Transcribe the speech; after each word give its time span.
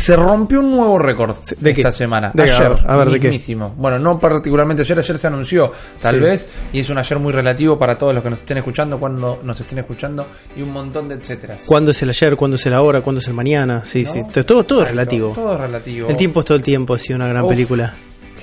Se 0.00 0.16
rompió 0.16 0.60
un 0.60 0.70
nuevo 0.70 0.98
récord 0.98 1.36
¿de 1.58 1.74
qué? 1.74 1.80
esta 1.82 1.92
semana. 1.92 2.30
¿De 2.34 2.42
ayer, 2.44 2.78
A 2.86 2.96
ver, 2.96 3.10
¿de 3.10 3.20
qué? 3.20 3.56
Bueno, 3.76 3.98
no 3.98 4.18
particularmente 4.18 4.82
ayer, 4.82 4.98
ayer 4.98 5.18
se 5.18 5.26
anunció, 5.26 5.72
tal 6.00 6.14
Sí. 6.16 6.20
vez, 6.20 6.48
y 6.72 6.80
es 6.80 6.88
un 6.88 6.98
ayer 6.98 7.18
muy 7.18 7.32
relativo 7.32 7.78
para 7.78 7.98
todos 7.98 8.14
los 8.14 8.22
que 8.22 8.30
nos 8.30 8.38
estén 8.40 8.56
escuchando, 8.58 8.98
cuando 8.98 9.40
nos 9.44 9.60
estén 9.60 9.78
escuchando, 9.78 10.26
y 10.56 10.62
un 10.62 10.70
montón 10.72 11.08
de 11.08 11.16
etcéteras. 11.16 11.64
¿Cuándo 11.66 11.90
es 11.90 12.02
el 12.02 12.08
ayer? 12.08 12.36
¿Cuándo 12.36 12.56
es 12.56 12.64
el 12.66 12.74
ahora? 12.74 13.02
¿Cuándo 13.02 13.20
es 13.20 13.28
el 13.28 13.34
mañana? 13.34 13.82
Sí, 13.84 14.04
¿No? 14.04 14.12
sí. 14.12 14.20
Todo, 14.32 14.44
todo 14.44 14.80
Exacto, 14.80 14.84
relativo. 14.86 15.32
Todo 15.34 15.58
relativo. 15.58 16.08
El 16.08 16.16
tiempo 16.16 16.40
es 16.40 16.46
todo 16.46 16.56
el 16.56 16.62
tiempo, 16.64 16.94
ha 16.94 16.98
sido 16.98 17.16
una 17.16 17.28
gran 17.28 17.44
Uf, 17.44 17.50
película. 17.50 17.94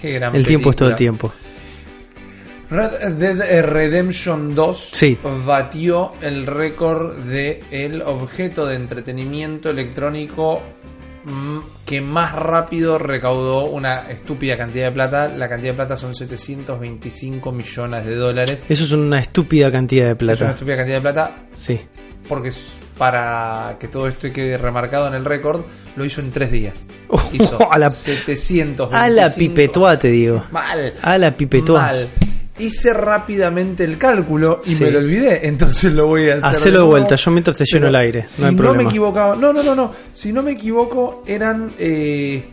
Qué 0.02 0.12
gran 0.14 0.36
El 0.36 0.46
tiempo 0.46 0.70
es 0.70 0.76
todo 0.76 0.90
el 0.90 0.96
tiempo. 0.96 1.34
Red 2.70 3.14
Dead 3.14 3.66
Redemption 3.66 4.54
2 4.54 4.90
Sí. 4.92 5.18
batió 5.46 6.12
el 6.22 6.46
récord 6.46 7.16
de 7.20 7.64
el 7.72 8.02
objeto 8.02 8.66
de 8.66 8.76
entretenimiento 8.76 9.70
electrónico 9.70 10.62
que 11.86 12.02
más 12.02 12.34
rápido 12.34 12.98
recaudó 12.98 13.66
una 13.66 14.10
estúpida 14.10 14.58
cantidad 14.58 14.86
de 14.86 14.92
plata. 14.92 15.28
La 15.28 15.50
cantidad 15.50 15.72
de 15.74 15.76
plata 15.76 15.98
son 15.98 16.14
725 16.14 17.52
millones 17.52 18.06
de 18.06 18.16
dólares. 18.16 18.66
Eso 18.70 18.84
es 18.84 18.92
una 18.92 19.20
estúpida 19.20 19.72
cantidad 19.72 20.06
de 20.06 20.12
Es 20.12 20.22
una 20.22 20.34
plata. 20.36 20.50
estúpida 20.52 20.78
cantidad 20.78 20.98
de 20.98 21.02
plata 21.02 21.36
Sí. 21.54 21.80
porque 22.28 22.50
es- 22.50 22.74
para 22.98 23.78
que 23.80 23.88
todo 23.88 24.08
esto 24.08 24.32
quede 24.34 24.58
remarcado 24.58 25.08
en 25.08 25.14
el 25.14 25.24
récord, 25.24 25.62
lo 25.96 26.04
hizo 26.04 26.20
en 26.20 26.32
tres 26.32 26.50
días. 26.52 26.86
Oh, 27.10 27.22
Hizo 27.32 27.60
a 27.72 27.78
la- 27.78 27.90
725. 27.92 28.90
A 28.96 29.08
la 29.10 29.30
pipetoa, 29.30 30.00
te 30.00 30.08
digo. 30.08 30.44
Mal. 30.52 30.94
A 31.04 31.18
la 31.18 31.36
pipetoa. 31.38 31.80
Mal. 31.82 32.10
Hice 32.60 32.94
rápidamente 32.94 33.84
el 33.84 33.98
cálculo 33.98 34.62
y 34.66 34.76
Sí. 34.76 34.84
me 34.84 34.92
lo 34.92 35.00
olvidé, 35.00 35.48
entonces 35.48 35.94
lo 35.94 36.08
voy 36.08 36.30
a 36.30 36.34
hacer. 36.36 36.46
Hacelo 36.46 36.80
de 36.80 36.86
vuelta, 36.86 37.16
yo 37.16 37.32
mientras 37.32 37.58
te 37.58 37.64
lleno 37.66 37.82
Pero 37.86 37.90
el 37.90 37.96
aire. 37.96 38.26
Si 38.26 38.44
No 38.52 38.74
me 38.74 38.84
equivocaba, 38.84 39.36
no, 39.36 39.54
no, 39.54 39.62
no, 39.64 39.76
no. 39.76 39.94
Si 40.14 40.34
no 40.34 40.42
me 40.42 40.52
equivoco, 40.54 41.24
eran 41.28 41.72
eh, 41.78 42.44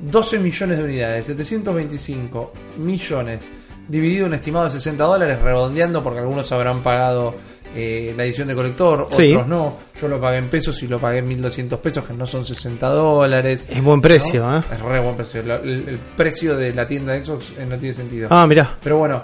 12 0.00 0.38
millones 0.40 0.78
de 0.78 0.84
unidades, 0.84 1.26
725 1.26 2.52
millones, 2.78 3.48
dividido 3.88 4.26
en 4.26 4.34
estimado 4.34 4.64
de 4.66 4.70
60 4.72 5.04
dólares, 5.04 5.40
redondeando 5.40 6.02
porque 6.02 6.20
algunos 6.20 6.50
habrán 6.52 6.82
pagado 6.82 7.34
eh, 7.74 8.12
la 8.16 8.24
edición 8.24 8.48
de 8.48 8.54
colector, 8.54 9.06
Sí. 9.12 9.30
otros 9.32 9.48
no. 9.48 9.78
Yo 10.00 10.06
lo 10.08 10.20
pagué 10.20 10.36
en 10.38 10.48
pesos 10.50 10.82
y 10.82 10.88
lo 10.88 10.98
pagué 10.98 11.18
en 11.18 11.28
1200 11.28 11.78
pesos, 11.80 12.04
que 12.04 12.12
no 12.12 12.26
son 12.26 12.44
60 12.44 12.86
dólares. 12.88 13.66
Es 13.70 13.82
buen 13.82 14.00
precio, 14.02 14.42
¿no? 14.46 14.58
¿eh? 14.58 14.62
Es 14.72 14.80
re 14.80 15.00
buen 15.00 15.16
precio. 15.16 15.40
El 15.40 15.98
precio 16.16 16.54
de 16.56 16.74
la 16.74 16.86
tienda 16.86 17.12
de 17.14 17.24
Xbox 17.24 17.52
eh, 17.58 17.66
no 17.66 17.76
tiene 17.78 17.94
sentido. 17.94 18.28
Ah, 18.30 18.46
mirá. 18.46 18.76
Pero 18.82 18.98
bueno, 18.98 19.22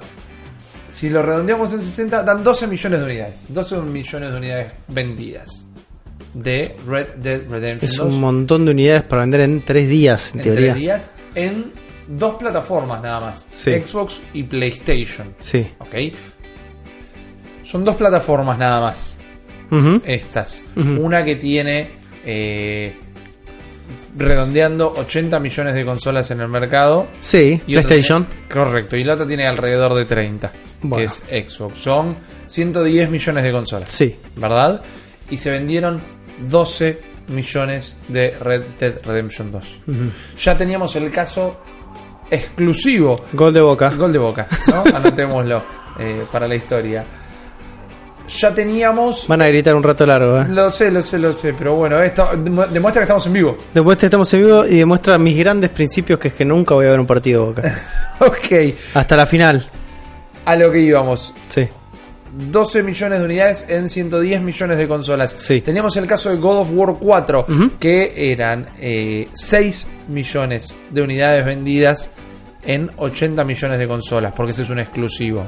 si 0.90 1.10
lo 1.10 1.22
redondeamos 1.22 1.72
en 1.72 1.82
60, 1.82 2.22
dan 2.22 2.42
12 2.44 2.66
millones 2.66 3.00
de 3.00 3.04
unidades. 3.06 3.46
12 3.48 3.76
millones 3.82 4.30
de 4.30 4.36
unidades 4.36 4.72
vendidas 4.88 5.64
de 6.34 6.76
Red 6.86 7.06
Dead 7.16 7.42
Redemption 7.48 7.90
Es 7.90 7.96
2 7.96 8.12
un 8.14 8.20
montón 8.20 8.64
de 8.64 8.70
unidades 8.72 9.04
para 9.04 9.22
vender 9.22 9.40
en 9.42 9.62
tres 9.64 9.88
días, 9.88 10.32
en 10.32 10.40
en 10.40 10.44
teoría. 10.44 10.72
tres 10.72 10.74
días 10.82 11.12
en 11.34 11.72
dos 12.06 12.34
plataformas 12.36 13.02
nada 13.02 13.20
más: 13.20 13.46
Sí. 13.50 13.72
Xbox 13.80 14.20
y 14.34 14.42
PlayStation. 14.44 15.34
Sí. 15.38 15.66
¿Ok? 15.78 15.94
Son 17.62 17.84
dos 17.84 17.96
plataformas 17.96 18.58
nada 18.58 18.80
más. 18.80 19.18
Estas. 20.04 20.64
Una 20.76 21.24
que 21.24 21.36
tiene. 21.36 21.90
eh, 22.24 22.98
redondeando 24.16 24.92
80 24.96 25.38
millones 25.40 25.74
de 25.74 25.84
consolas 25.84 26.30
en 26.30 26.40
el 26.40 26.48
mercado. 26.48 27.08
Sí, 27.20 27.60
Y 27.66 27.72
PlayStation. 27.72 28.24
tiene- 28.26 28.48
correcto, 28.48 28.96
y 28.96 29.04
la 29.04 29.14
otra 29.14 29.26
tiene 29.26 29.46
alrededor 29.46 29.94
de 29.94 30.04
30, 30.04 30.52
Bueno. 30.82 30.96
que 30.96 31.04
es 31.04 31.22
Xbox. 31.50 31.78
Son 31.78 32.16
110 32.46 33.10
millones 33.10 33.44
de 33.44 33.52
consolas, 33.52 33.90
Sí. 33.90 34.16
¿verdad? 34.36 34.80
Y 35.30 35.36
se 35.36 35.50
vendieron 35.50 36.00
12 36.48 37.00
millones 37.28 37.98
de 38.08 38.30
Red 38.40 38.62
Dead 38.80 38.94
Redemption 39.04 39.50
2. 39.50 39.64
Ujú. 39.86 39.98
Ya 40.38 40.56
teníamos 40.56 40.96
el 40.96 41.10
caso 41.10 41.60
exclusivo, 42.30 43.22
Gol 43.32 43.52
de 43.52 43.60
boca. 43.60 43.90
gol 43.90 44.12
de 44.12 44.18
boca, 44.18 44.46
¿no? 44.68 44.84
Anotémoslo 44.94 45.62
eh, 45.98 46.24
para 46.30 46.46
la 46.48 46.54
historia. 46.54 47.04
Ya 48.28 48.54
teníamos... 48.54 49.26
Van 49.28 49.40
a 49.42 49.48
gritar 49.48 49.74
un 49.74 49.82
rato 49.82 50.04
largo, 50.06 50.40
¿eh? 50.42 50.46
Lo 50.50 50.70
sé, 50.70 50.90
lo 50.90 51.02
sé, 51.02 51.18
lo 51.18 51.32
sé, 51.32 51.54
pero 51.54 51.74
bueno, 51.74 52.00
esto 52.02 52.24
dem- 52.32 52.68
demuestra 52.68 53.00
que 53.00 53.04
estamos 53.04 53.26
en 53.26 53.32
vivo. 53.32 53.56
Después 53.72 54.02
estamos 54.02 54.32
en 54.34 54.40
vivo 54.44 54.66
y 54.66 54.76
demuestra 54.78 55.18
mis 55.18 55.36
grandes 55.36 55.70
principios 55.70 56.18
que 56.18 56.28
es 56.28 56.34
que 56.34 56.44
nunca 56.44 56.74
voy 56.74 56.86
a 56.86 56.90
ver 56.90 57.00
un 57.00 57.06
partido 57.06 57.40
de 57.40 57.46
boca. 57.48 57.74
ok, 58.20 58.74
Hasta 58.94 59.16
la 59.16 59.26
final. 59.26 59.66
a 60.44 60.56
lo 60.56 60.70
que 60.70 60.80
íbamos. 60.80 61.32
Sí. 61.48 61.62
12 62.30 62.82
millones 62.82 63.18
de 63.20 63.24
unidades 63.24 63.66
en 63.68 63.88
110 63.88 64.42
millones 64.42 64.76
de 64.78 64.86
consolas. 64.86 65.30
Sí. 65.38 65.60
Teníamos 65.62 65.96
el 65.96 66.06
caso 66.06 66.28
de 66.30 66.36
God 66.36 66.58
of 66.58 66.70
War 66.72 66.94
4, 67.00 67.46
Ujú. 67.48 67.70
que 67.80 68.30
eran 68.32 68.66
eh, 68.78 69.28
6 69.32 69.88
millones 70.08 70.76
de 70.90 71.02
unidades 71.02 71.44
vendidas 71.44 72.10
en 72.64 72.90
80 72.98 73.44
millones 73.44 73.78
de 73.78 73.88
consolas, 73.88 74.32
porque 74.36 74.52
ese 74.52 74.62
es 74.62 74.70
un 74.70 74.78
exclusivo. 74.78 75.46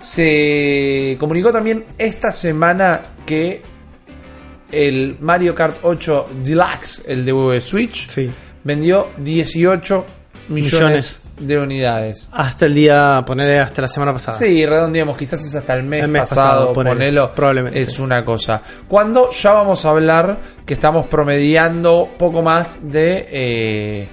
Se 0.00 1.16
comunicó 1.20 1.52
también 1.52 1.84
esta 1.98 2.32
semana 2.32 3.00
que 3.26 3.62
el 4.72 5.16
Mario 5.20 5.54
Kart 5.54 5.76
8 5.82 6.26
Deluxe, 6.44 7.02
el 7.06 7.24
de 7.24 7.60
Switch, 7.60 8.08
Sí. 8.08 8.30
vendió 8.64 9.08
18 9.18 10.06
millones, 10.48 10.72
Millones. 10.80 11.20
de 11.38 11.58
unidades. 11.58 12.28
Hasta 12.32 12.66
el 12.66 12.74
día, 12.74 13.22
ponerle 13.26 13.58
hasta 13.60 13.82
la 13.82 13.88
semana 13.88 14.12
pasada. 14.12 14.36
Sí, 14.38 14.64
redondeamos, 14.66 15.16
quizás 15.16 15.44
es 15.44 15.54
hasta 15.54 15.74
el 15.74 15.84
mes, 15.84 16.04
El 16.04 16.08
mes 16.10 16.22
pasado, 16.22 16.72
pasado, 16.72 16.72
ponelo, 16.74 17.32
probablemente. 17.32 17.80
es 17.80 17.98
una 17.98 18.24
cosa. 18.24 18.62
Cuando 18.88 19.30
ya 19.30 19.52
vamos 19.52 19.84
a 19.84 19.90
hablar 19.90 20.38
que 20.66 20.74
estamos 20.74 21.06
promediando 21.08 22.08
poco 22.18 22.42
más 22.42 22.90
de 22.90 23.26
eh, 23.30 24.08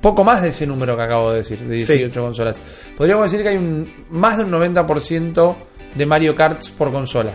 poco 0.00 0.24
más 0.24 0.42
de 0.42 0.48
ese 0.48 0.66
número 0.66 0.96
que 0.96 1.02
acabo 1.02 1.30
de 1.30 1.38
decir, 1.38 1.58
de 1.60 1.76
18 1.76 2.20
consolas. 2.20 2.60
Podríamos 2.96 3.30
decir 3.30 3.42
que 3.42 3.50
hay 3.50 3.56
un, 3.56 3.88
más 4.10 4.38
de 4.38 4.44
un 4.44 4.50
90% 4.52 5.56
de 5.94 6.06
Mario 6.06 6.34
Karts 6.34 6.70
por 6.70 6.92
consola, 6.92 7.34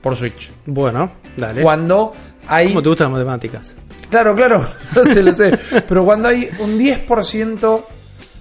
por 0.00 0.16
Switch. 0.16 0.50
Bueno, 0.66 1.12
dale. 1.36 1.62
Cuando 1.62 2.12
hay 2.48 2.68
¿Cómo 2.68 2.82
te 2.82 2.88
gustan 2.88 3.08
las 3.08 3.18
matemáticas? 3.18 3.74
Claro, 4.10 4.34
claro, 4.34 4.66
sé, 5.04 5.22
lo 5.22 5.34
sé. 5.34 5.58
Pero 5.86 6.04
cuando 6.04 6.28
hay 6.28 6.48
un 6.60 6.78
10% 6.78 7.84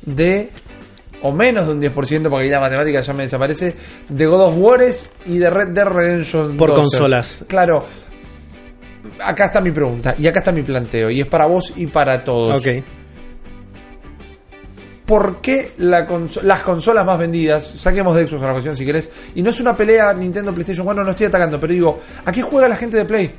de. 0.06 0.50
O 1.22 1.31
menos 1.31 1.66
de 1.66 1.73
un 1.73 1.81
10%, 1.81 2.29
porque 2.29 2.50
la 2.50 2.59
matemática 2.59 3.02
ya 3.02 3.13
me 3.13 3.23
desaparece. 3.23 3.73
De 4.07 4.25
God 4.28 4.41
of 4.41 4.56
War 4.57 4.81
y 5.25 5.38
de 5.40 5.50
Red 5.50 5.69
Dead 5.69 5.88
Redemption 5.88 6.56
Por 6.56 6.69
2. 6.69 6.79
consolas. 6.79 7.46
Claro. 7.47 7.84
Acá 9.23 9.46
está 9.46 9.59
mi 9.59 9.72
pregunta. 9.72 10.13
Y 10.19 10.28
acá 10.28 10.40
está 10.40 10.52
mi 10.52 10.62
planteo. 10.62 11.09
Y 11.09 11.22
es 11.22 11.28
para 11.28 11.47
vos 11.47 11.73
y 11.75 11.88
para 11.88 12.23
todos. 12.23 12.59
Ok. 12.59 12.84
¿Por 15.05 15.38
qué 15.38 15.73
la 15.77 16.07
las 16.43 16.61
consolas 16.63 17.05
más 17.05 17.19
vendidas, 17.19 17.63
saquemos 17.66 18.16
de 18.16 18.27
Xbox 18.27 18.41
a 18.43 18.47
la 18.47 18.51
cuestión 18.53 18.75
si 18.75 18.85
querés, 18.85 19.11
y 19.35 19.41
no 19.43 19.51
es 19.51 19.59
una 19.59 19.77
pelea 19.77 20.13
Nintendo 20.13 20.51
PlayStation, 20.53 20.83
bueno, 20.85 21.03
no 21.03 21.11
estoy 21.11 21.27
atacando, 21.27 21.59
pero 21.59 21.73
digo, 21.73 21.99
¿a 22.25 22.31
qué 22.31 22.41
juega 22.41 22.67
la 22.67 22.75
gente 22.75 22.97
de 22.97 23.05
Play? 23.05 23.31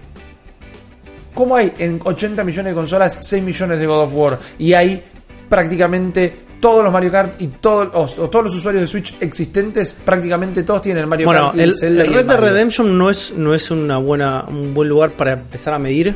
¿Cómo 1.34 1.56
hay 1.56 1.72
en 1.78 2.00
80 2.03 2.44
millones 2.44 2.71
de 2.71 2.75
consolas 2.75 3.19
6 3.21 3.43
millones 3.43 3.78
de 3.78 3.87
God 3.87 4.03
of 4.04 4.15
War 4.15 4.38
y 4.59 4.72
hay 4.72 5.03
prácticamente 5.49 6.34
todos 6.60 6.82
los 6.82 6.93
Mario 6.93 7.10
Kart 7.12 7.41
y 7.43 7.49
todo- 7.49 7.91
o, 7.93 8.03
o 8.04 8.31
todos 8.31 8.47
los 8.47 8.54
usuarios 8.56 8.81
de 8.83 8.88
Switch 8.88 9.15
existentes, 9.21 9.93
prácticamente 9.93 10.62
todos 10.62 10.81
tienen 10.83 11.03
el 11.03 11.06
Mario 11.09 11.27
Bueno, 11.27 11.47
Kart 11.47 11.56
y 11.56 11.60
el, 11.60 11.75
el 11.83 12.15
Red 12.15 12.27
Dead. 12.27 12.38
Redemption 12.41 12.97
no 12.97 13.10
es, 13.10 13.34
no 13.37 13.54
es 13.54 13.71
una 13.71 13.98
buena, 13.98 14.44
un 14.48 14.72
buen 14.72 14.88
lugar 14.88 15.12
para 15.12 15.33
empezar 15.33 15.75
a 15.75 15.78
medir 15.78 16.15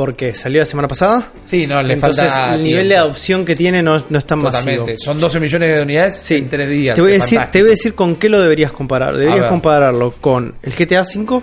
porque 0.00 0.32
salió 0.32 0.60
la 0.60 0.64
semana 0.64 0.88
pasada. 0.88 1.30
Sí, 1.44 1.66
no, 1.66 1.82
le 1.82 1.92
Entonces 1.92 2.24
falta 2.24 2.54
el 2.54 2.64
nivel 2.64 2.88
de 2.88 2.96
adopción 2.96 3.44
que 3.44 3.54
tiene 3.54 3.82
no, 3.82 4.02
no 4.08 4.18
es 4.18 4.24
tan 4.24 4.38
masivo. 4.38 4.76
Totalmente. 4.76 4.96
Son 4.96 5.20
12 5.20 5.40
millones 5.40 5.76
de 5.76 5.82
unidades 5.82 6.16
Sí. 6.16 6.36
en 6.36 6.48
3 6.48 6.70
días. 6.70 6.94
Te 6.94 7.02
voy, 7.02 7.10
a 7.10 7.14
decir, 7.16 7.36
fantástico. 7.36 7.52
te 7.52 7.60
voy 7.60 7.68
a 7.68 7.70
decir 7.72 7.94
con 7.94 8.16
qué 8.16 8.30
lo 8.30 8.40
deberías 8.40 8.72
comparar. 8.72 9.14
Deberías 9.14 9.50
compararlo 9.50 10.12
con 10.12 10.54
el 10.62 10.72
GTA 10.72 11.02
V. 11.02 11.42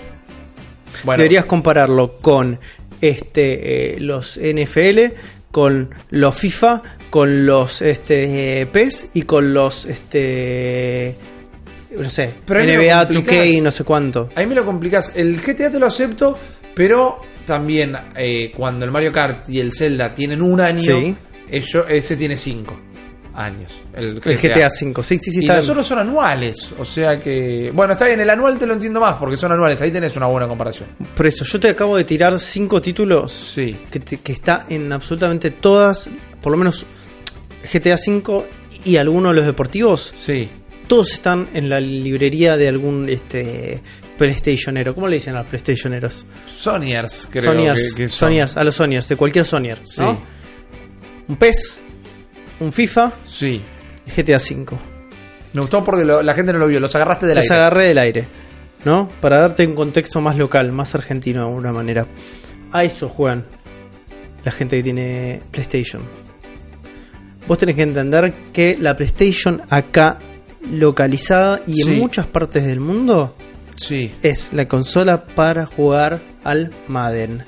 Bueno, 1.03 1.21
Deberías 1.21 1.45
compararlo 1.45 2.17
con 2.17 2.59
este 2.99 3.93
eh, 3.93 3.99
los 3.99 4.39
NFL, 4.41 5.13
con 5.51 5.93
los 6.09 6.35
FIFA, 6.35 6.81
con 7.11 7.45
los 7.45 7.83
este 7.83 8.61
eh, 8.61 8.65
PES 8.65 9.09
y 9.13 9.21
con 9.21 9.53
los 9.53 9.85
este 9.85 11.15
no 11.95 12.09
sé, 12.09 12.33
Pero 12.43 12.61
NBA 12.61 13.05
complicás. 13.05 13.37
2K 13.37 13.51
y 13.51 13.61
no 13.61 13.69
sé 13.69 13.83
cuánto. 13.83 14.29
Ahí 14.33 14.47
me 14.47 14.55
lo 14.55 14.65
complicas. 14.65 15.11
El 15.15 15.39
GTA 15.39 15.69
te 15.69 15.77
lo 15.77 15.85
acepto, 15.85 16.39
pero 16.73 17.21
también 17.47 17.97
eh, 18.15 18.51
cuando 18.55 18.85
el 18.85 18.91
Mario 18.91 19.11
Kart 19.11 19.49
y 19.49 19.59
el 19.59 19.73
Zelda 19.73 20.13
tienen 20.13 20.43
un 20.43 20.61
año, 20.61 20.79
Sí. 20.79 21.15
ello- 21.49 21.87
ese 21.87 22.15
tiene 22.15 22.37
cinco 22.37 22.79
años. 23.33 23.71
El 23.95 24.19
GTA, 24.19 24.29
El 24.31 24.37
GTA 24.37 24.67
V. 24.67 25.03
Sí, 25.03 25.17
sí, 25.17 25.31
sí, 25.31 25.37
y 25.37 25.39
está 25.41 25.55
los 25.55 25.69
otros 25.69 25.87
son 25.87 25.99
anuales. 25.99 26.71
O 26.77 26.85
sea 26.85 27.17
que. 27.19 27.71
Bueno, 27.73 27.93
está 27.93 28.05
bien, 28.05 28.19
el 28.19 28.29
anual 28.29 28.57
te 28.59 28.65
lo 28.67 28.73
entiendo 28.73 28.99
más 28.99 29.15
porque 29.15 29.37
son 29.37 29.51
anuales. 29.51 29.79
Ahí 29.81 29.91
tenés 29.91 30.15
una 30.15 30.27
buena 30.27 30.47
comparación. 30.47 30.89
Por 31.15 31.25
eso, 31.25 31.43
yo 31.45 31.59
te 31.59 31.69
acabo 31.69 31.97
de 31.97 32.03
tirar 32.03 32.39
cinco 32.39 32.81
títulos 32.81 33.31
Sí. 33.31 33.79
que, 33.91 33.99
te- 33.99 34.17
que 34.17 34.31
está 34.33 34.65
en 34.69 34.91
absolutamente 34.91 35.51
todas, 35.51 36.09
por 36.41 36.51
lo 36.51 36.57
menos 36.57 36.85
GTA 37.71 37.95
V 37.95 38.47
y 38.85 38.97
algunos 38.97 39.31
de 39.31 39.35
los 39.37 39.45
deportivos, 39.45 40.13
Sí. 40.15 40.49
todos 40.87 41.13
están 41.13 41.49
en 41.53 41.69
la 41.69 41.79
librería 41.79 42.55
de 42.57 42.67
algún 42.67 43.07
este 43.09 43.81
PlayStationero. 44.17 44.93
¿Cómo 44.95 45.07
le 45.07 45.15
dicen 45.15 45.35
a 45.35 45.39
los 45.39 45.47
PlayStationeros? 45.47 46.25
Sonyers, 46.45 47.27
creo 47.31 47.43
Sonyers, 47.43 47.93
que, 47.93 48.03
que 48.03 48.07
son. 48.09 48.29
Sonyers, 48.29 48.57
a 48.57 48.63
los 48.63 48.75
Sonyers, 48.75 49.07
de 49.09 49.15
cualquier 49.15 49.45
Sonyer. 49.45 49.79
Sí. 49.85 50.01
¿no? 50.01 50.19
Un 51.27 51.35
PES, 51.37 51.79
un 52.59 52.71
FIFA 52.73 53.13
Sí. 53.25 53.61
y 54.05 54.11
GTA 54.11 54.37
V. 54.37 54.77
Me 55.53 55.61
gustó 55.61 55.83
porque 55.83 56.05
lo- 56.05 56.21
la 56.21 56.33
gente 56.33 56.51
no 56.53 56.59
lo 56.59 56.67
vio, 56.67 56.79
los 56.79 56.93
agarraste 56.95 57.25
del 57.25 57.35
Los 57.35 57.45
aire. 57.45 57.55
agarré 57.55 57.85
del 57.85 57.97
aire, 57.97 58.25
¿no? 58.85 59.09
Para 59.21 59.39
darte 59.39 59.65
un 59.65 59.75
contexto 59.75 60.21
más 60.21 60.37
local, 60.37 60.71
más 60.71 60.93
argentino 60.95 61.41
de 61.41 61.47
alguna 61.47 61.71
manera. 61.71 62.05
A 62.71 62.83
eso 62.83 63.07
juegan 63.09 63.45
la 64.43 64.51
gente 64.51 64.77
que 64.77 64.83
tiene 64.83 65.41
PlayStation. 65.51 66.01
Vos 67.47 67.57
tenés 67.57 67.75
que 67.75 67.81
entender 67.83 68.33
que 68.53 68.77
la 68.79 68.95
PlayStation 68.95 69.61
acá 69.69 70.19
localizada 70.71 71.61
y 71.65 71.73
Sí. 71.75 71.93
en 71.93 71.99
muchas 71.99 72.25
partes 72.27 72.65
del 72.65 72.79
mundo 72.81 73.35
Sí. 73.77 74.13
es 74.21 74.53
la 74.53 74.67
consola 74.67 75.25
para 75.25 75.65
jugar 75.65 76.19
al 76.43 76.71
Madden. 76.87 77.43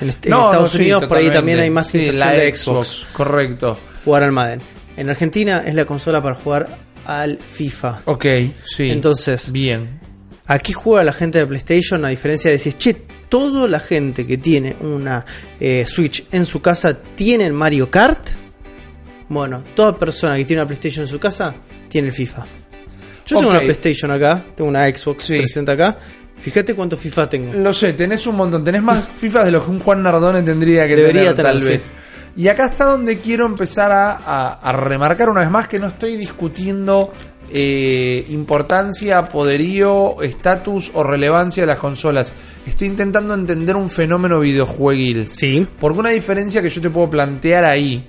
En, 0.00 0.10
Estados 0.10 0.54
no, 0.54 0.68
sí, 0.68 0.78
Unidos 0.78 1.06
por 1.06 1.18
ahí 1.18 1.30
también 1.30 1.60
hay 1.60 1.70
más 1.70 1.88
Sí, 1.88 2.10
la 2.12 2.32
de 2.32 2.54
Xbox. 2.54 3.06
Correcto. 3.12 3.78
Jugar 4.04 4.22
al 4.22 4.32
Madden. 4.32 4.60
En 4.96 5.10
Argentina 5.10 5.62
es 5.66 5.74
la 5.74 5.84
consola 5.84 6.22
para 6.22 6.34
jugar 6.34 6.68
al 7.06 7.38
FIFA. 7.38 8.02
Ok, 8.04 8.26
sí. 8.64 8.90
Entonces, 8.90 9.50
Bien. 9.52 9.98
Aquí 10.50 10.72
juega 10.72 11.04
la 11.04 11.12
gente 11.12 11.38
de 11.38 11.46
PlayStation, 11.46 12.02
a 12.06 12.08
diferencia 12.08 12.48
de 12.50 12.54
decir, 12.56 12.72
che, 12.78 12.94
toda 13.28 13.68
la 13.68 13.80
gente 13.80 14.26
que 14.26 14.38
tiene 14.38 14.76
una 14.80 15.26
eh, 15.60 15.84
Switch 15.86 16.24
en 16.32 16.46
su 16.46 16.62
casa 16.62 16.96
tiene 16.96 17.44
el 17.44 17.52
Mario 17.52 17.90
Kart. 17.90 18.30
Bueno, 19.28 19.62
toda 19.74 19.94
persona 19.98 20.38
que 20.38 20.46
tiene 20.46 20.62
una 20.62 20.66
PlayStation 20.66 21.02
en 21.04 21.08
su 21.08 21.18
casa 21.18 21.54
tiene 21.90 22.08
el 22.08 22.14
FIFA. 22.14 22.46
Yo 23.28 23.38
tengo 23.38 23.50
una 23.50 23.60
PlayStation 23.60 24.10
acá, 24.10 24.44
tengo 24.56 24.68
una 24.70 24.84
Xbox 24.86 25.24
Sí. 25.24 25.34
360 25.36 25.72
acá. 25.72 25.98
Fíjate 26.38 26.74
cuánto 26.74 26.96
FIFA 26.96 27.28
tengo. 27.28 27.52
Lo 27.54 27.72
sé, 27.72 27.92
tenés 27.94 28.26
un 28.26 28.36
montón. 28.36 28.62
Tenés 28.64 28.82
más 28.82 29.06
FIFA 29.18 29.44
de 29.44 29.50
lo 29.50 29.64
que 29.64 29.70
un 29.70 29.80
Juan 29.80 30.02
Nardone 30.02 30.42
tendría 30.42 30.86
que 30.86 30.96
Debería 30.96 31.34
tener, 31.34 31.52
tal 31.52 31.60
vez. 31.66 31.82
sí. 31.84 31.90
Y 32.36 32.46
acá 32.46 32.66
está 32.66 32.84
donde 32.84 33.18
quiero 33.18 33.46
empezar 33.46 33.90
a, 33.90 34.12
a- 34.12 34.52
a 34.60 34.72
remarcar 34.72 35.28
una 35.28 35.40
vez 35.40 35.50
más 35.50 35.66
que 35.66 35.78
no 35.78 35.88
estoy 35.88 36.16
discutiendo 36.16 37.12
eh, 37.52 38.24
importancia, 38.28 39.26
poderío, 39.28 40.22
estatus 40.22 40.92
o 40.94 41.02
relevancia 41.02 41.64
de 41.64 41.66
las 41.66 41.78
consolas. 41.78 42.32
Estoy 42.66 42.86
intentando 42.88 43.34
entender 43.34 43.74
un 43.74 43.90
fenómeno 43.90 44.38
videojueguil. 44.38 45.28
Sí. 45.28 45.66
Porque 45.80 45.98
una 45.98 46.10
diferencia 46.10 46.62
que 46.62 46.68
yo 46.70 46.80
te 46.80 46.90
puedo 46.90 47.10
plantear 47.10 47.64
ahí, 47.64 48.06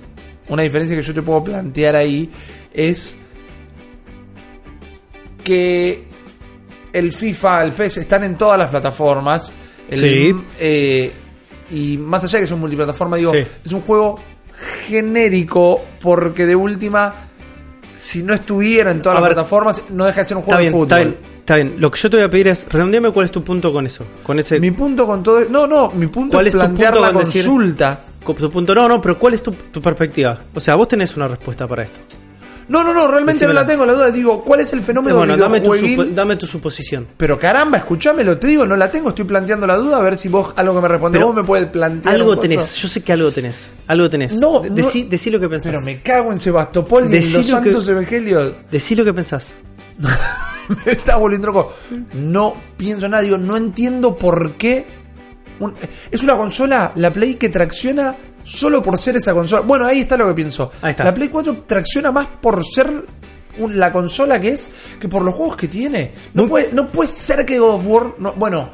una 0.48 0.62
diferencia 0.62 0.96
que 0.96 1.02
yo 1.02 1.14
te 1.14 1.22
puedo 1.22 1.42
plantear 1.42 1.96
ahí 1.96 2.30
es 2.72 3.16
que 5.50 6.04
el 6.92 7.12
FIFA, 7.12 7.64
el 7.64 7.72
PES 7.72 7.96
están 7.98 8.22
en 8.24 8.36
todas 8.36 8.58
las 8.58 8.68
plataformas. 8.68 9.52
El- 9.88 9.98
Sí. 10.00 10.34
eh, 10.60 11.12
y 11.72 11.96
más 11.98 12.22
allá 12.24 12.38
de 12.38 12.44
que 12.44 12.48
son 12.48 12.60
multiplataforma, 12.60 13.16
digo, 13.16 13.32
Sí. 13.32 13.44
es 13.64 13.72
un 13.72 13.80
juego 13.80 14.18
genérico 14.86 15.80
porque 16.00 16.46
de 16.46 16.54
última, 16.56 17.14
si 17.96 18.22
no 18.22 18.34
estuviera 18.34 18.90
en 18.90 19.02
todas 19.02 19.18
A 19.18 19.20
las 19.20 19.28
ver, 19.28 19.34
plataformas, 19.34 19.84
no 19.90 20.04
deja 20.06 20.20
de 20.20 20.26
ser 20.26 20.36
un 20.36 20.42
Está 20.44 20.56
juego 20.56 20.60
bien, 20.60 20.72
de 20.72 20.82
está 20.82 20.96
fútbol. 20.96 21.08
bien, 21.08 21.38
está 21.40 21.56
bien. 21.56 21.74
Lo 21.78 21.90
que 21.90 21.98
yo 22.00 22.10
te 22.10 22.16
voy 22.16 22.26
a 22.26 22.30
pedir 22.30 22.48
es, 22.48 22.66
redondeame 22.68 23.10
cuál 23.10 23.26
es 23.26 23.32
tu 23.32 23.42
punto 23.42 23.72
con 23.72 23.86
eso. 23.86 24.04
Con 24.22 24.38
ese 24.38 24.60
Mi 24.60 24.70
punto 24.70 25.06
con 25.06 25.22
todo... 25.22 25.44
No, 25.48 25.66
no, 25.66 25.90
mi 25.90 26.06
punto 26.06 26.34
¿Cuál 26.36 26.46
es 26.46 26.54
es 26.54 26.58
plantear 26.60 26.92
punto 26.92 27.06
la 27.06 27.12
con 27.12 27.24
decir- 27.24 27.44
consulta. 27.44 28.00
con 28.22 28.36
tu 28.36 28.50
punto. 28.50 28.74
No, 28.74 28.88
no, 28.88 29.00
pero 29.00 29.18
¿cuál 29.18 29.34
es 29.34 29.42
tu, 29.42 29.52
tu 29.52 29.80
perspectiva? 29.82 30.38
O 30.54 30.60
sea, 30.60 30.74
vos 30.76 30.86
tenés 30.88 31.16
una 31.16 31.26
respuesta 31.28 31.66
para 31.66 31.82
esto. 31.84 32.00
No, 32.70 32.84
no, 32.84 32.94
no, 32.94 33.08
realmente 33.08 33.32
Decímela. 33.40 33.60
no 33.60 33.64
la 33.64 33.66
tengo 33.66 33.84
la 33.84 33.92
duda. 33.94 34.10
Digo, 34.12 34.44
¿cuál 34.44 34.60
es 34.60 34.72
el 34.72 34.80
fenómeno 34.80 35.16
Bueno, 35.18 35.36
dame 35.36 35.60
tu, 35.60 35.74
dame 36.14 36.36
tu 36.36 36.46
suposición. 36.46 37.08
Pero 37.16 37.36
caramba, 37.38 37.78
escúchamelo, 37.78 38.38
te 38.38 38.46
digo, 38.46 38.64
no 38.64 38.76
la 38.76 38.88
tengo, 38.90 39.08
estoy 39.08 39.24
planteando 39.24 39.66
la 39.66 39.76
duda, 39.76 39.96
a 39.98 40.02
ver 40.02 40.16
si 40.16 40.28
vos 40.28 40.52
algo 40.56 40.76
que 40.76 40.80
me 40.80 40.86
responde 40.88 41.18
Pero 41.18 41.26
vos 41.26 41.34
me 41.36 41.42
puede 41.44 41.66
plantear. 41.66 42.14
Algo 42.14 42.38
tenés, 42.38 42.76
yo 42.76 42.86
sé 42.86 43.02
que 43.02 43.12
algo 43.12 43.30
tenés. 43.32 43.72
Algo 43.88 44.08
tenés. 44.08 44.34
No, 44.38 44.60
De- 44.60 44.70
no- 44.70 44.76
decí, 44.76 45.30
lo 45.30 45.40
que 45.40 45.48
pensás. 45.48 45.72
Pero 45.72 45.82
me 45.84 46.00
cago 46.00 46.30
en 46.32 46.38
Sebastopol 46.38 47.12
y 47.12 47.16
en 47.16 47.22
los 47.24 47.32
lo 47.32 47.38
que- 47.40 47.44
santos 47.72 47.88
evangelios. 47.88 48.54
Decí 48.70 48.94
lo 48.94 49.04
que 49.04 49.12
pensás. 49.14 49.54
me 50.86 50.92
está 50.92 51.16
volviendo 51.16 51.48
loco. 51.48 51.74
No 52.14 52.54
pienso 52.76 53.08
nada, 53.08 53.22
digo, 53.22 53.36
no 53.38 53.56
entiendo 53.56 54.16
por 54.16 54.52
qué. 54.52 54.86
un- 55.58 55.74
es 56.10 56.22
una 56.22 56.36
consola, 56.36 56.92
la 56.94 57.12
Play, 57.12 57.34
que 57.34 57.48
tracciona 57.48 58.14
solo 58.44 58.82
por 58.82 58.98
ser 58.98 59.16
esa 59.16 59.32
consola. 59.34 59.62
Bueno, 59.62 59.86
ahí 59.86 60.00
está 60.00 60.16
lo 60.16 60.26
que 60.28 60.34
pienso. 60.34 60.70
Ahí 60.82 60.92
está. 60.92 61.04
La 61.04 61.12
Play 61.14 61.28
4 61.28 61.64
tracciona 61.66 62.12
más 62.12 62.28
por 62.40 62.64
ser 62.64 63.04
un- 63.58 63.78
la 63.78 63.92
consola 63.92 64.40
que 64.40 64.50
es 64.50 64.68
que 65.00 65.08
por 65.08 65.22
los 65.22 65.34
juegos 65.34 65.56
que 65.56 65.68
tiene. 65.68 66.12
No, 66.34 66.42
Muy- 66.42 66.50
puede, 66.50 66.72
no 66.72 66.88
puede 66.88 67.08
ser 67.08 67.44
que 67.44 67.58
God 67.58 67.74
of 67.74 67.86
War. 67.86 68.14
no- 68.18 68.32
bueno, 68.34 68.70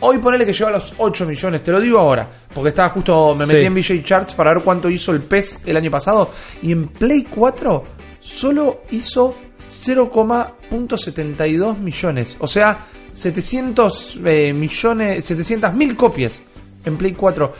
hoy 0.00 0.18
ponele 0.18 0.44
que 0.46 0.52
llegó 0.52 0.68
a 0.68 0.72
los 0.72 0.94
8 0.98 1.26
millones, 1.26 1.62
te 1.62 1.72
lo 1.72 1.80
digo 1.80 1.98
ahora. 1.98 2.28
Porque 2.54 2.68
estaba 2.68 2.88
justo, 2.90 3.34
me 3.34 3.46
Sí. 3.46 3.54
metí 3.54 3.66
en 3.66 3.74
VJ 3.74 4.02
Charts 4.04 4.34
para 4.34 4.52
ver 4.52 4.62
cuánto 4.62 4.88
hizo 4.90 5.10
el 5.12 5.22
PES 5.22 5.60
el 5.66 5.76
año 5.76 5.90
pasado. 5.90 6.30
Y 6.62 6.72
en 6.72 6.88
Play 6.88 7.26
4 7.30 7.84
solo 8.20 8.82
hizo 8.90 9.34
0,72 9.66 11.78
millones. 11.78 12.36
O 12.40 12.46
sea, 12.46 12.78
700 13.12 14.18
eh, 14.24 14.52
millones, 14.52 15.24
700 15.24 15.72
mil 15.74 15.96
copias 15.96 16.40
en 16.84 16.96
Play 16.96 17.12
4. 17.12 17.52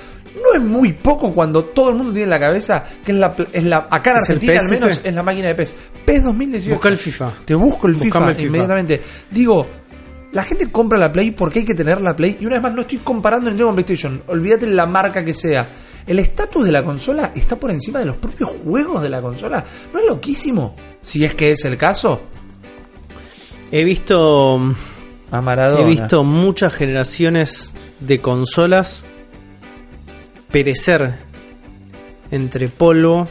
No 0.43 0.55
es 0.59 0.62
muy 0.62 0.93
poco 0.93 1.33
cuando 1.33 1.65
todo 1.67 1.91
el 1.91 1.97
mundo 1.97 2.12
tiene 2.12 2.25
en 2.25 2.31
la 2.31 2.41
cabeza 2.41 2.85
que 3.05 3.12
es 3.12 3.19
la, 3.19 3.35
es 3.53 3.65
la 3.65 3.87
acá 3.91 4.11
en 4.11 4.17
¿Es 4.17 4.29
el 4.29 4.35
Argentina 4.37 4.53
al 4.55 4.69
PES 4.69 4.81
menos 4.81 5.00
es 5.05 5.15
la 5.15 5.23
máquina 5.23 5.49
de 5.49 5.55
PES. 5.55 5.77
PES 6.05 6.25
2018. 6.25 6.75
Busca 6.75 6.89
el 6.89 6.99
FIFA. 6.99 7.33
Te 7.44 7.55
busco 7.55 7.87
el 7.87 7.93
Buscame 7.94 8.11
FIFA, 8.12 8.29
el 8.31 8.35
FIFA. 8.37 8.47
inmediatamente. 8.49 9.03
Digo, 9.31 9.67
la 10.33 10.43
gente 10.43 10.71
compra 10.71 10.99
la 10.99 11.12
Play 11.12 11.31
porque 11.31 11.61
hay 11.61 11.65
que 11.65 11.75
tener 11.75 12.00
la 12.00 12.17
Play. 12.17 12.39
Y 12.41 12.47
una 12.47 12.56
vez 12.56 12.62
más, 12.62 12.73
no 12.75 12.81
estoy 12.81 12.99
comparando 12.99 13.50
Nintendo 13.50 13.67
con 13.69 13.77
PlayStation. 13.77 14.23
Olvídate 14.29 14.67
la 14.67 14.87
marca 14.87 15.25
que 15.25 15.35
sea. 15.35 15.69
El 16.06 16.19
estatus 16.19 16.65
de 16.65 16.73
la 16.73 16.83
consola 16.83 17.33
está 17.35 17.55
por 17.56 17.71
encima 17.71 18.00
de 18.00 18.06
los 18.06 18.17
propios 18.17 18.50
juegos 18.65 19.03
de 19.03 19.09
la 19.11 19.21
consola. 19.23 19.65
¿No 19.93 20.00
es 20.00 20.06
loquísimo? 20.06 20.75
Si 21.03 21.25
es 21.25 21.35
que 21.35 21.53
es 21.53 21.65
el 21.65 21.77
caso. 21.77 22.23
He 23.71 23.85
visto. 23.85 24.59
A 25.31 25.41
Maradona. 25.41 25.85
He 25.87 25.89
visto 25.89 26.25
muchas 26.25 26.75
generaciones 26.75 27.73
de 28.00 28.21
consolas 28.21 29.06
perecer 30.52 31.14
entre 32.31 32.69
polvo 32.69 33.28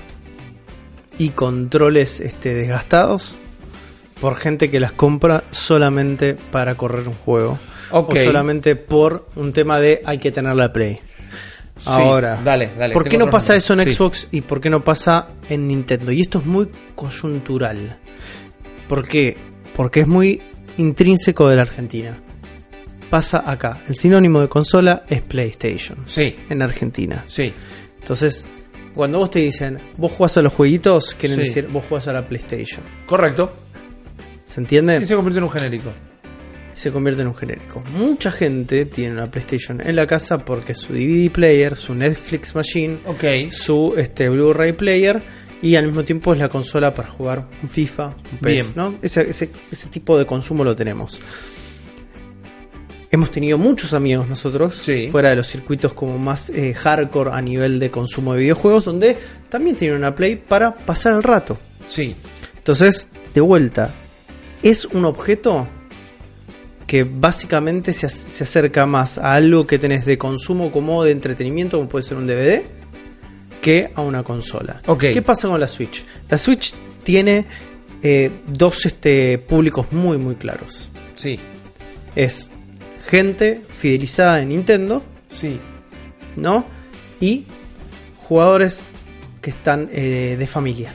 y 1.17 1.29
controles 1.29 2.19
este, 2.19 2.53
desgastados 2.53 3.37
por 4.19 4.35
gente 4.35 4.69
que 4.69 4.79
las 4.79 4.91
compra 4.91 5.43
solamente 5.51 6.35
para 6.35 6.75
correr 6.75 7.07
un 7.07 7.13
juego. 7.15 7.57
O 7.91 8.07
solamente 8.15 8.75
por 8.75 9.27
un 9.35 9.51
tema 9.51 9.79
de 9.79 10.01
hay 10.05 10.17
que 10.17 10.31
tener 10.31 10.55
la 10.55 10.71
Play. 10.71 10.99
Sí, 11.77 11.89
Ahora, 11.89 12.39
dale, 12.43 12.69
dale, 12.77 12.93
¿por 12.93 13.09
qué 13.09 13.17
no 13.17 13.29
pasa 13.29 13.55
eso 13.55 13.73
en 13.73 13.83
Sí. 13.83 13.93
Xbox 13.93 14.27
y 14.31 14.41
por 14.41 14.61
qué 14.61 14.69
no 14.69 14.83
pasa 14.83 15.29
en 15.49 15.67
Nintendo? 15.67 16.11
Y 16.11 16.21
esto 16.21 16.37
es 16.37 16.45
muy 16.45 16.69
coyuntural. 16.93 17.97
¿Por 18.87 19.07
qué? 19.07 19.35
Porque 19.75 20.01
es 20.01 20.07
muy 20.07 20.41
intrínseco 20.77 21.49
de 21.49 21.55
la 21.55 21.63
Argentina. 21.63 22.21
Pasa 23.11 23.43
acá. 23.45 23.83
El 23.87 23.95
sinónimo 23.95 24.41
de 24.41 24.47
consola 24.49 25.03
es 25.07 25.21
PlayStation. 25.21 25.99
Sí, 26.05 26.35
En 26.49 26.61
Argentina. 26.63 27.23
sí. 27.27 27.53
Entonces, 27.99 28.47
cuando 28.95 29.19
vos 29.19 29.29
te 29.29 29.37
dicen, 29.39 29.79
vos 29.97 30.11
jugás 30.13 30.35
a 30.37 30.41
los 30.41 30.51
jueguitos, 30.53 31.13
quieren 31.13 31.37
Sí. 31.39 31.43
decir, 31.45 31.67
vos 31.67 31.83
jugás 31.87 32.07
a 32.07 32.13
la 32.13 32.27
PlayStation. 32.27 32.81
Correcto. 33.05 33.53
¿Se 34.45 34.59
entiende? 34.59 34.97
Y 34.99 35.05
se 35.05 35.15
convirtió 35.15 35.37
en 35.37 35.43
un 35.43 35.49
genérico. 35.51 35.93
se 36.73 36.89
convierte 36.91 37.21
en 37.21 37.27
un 37.27 37.35
genérico. 37.35 37.83
Mucha 37.93 38.31
gente 38.31 38.85
tiene 38.85 39.11
una 39.13 39.29
PlayStation 39.29 39.81
en 39.81 39.93
la 39.95 40.07
casa 40.07 40.39
porque 40.39 40.73
su 40.73 40.93
DVD 40.93 41.29
player, 41.29 41.75
su 41.75 41.93
Netflix 41.93 42.55
machine, 42.55 42.99
su 43.51 43.93
este 43.97 44.29
Blu-ray 44.29 44.71
player 44.71 45.21
y 45.61 45.75
al 45.75 45.85
mismo 45.87 46.03
tiempo 46.05 46.33
es 46.33 46.39
la 46.39 46.47
consola 46.49 46.93
para 46.93 47.09
jugar 47.09 47.45
un 47.61 47.67
FIFA, 47.69 48.07
un 48.31 48.37
PES, 48.39 48.39
Bien. 48.41 48.67
¿no? 48.75 48.95
Ese, 49.01 49.29
ese, 49.29 49.49
ese 49.71 49.87
tipo 49.89 50.17
de 50.17 50.25
consumo 50.25 50.63
lo 50.63 50.73
tenemos. 50.75 51.19
Hemos 53.13 53.29
tenido 53.29 53.57
muchos 53.57 53.93
amigos 53.93 54.29
nosotros, 54.29 54.75
Sí. 54.75 55.09
fuera 55.11 55.31
de 55.31 55.35
los 55.35 55.47
circuitos 55.47 55.93
como 55.93 56.17
más 56.17 56.49
eh, 56.49 56.73
hardcore 56.73 57.31
a 57.33 57.41
nivel 57.41 57.77
de 57.77 57.91
consumo 57.91 58.33
de 58.33 58.39
videojuegos, 58.39 58.85
donde 58.85 59.17
también 59.49 59.75
tienen 59.75 59.97
una 59.97 60.15
Play 60.15 60.37
para 60.37 60.73
pasar 60.73 61.13
el 61.13 61.21
rato. 61.23 61.57
Sí. 61.89 62.15
Entonces, 62.57 63.07
de 63.33 63.41
vuelta, 63.41 63.91
es 64.63 64.85
un 64.85 65.03
objeto 65.03 65.67
que 66.87 67.03
básicamente 67.03 67.91
se, 67.93 68.07
se 68.09 68.43
acerca 68.43 68.85
más 68.85 69.17
a 69.17 69.33
algo 69.33 69.67
que 69.67 69.77
tenés 69.77 70.05
de 70.05 70.17
consumo 70.17 70.71
como 70.71 71.03
de 71.03 71.11
entretenimiento, 71.11 71.77
como 71.77 71.89
puede 71.89 72.03
ser 72.03 72.17
un 72.17 72.27
DVD, 72.27 72.63
que 73.61 73.91
a 73.93 74.01
una 74.01 74.23
consola. 74.23 74.81
Ok. 74.87 75.05
¿Qué 75.13 75.21
pasa 75.21 75.49
con 75.49 75.59
la 75.59 75.67
Switch? 75.67 76.03
La 76.29 76.37
Switch 76.37 76.73
tiene 77.03 77.45
eh, 78.01 78.31
dos 78.47 78.85
este, 78.85 79.37
públicos 79.37 79.91
muy, 79.91 80.17
muy 80.17 80.35
claros. 80.35 80.89
Sí. 81.15 81.39
Es 82.15 82.49
gente 83.05 83.61
fidelizada 83.69 84.41
en 84.41 84.49
Nintendo, 84.49 85.03
Sí. 85.31 85.59
¿no? 86.35 86.65
Y 87.19 87.45
jugadores 88.17 88.83
que 89.41 89.49
están 89.49 89.89
eh, 89.91 90.35
de 90.37 90.47
familia. 90.47 90.91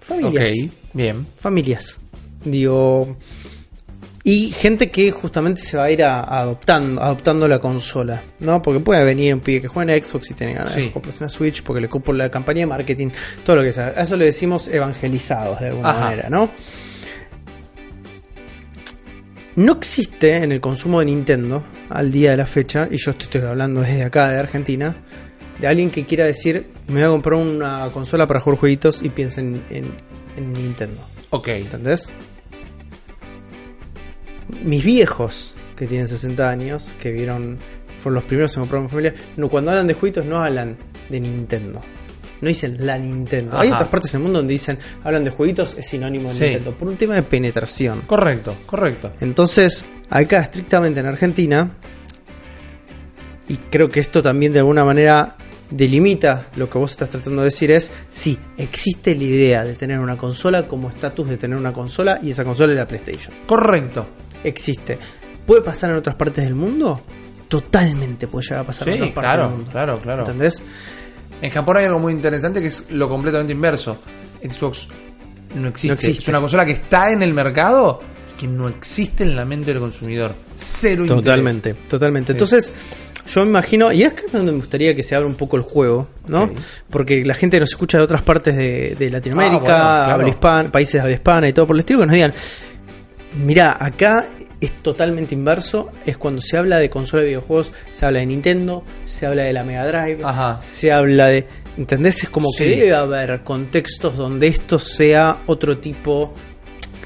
Familias 0.00 0.50
Ok. 0.64 0.70
Bien. 0.94 1.26
familias. 1.36 1.98
Digo, 2.44 3.16
Y 4.24 4.52
gente 4.52 4.92
que 4.92 5.10
justamente 5.10 5.60
se 5.60 5.76
va 5.76 5.82
a 5.84 5.90
ir 5.90 6.04
a- 6.04 6.22
adoptando, 6.22 7.02
adoptando 7.02 7.48
la 7.48 7.58
consola, 7.58 8.22
¿no? 8.38 8.62
Porque 8.62 8.78
puede 8.78 9.04
venir 9.04 9.34
un 9.34 9.40
pibe 9.40 9.62
que 9.62 9.66
juega 9.66 9.96
en 9.96 10.04
Xbox 10.04 10.30
y 10.30 10.34
tiene 10.34 10.54
ganas 10.54 10.72
Sí. 10.74 10.82
de 10.82 10.92
comprarse 10.92 11.24
una 11.24 11.28
Switch 11.28 11.64
porque 11.64 11.80
le 11.80 11.88
cupo 11.88 12.12
la 12.12 12.30
campaña 12.30 12.60
de 12.60 12.66
marketing, 12.66 13.08
todo 13.44 13.56
lo 13.56 13.62
que 13.64 13.72
sea. 13.72 13.92
A 13.96 14.02
eso 14.02 14.16
le 14.16 14.26
decimos 14.26 14.68
evangelizados 14.68 15.58
de 15.58 15.70
alguna 15.70 15.90
Ajá. 15.90 16.00
manera, 16.04 16.30
¿no? 16.30 16.50
No 19.54 19.72
existe 19.74 20.36
en 20.36 20.52
el 20.52 20.60
consumo 20.60 21.00
de 21.00 21.06
Nintendo 21.06 21.62
al 21.90 22.10
día 22.10 22.30
de 22.30 22.38
la 22.38 22.46
fecha, 22.46 22.88
y 22.90 22.96
yo 22.96 23.14
te 23.14 23.24
estoy 23.24 23.42
hablando 23.42 23.82
desde 23.82 24.02
acá 24.02 24.30
de 24.30 24.38
Argentina, 24.38 24.96
de 25.60 25.66
alguien 25.66 25.90
que 25.90 26.06
quiera 26.06 26.24
decir, 26.24 26.68
me 26.88 26.94
voy 26.94 27.02
a 27.02 27.08
comprar 27.08 27.34
una 27.34 27.90
consola 27.92 28.26
para 28.26 28.40
jugar 28.40 28.58
jueguitos 28.58 29.02
y 29.02 29.10
piensen 29.10 29.62
en, 29.68 29.84
en 30.38 30.52
Nintendo. 30.54 31.02
Ok. 31.30 31.48
¿Entendés? 31.48 32.12
Mis 34.64 34.84
viejos, 34.84 35.54
que 35.76 35.86
tienen 35.86 36.06
60 36.06 36.48
años, 36.48 36.94
que 37.00 37.10
vieron, 37.10 37.58
fueron 37.96 38.14
los 38.14 38.24
primeros 38.24 38.56
en 38.56 38.62
comprar 38.62 38.80
una 38.80 38.88
familia, 38.88 39.14
no, 39.36 39.50
cuando 39.50 39.70
hablan 39.70 39.86
de 39.86 39.94
jueguitos 39.94 40.24
no 40.24 40.42
hablan 40.42 40.76
de 41.10 41.20
Nintendo. 41.20 41.82
No 42.42 42.48
dicen 42.48 42.76
la 42.84 42.98
Nintendo. 42.98 43.56
Hay 43.58 43.70
otras 43.70 43.88
partes 43.88 44.12
del 44.12 44.20
mundo 44.20 44.40
donde 44.40 44.52
dicen, 44.52 44.78
hablan 45.02 45.24
de 45.24 45.30
jueguitos, 45.30 45.74
es 45.78 45.86
sinónimo 45.86 46.28
de 46.28 46.34
Sí. 46.34 46.44
Nintendo, 46.44 46.76
por 46.76 46.88
un 46.88 46.96
tema 46.96 47.14
de 47.14 47.22
penetración. 47.22 48.02
Correcto, 48.02 48.54
correcto. 48.66 49.12
Entonces, 49.20 49.84
acá 50.10 50.40
estrictamente 50.40 51.00
en 51.00 51.06
Argentina, 51.06 51.70
y 53.48 53.56
creo 53.56 53.88
que 53.88 54.00
esto 54.00 54.22
también 54.22 54.52
de 54.52 54.58
alguna 54.60 54.84
manera 54.84 55.36
delimita 55.70 56.48
lo 56.56 56.68
que 56.68 56.78
vos 56.78 56.90
estás 56.90 57.08
tratando 57.10 57.42
de 57.42 57.46
decir 57.46 57.70
es, 57.70 57.90
sí, 58.10 58.38
existe 58.58 59.14
la 59.14 59.24
idea 59.24 59.64
de 59.64 59.74
tener 59.74 59.98
una 60.00 60.16
consola 60.16 60.66
como 60.66 60.88
estatus 60.90 61.28
de 61.28 61.36
tener 61.38 61.56
una 61.56 61.72
consola 61.72 62.18
y 62.22 62.30
esa 62.30 62.44
consola 62.44 62.72
es 62.72 62.78
la 62.78 62.86
PlayStation. 62.86 63.32
Correcto. 63.46 64.06
Existe. 64.44 64.98
¿Puede 65.46 65.62
pasar 65.62 65.90
en 65.90 65.96
otras 65.96 66.16
partes 66.16 66.44
del 66.44 66.54
mundo? 66.54 67.00
Totalmente 67.48 68.26
puede 68.28 68.44
llegar 68.44 68.60
a 68.60 68.64
pasar 68.66 68.88
en 68.88 68.94
otras 68.94 69.10
partes 69.12 69.30
claro, 69.30 69.42
del 69.44 69.52
mundo. 69.56 69.70
claro, 69.70 69.98
claro. 69.98 70.20
¿Entendés? 70.22 70.62
En 71.42 71.50
Japón 71.50 71.76
hay 71.76 71.84
algo 71.84 71.98
muy 71.98 72.12
interesante 72.12 72.60
que 72.62 72.68
es 72.68 72.84
lo 72.92 73.08
completamente 73.08 73.52
inverso. 73.52 73.98
Xbox 74.42 74.88
no 75.56 75.68
existe. 75.68 75.88
No 75.88 75.94
existe. 75.94 76.22
Es 76.22 76.28
una 76.28 76.40
consola 76.40 76.64
que 76.64 76.72
está 76.72 77.10
en 77.10 77.22
el 77.22 77.34
mercado 77.34 78.00
y 78.32 78.36
que 78.40 78.48
no 78.48 78.68
existe 78.68 79.24
en 79.24 79.36
la 79.36 79.44
mente 79.44 79.72
del 79.72 79.80
consumidor. 79.80 80.34
Cero 80.56 81.02
interés. 81.02 81.22
Totalmente, 81.24 81.74
totalmente. 81.74 82.32
Entonces, 82.32 82.72
yo 83.32 83.42
me 83.42 83.48
imagino, 83.48 83.92
y 83.92 84.02
es 84.04 84.12
que 84.14 84.26
es 84.26 84.32
donde 84.32 84.52
me 84.52 84.58
gustaría 84.58 84.94
que 84.94 85.02
se 85.02 85.14
abra 85.14 85.26
un 85.26 85.34
poco 85.34 85.56
el 85.56 85.62
juego, 85.62 86.08
¿no? 86.28 86.50
Porque 86.88 87.24
la 87.24 87.34
gente 87.34 87.58
nos 87.60 87.70
escucha 87.70 87.98
de 87.98 88.04
otras 88.04 88.22
partes 88.22 88.56
de, 88.56 88.94
de 88.98 89.10
Latinoamérica, 89.10 89.56
Ah, 89.56 89.60
bueno, 89.60 89.64
claro. 89.66 90.12
habla 90.14 90.28
hispana, 90.28 90.72
países 90.72 90.94
de 90.94 91.00
habla 91.00 91.12
hispana 91.14 91.48
y 91.48 91.52
todo 91.52 91.66
por 91.66 91.76
el 91.76 91.80
estilo, 91.80 92.00
que 92.00 92.06
nos 92.06 92.14
digan, 92.14 92.34
mira, 93.34 93.76
acá 93.78 94.28
es 94.62 94.72
totalmente 94.74 95.34
inverso, 95.34 95.90
es 96.06 96.16
cuando 96.16 96.40
se 96.40 96.56
habla 96.56 96.78
de 96.78 96.88
consola 96.88 97.22
de 97.22 97.30
videojuegos, 97.30 97.72
se 97.90 98.06
habla 98.06 98.20
de 98.20 98.26
Nintendo, 98.26 98.84
se 99.04 99.26
habla 99.26 99.42
de 99.42 99.52
la 99.52 99.64
Mega 99.64 99.86
Drive, 99.86 100.24
Ajá. 100.24 100.60
se 100.62 100.92
habla 100.92 101.26
de... 101.26 101.46
¿Entendés? 101.76 102.22
Es 102.22 102.28
como 102.28 102.48
que 102.56 102.64
debe 102.64 102.94
haber 102.94 103.42
contextos 103.42 104.16
donde 104.16 104.46
esto 104.46 104.78
sea 104.78 105.42
otro 105.46 105.78
tipo 105.78 106.32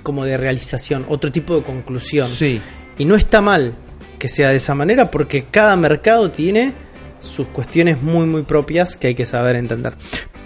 como 0.02 0.24
de 0.24 0.36
realización, 0.36 1.06
otro 1.08 1.32
tipo 1.32 1.56
de 1.56 1.62
conclusión. 1.62 2.26
Sí. 2.26 2.60
Y 2.98 3.06
no 3.06 3.16
está 3.16 3.40
mal 3.40 3.74
que 4.18 4.28
sea 4.28 4.50
de 4.50 4.56
esa 4.56 4.74
manera 4.74 5.10
porque 5.10 5.46
cada 5.50 5.76
mercado 5.76 6.30
tiene 6.30 6.74
sus 7.20 7.48
cuestiones 7.48 8.02
muy 8.02 8.26
muy 8.26 8.42
propias 8.42 8.96
que 8.96 9.08
hay 9.08 9.14
que 9.14 9.26
saber 9.26 9.56
entender. 9.56 9.94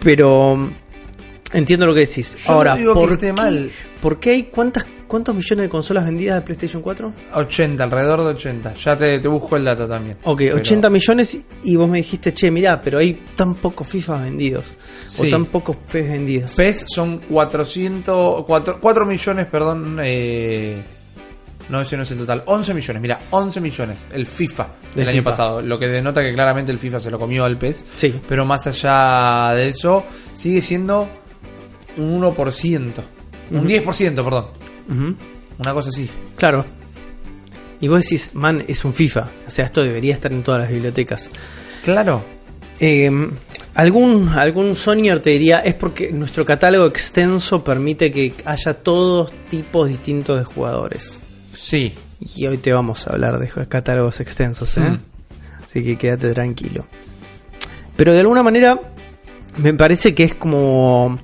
Pero 0.02 0.70
entiendo 1.52 1.86
lo 1.86 1.94
que 1.94 2.00
decís. 2.00 2.36
Yo 2.46 2.52
Ahora, 2.52 2.72
no 2.72 2.76
digo 2.78 2.94
que 2.94 3.00
¿por, 3.00 3.12
esté 3.12 3.26
qué, 3.26 3.32
mal. 3.32 3.70
¿por 4.00 4.20
qué 4.20 4.30
hay 4.30 4.42
cuántas 4.44 4.86
cuántos 5.06 5.34
millones 5.34 5.64
de 5.64 5.68
consolas 5.68 6.04
vendidas 6.04 6.36
de 6.36 6.42
PlayStation 6.42 6.82
4? 6.82 7.12
80, 7.34 7.82
alrededor 7.82 8.20
de 8.20 8.26
80. 8.26 8.74
Ya 8.74 8.96
te, 8.96 9.18
te 9.18 9.28
busco 9.28 9.56
el 9.56 9.64
dato 9.64 9.88
también. 9.88 10.16
Ok, 10.24 10.38
Pero- 10.38 10.56
80 10.56 10.88
millones 10.90 11.38
y 11.64 11.74
vos 11.76 11.88
me 11.90 11.98
dijiste, 11.98 12.32
che, 12.32 12.50
mirá, 12.50 12.80
pero 12.80 12.98
hay 12.98 13.14
tan 13.34 13.54
pocos 13.56 13.88
FIFA 13.88 14.22
vendidos. 14.22 14.76
O 15.18 15.22
Sí. 15.24 15.28
tan 15.30 15.46
pocos 15.46 15.76
PES 15.90 16.08
vendidos. 16.08 16.54
PES 16.54 16.84
son 16.88 17.18
400, 17.28 18.44
4, 18.46 18.78
4 18.80 19.06
millones, 19.06 19.46
perdón. 19.46 19.98
Eh, 20.02 20.80
no, 21.68 21.80
ese 21.80 21.96
no 21.96 22.02
es 22.04 22.10
el 22.12 22.18
total. 22.18 22.42
11 22.46 22.74
millones, 22.74 23.02
mira, 23.02 23.18
11 23.30 23.60
millones. 23.60 23.98
El 24.12 24.26
FIFA 24.26 24.68
del 24.94 25.08
año 25.08 25.18
FIFA. 25.18 25.30
pasado. 25.30 25.62
Lo 25.62 25.78
que 25.78 25.88
denota 25.88 26.20
que 26.22 26.32
claramente 26.32 26.70
el 26.72 26.78
FIFA 26.78 26.98
se 27.00 27.10
lo 27.10 27.18
comió 27.18 27.44
al 27.44 27.58
PES. 27.58 27.84
Sí. 27.94 28.14
Pero 28.28 28.44
más 28.44 28.66
allá 28.66 29.54
de 29.54 29.68
eso, 29.68 30.04
sigue 30.34 30.60
siendo 30.62 31.08
un 31.96 32.20
1%. 32.20 32.92
Un 33.50 33.58
Ujú. 33.58 33.66
10%, 33.66 34.24
perdón. 34.24 34.46
Una 35.58 35.74
cosa 35.74 35.88
así. 35.90 36.08
Claro. 36.36 36.64
Y 37.80 37.88
vos 37.88 38.02
decís, 38.02 38.34
man, 38.34 38.64
es 38.68 38.84
un 38.84 38.92
FIFA. 38.92 39.28
O 39.46 39.50
sea, 39.50 39.64
esto 39.66 39.82
debería 39.82 40.14
estar 40.14 40.32
en 40.32 40.42
todas 40.42 40.60
las 40.60 40.70
bibliotecas. 40.70 41.30
Claro. 41.84 42.22
Eh, 42.78 43.10
algún, 43.74 44.28
algún 44.30 44.74
Sonyer 44.74 45.20
te 45.20 45.30
diría, 45.30 45.60
es 45.60 45.74
porque 45.74 46.12
nuestro 46.12 46.44
catálogo 46.44 46.86
extenso 46.86 47.62
permite 47.64 48.10
que 48.10 48.34
haya 48.44 48.74
todos 48.74 49.32
tipos 49.48 49.88
distintos 49.88 50.38
de 50.38 50.44
jugadores. 50.44 51.22
Sí. 51.54 51.94
Y 52.36 52.46
hoy 52.46 52.58
te 52.58 52.72
vamos 52.72 53.06
a 53.06 53.12
hablar 53.12 53.38
de 53.38 53.48
catálogos 53.66 54.20
extensos, 54.20 54.76
¿eh? 54.76 54.82
Mm. 54.82 54.98
Así 55.64 55.82
que 55.82 55.96
quédate 55.96 56.32
tranquilo. 56.34 56.86
Pero 57.96 58.12
de 58.12 58.20
alguna 58.20 58.42
manera, 58.42 58.78
me 59.56 59.72
parece 59.74 60.14
que 60.14 60.24
es 60.24 60.34
como. 60.34 61.18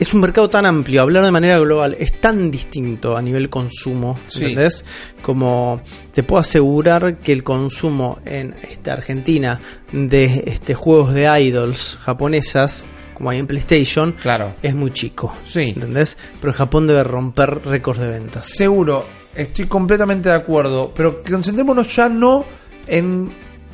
Es 0.00 0.14
un 0.14 0.20
mercado 0.22 0.48
tan 0.48 0.64
amplio, 0.64 1.02
hablar 1.02 1.24
de 1.26 1.30
manera 1.30 1.58
global 1.58 1.94
es 1.98 2.20
tan 2.22 2.50
distinto 2.50 3.16
a 3.18 3.22
nivel 3.22 3.50
consumo, 3.50 4.18
Sí. 4.28 4.44
¿entendés? 4.44 4.82
Como 5.20 5.82
te 6.14 6.22
puedo 6.22 6.40
asegurar 6.40 7.18
que 7.18 7.32
el 7.32 7.44
consumo 7.44 8.18
en 8.24 8.54
esta 8.62 8.94
Argentina 8.94 9.60
de 9.92 10.44
este 10.46 10.74
juegos 10.74 11.12
de 11.12 11.26
idols 11.42 11.98
japonesas, 12.00 12.86
como 13.12 13.28
hay 13.28 13.38
en 13.40 13.46
PlayStation, 13.46 14.12
Claro. 14.22 14.54
es 14.62 14.74
muy 14.74 14.90
chico. 14.90 15.34
Sí. 15.44 15.64
¿Entendés? 15.74 16.16
Pero 16.40 16.54
Japón 16.54 16.86
debe 16.86 17.04
romper 17.04 17.60
récords 17.66 18.00
de 18.00 18.08
ventas. 18.08 18.46
Seguro, 18.46 19.04
estoy 19.34 19.66
completamente 19.66 20.30
de 20.30 20.34
acuerdo, 20.34 20.92
pero 20.94 21.22
concentrémonos 21.22 21.94
ya 21.94 22.08
no 22.08 22.46
en 22.86 23.30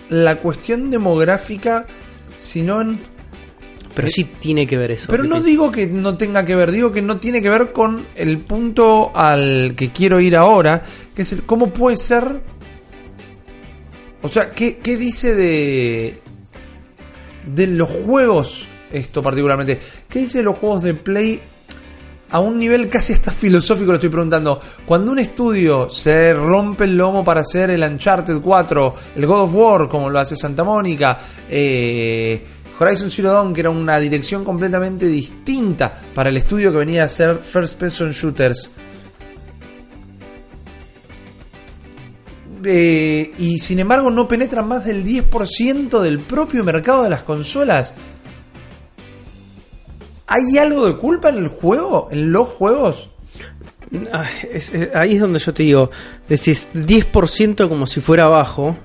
la 0.08 0.36
cuestión 0.38 0.90
demográfica, 0.90 1.86
sino 2.34 2.80
en... 2.80 2.98
Pero 3.96 4.08
sí 4.08 4.24
tiene 4.24 4.66
que 4.66 4.76
ver 4.76 4.92
eso. 4.92 5.08
Pero 5.10 5.24
no 5.24 5.40
te- 5.40 5.48
digo 5.48 5.72
que 5.72 5.86
no 5.88 6.16
tenga 6.16 6.44
que 6.44 6.54
ver, 6.54 6.70
digo 6.70 6.92
que 6.92 7.02
no 7.02 7.16
tiene 7.18 7.42
que 7.42 7.50
ver 7.50 7.72
con 7.72 8.06
el 8.14 8.38
punto 8.40 9.10
al 9.16 9.74
que 9.76 9.88
quiero 9.90 10.20
ir 10.20 10.36
ahora, 10.36 10.84
que 11.14 11.22
es 11.22 11.32
el 11.32 11.42
cómo 11.42 11.70
puede 11.72 11.96
ser... 11.96 12.42
O 14.22 14.28
sea, 14.28 14.50
¿qué, 14.50 14.78
qué 14.78 14.96
dice 14.96 15.34
de... 15.34 16.18
de 17.46 17.66
los 17.68 17.88
juegos, 17.88 18.66
esto 18.92 19.22
particularmente? 19.22 19.80
¿Qué 20.08 20.20
dice 20.20 20.38
de 20.38 20.44
los 20.44 20.56
juegos 20.58 20.82
de 20.82 20.94
Play 20.94 21.40
a 22.28 22.40
un 22.40 22.58
nivel 22.58 22.88
casi 22.88 23.12
hasta 23.12 23.30
filosófico 23.30 23.92
lo 23.92 23.94
estoy 23.94 24.10
preguntando. 24.10 24.60
Cuando 24.84 25.12
un 25.12 25.20
estudio 25.20 25.88
se 25.88 26.32
rompe 26.34 26.82
el 26.84 26.96
lomo 26.96 27.22
para 27.24 27.42
hacer 27.42 27.70
el 27.70 27.82
Uncharted 27.82 28.40
4, 28.40 28.94
el 29.14 29.26
God 29.26 29.42
of 29.42 29.54
War, 29.54 29.88
como 29.88 30.10
lo 30.10 30.18
hace 30.18 30.36
Santa 30.36 30.64
Mónica, 30.64 31.20
eh, 31.48 32.44
Horizon 32.78 33.10
Zero 33.10 33.32
Dawn, 33.32 33.54
que 33.54 33.60
era 33.60 33.70
una 33.70 33.98
dirección 33.98 34.44
completamente 34.44 35.06
distinta 35.06 36.00
para 36.14 36.30
el 36.30 36.36
estudio 36.36 36.70
que 36.72 36.78
venía 36.78 37.02
a 37.02 37.06
hacer 37.06 37.36
First 37.36 37.78
Person 37.78 38.10
Shooters. 38.10 38.70
Eh, 42.64 43.32
y 43.38 43.58
sin 43.60 43.78
embargo 43.78 44.10
no 44.10 44.26
penetra 44.26 44.62
más 44.62 44.84
del 44.84 45.04
10% 45.04 46.00
del 46.00 46.18
propio 46.18 46.64
mercado 46.64 47.04
de 47.04 47.10
las 47.10 47.22
consolas. 47.22 47.94
¿Hay 50.26 50.58
algo 50.58 50.86
de 50.86 50.96
culpa 50.96 51.28
en 51.28 51.36
el 51.36 51.48
juego? 51.48 52.08
¿En 52.10 52.32
los 52.32 52.48
juegos? 52.48 53.10
Ah, 54.12 54.24
ahí 54.94 55.14
es 55.14 55.20
donde 55.20 55.38
yo 55.38 55.54
te 55.54 55.62
digo, 55.62 55.90
decís 56.28 56.68
10% 56.74 57.68
como 57.68 57.86
si 57.86 58.00
fuera 58.00 58.24
abajo 58.24 58.76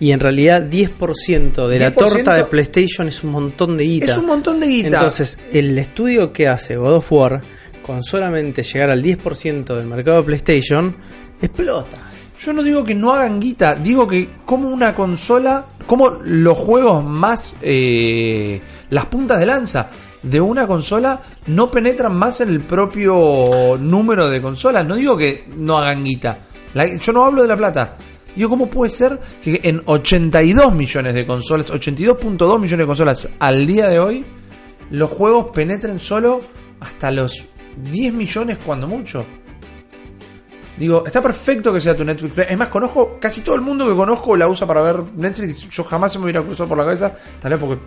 y 0.00 0.12
en 0.12 0.20
realidad 0.20 0.62
10% 0.62 1.68
de 1.68 1.78
la 1.78 1.92
10% 1.92 1.94
torta 1.94 2.34
de 2.34 2.44
PlayStation 2.44 3.08
es 3.08 3.22
un 3.24 3.30
montón 3.32 3.76
de 3.76 3.84
guita. 3.84 4.06
Es 4.06 4.16
un 4.18 4.26
montón 4.26 4.60
de 4.60 4.66
guita. 4.66 4.88
Entonces, 4.88 5.38
el 5.52 5.78
estudio 5.78 6.32
que 6.32 6.48
hace 6.48 6.76
God 6.76 6.94
of 6.94 7.12
War 7.12 7.40
con 7.82 8.02
solamente 8.02 8.62
llegar 8.62 8.90
al 8.90 9.02
10% 9.02 9.76
del 9.76 9.86
mercado 9.86 10.18
de 10.18 10.22
PlayStation 10.24 10.96
explota. 11.40 11.98
Yo 12.40 12.52
no 12.52 12.62
digo 12.62 12.84
que 12.84 12.94
no 12.94 13.12
hagan 13.12 13.40
guita, 13.40 13.74
digo 13.76 14.06
que 14.06 14.28
como 14.44 14.68
una 14.68 14.94
consola, 14.94 15.64
como 15.86 16.10
los 16.24 16.56
juegos 16.58 17.04
más, 17.04 17.56
eh, 17.62 18.60
las 18.90 19.06
puntas 19.06 19.38
de 19.38 19.46
lanza 19.46 19.90
de 20.22 20.40
una 20.40 20.66
consola 20.66 21.20
no 21.46 21.70
penetran 21.70 22.14
más 22.16 22.40
en 22.40 22.48
el 22.48 22.60
propio 22.62 23.76
número 23.78 24.28
de 24.30 24.40
consolas. 24.42 24.86
No 24.86 24.94
digo 24.96 25.16
que 25.16 25.44
no 25.56 25.78
hagan 25.78 26.02
guita. 26.04 26.38
La- 26.74 26.96
yo 26.96 27.12
no 27.12 27.24
hablo 27.24 27.42
de 27.42 27.48
la 27.48 27.56
plata. 27.56 27.96
Digo, 28.34 28.50
¿cómo 28.50 28.68
puede 28.68 28.90
ser 28.90 29.20
que 29.42 29.60
en 29.62 29.82
82 29.84 30.74
millones 30.74 31.14
de 31.14 31.26
consolas, 31.26 31.72
82.2 31.72 32.60
millones 32.60 32.78
de 32.78 32.86
consolas 32.86 33.28
al 33.38 33.66
día 33.66 33.88
de 33.88 33.98
hoy, 33.98 34.24
los 34.90 35.10
juegos 35.10 35.46
penetren 35.54 35.98
solo 35.98 36.40
hasta 36.80 37.10
los 37.10 37.44
10 37.76 38.12
millones 38.12 38.58
cuando 38.64 38.88
mucho? 38.88 39.24
Digo, 40.76 41.04
está 41.06 41.22
perfecto 41.22 41.72
que 41.72 41.80
sea 41.80 41.96
tu 41.96 42.04
Netflix. 42.04 42.38
Es 42.38 42.58
más, 42.58 42.68
conozco, 42.68 43.18
casi 43.20 43.42
todo 43.42 43.54
el 43.54 43.60
mundo 43.60 43.86
que 43.86 43.94
conozco 43.94 44.36
la 44.36 44.48
usa 44.48 44.66
para 44.66 44.82
ver 44.82 44.96
Netflix. 45.14 45.68
Yo 45.70 45.84
jamás 45.84 46.12
se 46.12 46.18
me 46.18 46.24
hubiera 46.24 46.42
cruzado 46.42 46.68
por 46.68 46.78
la 46.78 46.84
cabeza, 46.84 47.14
tal 47.40 47.52
vez 47.52 47.60
porque 47.60 47.82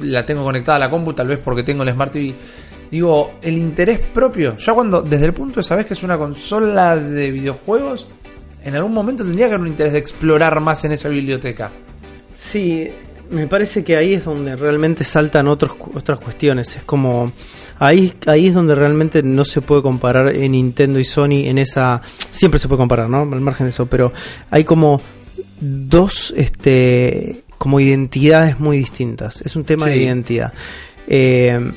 la 0.00 0.24
tengo 0.24 0.42
conectada 0.42 0.76
a 0.76 0.78
la 0.78 0.90
compu, 0.90 1.12
tal 1.12 1.28
vez 1.28 1.38
porque 1.38 1.62
tengo 1.62 1.82
el 1.82 1.90
Smart 1.90 2.12
TV. 2.12 2.34
Digo, 2.90 3.32
el 3.42 3.58
interés 3.58 4.00
propio. 4.00 4.56
Ya 4.56 4.72
cuando, 4.72 5.02
desde 5.02 5.26
el 5.26 5.34
punto 5.34 5.60
de 5.60 5.64
saber 5.64 5.84
que 5.84 5.92
es 5.92 6.02
una 6.02 6.16
consola 6.16 6.96
de 6.96 7.30
videojuegos, 7.30 8.08
en 8.64 8.74
algún 8.74 8.92
momento 8.92 9.24
tendría 9.24 9.46
que 9.46 9.54
haber 9.54 9.62
un 9.62 9.68
interés 9.68 9.92
de 9.92 9.98
explorar 9.98 10.60
más 10.60 10.84
en 10.84 10.92
esa 10.92 11.08
biblioteca. 11.08 11.70
Sí, 12.34 12.88
me 13.30 13.46
parece 13.46 13.84
que 13.84 13.96
ahí 13.96 14.14
es 14.14 14.24
donde 14.24 14.56
realmente 14.56 15.04
saltan 15.04 15.48
otros, 15.48 15.72
otras 15.94 16.18
cuestiones. 16.18 16.76
Es 16.76 16.84
como. 16.84 17.32
Ahí, 17.80 18.12
ahí 18.26 18.48
es 18.48 18.54
donde 18.54 18.74
realmente 18.74 19.22
no 19.22 19.44
se 19.44 19.60
puede 19.60 19.82
comparar 19.82 20.34
en 20.34 20.52
Nintendo 20.52 20.98
y 20.98 21.04
Sony 21.04 21.44
en 21.46 21.58
esa. 21.58 22.02
Siempre 22.30 22.58
se 22.58 22.66
puede 22.66 22.78
comparar, 22.78 23.08
¿no? 23.08 23.20
Al 23.20 23.40
margen 23.40 23.66
de 23.66 23.70
eso, 23.70 23.86
pero 23.86 24.12
hay 24.50 24.64
como 24.64 25.00
dos 25.60 26.32
este 26.36 27.42
como 27.58 27.80
identidades 27.80 28.58
muy 28.58 28.78
distintas. 28.78 29.42
Es 29.42 29.56
un 29.56 29.64
tema 29.64 29.86
de 29.86 29.96
identidad. 29.96 30.52
Eh, 31.06 31.70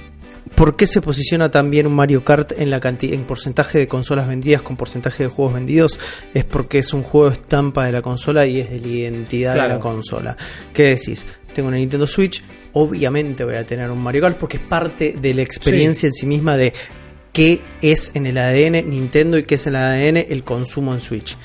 ¿Por 0.55 0.75
qué 0.75 0.85
se 0.85 1.01
posiciona 1.01 1.49
también 1.49 1.87
un 1.87 1.93
Mario 1.93 2.23
Kart 2.23 2.51
en 2.57 2.69
la 2.69 2.79
cantidad, 2.79 3.15
en 3.15 3.23
porcentaje 3.23 3.79
de 3.79 3.87
consolas 3.87 4.27
vendidas 4.27 4.61
con 4.61 4.77
porcentaje 4.77 5.23
de 5.23 5.29
juegos 5.29 5.53
vendidos? 5.53 5.99
Es 6.33 6.45
porque 6.45 6.79
es 6.79 6.93
un 6.93 7.03
juego 7.03 7.29
estampa 7.29 7.85
de 7.85 7.91
la 7.91 8.01
consola 8.01 8.45
y 8.45 8.59
es 8.59 8.69
de 8.69 8.79
la 8.79 8.87
identidad 8.87 9.53
de 9.53 9.67
la 9.67 9.79
consola. 9.79 10.37
¿Qué 10.73 10.83
decís? 10.83 11.25
Tengo 11.53 11.69
una 11.69 11.77
Nintendo 11.77 12.07
Switch, 12.07 12.43
obviamente 12.73 13.43
voy 13.43 13.55
a 13.55 13.65
tener 13.65 13.89
un 13.89 14.01
Mario 14.01 14.21
Kart 14.21 14.37
porque 14.37 14.57
es 14.57 14.63
parte 14.63 15.15
de 15.19 15.33
la 15.33 15.41
experiencia 15.41 16.07
en 16.07 16.13
sí 16.13 16.25
misma 16.25 16.55
de 16.55 16.73
qué 17.33 17.61
es 17.81 18.11
en 18.15 18.25
el 18.25 18.37
ADN 18.37 18.89
Nintendo 18.89 19.37
y 19.37 19.43
qué 19.43 19.55
es 19.55 19.67
en 19.67 19.75
el 19.75 19.81
ADN 19.81 20.17
el 20.17 20.43
consumo 20.43 20.93
en 20.93 21.01
Switch. 21.01 21.37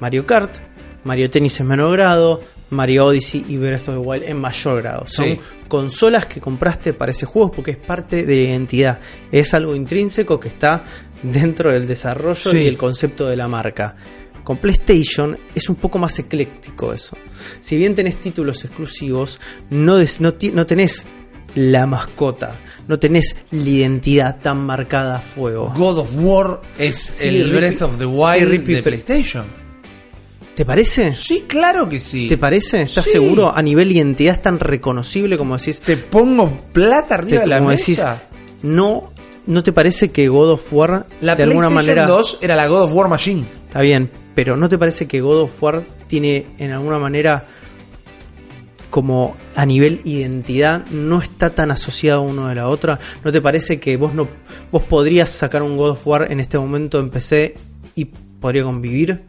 Mario 0.00 0.26
Kart, 0.26 0.56
Mario 1.04 1.30
Tennis 1.30 1.60
en 1.60 1.66
menor 1.66 1.92
grado, 1.92 2.42
Mario 2.72 3.06
Odyssey 3.06 3.44
y 3.48 3.56
Breath 3.56 3.88
of 3.88 3.94
the 3.94 3.98
Wild 3.98 4.24
en 4.24 4.38
mayor 4.40 4.82
grado. 4.82 5.06
Son 5.06 5.26
Sí. 5.26 5.38
consolas 5.68 6.26
que 6.26 6.40
compraste 6.40 6.92
para 6.92 7.12
ese 7.12 7.26
juego 7.26 7.50
porque 7.52 7.72
es 7.72 7.76
parte 7.76 8.24
de 8.24 8.34
la 8.34 8.40
identidad. 8.42 8.98
Es 9.30 9.54
algo 9.54 9.76
intrínseco 9.76 10.40
que 10.40 10.48
está 10.48 10.84
dentro 11.22 11.70
del 11.72 11.86
desarrollo 11.86 12.34
Sí. 12.50 12.58
y 12.58 12.66
el 12.66 12.76
concepto 12.76 13.28
de 13.28 13.36
la 13.36 13.46
marca. 13.48 13.94
Con 14.42 14.56
PlayStation 14.56 15.38
es 15.54 15.68
un 15.68 15.76
poco 15.76 15.98
más 15.98 16.18
ecléctico 16.18 16.92
eso. 16.92 17.16
Si 17.60 17.76
bien 17.76 17.94
tenés 17.94 18.16
títulos 18.20 18.64
exclusivos, 18.64 19.38
no, 19.70 19.96
des- 19.98 20.20
no, 20.20 20.34
ti- 20.34 20.50
no 20.50 20.66
tenés 20.66 21.06
la 21.54 21.86
mascota, 21.86 22.58
no 22.88 22.98
tenés 22.98 23.36
la 23.52 23.68
identidad 23.68 24.40
tan 24.40 24.58
marcada 24.64 25.16
a 25.16 25.20
fuego. 25.20 25.72
God 25.76 25.98
of 25.98 26.10
War 26.16 26.62
es 26.78 26.96
Sí, 26.96 27.28
el 27.28 27.52
Breath 27.52 27.82
of 27.82 27.98
the 27.98 28.06
Wild 28.06 28.64
de 28.66 28.82
PlayStation. 28.82 29.44
¿Te 30.54 30.64
parece? 30.66 31.12
Sí, 31.14 31.44
claro 31.48 31.88
que 31.88 31.98
sí. 31.98 32.26
¿Te 32.28 32.36
parece? 32.36 32.82
¿Estás 32.82 33.04
Sí. 33.06 33.12
seguro? 33.12 33.54
A 33.54 33.62
nivel 33.62 33.90
identidad 33.90 34.34
es 34.34 34.42
tan 34.42 34.58
reconocible 34.60 35.36
como 35.38 35.56
decís. 35.56 35.80
Te 35.80 35.96
pongo 35.96 36.54
plata 36.72 37.14
arriba 37.14 37.38
te- 37.38 37.40
de 37.40 37.46
la 37.46 37.58
como 37.58 37.70
mesa. 37.70 37.84
decís, 38.14 38.62
no, 38.62 39.12
¿no 39.46 39.62
te 39.62 39.72
parece 39.72 40.10
que 40.10 40.28
God 40.28 40.50
of 40.52 40.72
War 40.72 41.06
la 41.20 41.34
de 41.36 41.44
alguna 41.44 41.70
manera 41.70 42.06
2 42.06 42.38
era 42.42 42.54
la 42.54 42.66
God 42.66 42.82
of 42.82 42.94
War 42.94 43.08
Machine. 43.08 43.46
está 43.66 43.80
bien, 43.80 44.10
pero 44.34 44.56
¿no 44.56 44.68
te 44.68 44.76
parece 44.76 45.06
que 45.06 45.20
God 45.22 45.42
of 45.42 45.62
War 45.62 45.84
tiene 46.06 46.44
en 46.58 46.72
alguna 46.72 46.98
manera 46.98 47.44
como 48.90 49.36
a 49.54 49.64
nivel 49.64 50.00
identidad 50.04 50.84
no 50.90 51.22
está 51.22 51.50
tan 51.54 51.70
asociado 51.70 52.20
uno 52.22 52.48
de 52.48 52.54
la 52.56 52.68
otra? 52.68 53.00
¿No 53.24 53.32
te 53.32 53.40
parece 53.40 53.80
que 53.80 53.96
vos 53.96 54.12
no 54.14 54.28
vos 54.70 54.82
podrías 54.82 55.30
sacar 55.30 55.62
un 55.62 55.78
God 55.78 55.90
of 55.92 56.06
War 56.06 56.30
en 56.30 56.40
este 56.40 56.58
momento 56.58 57.00
en 57.00 57.08
PC 57.08 57.54
y 57.94 58.04
podría 58.04 58.64
convivir? 58.64 59.22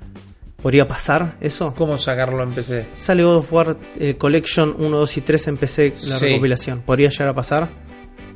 ¿Podría 0.64 0.88
pasar 0.88 1.36
eso? 1.42 1.74
¿Cómo 1.78 1.98
sacarlo 2.00 2.42
en 2.42 2.52
PC? 2.54 2.88
Sale 2.98 3.22
God 3.24 3.36
of 3.36 3.54
War 3.54 3.78
eh, 4.00 4.16
Collection 4.16 4.74
1, 4.80 4.98
2 4.98 5.18
y 5.18 5.22
3 5.22 5.48
en 5.50 5.58
PC 5.58 5.94
la 6.06 6.18
Sí. 6.18 6.26
recopilación. 6.26 6.82
¿Podría 6.82 7.10
llegar 7.10 7.28
a 7.28 7.34
pasar? 7.36 7.70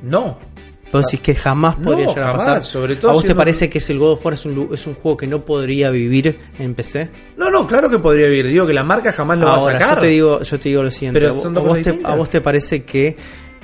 No. 0.04 0.38
Vos 0.92 1.06
decís 1.06 1.22
que 1.22 1.36
jamás 1.36 1.78
No, 1.80 1.86
podría 1.86 2.08
llegar 2.08 2.26
jamás, 2.28 2.42
a 2.44 2.46
pasar. 2.56 2.64
sobre 2.64 2.96
todo 2.98 3.12
¿A 3.12 3.14
vos 3.14 3.24
te 3.26 3.34
parece 3.36 3.70
que 3.70 3.80
si 3.80 3.94
el 3.94 4.00
God 4.00 4.12
of 4.12 4.26
War 4.26 4.34
es 4.34 4.46
un, 4.46 4.70
es 4.74 4.86
un 4.88 4.94
juego 4.96 5.18
que 5.18 5.26
no 5.28 5.44
podría 5.46 5.90
vivir 5.90 6.38
en 6.60 6.76
PC? 6.76 7.10
No, 7.38 7.50
no, 7.50 7.66
claro 7.66 7.90
que 7.90 8.00
podría 8.00 8.28
vivir. 8.28 8.48
Digo 8.48 8.66
que 8.68 8.74
la 8.74 8.84
marca 8.84 9.12
jamás 9.14 9.38
lo 9.40 9.48
va 9.48 9.58
a 9.58 9.62
sacar. 9.62 9.96
yo 9.96 10.02
te 10.02 10.08
digo, 10.08 10.42
yo 10.44 10.60
te 10.60 10.70
digo 10.70 10.84
lo 10.84 10.92
siguiente. 10.92 11.20
Pero 11.22 11.34
¿A 11.34 11.40
son 11.40 11.52
¿A 11.52 11.60
dos 11.60 11.64
vos, 11.70 11.78
cosas 11.78 11.98
te. 12.00 12.06
¿A 12.06 12.16
vos 12.16 12.30
te 12.30 12.42
parece 12.42 12.84
que 12.84 13.16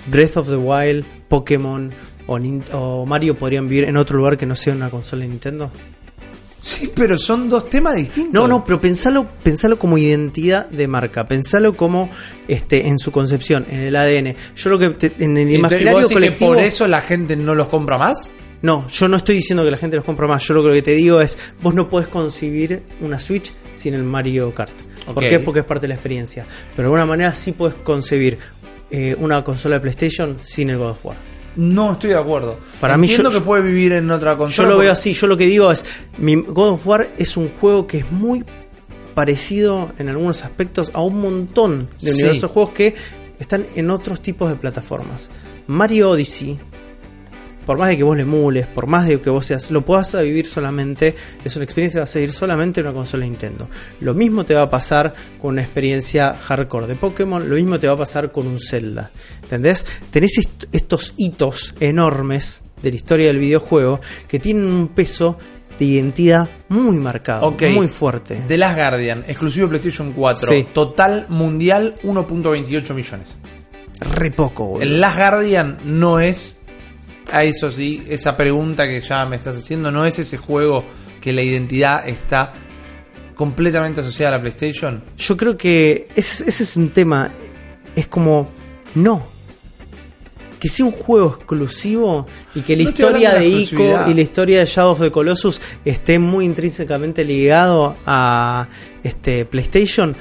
Breath 0.08 0.38
of 0.38 0.50
the 0.50 0.56
Wild, 0.56 1.06
Pokémon 1.28 1.94
o, 2.28 2.36
o 2.74 3.06
Mario 3.06 3.38
podrían 3.38 3.68
vivir 3.68 3.86
en 3.90 3.98
otro 3.98 4.18
lugar 4.18 4.38
que 4.38 4.46
no 4.46 4.56
sea 4.56 4.74
una 4.74 4.90
consola 4.90 5.24
de 5.24 5.28
Nintendo? 5.30 5.70
Sí, 6.66 6.90
pero 6.96 7.18
son 7.18 7.50
dos 7.50 7.70
temas 7.70 7.96
distintos. 7.98 8.32
No, 8.34 8.48
no, 8.48 8.64
pero 8.64 8.80
pensalo, 8.80 9.28
pensalo 9.44 9.78
como 9.78 9.98
identidad 9.98 10.70
de 10.70 10.88
marca, 10.88 11.28
pensalo 11.28 11.74
como 11.76 12.10
este 12.48 12.88
en 12.88 12.98
su 13.00 13.12
concepción, 13.12 13.66
en 13.70 13.82
el 13.84 13.94
ADN. 13.98 14.34
Yo 14.56 14.70
lo 14.70 14.80
que 14.80 14.92
te- 14.92 15.12
en 15.26 15.36
el 15.36 15.50
Entonces, 15.56 15.60
imaginario 15.82 16.00
¿vos 16.04 16.12
colectivo 16.14 16.52
que 16.52 16.56
por 16.56 16.64
eso 16.64 16.88
la 16.88 17.02
gente 17.02 17.36
no 17.36 17.54
los 17.54 17.68
compra 17.68 17.98
más? 17.98 18.32
No, 18.62 18.88
yo 18.88 19.10
no 19.10 19.18
estoy 19.18 19.36
diciendo 19.36 19.66
que 19.66 19.72
la 19.72 19.78
gente 19.78 19.98
los 19.98 20.06
compra 20.06 20.26
más. 20.26 20.48
Yo 20.48 20.54
lo 20.54 20.64
que 20.72 20.82
te 20.82 20.92
digo 20.92 21.20
es, 21.20 21.38
vos 21.62 21.74
no 21.76 21.90
podés 21.90 22.08
concebir 22.08 22.82
una 23.02 23.20
Switch 23.20 23.52
sin 23.74 23.94
el 23.94 24.04
Mario 24.04 24.56
Kart. 24.56 24.72
¿Por 25.06 25.18
Ok. 25.18 25.30
qué? 25.30 25.40
Porque 25.40 25.60
es 25.60 25.66
parte 25.66 25.82
de 25.82 25.90
la 25.90 25.96
experiencia. 25.96 26.46
Pero 26.78 26.84
de 26.84 26.86
alguna 26.86 27.06
manera 27.06 27.36
sí 27.36 27.52
podés 27.52 27.76
concebir 27.76 28.38
eh, 28.90 29.18
una 29.20 29.44
consola 29.44 29.76
de 29.76 29.82
PlayStation 29.82 30.38
sin 30.44 30.70
el 30.70 30.78
God 30.78 30.92
of 30.92 31.06
War. 31.08 31.18
No 31.56 31.94
estoy 31.94 32.12
de 32.12 32.18
acuerdo. 32.18 32.58
Para 32.80 32.98
mí, 32.98 33.08
Entiendo 33.08 33.32
yo- 33.32 33.40
que 33.40 33.46
puede 33.46 33.62
vivir 33.64 33.94
en 33.94 34.10
otra 34.12 34.36
consola. 34.38 34.56
Yo 34.56 34.64
lo 34.64 34.70
porque- 34.76 34.86
veo 34.86 34.94
así, 34.94 35.14
yo 35.14 35.28
lo 35.28 35.38
que 35.38 35.46
digo 35.46 35.72
es, 35.72 35.86
mi 36.18 36.36
God 36.36 36.70
of 36.70 36.88
War 36.88 37.12
es 37.18 37.38
un 37.38 37.50
juego 37.50 37.86
que 37.88 38.00
es 38.00 38.12
muy 38.12 38.44
parecido 39.14 39.92
en 40.00 40.10
algunos 40.10 40.44
aspectos 40.44 40.90
a 40.94 41.02
un 41.02 41.22
montón 41.22 41.88
de 42.02 42.12
Sí. 42.12 42.20
universos 42.20 42.50
juegos 42.52 42.74
que 42.74 42.96
están 43.40 43.68
en 43.76 43.90
otros 43.92 44.22
tipos 44.22 44.50
de 44.50 44.56
plataformas. 44.56 45.30
Mario 45.68 46.10
Odyssey, 46.12 46.58
por 47.66 47.78
más 47.78 47.90
de 47.90 47.98
que 47.98 48.04
vos 48.04 48.18
le 48.18 48.24
emules, 48.24 48.66
por 48.68 48.88
más 48.88 49.08
de 49.08 49.22
que 49.22 49.30
vos 49.30 49.46
seas, 49.46 49.72
lo 49.72 49.84
puedas 49.84 50.20
vivir 50.22 50.46
solamente, 50.46 51.16
es 51.46 51.56
una 51.56 51.64
experiencia 51.64 52.00
que 52.00 52.02
vas 52.02 52.16
a 52.16 52.20
vivir 52.20 52.34
solamente 52.34 52.82
en 52.82 52.88
una 52.88 52.96
consola 52.96 53.24
Nintendo. 53.26 53.70
Lo 54.02 54.14
mismo 54.14 54.44
te 54.44 54.54
va 54.56 54.64
a 54.64 54.70
pasar 54.70 55.14
con 55.42 55.52
una 55.52 55.62
experiencia 55.62 56.36
hardcore 56.36 56.88
de 56.88 56.96
Pokémon, 56.96 57.48
lo 57.48 57.56
mismo 57.56 57.80
te 57.80 57.88
va 57.88 57.94
a 57.94 57.98
pasar 57.98 58.32
con 58.32 58.48
un 58.48 58.60
Zelda. 58.60 59.12
¿Entendés? 59.56 59.86
Tenés 60.12 60.38
est- 60.40 60.66
estos 60.72 61.14
hitos 61.18 61.76
enormes 61.80 62.64
de 62.82 62.90
la 62.90 62.96
historia 62.96 63.28
del 63.28 63.38
videojuego 63.40 64.00
que 64.28 64.40
tienen 64.40 64.66
un 64.66 64.88
peso 64.90 65.38
de 65.80 65.86
identidad 65.86 66.50
muy 66.70 66.98
marcado, 66.98 67.48
muy 67.76 67.88
fuerte. 67.88 68.44
The 68.48 68.58
Last 68.58 68.78
Guardian, 68.78 69.24
exclusivo 69.28 69.68
PlayStation 69.70 70.12
4. 70.14 70.48
Sí. 70.50 70.66
Total 70.74 71.26
mundial 71.30 71.96
1.28 72.04 72.94
millones. 72.94 73.38
Re 74.00 74.32
poco, 74.32 74.66
boludo. 74.66 74.84
El 74.84 75.00
Last 75.00 75.18
Guardian 75.18 75.78
no 75.86 76.20
es. 76.20 76.58
A 77.32 77.44
eso 77.44 77.72
sí, 77.72 78.04
esa 78.10 78.36
pregunta 78.36 78.86
que 78.86 79.00
ya 79.02 79.26
me 79.26 79.38
estás 79.38 79.56
haciendo, 79.56 79.92
no 79.92 80.06
es 80.06 80.20
ese 80.20 80.38
juego 80.38 80.84
que 81.22 81.32
la 81.32 81.42
identidad 81.42 82.08
está 82.08 82.52
completamente 83.34 84.02
asociada 84.02 84.36
a 84.36 84.38
la 84.38 84.42
PlayStation. 84.42 85.04
Yo 85.18 85.38
creo 85.38 85.58
que 85.58 86.08
ese, 86.16 86.48
ese 86.50 86.64
es 86.64 86.76
un 86.76 86.90
tema. 86.90 87.32
Es 87.96 88.08
como. 88.08 88.50
No. 88.96 89.33
Que 90.64 90.70
sea 90.70 90.86
un 90.86 90.94
juego 90.94 91.28
exclusivo 91.28 92.26
y 92.56 92.62
que 92.62 92.78
la 92.78 92.84
No 92.84 92.90
historia 92.90 93.34
de 93.34 93.46
Ico 93.50 93.84
y 94.08 94.14
la 94.14 94.22
historia 94.22 94.60
de 94.62 94.66
Shadow 94.66 94.94
of 94.94 95.02
the 95.02 95.12
Colossus 95.12 95.60
esté 95.84 96.20
muy 96.20 96.46
intrínsecamente 96.46 97.26
ligado 97.26 97.98
a 98.06 98.70
este 99.04 99.44
PlayStation, 99.44 100.16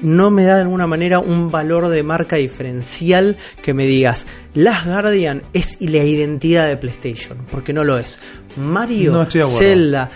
no 0.00 0.30
me 0.30 0.44
da 0.44 0.54
de 0.54 0.60
alguna 0.60 0.86
manera 0.86 1.18
un 1.18 1.50
valor 1.50 1.88
de 1.88 2.04
marca 2.04 2.36
diferencial 2.36 3.36
que 3.60 3.74
me 3.74 3.88
digas, 3.88 4.24
Last 4.54 4.86
Guardian 4.86 5.42
es 5.52 5.78
la 5.80 6.04
identidad 6.04 6.68
de 6.68 6.76
PlayStation, 6.76 7.36
porque 7.50 7.72
no 7.72 7.82
lo 7.82 7.98
es. 7.98 8.20
Mario, 8.56 9.10
No. 9.12 9.26
Zelda, 9.48 10.12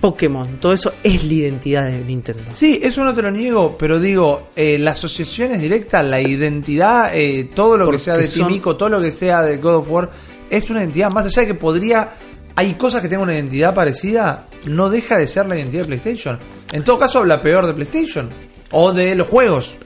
Pokémon, 0.00 0.58
todo 0.60 0.72
eso 0.72 0.92
es 1.02 1.24
la 1.24 1.32
identidad 1.34 1.84
de 1.90 2.00
Nintendo. 2.00 2.42
Sí, 2.54 2.80
eso 2.82 3.04
no 3.04 3.12
te 3.14 3.22
lo 3.22 3.30
niego, 3.30 3.76
pero 3.78 4.00
digo, 4.00 4.50
eh, 4.56 4.78
la 4.78 4.92
asociación 4.92 5.52
es 5.52 5.60
directa, 5.60 6.02
la 6.02 6.20
identidad, 6.20 7.10
eh, 7.14 7.50
todo 7.54 7.76
lo 7.76 7.84
Porque 7.86 7.98
que 7.98 8.04
sea 8.04 8.16
de 8.16 8.26
son- 8.26 8.48
Timico, 8.48 8.76
todo 8.76 8.88
lo 8.88 9.00
que 9.00 9.12
sea 9.12 9.42
de 9.42 9.58
God 9.58 9.74
of 9.76 9.90
War, 9.90 10.10
es 10.48 10.70
una 10.70 10.80
identidad, 10.80 11.10
más 11.10 11.26
allá 11.26 11.42
de 11.42 11.48
que 11.48 11.54
podría... 11.54 12.10
Hay 12.56 12.74
cosas 12.74 13.00
que 13.00 13.08
tengan 13.08 13.22
una 13.24 13.34
identidad 13.34 13.72
parecida, 13.74 14.46
no 14.64 14.90
deja 14.90 15.16
de 15.16 15.26
ser 15.26 15.46
la 15.46 15.56
identidad 15.56 15.82
de 15.82 15.86
PlayStation. 15.88 16.38
En 16.72 16.82
todo 16.82 16.98
caso, 16.98 17.20
habla 17.20 17.40
peor 17.40 17.66
de 17.66 17.72
PlayStation. 17.74 18.28
O 18.72 18.92
de 18.92 19.14
los 19.14 19.28
juegos. 19.28 19.76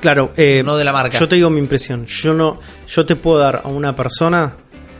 Claro, 0.00 0.32
eh, 0.36 0.62
No 0.64 0.76
de 0.76 0.84
la 0.84 0.92
marca. 0.92 1.18
Yo 1.18 1.28
te 1.28 1.36
digo 1.36 1.48
mi 1.50 1.60
impresión. 1.60 2.06
Yo 2.06 2.34
no, 2.34 2.58
yo 2.88 3.06
te 3.06 3.14
puedo 3.16 3.38
dar 3.38 3.60
a 3.64 3.68
una 3.68 3.94
persona 3.94 4.54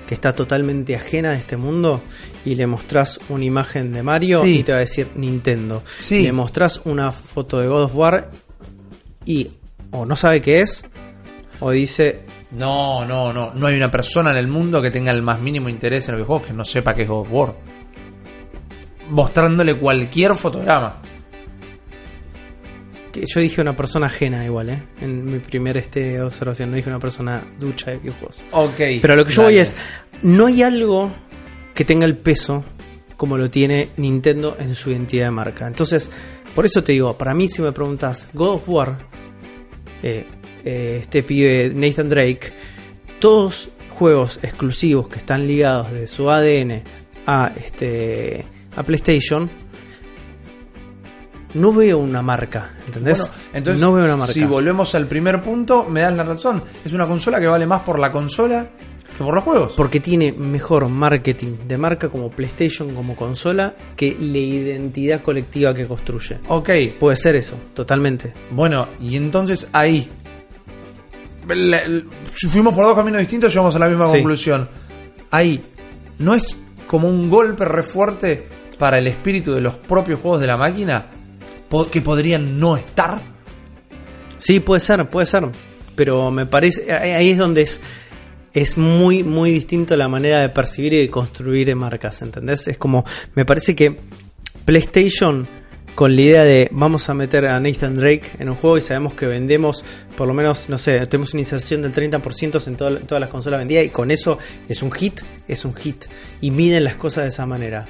que 0.07 0.15
está 0.15 0.35
totalmente 0.35 0.95
ajena 0.95 1.31
a 1.31 1.35
este 1.35 1.57
mundo 1.57 2.03
y 2.45 2.55
le 2.55 2.67
mostrás 2.67 3.19
una 3.29 3.45
imagen 3.45 3.93
de 3.93 4.03
Mario 4.03 4.43
Sí. 4.43 4.59
y 4.59 4.63
te 4.63 4.73
va 4.73 4.79
a 4.79 4.81
decir 4.81 5.09
Nintendo. 5.15 5.83
Sí. 5.99 6.23
Le 6.23 6.33
mostrás 6.33 6.81
una 6.85 7.11
foto 7.13 7.59
de 7.61 7.69
God 7.69 7.85
of 7.85 7.95
War 7.97 8.31
y 9.25 9.51
o 9.91 10.05
no 10.05 10.15
sabe 10.17 10.41
qué 10.43 10.61
es 10.61 10.85
o 11.61 11.71
dice 11.71 12.23
No, 12.51 13.05
no, 13.07 13.33
no. 13.33 13.53
No 13.55 13.67
hay 13.67 13.77
una 13.77 13.91
persona 13.91 14.31
en 14.33 14.37
el 14.37 14.49
mundo 14.49 14.81
que 14.83 14.91
tenga 14.91 15.11
el 15.13 15.23
más 15.23 15.41
mínimo 15.41 15.69
interés 15.69 16.07
en 16.09 16.13
los 16.13 16.19
videojuegos 16.21 16.47
que 16.49 16.53
no 16.53 16.65
sepa 16.65 16.95
qué 16.95 17.03
es 17.03 17.09
God 17.09 17.21
of 17.23 17.33
War. 17.33 17.55
mostrándole 19.11 19.75
cualquier 19.75 20.35
fotograma. 20.37 21.01
Que 23.15 23.27
yo 23.27 23.41
dije 23.41 23.61
una 23.61 23.77
persona 23.77 24.07
ajena 24.07 24.45
igual, 24.45 24.71
¿eh? 24.71 24.83
En 25.01 25.25
mi 25.25 25.39
primer 25.39 25.77
este, 25.77 26.21
observación, 26.21 26.71
no 26.71 26.77
dije 26.77 26.89
una 26.89 26.99
persona 26.99 27.45
ducha 27.61 27.93
de 27.93 27.99
videojuegos. 27.99 28.45
Ok. 28.51 28.77
Pero 29.01 29.15
lo 29.15 29.25
que 29.25 29.31
yo 29.31 29.43
dale. 29.43 29.55
voy 29.55 29.63
es, 29.63 29.77
no 30.23 30.47
hay 30.47 30.65
algo 30.65 31.15
que 31.75 31.85
tenga 31.85 32.07
el 32.07 32.17
peso 32.17 32.65
como 33.17 33.39
lo 33.39 33.49
tiene 33.49 33.91
Nintendo 33.99 34.57
en 34.59 34.75
su 34.75 34.91
identidad 34.91 35.27
de 35.27 35.31
marca. 35.31 35.69
Entonces, 35.69 36.11
por 36.57 36.67
eso 36.67 36.83
te 36.83 36.93
digo, 36.93 37.17
para 37.17 37.35
mí 37.35 37.47
si 37.47 37.63
me 37.63 37.71
preguntas, 37.71 38.29
God 38.33 38.55
of 38.55 38.69
War, 38.69 38.99
eh, 40.03 40.27
eh, 40.65 40.99
este 41.03 41.23
pibe 41.23 41.71
Nathan 41.73 42.09
Drake, 42.09 42.53
todos 43.21 43.69
juegos 43.91 44.41
exclusivos 44.43 45.09
que 45.09 45.19
están 45.19 45.47
ligados 45.47 45.93
de 45.93 46.09
su 46.09 46.29
ADN 46.29 46.83
a, 47.27 47.53
este, 47.57 48.45
a 48.75 48.83
PlayStation, 48.83 49.49
no 51.55 51.73
veo 51.73 51.99
una 51.99 52.23
marca, 52.23 52.73
¿entendés? 52.87 53.19
Bueno, 53.21 53.35
entonces, 53.53 53.81
no 53.81 53.93
veo 53.93 54.05
una 54.05 54.17
marca. 54.17 54.33
si 54.33 54.45
volvemos 54.45 54.95
al 54.95 55.07
primer 55.07 55.43
punto, 55.43 55.85
me 55.85 56.01
das 56.03 56.13
la 56.15 56.25
razón. 56.25 56.63
Es 56.85 56.93
una 56.93 57.07
consola 57.07 57.41
que 57.41 57.47
vale 57.47 57.67
más 57.67 57.83
por 57.83 57.99
la 57.99 58.11
consola 58.13 58.69
que 59.17 59.23
por 59.23 59.33
los 59.35 59.45
juegos. 59.45 59.73
Porque 59.77 60.01
tiene 60.01 60.33
mejor 60.33 60.89
marketing 60.89 61.57
de 61.69 61.79
marca 61.79 62.09
como 62.09 62.31
PlayStation, 62.31 62.93
como 62.97 63.15
consola, 63.15 63.73
que 63.95 64.17
la 64.19 64.39
identidad 64.39 65.23
colectiva 65.23 65.73
que 65.73 65.87
construye. 65.87 66.39
Ok, 66.49 66.71
Puede 66.99 67.17
ser 67.17 67.37
eso, 67.37 67.55
totalmente. 67.75 68.33
bueno, 68.51 68.89
y 69.01 69.17
entonces 69.17 69.69
ahí. 69.73 70.11
la- 71.49 71.81
fuimos 72.51 72.75
por 72.75 72.85
dos 72.87 72.97
caminos 72.97 73.21
distintos 73.21 73.53
llegamos 73.53 73.77
a 73.77 73.79
la 73.79 73.89
misma 73.89 74.07
Sí. 74.07 74.13
conclusión. 74.17 74.69
Ahí, 75.31 75.63
¿no 76.19 76.35
es 76.35 76.57
como 76.87 77.09
un 77.09 77.29
golpe 77.31 77.65
re 77.65 77.83
fuerte 77.83 78.47
para 78.79 78.99
el 78.99 79.07
espíritu 79.07 79.53
de 79.53 79.61
los 79.61 79.77
propios 79.77 80.21
juegos 80.21 80.41
de 80.41 80.47
la 80.47 80.57
máquina? 80.57 81.07
Que 81.91 82.01
podrían 82.03 82.59
no 82.61 82.77
estar. 82.77 83.21
Sí, 84.39 84.61
puede 84.61 84.81
ser, 84.81 85.09
puede 85.11 85.27
ser. 85.27 85.49
Pero 85.97 86.31
me 86.31 86.47
parece, 86.47 86.93
ahí 86.93 87.31
es 87.31 87.39
donde 87.39 87.63
es, 87.63 87.81
es 88.53 88.77
muy, 88.79 89.23
muy 89.25 89.51
distinto 89.51 89.97
la 89.97 90.09
manera 90.09 90.41
de 90.41 90.49
percibir 90.49 90.93
y 90.93 90.99
de 90.99 91.11
construir 91.11 91.75
marcas, 91.77 92.21
¿entendés? 92.23 92.69
Es 92.69 92.79
como, 92.79 93.05
me 93.35 93.45
parece 93.45 93.75
que 93.75 93.99
PlayStation, 94.65 95.47
con 95.95 96.17
la 96.17 96.23
idea 96.23 96.43
de 96.45 96.69
vamos 96.73 97.09
a 97.09 97.15
meter 97.15 97.47
a 97.47 97.61
Nathan 97.61 97.97
Drake 97.97 98.23
en 98.41 98.49
un 98.49 98.57
juego 98.57 98.77
y 98.79 98.81
sabemos 98.81 99.15
que 99.15 99.27
vendemos, 99.27 99.85
por 100.17 100.27
lo 100.27 100.35
menos, 100.35 100.69
no 100.69 100.79
sé, 100.79 101.07
tenemos 101.07 101.33
una 101.35 101.41
inserción 101.43 101.83
del 101.83 101.93
30% 101.93 102.67
en 102.67 102.77
toda- 102.77 102.99
todas 103.01 103.21
las 103.21 103.31
consolas 103.31 103.61
vendidas 103.61 103.85
y 103.85 103.89
con 103.91 104.11
eso 104.11 104.39
es 104.69 104.83
un 104.83 104.91
hit, 104.91 105.21
es 105.47 105.65
un 105.65 105.75
hit. 105.75 106.05
Y 106.41 106.51
miden 106.51 106.83
las 106.85 106.97
cosas 106.97 107.25
de 107.25 107.29
esa 107.29 107.47
manera. 107.47 107.87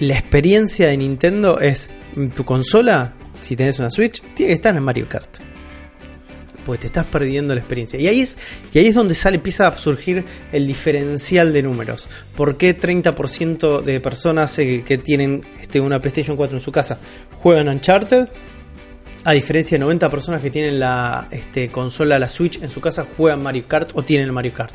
La 0.00 0.18
experiencia 0.18 0.88
de 0.88 0.96
Nintendo 0.96 1.60
es 1.60 1.90
mm, 2.16 2.28
tu 2.28 2.44
consola, 2.44 3.14
si 3.40 3.56
tenés 3.56 3.78
una 3.78 3.90
Switch, 3.90 4.22
tiene 4.34 4.48
que 4.50 4.54
estar 4.54 4.74
en 4.74 4.82
Mario 4.82 5.08
Kart. 5.08 5.38
Pues 6.64 6.80
te 6.80 6.86
estás 6.86 7.06
perdiendo 7.06 7.54
la 7.54 7.60
experiencia. 7.60 7.98
Y 7.98 8.06
ahí 8.06 8.20
es, 8.20 8.38
y 8.72 8.78
ahí 8.78 8.86
es 8.86 8.94
donde 8.94 9.14
sale, 9.14 9.36
empieza 9.36 9.66
a 9.66 9.76
surgir 9.76 10.24
el 10.52 10.66
diferencial 10.66 11.52
de 11.52 11.62
números. 11.62 12.08
¿Por 12.36 12.56
qué 12.56 12.78
30% 12.78 13.82
de 13.82 14.00
personas 14.00 14.56
eh, 14.58 14.84
que 14.86 14.98
tienen 14.98 15.44
este, 15.60 15.80
una 15.80 16.00
PlayStation 16.00 16.36
4 16.36 16.56
en 16.56 16.60
su 16.60 16.70
casa 16.70 16.98
juegan 17.32 17.68
Uncharted? 17.68 18.28
A 19.24 19.32
diferencia 19.32 19.76
de 19.76 19.80
90 19.80 20.08
personas 20.10 20.42
que 20.42 20.50
tienen 20.50 20.80
la 20.80 21.28
este, 21.30 21.68
consola, 21.68 22.18
la 22.18 22.28
Switch 22.28 22.60
en 22.62 22.68
su 22.68 22.80
casa, 22.80 23.06
juegan 23.16 23.42
Mario 23.42 23.66
Kart 23.68 23.90
o 23.94 24.02
tienen 24.02 24.26
el 24.26 24.32
Mario 24.32 24.52
Kart. 24.52 24.72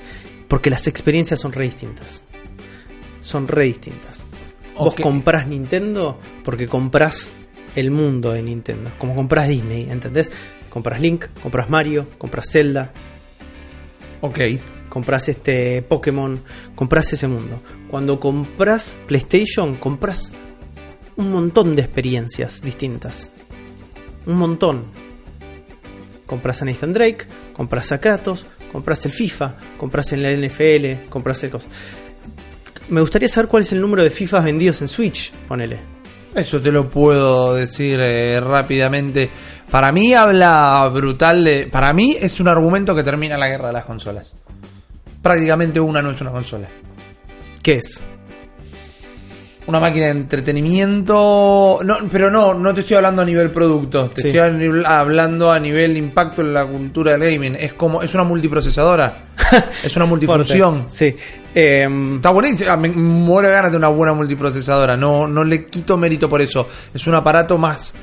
Porque 0.48 0.70
las 0.70 0.88
experiencias 0.88 1.40
son 1.40 1.52
re 1.52 1.66
distintas. 1.66 2.24
Son 3.22 3.48
re 3.48 3.66
distintas. 3.66 4.27
Vos 4.78 4.94
Ok. 4.94 5.02
comprás 5.02 5.48
Nintendo 5.48 6.20
porque 6.44 6.68
comprás 6.68 7.30
el 7.76 7.92
mundo 7.92 8.32
de 8.32 8.42
Nintendo. 8.44 8.92
Como 8.98 9.16
comprás 9.16 9.48
Disney, 9.48 9.90
¿entendés? 9.90 10.32
Compras 10.70 11.00
Link, 11.02 11.26
compras 11.42 11.70
Mario, 11.70 12.08
compras 12.18 12.48
Zelda, 12.52 12.92
Ok. 14.22 14.40
compras 14.90 15.30
este 15.30 15.82
Pokémon, 15.82 16.42
compras 16.76 17.14
ese 17.14 17.28
mundo. 17.28 17.62
Cuando 17.90 18.20
compras 18.20 18.98
PlayStation, 19.08 19.76
compras 19.76 20.32
un 21.16 21.32
montón 21.32 21.76
de 21.76 21.82
experiencias 21.82 22.62
distintas. 22.62 23.32
Un 24.26 24.38
montón. 24.38 24.86
Compras 26.26 26.62
a 26.62 26.66
Nathan 26.66 26.94
Drake, 26.94 27.26
compras 27.54 27.92
a 27.92 28.00
Kratos, 28.00 28.46
compras 28.72 29.06
el 29.06 29.14
FIFA, 29.14 29.56
compras 29.78 30.12
en 30.12 30.24
la 30.24 30.32
NFL, 30.32 31.10
compras 31.10 31.44
el. 31.44 31.52
Me 32.90 33.02
gustaría 33.02 33.28
saber 33.28 33.50
cuál 33.50 33.64
es 33.64 33.72
el 33.74 33.82
número 33.82 34.04
de 34.04 34.10
FIFAs 34.10 34.44
vendidos 34.44 34.82
en 34.82 34.88
Switch, 34.88 35.32
ponele. 35.48 35.80
Eso 36.34 36.62
te 36.62 36.72
lo 36.72 36.90
puedo 36.90 37.54
decir 37.54 38.00
eh, 38.02 38.40
rápidamente. 38.40 39.30
Para 39.72 39.92
mí 39.92 40.14
habla 40.14 40.90
brutal 40.94 41.44
de... 41.44 41.68
Para 41.68 41.92
mí 41.94 42.16
es 42.20 42.40
un 42.40 42.48
argumento 42.48 42.96
que 42.96 43.04
termina 43.04 43.38
la 43.38 43.48
guerra 43.48 43.68
de 43.68 43.74
las 43.74 43.86
consolas. 43.86 44.34
Prácticamente 45.22 45.80
una 45.80 46.02
no 46.02 46.12
es 46.12 46.22
una 46.22 46.32
consola. 46.32 46.70
¿Qué 47.62 47.74
es? 47.74 48.06
Una 49.68 49.80
máquina 49.82 50.06
de 50.06 50.12
entretenimiento... 50.12 51.80
No, 51.84 51.96
pero 52.10 52.32
no, 52.32 52.54
no 52.54 52.74
te 52.74 52.82
estoy 52.82 52.96
hablando 52.98 53.22
a 53.22 53.26
nivel 53.26 53.52
producto. 53.52 54.10
Te 54.10 54.22
Sí. 54.22 54.28
estoy 54.30 54.84
hablando 54.86 55.52
a 55.52 55.60
nivel 55.60 55.98
impacto 55.98 56.42
en 56.42 56.54
la 56.54 56.66
cultura 56.66 57.18
del 57.18 57.32
gaming. 57.34 57.56
Es 57.60 57.74
como... 57.74 58.02
Es 58.02 58.14
una 58.14 58.24
multiprocesadora. 58.24 59.26
es 59.84 59.96
una 59.96 60.06
multifunción. 60.06 60.86
Sí. 60.88 61.16
Em, 61.54 62.16
Está 62.16 62.30
buenísimo. 62.32 62.72
Ah, 62.72 62.78
Me 62.78 62.90
muero 62.90 63.48
de 63.50 63.54
ganas 63.54 63.72
de 63.72 63.78
una 63.78 63.90
buena 63.90 64.14
multiprocesadora. 64.14 64.96
No, 64.96 65.28
no 65.28 65.44
le 65.44 65.66
quito 65.66 65.98
mérito 65.98 66.30
por 66.30 66.42
eso. 66.42 66.68
Es 66.94 67.06
un 67.08 67.16
aparato 67.16 67.58
más. 67.58 67.94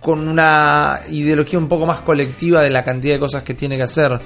con 0.00 0.28
una 0.28 1.00
ideología 1.10 1.58
un 1.58 1.66
poco 1.68 1.86
más 1.86 2.00
colectiva 2.00 2.60
de 2.62 2.70
la 2.70 2.84
cantidad 2.84 3.14
de 3.14 3.20
cosas 3.20 3.42
que 3.42 3.54
tiene 3.54 3.76
que 3.76 3.82
hacer. 3.84 4.20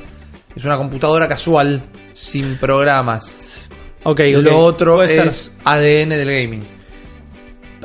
Es 0.57 0.65
una 0.65 0.77
computadora 0.77 1.29
casual, 1.29 1.83
sin 2.15 2.57
programas. 2.59 3.68
Ok, 4.05 4.21
ok. 4.37 4.43
Lo 4.43 4.59
otro 4.59 4.97
Puede 4.97 5.09
ser. 5.09 5.27
es 5.27 5.57
ADN 5.65 6.11
del 6.11 6.29
gaming. 6.29 6.79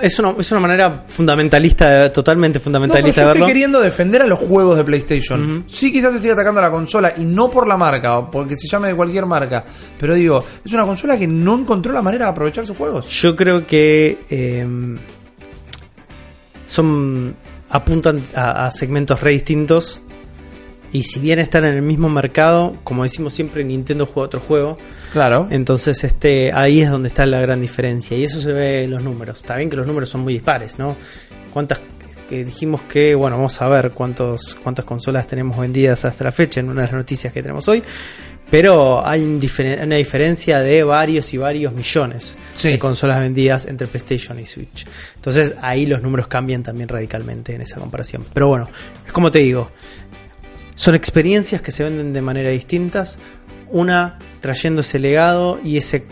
Es 0.02 0.18
una, 0.18 0.32
es 0.40 0.52
una 0.52 0.60
manera 0.60 1.06
fundamentalista, 1.08 2.10
totalmente 2.10 2.58
No, 2.58 2.64
pero 2.64 2.64
fundamentalista 2.64 3.22
yo 3.22 3.28
de 3.28 3.34
estoy 3.34 3.48
queriendo 3.48 3.80
defender 3.80 4.24
a 4.24 4.28
los 4.28 4.40
juegos 4.40 4.76
de 4.76 4.84
PlayStation. 4.84 5.64
Sí, 5.68 5.92
quizás 5.92 6.16
estoy 6.16 6.32
atacando 6.32 6.60
a 6.60 6.64
la 6.64 6.72
consola 6.72 7.14
y 7.16 7.26
no 7.26 7.50
por 7.50 7.68
la 7.68 7.78
marca, 7.78 8.18
o 8.18 8.32
porque 8.32 8.58
se 8.58 8.68
llame 8.68 8.88
de 8.88 8.96
cualquier 8.96 9.28
marca. 9.28 9.64
Pero 10.00 10.16
digo, 10.16 10.44
es 10.66 10.74
una 10.74 10.86
consola 10.86 11.18
que 11.18 11.28
no 11.28 11.56
encontró 11.60 11.94
la 11.94 12.02
manera 12.02 12.26
de 12.26 12.32
aprovechar 12.32 12.66
sus 12.66 12.76
juegos. 12.76 13.08
Yo 13.08 13.36
creo 13.36 13.68
que 13.68 14.18
em, 14.30 14.98
son 16.66 17.36
apuntan 17.70 18.22
a, 18.34 18.66
a 18.66 18.72
segmentos 18.72 19.22
re 19.22 19.32
distintos 19.32 20.02
y 20.92 21.04
si 21.04 21.20
bien 21.20 21.40
están 21.40 21.66
en 21.66 21.74
el 21.74 21.82
mismo 21.82 22.08
mercado, 22.08 22.78
como 22.84 23.04
decimos 23.04 23.34
siempre, 23.34 23.64
Nintendo 23.64 24.06
juega 24.06 24.28
otro 24.28 24.40
juego. 24.40 24.78
Claro. 25.14 25.48
Entonces, 25.52 26.04
este, 26.04 26.52
ahí 26.52 26.82
es 26.82 26.90
donde 26.90 27.08
está 27.08 27.26
la 27.26 27.40
gran 27.40 27.62
diferencia. 27.62 28.18
Y 28.18 28.24
eso 28.24 28.42
se 28.42 28.52
ve 28.52 28.84
en 28.84 28.92
los 28.92 29.02
números. 29.02 29.38
Está 29.38 29.56
bien 29.56 29.70
que 29.70 29.76
los 29.78 29.88
números 29.88 30.10
son 30.10 30.22
muy 30.22 30.34
dispares, 30.34 30.78
¿no? 30.78 30.98
¿Cuántas 31.54 31.82
que 32.28 32.44
dijimos 32.44 32.82
que, 32.84 33.16
bueno, 33.16 33.36
vamos 33.38 33.62
a 33.62 33.68
ver 33.68 33.92
cuántos, 33.92 34.56
cuántas 34.56 34.86
consolas 34.86 35.28
tenemos 35.28 35.58
vendidas 35.58 36.04
hasta 36.06 36.24
la 36.24 36.32
fecha 36.32 36.60
en 36.60 36.70
una 36.70 36.82
de 36.82 36.88
las 36.88 36.96
noticias 36.96 37.32
que 37.32 37.42
tenemos 37.42 37.68
hoy. 37.68 37.84
Pero 38.50 39.06
hay 39.06 39.22
una 39.82 39.96
diferencia 39.96 40.60
de 40.60 40.84
varios 40.84 41.34
y 41.34 41.38
varios 41.38 41.74
millones 41.74 42.38
Sí. 42.54 42.70
de 42.72 42.80
consolas 42.80 43.20
vendidas 43.20 43.66
entre 43.66 43.88
PlayStation 43.88 44.40
y 44.40 44.46
Switch. 44.46 44.86
Entonces 45.16 45.56
ahí 45.62 45.86
los 45.86 46.02
números 46.02 46.28
cambian 46.28 46.62
también 46.62 46.88
radicalmente 46.88 47.56
en 47.56 47.62
esa 47.62 47.78
comparación. 47.78 48.26
Pero 48.34 48.48
bueno, 48.48 48.70
es 49.06 49.12
como 49.12 49.32
te 49.32 49.40
digo, 49.40 49.72
son 50.76 50.96
experiencias 50.96 51.62
que 51.62 51.72
se 51.72 51.84
venden 51.84 52.14
de 52.14 52.22
manera 52.22 52.52
distintas. 52.52 53.18
Una 53.74 54.20
trayendo 54.40 54.82
ese 54.82 55.00
legado 55.00 55.60
y 55.64 55.78
ese, 55.78 56.06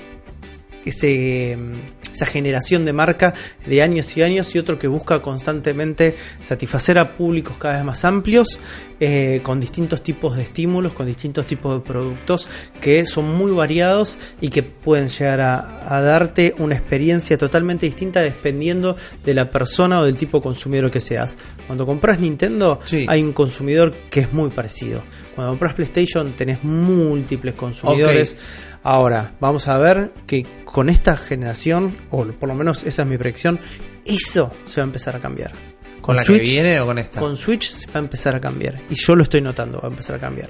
mm, 0.85 2.01
esa 2.11 2.25
generación 2.25 2.85
de 2.85 2.91
marca 2.91 3.35
de 3.65 3.81
años 3.83 4.17
y 4.17 4.23
años 4.23 4.53
y 4.55 4.59
otro 4.59 4.79
que 4.79 4.87
busca 4.87 5.21
constantemente 5.21 6.15
satisfacer 6.41 6.97
a 6.97 7.13
públicos 7.13 7.57
cada 7.57 7.75
vez 7.75 7.85
más 7.85 8.03
amplios 8.03 8.59
eh, 8.99 9.41
con 9.43 9.59
distintos 9.59 10.01
tipos 10.01 10.35
de 10.35 10.43
estímulos, 10.43 10.93
con 10.93 11.05
distintos 11.05 11.45
tipos 11.45 11.75
de 11.75 11.87
productos 11.87 12.49
que 12.81 13.05
son 13.05 13.35
muy 13.35 13.51
variados 13.51 14.17
y 14.41 14.49
que 14.49 14.63
pueden 14.63 15.09
llegar 15.09 15.39
a, 15.39 15.95
a 15.95 16.01
darte 16.01 16.55
una 16.57 16.75
experiencia 16.75 17.37
totalmente 17.37 17.85
distinta 17.85 18.21
dependiendo 18.21 18.97
de 19.23 19.35
la 19.35 19.51
persona 19.51 19.99
o 19.99 20.03
del 20.03 20.17
tipo 20.17 20.39
de 20.39 20.43
consumidor 20.43 20.89
que 20.89 20.99
seas. 20.99 21.37
Cuando 21.71 21.85
compras 21.85 22.19
Nintendo 22.19 22.81
Sí. 22.83 23.05
hay 23.07 23.23
un 23.23 23.31
consumidor 23.31 23.93
que 24.09 24.19
es 24.19 24.33
muy 24.33 24.49
parecido. 24.49 25.03
Cuando 25.33 25.53
compras 25.53 25.73
PlayStation 25.73 26.33
tenés 26.33 26.65
múltiples 26.65 27.55
consumidores. 27.55 28.35
Ahora, 28.83 29.31
vamos 29.39 29.69
a 29.69 29.77
ver 29.77 30.11
que 30.27 30.45
con 30.65 30.89
esta 30.89 31.15
generación, 31.15 31.95
o 32.09 32.25
por 32.25 32.49
lo 32.49 32.55
menos 32.55 32.83
esa 32.83 33.03
es 33.03 33.07
mi 33.07 33.17
predicción, 33.17 33.57
eso 34.03 34.51
se 34.65 34.81
va 34.81 34.83
a 34.83 34.87
empezar 34.87 35.15
a 35.15 35.21
cambiar. 35.21 35.53
¿Con 36.01 36.17
la 36.17 36.25
Switch, 36.25 36.43
que 36.43 36.51
viene 36.51 36.77
o 36.81 36.85
con 36.87 36.97
esta? 36.97 37.21
Con 37.21 37.37
Switch 37.37 37.69
se 37.69 37.87
va 37.87 37.93
a 37.95 37.99
empezar 37.99 38.35
a 38.35 38.41
cambiar. 38.41 38.81
Y 38.89 38.95
yo 38.95 39.15
lo 39.15 39.23
estoy 39.23 39.39
notando, 39.39 39.79
va 39.79 39.87
a 39.87 39.91
empezar 39.91 40.17
a 40.17 40.19
cambiar. 40.19 40.49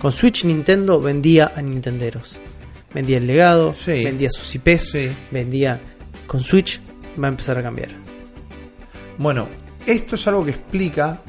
Con 0.00 0.10
Switch 0.10 0.44
Nintendo 0.44 1.00
vendía 1.00 1.52
a 1.54 1.62
Nintenderos. 1.62 2.40
Vendía 2.92 3.18
el 3.18 3.28
legado, 3.28 3.76
Sí. 3.76 4.02
vendía 4.02 4.28
sus 4.32 4.52
IPs, 4.56 4.90
Sí. 4.90 5.08
vendía... 5.30 5.78
Con 6.26 6.42
Switch 6.42 6.80
va 7.22 7.28
a 7.28 7.30
empezar 7.30 7.56
a 7.58 7.62
cambiar. 7.62 7.90
Bueno, 9.18 9.46
esto 9.88 10.16
es 10.16 10.26
algo 10.26 10.44
que 10.44 10.50
explica 10.50 11.20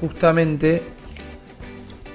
justamente 0.00 0.82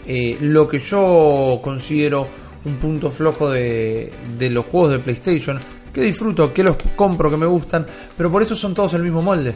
eh, 0.08 0.38
lo 0.40 0.68
que 0.68 0.80
yo 0.80 1.60
considero 1.62 2.28
un 2.64 2.78
punto 2.78 3.12
flojo 3.12 3.52
de, 3.52 4.12
de 4.38 4.50
los 4.50 4.66
juegos 4.66 4.92
de 4.92 5.00
PlayStation, 5.00 5.60
que 5.94 6.02
disfruto, 6.02 6.54
que 6.54 6.64
los 6.64 6.78
compro, 6.96 7.30
que 7.30 7.38
me 7.38 7.46
gustan, 7.46 7.86
pero 8.18 8.32
por 8.32 8.42
eso 8.42 8.56
son 8.56 8.74
todos 8.74 8.94
el 8.94 9.04
mismo 9.04 9.22
molde. 9.22 9.54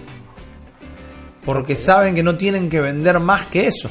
Porque 1.45 1.75
saben 1.75 2.13
que 2.13 2.21
no 2.21 2.35
tienen 2.35 2.69
que 2.69 2.81
vender 2.81 3.19
más 3.19 3.45
que 3.45 3.67
eso. 3.67 3.89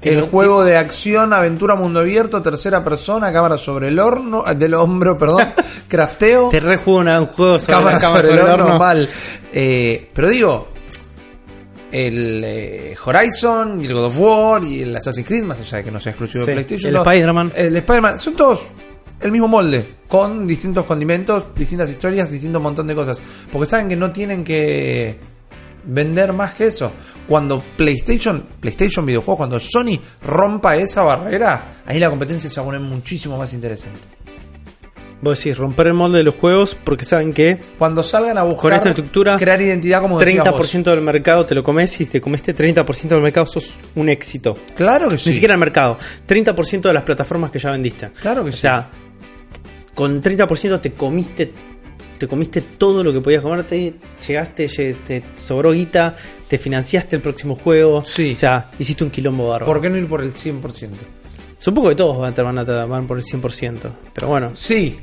El 0.00 0.20
no 0.20 0.26
juego 0.26 0.64
de 0.64 0.76
acción, 0.76 1.32
aventura, 1.32 1.74
mundo 1.74 2.00
abierto, 2.00 2.42
tercera 2.42 2.84
persona, 2.84 3.32
cámara 3.32 3.56
sobre 3.56 3.88
el 3.88 3.98
horno, 3.98 4.44
eh, 4.46 4.54
del 4.54 4.74
hombro, 4.74 5.16
perdón, 5.18 5.48
crafteo, 5.88 6.50
Te 6.50 6.60
rejuego 6.60 7.00
un 7.00 7.26
juego 7.26 7.58
sobre 7.58 7.72
cámara 7.74 7.96
la 7.96 8.00
cama 8.02 8.20
sobre, 8.20 8.34
el 8.34 8.40
horno, 8.40 8.64
horno. 8.64 8.78
mal. 8.78 9.08
Eh, 9.52 10.10
pero 10.12 10.28
digo, 10.28 10.68
el 11.94 12.42
eh, 12.44 12.96
Horizon 13.04 13.80
y 13.80 13.86
el 13.86 13.94
God 13.94 14.06
of 14.06 14.18
War 14.18 14.64
y 14.64 14.82
el 14.82 14.96
Assassin's 14.96 15.26
Creed, 15.26 15.44
más 15.44 15.60
allá 15.60 15.78
de 15.78 15.84
que 15.84 15.90
no 15.92 16.00
sea 16.00 16.10
exclusivo 16.10 16.44
Sí, 16.44 16.50
de 16.50 16.54
PlayStation, 16.54 16.88
el 16.88 16.94
no, 16.94 17.02
Spider-Man. 17.02 17.52
el 17.54 17.76
Spider-Man, 17.76 18.18
son 18.18 18.34
todos 18.34 18.68
el 19.20 19.30
mismo 19.30 19.46
molde, 19.46 19.86
con 20.08 20.44
distintos 20.44 20.84
condimentos, 20.86 21.54
distintas 21.54 21.88
historias, 21.88 22.30
distintos 22.30 22.60
montón 22.60 22.88
de 22.88 22.94
cosas. 22.96 23.22
Porque 23.50 23.68
saben 23.68 23.88
que 23.88 23.96
no 23.96 24.10
tienen 24.10 24.42
que 24.42 25.16
vender 25.84 26.32
más 26.32 26.54
que 26.54 26.66
eso. 26.66 26.90
Cuando 27.28 27.60
PlayStation, 27.60 28.44
PlayStation 28.60 29.06
videojuegos, 29.06 29.38
cuando 29.38 29.60
Sony 29.60 29.98
rompa 30.22 30.76
esa 30.76 31.02
barrera, 31.02 31.76
ahí 31.86 32.00
la 32.00 32.10
competencia 32.10 32.50
se 32.50 32.56
va 32.56 32.62
a 32.62 32.66
poner 32.66 32.80
muchísimo 32.80 33.38
más 33.38 33.54
interesante. 33.54 34.00
Vos 35.22 35.38
decís, 35.38 35.56
romper 35.56 35.86
el 35.86 35.94
molde 35.94 36.18
de 36.18 36.24
los 36.24 36.34
juegos 36.34 36.74
porque 36.74 37.04
saben 37.06 37.32
que 37.32 37.56
Cuando 37.78 38.02
salgan 38.02 38.36
a 38.36 38.42
buscar 38.42 38.62
Con 38.62 38.72
esta 38.74 38.88
estructura, 38.90 39.36
crear 39.38 39.60
identidad 39.60 40.00
como 40.02 40.18
decías 40.18 40.44
vos. 40.50 40.70
30% 40.74 40.82
del 40.90 41.00
mercado 41.00 41.46
te 41.46 41.54
lo 41.54 41.62
comes 41.62 41.92
y 42.00 42.04
si 42.04 42.10
te 42.12 42.20
comiste 42.20 42.54
30% 42.54 43.08
del 43.08 43.20
mercado 43.22 43.46
sos 43.46 43.74
un 43.94 44.08
éxito. 44.10 44.56
Claro 44.76 45.08
que 45.08 45.16
sí. 45.18 45.30
Ni 45.30 45.34
siquiera 45.34 45.54
el 45.54 45.60
mercado, 45.60 45.96
30% 46.28 46.82
de 46.82 46.92
las 46.92 47.04
plataformas 47.04 47.50
que 47.50 47.58
ya 47.58 47.70
vendiste. 47.70 48.10
Claro 48.20 48.44
que 48.44 48.50
O 48.50 48.52
sí. 48.52 48.58
sea, 48.58 48.88
con 49.94 50.20
30% 50.22 50.80
te 50.80 50.92
comiste 50.92 51.52
te 52.18 52.28
comiste 52.28 52.60
todo 52.60 53.02
lo 53.02 53.12
que 53.12 53.20
podías 53.20 53.42
comerte, 53.42 53.94
llegaste, 54.26 54.66
lle- 54.68 54.96
te 55.04 55.22
sobró 55.34 55.72
guita, 55.72 56.14
te 56.48 56.58
financiaste 56.58 57.16
el 57.16 57.22
próximo 57.22 57.56
juego. 57.56 58.04
Sí. 58.04 58.32
O 58.32 58.36
sea, 58.36 58.70
hiciste 58.78 59.02
un 59.04 59.10
quilombo 59.10 59.48
bárbaro. 59.48 59.66
¿Por 59.66 59.80
qué 59.82 59.90
no 59.90 59.96
ir 59.96 60.06
por 60.06 60.22
el 60.22 60.32
100%? 60.32 60.90
Supongo 61.64 61.88
que 61.88 61.94
todos 61.94 62.18
van 62.18 62.34
a, 62.38 62.42
van 62.42 62.58
a- 62.58 62.84
van 62.84 63.06
por 63.06 63.16
el 63.16 63.24
100%. 63.24 63.90
Pero 64.12 64.28
bueno, 64.28 64.52
Sí, 64.54 64.98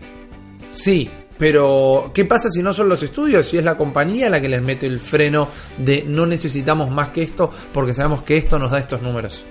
sí. 0.71 1.09
Pero, 1.39 2.11
¿qué 2.13 2.23
pasa 2.25 2.51
si 2.51 2.61
no 2.61 2.71
son 2.71 2.87
los 2.87 3.01
estudios? 3.01 3.47
Si 3.47 3.57
es 3.57 3.63
la 3.63 3.75
compañía 3.75 4.29
la 4.29 4.39
que 4.39 4.47
les 4.47 4.61
mete 4.61 4.85
el 4.85 4.99
freno 4.99 5.47
de 5.79 6.03
no 6.05 6.27
necesitamos 6.27 6.91
más 6.91 7.09
que 7.09 7.23
esto 7.23 7.49
porque 7.73 7.95
sabemos 7.95 8.21
que 8.21 8.37
esto 8.37 8.59
nos 8.59 8.69
da 8.69 8.77
estos 8.77 9.01
números. 9.01 9.43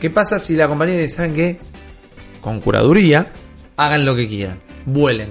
¿Qué 0.00 0.08
pasa 0.08 0.38
si 0.38 0.56
la 0.56 0.66
compañía 0.66 0.96
dice, 0.96 1.16
¿saben 1.16 1.34
qué? 1.34 1.58
Con 2.40 2.62
curaduría, 2.62 3.30
hagan 3.76 4.06
lo 4.06 4.16
que 4.16 4.26
quieran, 4.26 4.60
vuelen. 4.86 5.28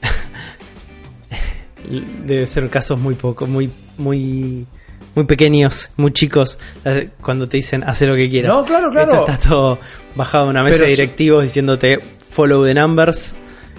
debe 2.24 2.46
ser 2.46 2.70
casos 2.70 3.00
muy 3.00 3.16
pocos, 3.16 3.48
muy, 3.48 3.68
muy, 3.98 4.64
muy 5.14 5.24
pequeños, 5.26 5.90
muy 5.96 6.12
chicos, 6.12 6.58
eh, 6.84 7.10
cuando 7.20 7.48
te 7.48 7.58
dicen 7.58 7.84
hacer 7.84 8.08
lo 8.08 8.16
que 8.16 8.28
quieras. 8.28 8.52
No, 8.52 8.64
claro, 8.64 8.90
claro. 8.90 9.12
Esto 9.12 9.30
está 9.30 9.48
todo 9.48 9.78
bajado 10.14 10.44
en 10.44 10.50
una 10.50 10.62
mesa 10.62 10.76
Pero 10.78 10.86
de 10.86 10.90
directivos 10.96 11.42
diciéndote 11.44 12.00
follow 12.30 12.64
the 12.64 12.74
numbers, 12.74 13.34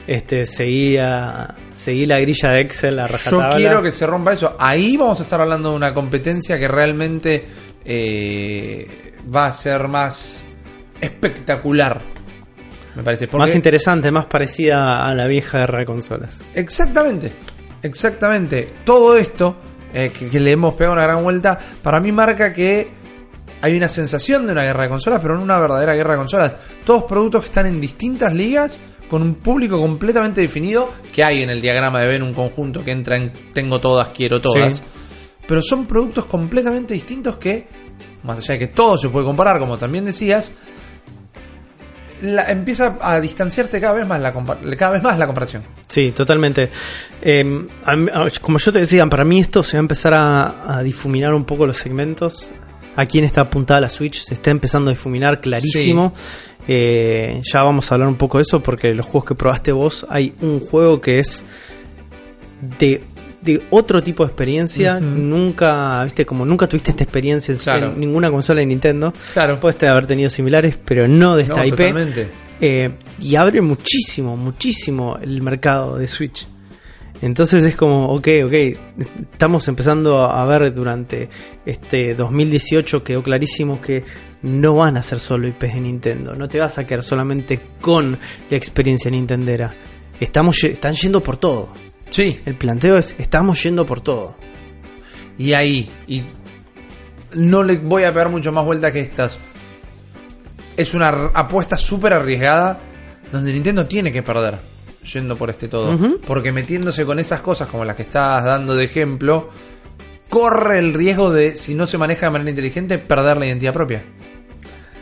este, 0.06 0.46
seguí, 0.46 0.98
a- 0.98 1.56
seguí 1.76 2.06
la 2.06 2.20
grilla 2.20 2.50
de 2.52 2.62
Excel, 2.62 2.96
la 2.98 3.08
Yo 3.08 3.14
rajatabla. 3.14 3.56
quiero 3.56 3.82
que 3.82 3.92
se 3.92 4.06
rompa 4.06 4.34
eso. 4.34 4.56
Ahí 4.60 4.96
vamos 4.98 5.20
a 5.20 5.24
estar 5.24 5.42
hablando 5.42 5.72
de 5.72 5.76
una 5.76 5.94
competencia 5.94 6.60
que 6.60 6.68
realmente 6.68 7.46
eh, 7.86 9.14
va 9.34 9.48
a 9.48 9.54
ser 9.54 9.88
más 9.88 10.44
espectacular. 11.02 12.02
Me 12.96 13.04
parece. 13.04 13.28
Porque- 13.28 13.40
Más 13.42 13.56
interesante, 13.56 14.12
más 14.12 14.26
parecida 14.26 15.06
a 15.08 15.14
la 15.16 15.26
vieja 15.28 15.60
guerra 15.60 15.80
de 15.80 15.86
consolas. 15.86 16.44
Exactamente, 16.54 17.34
exactamente. 17.82 18.68
Todo 18.86 19.18
esto 19.18 19.58
eh, 19.94 20.10
que, 20.10 20.30
que 20.30 20.40
le 20.40 20.52
hemos 20.52 20.74
pegado 20.74 20.94
una 20.94 21.04
gran 21.04 21.24
vuelta, 21.24 21.60
para 21.82 22.00
mí 22.00 22.12
marca 22.12 22.54
que 22.54 23.04
hay 23.62 23.78
una 23.78 23.88
sensación 23.88 24.46
de 24.46 24.52
una 24.52 24.64
guerra 24.64 24.84
de 24.84 24.90
consolas, 24.90 25.20
pero 25.22 25.38
no 25.38 25.44
una 25.44 25.58
verdadera 25.58 25.96
guerra 25.96 26.14
de 26.14 26.18
consolas. 26.18 26.54
Todos 26.84 27.04
productos 27.04 27.42
que 27.42 27.48
están 27.48 27.66
en 27.66 27.80
distintas 27.80 28.34
ligas, 28.34 28.80
con 29.10 29.22
un 29.22 29.36
público 29.36 29.78
completamente 29.78 30.42
definido, 30.42 30.90
que 31.14 31.24
hay 31.24 31.44
en 31.44 31.50
el 31.50 31.62
diagrama 31.62 32.02
de 32.02 32.08
ver 32.08 32.24
un 32.24 32.34
conjunto 32.34 32.84
que 32.84 32.92
entra 32.92 33.16
en 33.16 33.32
tengo 33.54 33.80
todas, 33.80 34.10
quiero 34.10 34.42
todas. 34.42 34.78
Sí. 34.78 34.82
Pero 35.48 35.62
son 35.62 35.86
productos 35.86 36.26
completamente 36.26 36.94
distintos 36.94 37.38
que, 37.38 37.68
más 38.24 38.40
allá 38.40 38.54
de 38.54 38.60
que 38.60 38.68
todo 38.68 38.98
se 38.98 39.10
puede 39.10 39.26
comparar, 39.26 39.60
como 39.60 39.78
también 39.78 40.06
decías, 40.06 40.54
la- 42.24 42.50
empieza 42.50 42.98
a 43.02 43.20
distanciarse 43.20 43.80
cada 43.80 43.94
vez 43.94 44.08
más 44.08 44.20
la, 44.20 44.34
cada 44.78 44.92
vez 44.94 45.04
más 45.04 45.18
la 45.20 45.26
comparación. 45.28 45.64
Sí, 45.88 46.12
totalmente. 46.12 46.70
Eh, 47.22 47.66
a 47.86 47.92
a- 47.92 48.30
como 48.42 48.58
yo 48.58 48.72
te 48.72 48.80
decía, 48.80 49.06
para 49.06 49.24
mí 49.24 49.40
esto 49.40 49.62
se 49.64 49.78
va 49.78 49.82
a 49.82 49.82
empezar 49.82 50.14
a, 50.16 50.78
a 50.78 50.84
difuminar 50.84 51.34
un 51.34 51.44
poco 51.46 51.68
los 51.68 51.78
segmentos. 51.78 52.50
Aquí 52.96 53.20
en 53.20 53.26
esta 53.26 53.42
apuntada 53.42 53.82
la 53.82 53.90
Switch 53.90 54.24
se 54.24 54.34
está 54.36 54.52
empezando 54.52 54.90
a 54.90 54.94
difuminar 54.94 55.42
clarísimo. 55.42 56.14
Eh, 56.68 57.42
ya 57.44 57.62
vamos 57.64 57.92
a 57.92 57.96
hablar 57.96 58.08
un 58.08 58.16
poco 58.16 58.38
de 58.38 58.44
eso 58.44 58.62
porque 58.62 58.94
los 58.94 59.06
juegos 59.06 59.26
que 59.26 59.36
probaste 59.36 59.72
vos, 59.72 60.06
hay 60.10 60.34
un 60.42 60.60
juego 60.60 61.02
que 61.02 61.20
es 61.20 61.44
de, 62.80 63.04
de 63.44 63.62
otro 63.72 64.02
tipo 64.02 64.24
de 64.24 64.28
experiencia. 64.30 65.00
Nunca, 65.00 66.04
viste, 66.04 66.26
como 66.26 66.46
nunca 66.46 66.68
tuviste 66.68 66.92
esta 66.92 67.04
experiencia 67.04 67.52
en- 67.54 67.58
Claro. 67.60 67.88
en 67.88 68.00
ninguna 68.00 68.30
consola 68.32 68.60
de 68.62 68.66
Nintendo. 68.68 69.14
Claro. 69.34 69.60
Puedes 69.60 69.82
haber 69.84 70.06
tenido 70.06 70.30
similares, 70.30 70.78
pero 70.84 71.08
no 71.08 71.36
de 71.36 71.44
esta 71.44 71.56
No, 71.58 71.66
IP. 71.66 71.72
totalmente. 71.72 72.30
Eh, 72.62 72.90
y 73.20 73.36
abre 73.36 73.60
muchísimo, 73.62 74.38
muchísimo 74.38 75.18
el 75.22 75.42
mercado 75.42 75.98
de 75.98 76.08
Switch. 76.08 76.48
Entonces 77.22 77.64
es 77.64 77.76
como, 77.76 78.08
ok, 78.08 78.28
ok, 78.46 78.54
estamos 79.32 79.68
empezando 79.70 80.24
a 80.24 80.44
ver 80.46 80.74
durante 80.74 81.30
este 81.66 82.16
2018 82.16 83.02
quedó 83.04 83.24
clarísimo 83.24 83.80
que 83.82 84.04
no 84.42 84.76
van 84.76 84.98
a 84.98 85.04
ser 85.04 85.20
solo 85.20 85.48
IPs 85.48 85.74
de 85.76 85.80
Nintendo, 85.80 86.36
no 86.36 86.50
te 86.50 86.60
vas 86.60 86.78
a 86.78 86.86
quedar 86.86 87.02
solamente 87.04 87.60
con 87.80 88.18
la 88.50 88.58
experiencia 88.58 89.10
nintendera. 89.10 89.74
Estamos, 90.20 90.62
están 90.66 90.96
yendo 90.96 91.22
por 91.22 91.38
todo. 91.38 91.70
Sí. 92.14 92.40
El 92.46 92.54
planteo 92.54 92.98
es, 92.98 93.16
estamos 93.18 93.62
yendo 93.64 93.88
por 93.88 94.02
todo. 94.02 94.36
Y 95.36 95.54
ahí, 95.54 95.90
y 96.08 96.24
no 97.34 97.64
le 97.64 97.78
voy 97.78 98.04
a 98.04 98.14
pegar 98.14 98.30
mucho 98.30 98.52
más 98.52 98.64
vuelta 98.64 98.92
que 98.92 99.00
estas. 99.00 99.40
Es 100.78 100.94
una 100.94 101.10
apuesta 101.34 101.76
súper 101.76 102.14
arriesgada 102.14 102.80
donde 103.32 103.52
Nintendo 103.52 103.88
tiene 103.88 104.12
que 104.12 104.22
perder 104.22 104.60
yendo 105.12 105.36
por 105.36 105.50
este 105.50 105.68
todo. 105.68 106.20
Porque 106.28 106.52
metiéndose 106.52 107.04
con 107.04 107.18
esas 107.18 107.42
cosas 107.42 107.68
como 107.68 107.84
las 107.84 107.96
que 107.96 108.04
estás 108.04 108.44
dando 108.44 108.76
de 108.76 108.86
ejemplo, 108.86 109.50
corre 110.30 110.78
el 110.78 110.94
riesgo 110.94 111.32
de, 111.32 111.58
si 111.58 111.74
no 111.74 111.88
se 111.88 111.98
maneja 111.98 112.28
de 112.28 112.32
manera 112.32 112.52
inteligente, 112.52 113.00
perder 113.00 113.38
la 113.38 113.48
identidad 113.48 113.74
propia. 113.74 114.06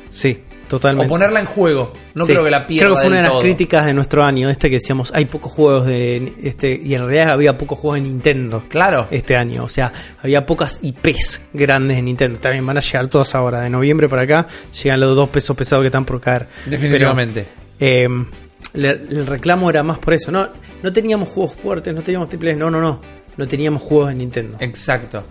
Sí, 0.10 0.44
O 0.78 1.08
ponerla 1.08 1.40
en 1.40 1.46
juego. 1.46 1.94
No 2.16 2.26
Sí, 2.26 2.32
creo 2.32 2.44
que 2.44 2.52
la 2.52 2.66
pierda. 2.68 2.86
Creo 2.88 2.96
que 2.96 3.02
fue 3.02 3.08
una 3.08 3.18
de 3.18 3.24
las 3.24 3.32
todo. 3.34 3.42
críticas 3.42 3.86
de 3.86 3.94
nuestro 3.94 4.24
año, 4.24 4.50
este 4.50 4.70
que 4.70 4.76
decíamos, 4.76 5.12
hay 5.14 5.26
pocos 5.26 5.52
juegos 5.52 5.86
de 5.86 6.34
este 6.44 6.80
y 6.84 6.94
en 6.96 7.02
realidad 7.02 7.30
había 7.32 7.58
pocos 7.58 7.80
juegos 7.80 8.02
de 8.02 8.10
Nintendo. 8.10 8.64
Claro. 8.70 9.08
Este 9.12 9.36
año, 9.36 9.64
o 9.64 9.70
sea, 9.70 9.92
había 10.24 10.46
pocas 10.46 10.80
IPs 10.82 11.42
grandes 11.54 11.98
de 11.98 12.04
Nintendo. 12.04 12.40
También 12.40 12.66
van 12.66 12.78
a 12.78 12.82
llegar 12.82 13.08
todas 13.08 13.34
ahora, 13.36 13.62
de 13.62 13.70
noviembre 13.70 14.08
para 14.10 14.22
acá, 14.24 14.48
llegan 14.82 15.00
los 15.00 15.16
dos 15.16 15.30
pesos 15.30 15.56
pesados 15.58 15.84
que 15.84 15.88
están 15.88 16.06
por 16.06 16.20
caer. 16.22 16.48
Definitivamente. 16.66 17.46
Pero, 17.78 18.16
eh, 18.22 18.26
le- 18.74 18.90
el 18.92 19.28
reclamo 19.28 19.70
era 19.70 19.84
más 19.84 20.00
por 20.00 20.14
eso. 20.14 20.32
No, 20.32 20.48
no 20.82 20.94
teníamos 20.94 21.30
juegos 21.30 21.54
fuertes, 21.54 21.94
no 21.94 22.02
teníamos 22.02 22.30
triples, 22.30 22.58
no, 22.58 22.70
no, 22.72 22.80
no. 22.80 23.02
No 23.38 23.48
teníamos 23.48 23.82
juegos 23.82 24.10
de 24.10 24.16
Nintendo. 24.16 24.58
Exacto. 24.60 25.24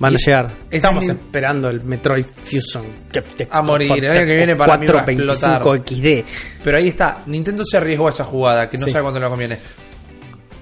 Van 0.00 0.14
a 0.14 0.16
llegar. 0.16 0.54
Estamos 0.70 1.04
es 1.04 1.10
esperando 1.10 1.68
el 1.68 1.82
Metroid 1.82 2.24
Fusion. 2.26 2.86
que 3.12 3.20
te- 3.22 3.48
A 3.50 3.62
morir, 3.62 3.90
el 3.92 4.10
año 4.10 4.26
que 4.26 4.36
viene 4.36 4.54
para 4.56 4.78
mí 4.78 4.86
va 4.86 5.00
a 5.00 5.04
425 5.04 5.76
XD. 5.76 6.24
Pero 6.62 6.76
ahí 6.76 6.88
está, 6.88 7.22
Nintendo 7.26 7.64
se 7.64 7.76
arriesgó 7.78 8.06
a 8.06 8.10
esa 8.10 8.24
jugada, 8.24 8.68
que 8.70 8.78
no 8.78 8.86
Sí. 8.86 8.92
sabe 8.92 9.02
cuánto 9.02 9.18
le 9.20 9.26
conviene. 9.28 9.58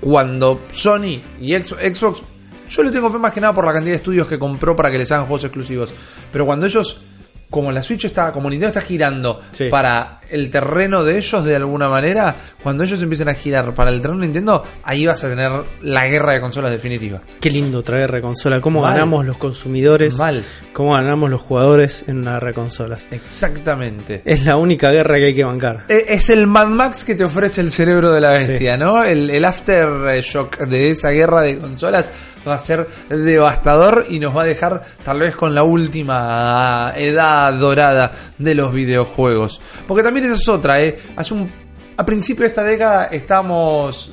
Cuando 0.01 0.63
Sony 0.73 1.21
y 1.41 1.55
Xbox, 1.55 2.23
yo 2.69 2.83
le 2.83 2.91
tengo 2.91 3.11
fe 3.11 3.19
más 3.19 3.33
que 3.33 3.41
nada 3.41 3.53
por 3.55 3.65
la 3.67 3.73
cantidad 3.73 3.93
de 3.93 3.99
estudios 3.99 4.27
que 4.27 4.39
compró 4.39 4.75
para 4.77 4.91
que 4.91 4.99
les 4.99 5.11
hagan 5.13 5.27
juegos 5.27 5.45
exclusivos. 5.45 5.93
Pero 6.33 6.47
cuando 6.47 6.67
ellos, 6.67 7.01
como 7.51 7.71
la 7.73 7.83
Switch 7.83 8.05
está, 8.07 8.33
como 8.33 8.51
Nintendo 8.51 8.69
está 8.77 8.81
girando 8.81 9.41
Sí. 9.53 9.69
para 9.71 10.21
el 10.31 10.51
terreno 10.51 11.05
de 11.05 11.17
ellos 11.19 11.45
de 11.45 11.55
alguna 11.57 11.89
manera, 11.89 12.35
cuando 12.63 12.83
ellos 12.83 13.01
empiecen 13.01 13.29
a 13.29 13.35
girar 13.35 13.73
para 13.75 13.91
el 13.91 14.01
terreno 14.01 14.21
de 14.21 14.27
Nintendo, 14.27 14.65
ahí 14.83 15.07
vas 15.07 15.23
a 15.23 15.29
tener 15.29 15.53
la 15.83 16.07
guerra 16.09 16.33
de 16.33 16.41
consolas 16.41 16.73
definitiva. 16.73 17.21
Qué 17.41 17.49
lindo 17.51 17.83
traer 17.83 18.11
reconsola. 18.11 18.61
Cómo 18.61 18.81
Mal. 18.81 18.95
ganamos 18.95 19.25
los 19.25 19.37
consumidores. 19.39 20.17
Mal. 20.17 20.43
Cómo 20.73 20.95
ganamos 20.95 21.31
los 21.31 21.41
jugadores 21.41 22.05
en 22.09 22.19
una 22.19 22.41
reconsolas. 22.41 23.07
Exactamente. 23.13 24.23
Es 24.25 24.45
la 24.45 24.57
única 24.57 24.91
guerra 24.91 25.17
que 25.19 25.27
hay 25.27 25.35
que 25.35 25.45
bancar. 25.45 25.85
Eh, 25.89 26.05
Es 26.09 26.31
el 26.31 26.47
Mad 26.47 26.67
Max 26.69 27.05
que 27.05 27.15
te 27.15 27.23
ofrece 27.25 27.61
el 27.61 27.71
cerebro 27.71 28.11
de 28.13 28.21
la 28.21 28.31
bestia, 28.31 28.77
¿no? 28.77 29.05
El, 29.05 29.31
el 29.31 29.45
aftershock 29.45 30.59
de 30.67 30.91
esa 30.91 31.11
guerra 31.11 31.43
de 31.43 31.59
consolas 31.59 32.11
va 32.49 32.55
a 32.55 32.59
ser 32.59 32.87
devastador 33.09 34.07
y 34.09 34.19
nos 34.19 34.37
va 34.37 34.43
a 34.43 34.47
dejar 34.47 34.83
tal 35.05 35.19
vez 35.21 35.37
con 35.37 35.55
la 35.55 35.63
última 35.63 36.93
edad 36.97 37.53
dorada 37.55 38.13
de 38.39 38.55
los 38.55 38.73
videojuegos. 38.73 39.61
Porque 39.87 40.03
también 40.03 40.27
esa 40.27 40.37
es 40.37 40.49
otra, 40.49 40.81
¿eh? 40.81 40.99
Hace 41.17 41.35
un, 41.35 41.51
a 41.97 42.05
principio 42.07 42.43
de 42.43 42.49
esta 42.49 42.63
década 42.63 43.07
estamos 43.07 44.11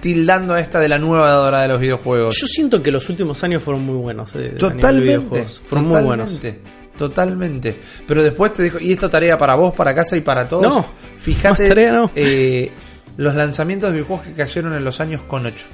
tildando 0.00 0.54
a 0.54 0.60
esta 0.60 0.78
de 0.80 0.88
la 0.88 0.98
nueva 0.98 1.28
edad 1.28 1.40
dorada 1.42 1.62
de 1.62 1.68
los 1.68 1.80
videojuegos. 1.80 2.36
Yo 2.38 2.46
siento 2.46 2.82
que 2.82 2.90
los 2.92 3.08
últimos 3.08 3.42
años 3.44 3.62
fueron 3.62 3.84
muy 3.84 3.96
buenos. 3.96 4.34
eh, 4.36 4.50
Totalmente. 4.58 5.46
Fueron 5.46 5.88
muy 5.88 6.02
buenos. 6.02 6.44
totalmente. 6.96 7.76
Pero 8.06 8.22
después 8.22 8.52
te 8.54 8.64
dijo, 8.64 8.78
y 8.80 8.92
esto 8.92 9.08
tarea 9.08 9.38
para 9.38 9.54
vos, 9.54 9.74
para 9.74 9.94
casa 9.94 10.16
y 10.16 10.20
para 10.20 10.46
todos. 10.48 10.62
No, 10.62 10.86
Fíjate 11.16 11.90
no. 11.90 12.10
eh, 12.14 12.70
los 13.16 13.34
lanzamientos 13.34 13.90
de 13.90 13.94
videojuegos 13.94 14.26
que 14.26 14.32
cayeron 14.34 14.74
en 14.74 14.84
los 14.84 15.00
años 15.00 15.22
con 15.22 15.46
8. 15.46 15.64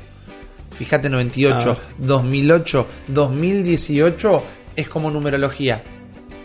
Fíjate 0.85 1.09
98, 1.09 1.71
A 1.71 1.73
ver. 1.75 1.83
2008, 1.99 2.87
2018 3.09 4.43
es 4.77 4.89
como 4.89 5.11
numerología. 5.11 5.83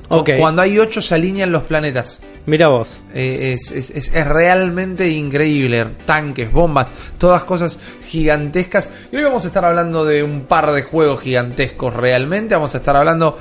Ok. 0.09 0.29
Cuando 0.39 0.61
hay 0.61 0.77
8 0.79 1.01
se 1.01 1.15
alinean 1.15 1.51
los 1.51 1.63
planetas. 1.63 2.19
Mira 2.45 2.69
vos. 2.69 3.03
Eh, 3.13 3.53
es, 3.53 3.71
es- 3.71 3.89
es- 3.89 4.13
es 4.15 4.25
realmente 4.27 5.07
increíble. 5.09 5.85
Tanques, 6.05 6.49
bombas, 6.51 6.89
todas 7.17 7.43
cosas 7.43 7.77
gigantescas. 8.07 8.89
Y 9.11 9.17
hoy 9.17 9.23
vamos 9.23 9.43
a 9.43 9.47
estar 9.47 9.65
hablando 9.65 10.05
de 10.05 10.23
un 10.23 10.45
par 10.45 10.71
de 10.71 10.83
juegos 10.83 11.19
gigantescos 11.21 11.93
realmente. 11.93 12.55
Vamos 12.55 12.73
a 12.73 12.77
estar 12.77 12.95
hablando 12.95 13.37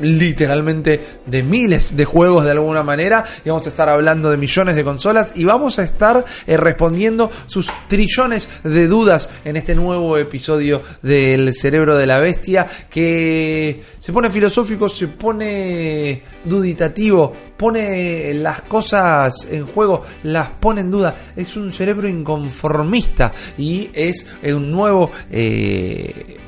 literalmente 0.00 1.00
de 1.26 1.42
miles 1.42 1.96
de 1.96 2.04
juegos 2.04 2.44
de 2.44 2.52
alguna 2.52 2.82
manera 2.82 3.24
y 3.44 3.48
vamos 3.48 3.66
a 3.66 3.70
estar 3.70 3.88
hablando 3.88 4.30
de 4.30 4.36
millones 4.36 4.76
de 4.76 4.84
consolas 4.84 5.32
y 5.34 5.44
vamos 5.44 5.78
a 5.78 5.84
estar 5.84 6.24
eh, 6.46 6.56
respondiendo 6.56 7.30
sus 7.46 7.70
trillones 7.88 8.48
de 8.64 8.86
dudas 8.86 9.30
en 9.44 9.56
este 9.56 9.74
nuevo 9.74 10.16
episodio 10.16 10.82
del 11.02 11.54
cerebro 11.54 11.96
de 11.96 12.06
la 12.06 12.18
bestia 12.18 12.66
que 12.88 13.82
se 13.98 14.12
pone 14.12 14.30
filosófico, 14.30 14.88
se 14.88 15.08
pone 15.08 16.22
duditativo, 16.44 17.32
pone 17.56 18.34
las 18.34 18.62
cosas 18.62 19.46
en 19.50 19.66
juego, 19.66 20.04
las 20.22 20.50
pone 20.50 20.80
en 20.80 20.90
duda. 20.90 21.14
Es 21.36 21.56
un 21.56 21.72
cerebro 21.72 22.08
inconformista 22.08 23.32
y 23.58 23.90
es 23.92 24.26
un 24.42 24.70
nuevo 24.70 25.10
eh, 25.30 26.38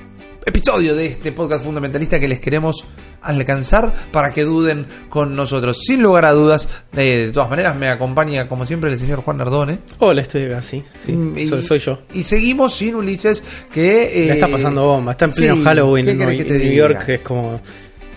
episodio 0.45 0.95
de 0.95 1.07
este 1.07 1.33
podcast 1.33 1.65
fundamentalista 1.65 2.19
que 2.21 2.29
les 2.29 2.41
queremos 2.41 2.85
alcanzar 3.23 3.95
para 4.11 4.33
que 4.33 4.43
duden 4.45 4.87
con 5.09 5.35
nosotros. 5.35 5.81
Sin 5.85 6.03
lugar 6.03 6.25
a 6.25 6.33
dudas, 6.33 6.69
eh, 6.95 7.27
de 7.27 7.33
todas 7.33 7.49
maneras 7.49 7.77
me 7.77 7.89
acompaña 7.89 8.49
como 8.49 8.67
siempre 8.67 8.91
el 8.93 8.99
señor 8.99 9.21
Juan 9.23 9.37
Nardone. 9.39 9.79
Hola, 9.99 10.23
estoy 10.23 10.45
acá, 10.45 10.61
sí. 10.63 10.83
sí 10.99 11.13
Mm, 11.13 11.39
Y- 11.39 11.47
soy, 11.47 11.63
soy 11.65 11.79
yo. 11.79 11.99
Y 12.13 12.23
seguimos 12.23 12.75
sin 12.75 12.95
Ulises 12.97 13.45
que... 13.71 14.25
eh, 14.25 14.29
La 14.29 14.35
está 14.35 14.49
pasando 14.49 14.85
bomba. 14.87 15.13
Está 15.13 15.27
en 15.27 15.33
pleno 15.33 15.57
sí, 15.57 15.63
Halloween 15.63 16.05
¿qué 16.07 16.11
en, 16.13 16.19
que 16.39 16.45
te 16.45 16.57
en 16.57 16.69
New? 16.69 16.73
York. 16.79 17.09
Es 17.09 17.21
como. 17.21 17.61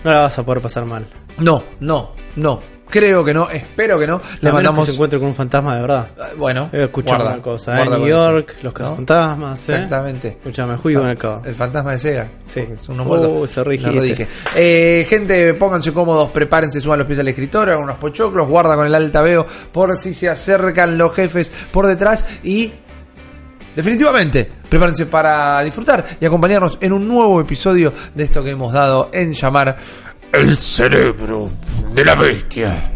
No 0.04 0.12
la 0.12 0.20
vas 0.22 0.38
a 0.38 0.44
poder 0.44 0.62
pasar 0.62 0.84
mal. 0.84 1.08
No, 1.38 1.64
no, 1.80 2.12
no. 2.36 2.75
Creo 2.88 3.24
que 3.24 3.34
no, 3.34 3.50
espero 3.50 3.98
que 3.98 4.06
no. 4.06 4.20
Le 4.40 4.52
mandamos 4.52 4.86
que 4.86 4.92
se 4.92 4.96
encuentre 4.96 5.18
con 5.18 5.28
un 5.28 5.34
fantasma 5.34 5.74
de 5.74 5.80
verdad. 5.80 6.06
Ah, 6.18 6.28
Bueno, 6.36 6.70
He 6.72 6.84
escuchado 6.84 7.16
guarda, 7.18 7.34
una 7.34 7.42
cosa. 7.42 7.72
¿eh? 7.72 7.74
New 7.76 7.84
con 7.84 7.94
eso. 7.94 8.06
York, 8.08 8.56
los 8.62 8.72
cazafantasmas. 8.72 9.68
¿eh? 9.68 9.74
Exactamente. 9.74 10.28
Escuchame, 10.28 10.76
juego 10.76 11.02
en 11.02 11.08
el 11.08 11.18
cabo. 11.18 11.42
El 11.44 11.54
fantasma 11.54 11.92
de 11.92 11.98
Sega. 11.98 12.28
Sí. 12.46 12.60
Es 12.60 12.88
muerto. 12.88 13.30
Uh, 13.30 13.46
se 13.46 13.60
Lo 13.60 13.64
redije. 13.64 14.28
Eh, 14.54 15.06
gente, 15.08 15.54
pónganse 15.54 15.92
cómodos, 15.92 16.30
prepárense, 16.30 16.80
suban 16.80 16.98
los 17.00 17.06
pies 17.06 17.18
al 17.18 17.28
escritorio, 17.28 17.74
hagan 17.74 17.84
unos 17.84 17.98
pochoclos, 17.98 18.48
guarda 18.48 18.76
con 18.76 18.86
el 18.86 18.94
altaveo 18.94 19.46
por 19.72 19.96
si 19.98 20.14
se 20.14 20.28
acercan 20.28 20.96
los 20.96 21.14
jefes 21.14 21.50
por 21.70 21.86
detrás 21.86 22.24
y 22.42 22.72
definitivamente 23.74 24.50
prepárense 24.68 25.06
para 25.06 25.60
disfrutar 25.62 26.04
y 26.20 26.24
acompañarnos 26.24 26.78
en 26.80 26.92
un 26.92 27.06
nuevo 27.06 27.40
episodio 27.40 27.92
de 28.14 28.24
esto 28.24 28.42
que 28.42 28.50
hemos 28.50 28.72
dado 28.72 29.10
en 29.12 29.32
llamar 29.32 29.76
El 30.36 30.58
cerebro 30.58 31.50
de 31.94 32.04
la 32.04 32.14
bestia. 32.14 32.95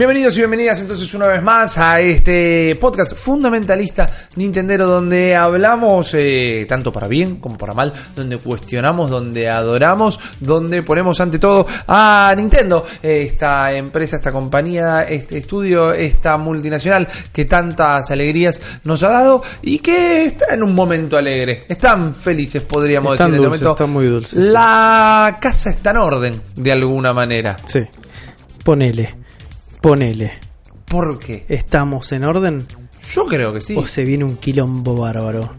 Bienvenidos 0.00 0.34
y 0.36 0.38
bienvenidas 0.38 0.80
entonces 0.80 1.12
una 1.12 1.26
vez 1.26 1.42
más 1.42 1.76
a 1.76 2.00
este 2.00 2.74
podcast 2.76 3.14
fundamentalista 3.14 4.10
Nintendero 4.36 4.86
donde 4.86 5.36
hablamos 5.36 6.14
eh, 6.14 6.64
tanto 6.66 6.90
para 6.90 7.06
bien 7.06 7.36
como 7.36 7.58
para 7.58 7.74
mal, 7.74 7.92
donde 8.16 8.38
cuestionamos, 8.38 9.10
donde 9.10 9.50
adoramos, 9.50 10.18
donde 10.40 10.82
ponemos 10.82 11.20
ante 11.20 11.38
todo 11.38 11.66
a 11.86 12.32
Nintendo, 12.34 12.82
eh, 13.02 13.24
esta 13.26 13.74
empresa, 13.74 14.16
esta 14.16 14.32
compañía, 14.32 15.02
este 15.02 15.36
estudio, 15.36 15.92
esta 15.92 16.38
multinacional 16.38 17.06
que 17.30 17.44
tantas 17.44 18.10
alegrías 18.10 18.58
nos 18.84 19.02
ha 19.02 19.10
dado 19.10 19.42
y 19.60 19.80
que 19.80 20.24
está 20.24 20.54
en 20.54 20.62
un 20.62 20.74
momento 20.74 21.18
alegre. 21.18 21.66
Están 21.68 22.14
felices, 22.14 22.62
podríamos 22.62 23.12
Están 23.12 23.32
decir 23.32 23.46
en 23.46 23.52
este 23.52 23.64
momento. 23.66 23.82
están 23.82 23.90
muy 23.90 24.06
dulces, 24.06 24.46
sí. 24.46 24.50
La 24.50 25.36
casa 25.38 25.68
está 25.68 25.90
en 25.90 25.98
orden, 25.98 26.40
de 26.56 26.72
alguna 26.72 27.12
manera. 27.12 27.58
Sí. 27.66 27.80
Ponele. 28.64 29.19
Ponele. 29.80 30.32
¿Por 30.86 31.18
qué? 31.18 31.44
¿Estamos 31.48 32.12
en 32.12 32.24
orden? 32.24 32.66
Yo 33.14 33.26
creo 33.26 33.52
que 33.52 33.60
sí. 33.60 33.74
¿O 33.76 33.86
se 33.86 34.04
viene 34.04 34.24
un 34.24 34.36
quilombo 34.36 34.94
bárbaro? 34.96 35.54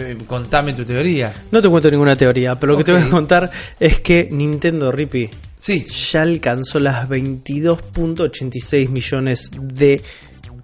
Eh, 0.00 0.16
Contame 0.26 0.72
tu 0.72 0.84
teoría. 0.84 1.32
No 1.50 1.60
te 1.62 1.68
cuento 1.68 1.90
ninguna 1.90 2.16
teoría, 2.16 2.54
pero 2.56 2.72
lo 2.72 2.78
que 2.78 2.84
te 2.84 2.92
voy 2.92 3.02
a 3.02 3.08
contar 3.10 3.50
es 3.78 4.00
que 4.00 4.28
Nintendo 4.30 4.90
Rippy 4.90 5.30
Sí. 5.60 5.84
ya 6.12 6.22
alcanzó 6.22 6.78
las 6.78 7.08
22.86 7.08 8.88
millones 8.88 9.50
de 9.60 10.02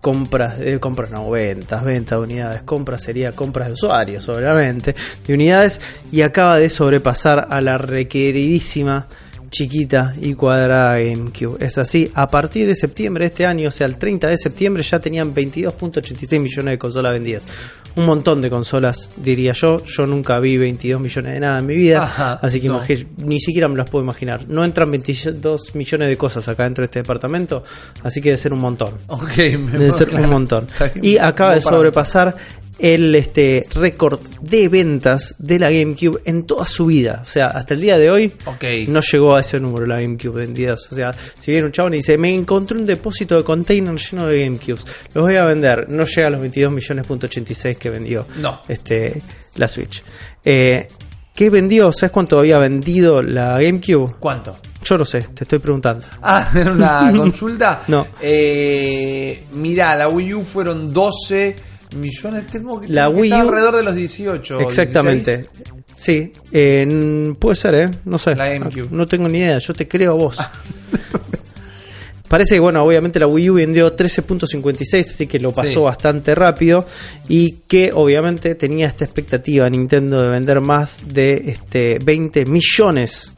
compras, 0.00 0.58
de 0.58 0.80
compras 0.80 1.10
no, 1.10 1.30
ventas, 1.30 1.82
ventas 1.84 2.18
de 2.18 2.24
unidades, 2.24 2.62
compras 2.64 3.02
sería 3.02 3.32
compras 3.32 3.68
de 3.68 3.74
usuarios, 3.74 4.28
obviamente, 4.28 4.94
de 5.26 5.34
unidades, 5.34 5.80
y 6.10 6.22
acaba 6.22 6.58
de 6.58 6.70
sobrepasar 6.70 7.46
a 7.50 7.60
la 7.60 7.78
requeridísima 7.78 9.06
chiquita 9.52 10.14
y 10.20 10.34
cuadrada 10.34 10.98
GameCube. 10.98 11.64
Es 11.64 11.78
así, 11.78 12.10
a 12.14 12.26
partir 12.26 12.66
de 12.66 12.74
septiembre 12.74 13.22
de 13.24 13.28
este 13.28 13.46
año, 13.46 13.68
o 13.68 13.70
sea, 13.70 13.86
el 13.86 13.96
30 13.98 14.26
de 14.26 14.38
septiembre 14.38 14.82
ya 14.82 14.98
tenían 14.98 15.32
22.86 15.32 16.40
millones 16.40 16.72
de 16.72 16.78
consolas 16.78 17.12
vendidas. 17.12 17.44
Un 17.94 18.06
montón 18.06 18.40
de 18.40 18.48
consolas, 18.48 19.10
diría 19.18 19.52
yo. 19.52 19.76
Yo 19.84 20.06
nunca 20.06 20.40
vi 20.40 20.56
22 20.56 20.98
millones 21.00 21.34
de 21.34 21.40
nada 21.40 21.58
en 21.58 21.66
mi 21.66 21.76
vida, 21.76 22.02
Ajá, 22.02 22.32
así 22.42 22.58
que 22.58 22.68
no. 22.68 22.80
ni 23.18 23.38
siquiera 23.38 23.68
me 23.68 23.76
las 23.76 23.88
puedo 23.90 24.02
imaginar. 24.02 24.48
No 24.48 24.64
entran 24.64 24.90
22 24.90 25.74
millones 25.74 26.08
de 26.08 26.16
cosas 26.16 26.48
acá 26.48 26.64
dentro 26.64 26.82
de 26.82 26.86
este 26.86 27.00
departamento, 27.00 27.62
así 28.02 28.22
que 28.22 28.30
debe 28.30 28.38
ser 28.38 28.54
un 28.54 28.60
montón. 28.60 28.94
Ok, 29.08 29.36
me 29.36 29.78
Debe 29.78 29.92
ser 29.92 30.08
claro. 30.08 30.24
un 30.24 30.30
montón. 30.30 30.66
Y 31.02 31.18
acaba 31.18 31.54
de 31.54 31.60
sobrepasar 31.60 32.34
el 32.78 33.14
este 33.14 33.66
récord 33.74 34.20
de 34.40 34.68
ventas 34.68 35.34
de 35.38 35.58
la 35.58 35.70
GameCube 35.70 36.20
en 36.24 36.44
toda 36.44 36.66
su 36.66 36.86
vida. 36.86 37.20
O 37.22 37.26
sea, 37.26 37.46
hasta 37.48 37.74
el 37.74 37.80
día 37.80 37.98
de 37.98 38.10
hoy 38.10 38.32
no 38.88 39.00
llegó 39.00 39.36
a 39.36 39.40
ese 39.40 39.60
número 39.60 39.86
la 39.86 40.00
GameCube 40.00 40.34
vendidas. 40.40 40.88
O 40.90 40.94
sea, 40.94 41.14
si 41.38 41.50
viene 41.52 41.66
un 41.66 41.72
chabón 41.72 41.94
y 41.94 41.98
dice, 41.98 42.18
me 42.18 42.34
encontré 42.34 42.76
un 42.78 42.86
depósito 42.86 43.36
de 43.36 43.44
containers 43.44 44.10
lleno 44.10 44.26
de 44.26 44.44
GameCubes, 44.44 44.84
los 45.14 45.24
voy 45.24 45.36
a 45.36 45.44
vender. 45.44 45.86
No 45.90 46.04
llega 46.04 46.26
a 46.26 46.30
los 46.30 46.40
22 46.40 46.72
millones 46.72 47.06
punto 47.06 47.26
86 47.26 47.76
que 47.76 47.90
vendió 47.90 48.26
No. 48.38 48.60
este, 48.68 49.22
la 49.56 49.68
Switch. 49.68 50.02
Eh, 50.44 50.86
¿Qué 51.34 51.48
vendió? 51.48 51.92
¿Sabes 51.92 52.12
cuánto 52.12 52.38
había 52.38 52.58
vendido 52.58 53.22
la 53.22 53.58
GameCube? 53.60 54.16
¿Cuánto? 54.18 54.56
Yo 54.84 54.96
lo 54.96 55.04
sé, 55.04 55.22
te 55.34 55.44
estoy 55.44 55.60
preguntando. 55.60 56.06
Ah, 56.20 56.50
era 56.56 56.72
una 56.72 57.12
consulta. 57.16 57.82
No. 57.88 58.06
Eh, 58.20 59.44
mirá, 59.54 59.94
la 59.96 60.08
Wii 60.08 60.34
U 60.34 60.42
fueron 60.42 60.92
12 60.92 61.54
millones. 61.94 62.46
Tengo 62.46 62.80
que, 62.80 62.88
La 62.88 63.08
Wii 63.08 63.32
U- 63.32 63.34
alrededor 63.34 63.76
de 63.76 63.82
los 63.82 63.94
18. 63.94 64.60
Exactamente. 64.60 65.36
16. 65.38 65.72
Sí, 65.94 66.32
eh, 66.52 67.34
puede 67.38 67.54
ser, 67.56 67.74
¿eh? 67.74 67.90
No 68.04 68.18
sé. 68.18 68.34
La 68.34 68.48
GameCube. 68.48 68.88
No 68.90 69.06
tengo 69.06 69.28
ni 69.28 69.38
idea, 69.38 69.58
yo 69.58 69.74
te 69.74 69.86
creo 69.86 70.12
a 70.12 70.14
vos. 70.16 70.38
Parece 72.28 72.54
que, 72.54 72.60
bueno, 72.60 72.82
obviamente 72.82 73.20
la 73.20 73.26
Wii 73.26 73.50
U 73.50 73.54
vendió 73.54 73.94
13.56, 73.94 75.00
así 75.00 75.26
que 75.26 75.38
lo 75.38 75.52
pasó 75.52 75.68
Sí. 75.70 75.78
bastante 75.80 76.34
rápido. 76.34 76.86
Y 77.28 77.56
que 77.68 77.90
obviamente 77.92 78.54
tenía 78.54 78.86
esta 78.86 79.04
expectativa 79.04 79.68
Nintendo 79.68 80.22
de 80.22 80.28
vender 80.30 80.60
más 80.62 81.02
de 81.06 81.42
este 81.48 81.98
20 82.02 82.46
millones 82.46 83.34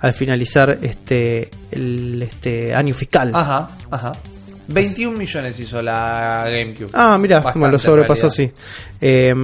al 0.00 0.12
finalizar 0.12 0.78
este, 0.82 1.48
el, 1.70 2.20
este 2.22 2.74
año 2.74 2.92
fiscal. 2.94 3.30
Ajá, 3.34 3.70
ajá. 3.90 4.12
21 4.72 5.16
millones 5.16 5.58
hizo 5.60 5.82
la 5.82 6.48
GameCube. 6.50 6.90
Ah, 6.92 7.18
mira, 7.18 7.42
como 7.42 7.68
lo 7.68 7.78
sobrepasó, 7.78 8.30
sí. 8.30 8.50
Eh, 9.00 9.34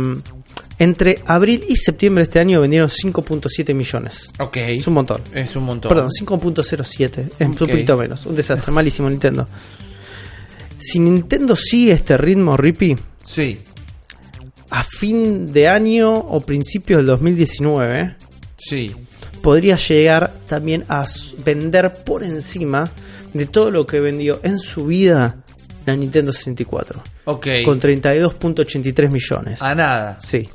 entre 0.78 1.22
abril 1.26 1.64
y 1.68 1.76
septiembre 1.76 2.22
de 2.22 2.28
este 2.28 2.38
año 2.38 2.60
vendieron 2.60 2.88
5.7 2.88 3.74
millones. 3.74 4.30
Ok. 4.38 4.56
Es 4.58 4.86
un 4.86 4.94
montón. 4.94 5.22
Es 5.32 5.56
un 5.56 5.64
montón. 5.64 5.88
Perdón, 5.88 6.10
5.07. 6.10 7.30
Es 7.38 7.46
un 7.46 7.54
poquito 7.54 7.96
menos. 7.96 8.26
Un 8.26 8.36
desastre. 8.36 8.72
Malísimo 8.72 9.08
Nintendo. 9.08 9.48
Si 10.78 10.98
Nintendo 10.98 11.56
sigue 11.56 11.92
este 11.92 12.16
ritmo, 12.18 12.56
Rippy, 12.56 12.94
Sí, 13.24 13.58
a 14.70 14.82
fin 14.84 15.52
de 15.52 15.68
año 15.68 16.12
o 16.12 16.40
principios 16.40 16.98
del 16.98 17.06
2019, 17.06 18.16
sí. 18.56 18.94
podría 19.42 19.76
llegar 19.76 20.32
también 20.46 20.84
a 20.88 21.06
vender 21.44 22.04
por 22.04 22.22
encima 22.22 22.90
de 23.36 23.46
todo 23.46 23.70
lo 23.70 23.86
que 23.86 24.00
vendió 24.00 24.40
en 24.42 24.58
su 24.58 24.86
vida 24.86 25.36
la 25.84 25.94
Nintendo 25.96 26.32
64. 26.32 27.02
Ok. 27.26 27.46
Con 27.64 27.80
32.83 27.80 29.10
millones. 29.10 29.62
A 29.62 29.74
nada. 29.74 30.18
Sí. 30.20 30.48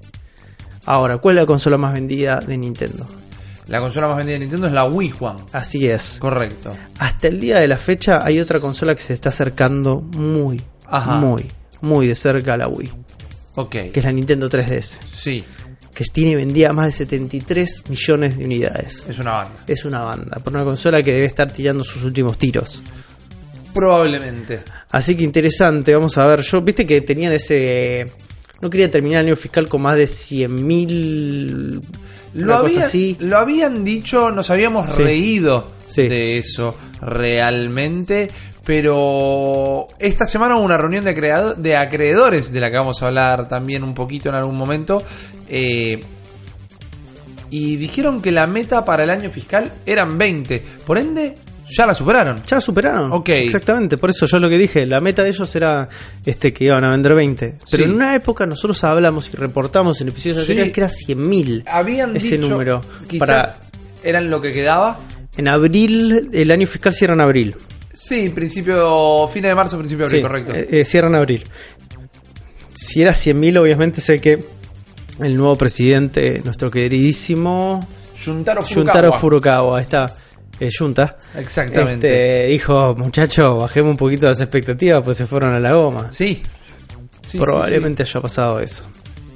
Ahora, 0.85 1.17
¿cuál 1.19 1.37
es 1.37 1.43
la 1.43 1.45
consola 1.47 1.77
más 1.77 1.93
vendida 1.93 2.39
de 2.39 2.57
Nintendo? 2.57 3.07
La 3.67 3.79
consola 3.79 4.07
más 4.07 4.17
vendida 4.17 4.33
de 4.33 4.39
Nintendo 4.39 4.67
es 4.67 4.73
la 4.73 4.85
Wii, 4.85 5.11
Juan. 5.11 5.35
Así 5.53 5.87
es. 5.87 6.17
Correcto. 6.19 6.75
Hasta 6.99 7.27
el 7.27 7.39
día 7.39 7.59
de 7.59 7.67
la 7.67 7.77
fecha 7.77 8.25
hay 8.25 8.39
otra 8.39 8.59
consola 8.59 8.93
que 8.95 9.01
se 9.01 9.13
está 9.13 9.29
acercando 9.29 10.01
muy, 10.01 10.61
Ajá. 10.87 11.15
muy, 11.15 11.45
muy 11.81 12.07
de 12.07 12.15
cerca 12.15 12.55
a 12.55 12.57
la 12.57 12.67
Wii, 12.67 12.91
Ok. 13.55 13.69
que 13.71 13.91
es 13.95 14.03
la 14.03 14.11
Nintendo 14.11 14.49
3DS, 14.49 14.99
Sí, 15.09 15.45
que 15.93 16.03
tiene 16.05 16.35
vendida 16.35 16.71
más 16.73 16.87
de 16.87 16.91
73 16.93 17.83
millones 17.89 18.37
de 18.37 18.45
unidades. 18.45 19.05
es 19.09 19.19
una 19.19 19.31
banda. 19.33 19.63
Es 19.67 19.85
una 19.85 19.99
banda, 20.03 20.39
por 20.43 20.53
una 20.53 20.63
consola 20.63 21.01
que 21.03 21.11
debe 21.13 21.25
estar 21.27 21.51
tirando 21.51 21.83
sus 21.83 22.03
últimos 22.03 22.37
tiros. 22.37 22.81
Probablemente. 23.73 24.61
Así 24.91 25.15
que 25.15 25.23
interesante, 25.23 25.93
vamos 25.95 26.17
a 26.17 26.27
ver. 26.27 26.41
Yo, 26.41 26.61
viste 26.61 26.85
que 26.85 27.01
tenían 27.01 27.31
ese. 27.33 28.05
No 28.61 28.69
quería 28.69 28.91
terminar 28.91 29.21
el 29.21 29.27
año 29.27 29.35
fiscal 29.35 29.67
con 29.69 29.81
más 29.81 29.95
de 29.95 30.07
100.000. 30.07 31.81
Lo, 32.33 32.43
Una 32.45 32.57
cosa 32.61 32.75
había- 32.75 32.85
así. 32.85 33.17
lo 33.19 33.37
habían 33.37 33.83
dicho, 33.83 34.31
nos 34.31 34.49
habíamos 34.49 34.93
Sí. 34.93 35.01
reído 35.03 35.71
Sí. 35.87 36.03
de 36.07 36.37
eso 36.37 36.77
realmente, 37.01 38.29
pero 38.65 39.87
esta 39.99 40.25
semana 40.25 40.55
hubo 40.55 40.63
una 40.65 40.77
reunión 40.77 41.03
de, 41.05 41.13
de 41.57 41.75
acreedores 41.75 42.51
de 42.53 42.59
la 42.59 42.69
que 42.71 42.77
vamos 42.77 43.01
a 43.01 43.07
hablar 43.07 43.47
también 43.47 43.83
un 43.83 43.93
poquito 43.93 44.29
en 44.29 44.35
algún 44.35 44.57
momento. 44.57 45.03
eh, 45.49 45.99
y 47.49 47.75
dijeron 47.75 48.21
que 48.21 48.31
la 48.31 48.47
meta 48.47 48.85
para 48.85 49.03
el 49.03 49.09
año 49.09 49.29
fiscal 49.29 49.73
eran 49.85 50.17
20. 50.17 50.63
Por 50.85 50.97
ende, 50.97 51.35
ya 51.69 51.85
la 51.85 51.93
superaron. 51.93 52.37
Ya 52.47 52.55
la 52.57 52.61
superaron. 52.61 53.11
Ok. 53.11 53.27
Exactamente, 53.29 53.97
por 53.97 54.09
eso 54.09 54.25
yo 54.25 54.39
lo 54.39 54.49
que 54.49 54.57
dije, 54.57 54.87
la 54.87 55.01
meta 55.01 55.21
de 55.23 55.29
ellos 55.31 55.53
era 55.53 55.89
este 56.25 56.53
que 56.53 56.63
iban 56.63 56.85
a 56.85 56.91
vender 56.91 57.13
20. 57.13 57.55
Pero 57.69 57.83
Sí. 57.83 57.83
en 57.83 57.93
una 57.93 58.15
época 58.15 58.45
nosotros 58.45 58.81
hablamos 58.85 59.33
y 59.33 59.35
reportamos 59.35 59.99
en 59.99 60.07
episodios 60.07 60.37
Sí. 60.37 60.41
anteriores 60.43 60.71
que 60.73 60.79
era 60.79 60.89
100.000. 60.89 61.63
Habían 61.67 62.15
ese 62.15 62.37
dicho 62.37 62.47
número. 62.49 62.79
quizás 63.09 63.27
Para, 63.27 63.49
eran 64.03 64.29
lo 64.29 64.39
que 64.39 64.53
quedaba. 64.53 64.99
en 65.35 65.49
abril, 65.49 66.29
el 66.31 66.51
año 66.51 66.65
fiscal 66.67 66.93
cierra 66.93 67.15
en 67.15 67.21
abril. 67.21 67.55
Sí, 67.93 68.29
principio, 68.29 69.27
fines 69.27 69.51
de 69.51 69.55
marzo, 69.55 69.77
principio 69.77 70.05
de 70.07 70.07
abril, 70.07 70.21
Sí, 70.21 70.27
correcto. 70.27 70.53
eh, 70.55 70.81
eh, 70.81 70.85
cierra 70.85 71.07
en 71.09 71.15
abril. 71.15 71.43
Si 72.73 73.01
era 73.01 73.11
100.000, 73.13 73.57
obviamente 73.59 74.01
sé 74.01 74.19
que 74.19 74.39
el 75.19 75.35
nuevo 75.37 75.55
presidente, 75.57 76.41
nuestro 76.43 76.71
queridísimo 76.71 77.85
Yuntaro 78.23 78.63
Furukawa. 78.63 78.83
Juntaro 78.93 79.13
Furukawa, 79.13 79.77
ahí 79.77 79.83
está, 79.83 80.15
eh, 80.59 80.69
Junta. 80.75 81.17
Exactamente. 81.35 82.07
Este, 82.41 82.51
dijo, 82.53 82.95
muchachos, 82.95 83.57
bajemos 83.57 83.91
un 83.91 83.97
poquito 83.97 84.27
las 84.27 84.39
expectativas, 84.41 85.03
pues 85.03 85.17
se 85.17 85.25
fueron 85.27 85.55
a 85.55 85.59
la 85.59 85.73
goma. 85.73 86.11
Sí. 86.11 86.41
Sí, 87.25 87.37
Probablemente 87.37 88.03
haya 88.03 88.19
pasado 88.19 88.59
eso. 88.59 88.83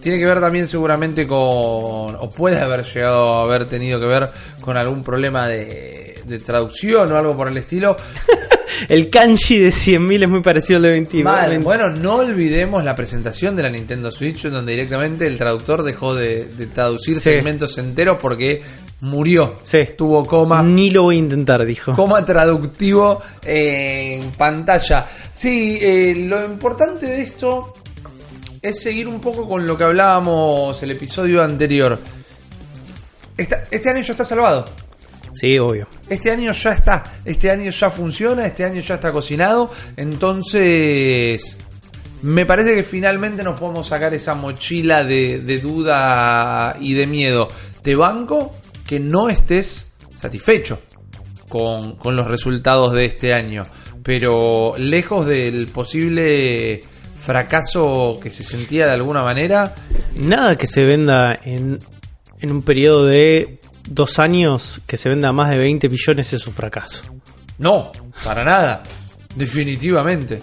Tiene 0.02 0.20
que 0.20 0.26
ver 0.26 0.40
también 0.40 0.68
seguramente 0.68 1.26
con, 1.28 1.40
o 1.40 2.30
puede 2.36 2.60
haber 2.60 2.84
llegado 2.86 3.34
a 3.34 3.44
haber 3.44 3.66
tenido 3.66 4.00
que 4.00 4.06
ver 4.06 4.30
con 4.62 4.78
algún 4.78 5.04
problema 5.04 5.48
de, 5.48 6.05
de 6.26 6.40
traducción 6.40 7.12
o 7.12 7.18
algo 7.18 7.36
por 7.36 7.48
el 7.48 7.58
estilo. 7.58 7.96
El 8.90 9.10
kanji 9.10 9.58
de 9.60 9.70
100.000 9.70 10.24
es 10.24 10.30
muy 10.30 10.42
parecido 10.42 10.78
al 10.78 10.84
de 10.84 10.90
20. 10.90 11.24
Mal. 11.24 11.60
Bueno, 11.60 11.90
no 11.92 12.16
olvidemos 12.16 12.84
la 12.84 12.94
presentación 12.94 13.56
de 13.56 13.64
la 13.64 13.70
Nintendo 13.70 14.12
Switch, 14.12 14.44
en 14.46 14.52
donde 14.52 14.74
directamente 14.74 15.26
el 15.28 15.38
traductor 15.38 15.82
dejó 15.82 16.14
de, 16.14 16.44
de 16.46 16.66
traducir 16.68 17.16
Sí. 17.20 17.24
segmentos 17.24 17.78
enteros 17.78 18.18
porque 18.20 18.62
murió. 19.00 19.54
Sí. 19.64 19.78
Tuvo 19.98 20.26
coma. 20.26 20.62
Ni 20.62 20.90
lo 20.90 21.04
voy 21.04 21.16
a 21.16 21.20
intentar, 21.20 21.66
dijo. 21.66 21.94
coma 21.94 22.26
traductivo 22.26 23.24
en 23.46 24.32
pantalla. 24.32 25.08
Sí, 25.32 25.78
eh, 25.80 26.14
lo 26.28 26.44
importante 26.44 27.06
de 27.06 27.22
esto 27.22 27.72
es 28.62 28.82
seguir 28.82 29.08
un 29.08 29.22
poco 29.22 29.48
con 29.48 29.66
lo 29.66 29.78
que 29.78 29.86
hablábamos 29.86 30.84
el 30.84 30.92
episodio 30.92 31.42
anterior. 31.42 31.98
Esta- 33.38 33.64
este 33.72 33.90
año 33.90 34.02
ya 34.04 34.12
está 34.14 34.26
salvado. 34.26 34.66
Sí, 35.36 35.60
obvio. 35.60 35.88
Este 36.10 36.32
año 36.32 36.52
ya 36.52 36.72
está. 36.72 37.04
Este 37.24 37.52
año 37.52 37.70
ya 37.70 37.90
funciona. 37.90 38.46
Este 38.46 38.64
año 38.66 38.82
ya 38.82 38.96
está 38.96 39.12
cocinado. 39.12 39.70
Entonces. 39.96 41.58
Me 42.22 42.46
parece 42.46 42.74
que 42.74 42.84
finalmente 42.84 43.44
nos 43.44 43.60
podemos 43.60 43.88
sacar 43.88 44.14
esa 44.14 44.34
mochila 44.34 45.04
de, 45.04 45.40
de 45.40 45.60
duda 45.60 46.76
y 46.80 46.94
de 46.94 47.06
miedo. 47.06 47.48
Te 47.84 47.96
banco 47.96 48.56
que 48.88 49.00
no 49.00 49.30
estés 49.30 49.88
satisfecho 50.16 50.80
con, 51.50 51.98
con 51.98 52.16
los 52.16 52.28
resultados 52.28 52.94
de 52.94 53.06
este 53.06 53.34
año. 53.34 53.62
Pero 54.02 54.74
lejos 54.78 55.28
del 55.28 55.68
posible 55.68 56.80
fracaso 57.20 58.20
que 58.22 58.30
se 58.30 58.44
sentía 58.44 58.88
de 58.88 58.94
alguna 58.94 59.22
manera, 59.22 59.76
Nada 60.16 60.56
que 60.56 60.66
se 60.66 60.86
venda 60.86 61.38
en, 61.44 61.80
en 62.40 62.52
un 62.52 62.62
periodo 62.62 63.06
de 63.06 63.60
dos 63.88 64.20
años, 64.20 64.82
que 64.88 64.98
se 64.98 65.10
venda 65.10 65.32
más 65.32 65.50
de 65.50 65.58
20 65.58 65.88
billones 65.88 66.34
es 66.34 66.48
un 66.48 66.54
fracaso. 66.54 67.04
No, 67.58 67.92
para 68.24 68.44
nada. 68.44 68.84
Definitivamente. 69.36 70.42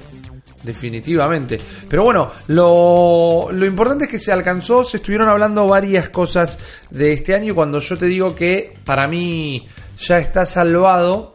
Definitivamente. 0.63 1.59
Pero 1.89 2.05
bueno, 2.05 2.29
lo, 2.49 3.49
lo 3.51 3.67
importante 3.67 4.05
es 4.05 4.11
que 4.11 4.19
se 4.19 4.33
alcanzó, 4.33 4.85
se 4.85 4.99
estuvieron 4.99 5.29
hablando 5.29 5.67
varias 5.67 6.09
cosas 6.11 6.59
de 6.91 7.13
este 7.13 7.35
año 7.35 7.51
y 7.51 7.55
cuando 7.55 7.81
yo 7.81 7.97
te 7.99 8.07
digo 8.07 8.35
que 8.35 8.73
para 8.85 9.09
mí 9.09 9.67
ya 9.99 10.19
está 10.19 10.47
salvado, 10.47 11.32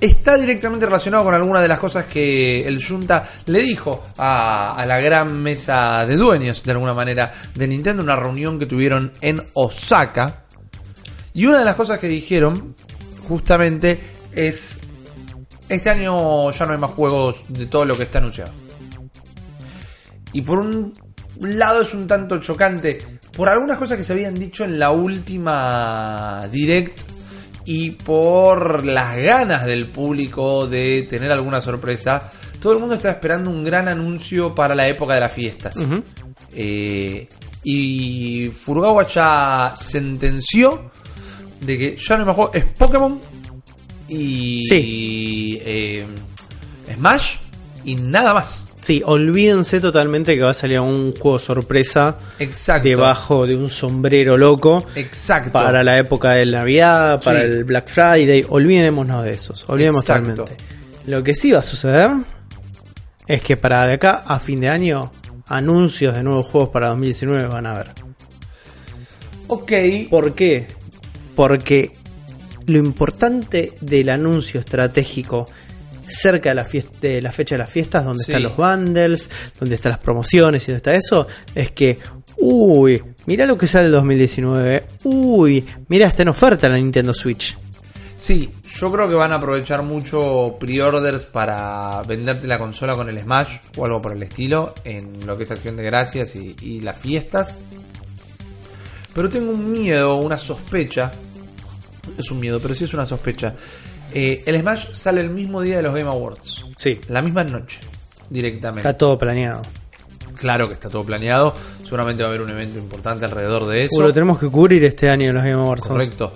está 0.00 0.36
directamente 0.36 0.86
relacionado 0.86 1.24
con 1.24 1.34
alguna 1.34 1.60
de 1.60 1.68
las 1.68 1.78
cosas 1.78 2.06
que 2.06 2.66
el 2.66 2.82
Junta 2.82 3.22
le 3.46 3.60
dijo 3.60 4.02
a, 4.16 4.84
la 4.86 4.98
gran 5.00 5.42
mesa 5.42 6.06
de 6.06 6.16
dueños, 6.16 6.62
de 6.62 6.72
alguna 6.72 6.94
manera, 6.94 7.30
de 7.54 7.68
Nintendo, 7.68 8.02
una 8.02 8.16
reunión 8.16 8.58
que 8.58 8.66
tuvieron 8.66 9.12
en 9.20 9.40
Osaka. 9.54 10.44
Y 11.34 11.46
una 11.46 11.58
de 11.58 11.64
las 11.64 11.74
cosas 11.74 11.98
que 11.98 12.08
dijeron, 12.08 12.74
justamente, 13.28 14.00
es, 14.32 14.78
este 15.68 15.90
año 15.90 16.50
ya 16.50 16.66
no 16.66 16.72
hay 16.72 16.78
más 16.78 16.90
juegos 16.90 17.44
de 17.48 17.66
todo 17.66 17.84
lo 17.84 17.96
que 17.96 18.04
está 18.04 18.18
anunciado. 18.18 18.52
Y 20.32 20.42
por 20.42 20.58
un 20.58 20.92
lado 21.40 21.82
es 21.82 21.92
un 21.94 22.06
tanto 22.06 22.38
chocante, 22.38 22.98
por 23.36 23.48
algunas 23.48 23.78
cosas 23.78 23.96
que 23.96 24.04
se 24.04 24.12
habían 24.12 24.34
dicho 24.34 24.64
en 24.64 24.78
la 24.78 24.90
última 24.90 26.48
direct 26.50 27.19
y 27.64 27.90
por 27.92 28.84
las 28.86 29.16
ganas 29.16 29.64
del 29.66 29.86
público 29.88 30.66
de 30.66 31.06
tener 31.08 31.30
alguna 31.30 31.60
sorpresa, 31.60 32.30
todo 32.60 32.72
el 32.74 32.78
mundo 32.80 32.94
está 32.94 33.10
esperando 33.10 33.50
un 33.50 33.64
gran 33.64 33.88
anuncio 33.88 34.54
para 34.54 34.74
la 34.74 34.86
época 34.88 35.14
de 35.14 35.20
las 35.20 35.32
fiestas. 35.32 35.74
Eh, 36.52 37.28
y 37.64 38.48
Furukawa 38.48 39.06
ya 39.06 39.72
sentenció 39.76 40.90
de 41.60 41.78
que 41.78 41.96
ya 41.96 42.16
no 42.16 42.22
hay 42.22 42.26
más 42.26 42.36
juegos, 42.36 42.56
es 42.56 42.64
Pokémon 42.64 43.20
y 44.08 44.64
Sí. 44.66 45.58
eh, 45.60 46.06
Smash 46.94 47.36
y 47.84 47.94
nada 47.96 48.34
más. 48.34 48.66
Sí, 48.82 49.02
olvídense 49.04 49.78
totalmente 49.80 50.34
que 50.36 50.42
va 50.42 50.50
a 50.52 50.54
salir 50.54 50.80
un 50.80 51.14
juego 51.14 51.38
sorpresa 51.38 52.16
Exacto. 52.38 52.88
debajo 52.88 53.46
de 53.46 53.54
un 53.54 53.68
sombrero 53.68 54.36
loco 54.38 54.84
Exacto. 54.94 55.52
para 55.52 55.84
la 55.84 55.98
época 55.98 56.32
de 56.32 56.46
Navidad, 56.46 57.20
para 57.22 57.40
Sí. 57.40 57.46
el 57.46 57.64
Black 57.64 57.88
Friday. 57.88 58.44
Olvidémonos 58.48 59.22
de 59.24 59.32
esos, 59.32 59.68
olvidemos 59.68 60.02
Exacto. 60.04 60.34
totalmente. 60.34 60.64
Lo 61.06 61.22
que 61.22 61.34
sí 61.34 61.50
va 61.52 61.58
a 61.58 61.62
suceder 61.62 62.10
es 63.26 63.42
que 63.42 63.56
para 63.56 63.86
de 63.86 63.94
acá 63.94 64.22
a 64.26 64.38
fin 64.38 64.60
de 64.60 64.68
año, 64.70 65.12
anuncios 65.48 66.14
de 66.14 66.22
nuevos 66.22 66.46
juegos 66.46 66.70
para 66.70 66.88
2019 66.88 67.48
van 67.48 67.66
a 67.66 67.72
haber. 67.72 67.88
Ok. 69.48 69.72
¿Por 70.08 70.34
qué? 70.34 70.66
Porque 71.34 71.92
lo 72.66 72.78
importante 72.78 73.72
del 73.80 74.08
anuncio 74.10 74.60
estratégico 74.60 75.46
cerca 76.10 76.50
de 76.50 76.54
la, 76.54 76.64
fiesta, 76.64 76.98
de 77.00 77.22
la 77.22 77.32
fecha 77.32 77.54
de 77.54 77.58
las 77.60 77.70
fiestas, 77.70 78.04
donde 78.04 78.24
Sí. 78.24 78.32
están 78.32 78.42
los 78.42 78.56
bundles, 78.56 79.30
donde 79.58 79.74
están 79.76 79.92
las 79.92 80.00
promociones 80.00 80.62
y 80.64 80.66
donde 80.72 80.76
está 80.76 80.94
eso, 80.94 81.26
es 81.54 81.70
que, 81.72 81.98
uy, 82.38 83.02
mira 83.26 83.46
lo 83.46 83.56
que 83.56 83.66
sale 83.66 83.86
el 83.86 83.92
2019, 83.92 84.84
uy, 85.04 85.64
mira, 85.88 86.06
está 86.08 86.22
en 86.22 86.28
oferta 86.28 86.68
la 86.68 86.76
Nintendo 86.76 87.14
Switch. 87.14 87.56
Sí, 88.18 88.50
yo 88.78 88.92
creo 88.92 89.08
que 89.08 89.14
van 89.14 89.32
a 89.32 89.36
aprovechar 89.36 89.82
mucho 89.82 90.56
pre-orders 90.60 91.24
para 91.24 92.02
venderte 92.06 92.46
la 92.46 92.58
consola 92.58 92.94
con 92.94 93.08
el 93.08 93.18
Smash 93.18 93.56
o 93.78 93.86
algo 93.86 94.02
por 94.02 94.12
el 94.12 94.22
estilo 94.22 94.74
en 94.84 95.26
lo 95.26 95.38
que 95.38 95.44
es 95.44 95.50
Acción 95.50 95.74
de 95.76 95.84
Gracias 95.84 96.36
y, 96.36 96.54
y 96.60 96.80
las 96.82 96.98
fiestas. 96.98 97.56
Pero 99.14 99.28
tengo 99.28 99.52
un 99.52 99.72
miedo, 99.72 100.16
una 100.16 100.36
sospecha. 100.38 101.10
Es 102.18 102.30
un 102.30 102.40
miedo, 102.40 102.60
pero 102.60 102.74
sí 102.74 102.84
es 102.84 102.92
una 102.94 103.06
sospecha. 103.06 103.54
Eh, 104.12 104.42
el 104.46 104.60
Smash 104.60 104.92
sale 104.92 105.20
el 105.20 105.30
mismo 105.30 105.60
día 105.62 105.76
de 105.76 105.82
los 105.82 105.94
Game 105.94 106.08
Awards. 106.08 106.64
Sí, 106.76 107.00
La 107.08 107.22
misma 107.22 107.44
noche, 107.44 107.80
directamente. 108.28 108.80
está 108.88 108.96
todo 108.96 109.16
planeado. 109.18 109.62
Claro 110.36 110.66
que 110.66 110.72
está 110.72 110.88
todo 110.88 111.04
planeado. 111.04 111.54
Seguramente 111.84 112.22
va 112.22 112.28
a 112.28 112.30
haber 112.30 112.40
un 112.42 112.50
evento 112.50 112.78
importante 112.78 113.26
alrededor 113.26 113.66
de 113.66 113.84
eso. 113.84 114.00
Lo 114.00 114.12
tenemos 114.12 114.38
que 114.38 114.48
cubrir 114.48 114.82
este 114.84 115.08
año 115.10 115.28
en 115.28 115.34
los 115.34 115.44
Game 115.44 115.60
Awards. 115.62 115.86
Correcto. 115.86 116.32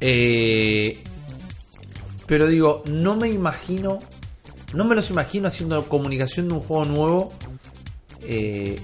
Eh, 0.00 1.02
pero 2.26 2.46
digo, 2.46 2.82
no 2.90 3.14
me 3.14 3.28
imagino, 3.28 3.98
no 4.72 4.84
me 4.84 4.94
los 4.94 5.10
imagino 5.10 5.48
haciendo 5.48 5.86
comunicación 5.88 6.48
de 6.48 6.54
un 6.54 6.60
juego 6.60 6.84
nuevo 6.86 7.32
eh, 8.22 8.76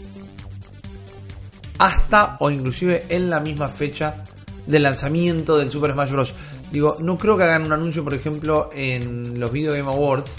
hasta 1.78 2.36
o 2.40 2.50
inclusive 2.50 3.06
en 3.08 3.30
la 3.30 3.40
misma 3.40 3.68
fecha 3.68 4.22
del 4.66 4.82
lanzamiento 4.82 5.56
del 5.56 5.70
Super 5.70 5.92
Smash 5.92 6.10
Bros. 6.10 6.34
Digo, 6.70 6.96
no 7.00 7.16
creo 7.16 7.36
que 7.36 7.44
hagan 7.44 7.66
un 7.66 7.72
anuncio, 7.72 8.04
por 8.04 8.14
ejemplo, 8.14 8.70
en 8.74 9.40
los 9.40 9.50
Video 9.50 9.72
Game 9.72 9.88
Awards, 9.88 10.30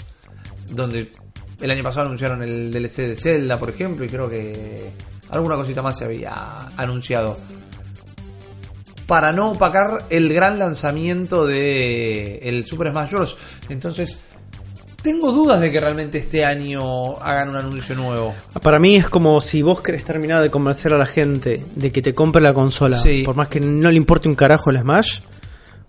donde 0.70 1.10
el 1.60 1.70
año 1.70 1.82
pasado 1.82 2.06
anunciaron 2.06 2.42
el 2.42 2.70
DLC 2.72 2.96
de 3.08 3.16
Zelda, 3.16 3.58
por 3.58 3.68
ejemplo, 3.70 4.04
y 4.04 4.08
creo 4.08 4.28
que 4.28 4.90
alguna 5.30 5.56
cosita 5.56 5.82
más 5.82 5.98
se 5.98 6.04
había 6.04 6.32
anunciado 6.76 7.36
para 9.06 9.32
no 9.32 9.50
opacar 9.50 10.06
el 10.08 10.32
gran 10.32 10.58
lanzamiento 10.60 11.44
de 11.44 12.38
el 12.42 12.64
Super 12.64 12.90
Smash 12.92 13.10
Bros. 13.10 13.36
Entonces, 13.68 14.16
tengo 15.02 15.32
dudas 15.32 15.60
de 15.60 15.72
que 15.72 15.80
realmente 15.80 16.18
este 16.18 16.44
año 16.44 17.16
hagan 17.20 17.48
un 17.48 17.56
anuncio 17.56 17.96
nuevo. 17.96 18.34
Para 18.62 18.78
mí 18.78 18.94
es 18.94 19.08
como 19.08 19.40
si 19.40 19.62
vos 19.62 19.80
querés 19.80 20.04
terminar 20.04 20.42
de 20.42 20.50
convencer 20.50 20.94
a 20.94 20.98
la 20.98 21.06
gente 21.06 21.64
de 21.74 21.90
que 21.90 22.02
te 22.02 22.14
compre 22.14 22.40
la 22.40 22.54
consola, 22.54 22.98
Sí. 22.98 23.24
por 23.24 23.34
más 23.34 23.48
que 23.48 23.58
no 23.58 23.90
le 23.90 23.96
importe 23.96 24.28
un 24.28 24.36
carajo 24.36 24.70
el 24.70 24.78
Smash, 24.80 25.20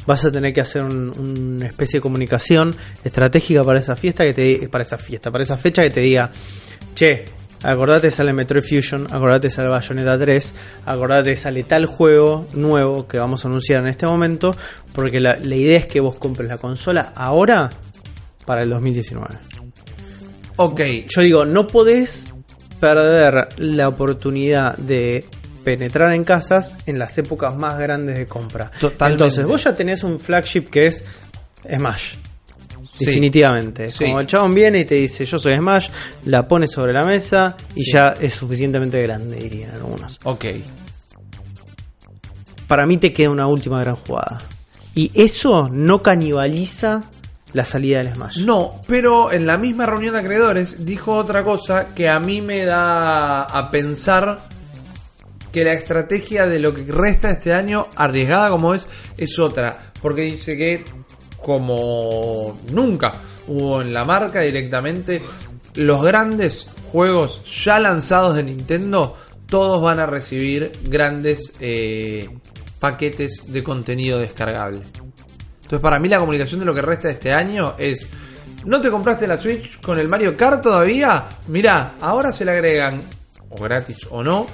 vas 0.06 0.26
a 0.26 0.32
tener 0.32 0.52
que 0.54 0.62
hacer 0.62 0.84
un- 0.84 1.10
una 1.58 1.68
especie 1.68 1.98
de 1.98 2.02
comunicación 2.02 2.76
estratégica 3.04 3.64
para 3.64 3.80
esa 3.80 3.96
fiesta 3.96 4.24
que 4.24 4.34
te 4.34 4.68
para 4.70 4.82
esa 4.84 4.98
fiesta, 4.98 5.32
para 5.32 5.44
esa 5.44 5.58
fecha 5.58 5.84
que 5.84 5.90
te 5.90 6.00
diga, 6.02 6.32
che, 6.96 7.26
acordate 7.64 8.10
sale 8.10 8.34
Metroid 8.34 8.64
Fusion, 8.64 9.06
acordate 9.12 9.50
sale 9.50 9.68
Bayonetta 9.70 10.18
3, 10.18 10.54
acordate 10.86 11.36
sale 11.36 11.64
tal 11.64 11.86
juego 11.86 12.48
nuevo 12.54 13.08
que 13.08 13.20
vamos 13.20 13.46
a 13.46 13.48
anunciar 13.48 13.82
en 13.82 13.88
este 13.90 14.06
momento, 14.08 14.56
porque 14.94 15.20
la, 15.20 15.38
la 15.42 15.56
idea 15.56 15.78
es 15.80 15.86
que 15.86 16.00
vos 16.00 16.16
compres 16.16 16.50
la 16.50 16.58
consola 16.58 17.12
ahora 17.16 17.70
para 18.46 18.64
el 18.64 18.70
2019. 18.72 19.28
Ok, 20.58 20.82
Yo 21.08 21.22
digo, 21.22 21.46
no 21.46 21.68
podés 21.68 22.28
perder 22.80 23.50
la 23.58 23.88
oportunidad 23.88 24.76
de 24.78 25.26
penetrar 25.64 26.12
en 26.14 26.24
casas 26.24 26.76
en 26.86 26.98
las 27.00 27.18
épocas 27.18 27.56
más 27.56 27.78
grandes 27.78 28.18
de 28.18 28.26
compra. 28.26 28.72
Totalmente. 28.80 29.24
Entonces, 29.24 29.46
vos 29.46 29.64
ya 29.64 29.74
tenés 29.76 30.04
un 30.04 30.20
flagship 30.20 30.64
que 30.70 30.88
es 30.88 31.04
Smash. 31.76 32.14
Sí. 32.98 33.06
Definitivamente. 33.06 33.92
Sí. 33.92 34.06
Como 34.06 34.20
el 34.20 34.28
chabón 34.28 34.54
viene 34.54 34.80
y 34.80 34.86
te 34.86 34.96
dice, 34.96 35.26
yo 35.26 35.40
soy 35.40 35.56
Smash, 35.56 35.90
la 36.26 36.48
pones 36.48 36.72
sobre 36.72 36.94
la 36.94 37.06
mesa 37.06 37.56
y 37.76 37.84
Sí. 37.84 37.92
ya 37.94 38.14
es 38.20 38.34
suficientemente 38.34 39.02
grande, 39.02 39.38
dirían 39.38 39.72
algunos. 39.76 40.20
ok. 40.24 40.46
Para 42.68 42.86
mí 42.86 42.98
te 42.98 43.12
queda 43.12 43.30
una 43.30 43.48
última 43.48 43.82
gran 43.82 43.96
jugada. 43.96 44.42
Y 44.96 45.12
eso 45.14 45.70
no 45.72 46.02
canibaliza 46.02 47.04
la 47.54 47.66
salida 47.66 48.02
del 48.04 48.14
Smash. 48.16 48.38
No, 48.40 48.80
pero 48.88 49.32
en 49.32 49.46
la 49.46 49.58
misma 49.58 49.86
reunión 49.86 50.14
de 50.14 50.20
acreedores 50.22 50.86
dijo 50.86 51.14
otra 51.16 51.44
cosa 51.44 51.94
que 51.94 52.08
a 52.10 52.20
mí 52.20 52.42
me 52.42 52.64
da 52.64 53.44
a 53.44 53.72
pensar 53.72 54.40
que 55.52 55.64
la 55.64 55.74
estrategia 55.74 56.48
de 56.48 56.60
lo 56.60 56.74
que 56.74 56.84
resta 56.84 57.32
este 57.32 57.54
año, 57.54 57.88
arriesgada 57.96 58.50
como 58.50 58.74
es, 58.74 58.88
es 59.18 59.38
otra. 59.40 59.92
Porque 60.02 60.22
dice 60.22 60.58
que 60.58 60.84
como 61.38 62.60
nunca 62.72 63.14
hubo 63.48 63.82
en 63.82 63.94
la 63.94 64.06
marca 64.06 64.42
directamente, 64.42 65.22
los 65.76 66.04
grandes 66.04 66.68
juegos 66.92 67.42
ya 67.64 67.80
lanzados 67.80 68.36
de 68.36 68.44
Nintendo, 68.44 69.18
todos 69.48 69.82
van 69.82 70.00
a 70.00 70.06
recibir 70.06 70.72
grandes 70.84 71.54
eh, 71.60 72.30
paquetes 72.80 73.52
de 73.52 73.64
contenido 73.64 74.20
descargable. 74.20 74.82
Entonces, 75.56 75.80
para 75.80 76.00
mí, 76.00 76.10
la 76.10 76.20
comunicación 76.20 76.60
de 76.60 76.66
lo 76.66 76.74
que 76.74 76.82
resta 76.82 77.08
de 77.08 77.16
este 77.16 77.34
año 77.34 77.76
es: 77.78 78.10
¿no 78.66 78.80
te 78.80 78.90
compraste 78.90 79.28
la 79.28 79.38
Switch 79.38 79.80
con 79.82 80.00
el 80.00 80.08
Mario 80.08 80.36
Kart 80.38 80.62
todavía? 80.62 81.26
Mirá, 81.48 81.94
ahora 82.02 82.32
se 82.32 82.46
le 82.46 82.52
agregan, 82.52 83.02
o 83.50 83.62
gratis 83.62 84.00
o 84.10 84.24
no, 84.24 84.46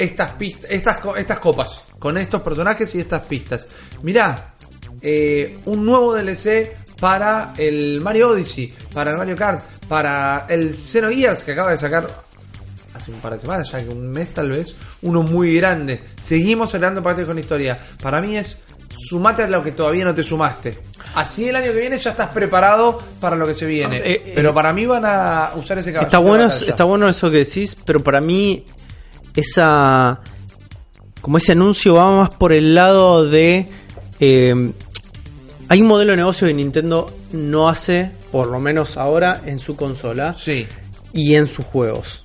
estas 0.00 0.32
pistas, 0.32 0.70
estas, 0.70 0.98
estas 1.18 1.38
copas, 1.38 1.82
con 1.98 2.16
estos 2.16 2.40
personajes 2.40 2.94
y 2.94 3.00
estas 3.00 3.26
pistas. 3.26 3.66
Mirá, 4.02 4.54
eh, 5.02 5.58
un 5.66 5.84
nuevo 5.84 6.14
DLC 6.14 6.74
para 6.98 7.52
el 7.56 8.00
Mario 8.00 8.30
Odyssey, 8.30 8.72
para 8.94 9.12
el 9.12 9.18
Mario 9.18 9.36
Kart, 9.36 9.62
para 9.88 10.46
el 10.48 10.74
Xenogears 10.74 11.44
que 11.44 11.52
acaba 11.52 11.70
de 11.70 11.78
sacar 11.78 12.06
hace 12.94 13.10
un 13.10 13.20
par 13.20 13.34
de 13.34 13.38
semanas, 13.38 13.70
ya 13.70 13.82
que 13.82 13.94
un 13.94 14.10
mes 14.10 14.30
tal 14.32 14.50
vez, 14.50 14.74
uno 15.02 15.22
muy 15.22 15.56
grande. 15.56 16.02
Seguimos 16.20 16.74
agregando 16.74 17.02
paquetes 17.02 17.26
con 17.26 17.38
historia. 17.38 17.78
Para 18.02 18.20
mí 18.20 18.36
es 18.36 18.64
sumate 18.96 19.42
a 19.42 19.48
lo 19.48 19.62
que 19.62 19.72
todavía 19.72 20.04
no 20.04 20.14
te 20.14 20.22
sumaste. 20.22 20.78
Así 21.14 21.48
el 21.48 21.56
año 21.56 21.72
que 21.72 21.80
viene 21.80 21.98
ya 21.98 22.10
estás 22.10 22.28
preparado 22.28 22.98
para 23.20 23.36
lo 23.36 23.46
que 23.46 23.54
se 23.54 23.66
viene. 23.66 23.96
Ah, 23.96 24.02
eh, 24.04 24.32
Pero 24.34 24.50
eh, 24.50 24.52
para 24.52 24.72
mí 24.72 24.86
van 24.86 25.04
a 25.04 25.52
usar 25.56 25.78
ese 25.78 25.92
caballito 25.92 26.16
Está 26.16 26.18
bueno, 26.18 26.46
está 26.46 26.84
bueno 26.84 27.08
eso 27.08 27.28
que 27.28 27.38
decís, 27.38 27.76
pero 27.84 28.00
para 28.00 28.20
mí 28.20 28.64
esa 29.36 30.20
como 31.20 31.36
ese 31.36 31.52
anuncio 31.52 31.94
va 31.94 32.10
más 32.10 32.30
por 32.34 32.52
el 32.52 32.74
lado 32.74 33.26
de 33.28 33.66
eh, 34.20 34.72
hay 35.68 35.80
un 35.82 35.86
modelo 35.88 36.12
de 36.12 36.16
negocio 36.16 36.48
que 36.48 36.54
Nintendo 36.54 37.06
no 37.32 37.68
hace, 37.68 38.10
por 38.32 38.48
lo 38.48 38.58
menos 38.58 38.96
ahora, 38.96 39.42
en 39.46 39.58
su 39.58 39.76
consola 39.76 40.34
Sí, 40.34 40.66
y 41.12 41.34
en 41.34 41.46
sus 41.46 41.64
juegos. 41.64 42.24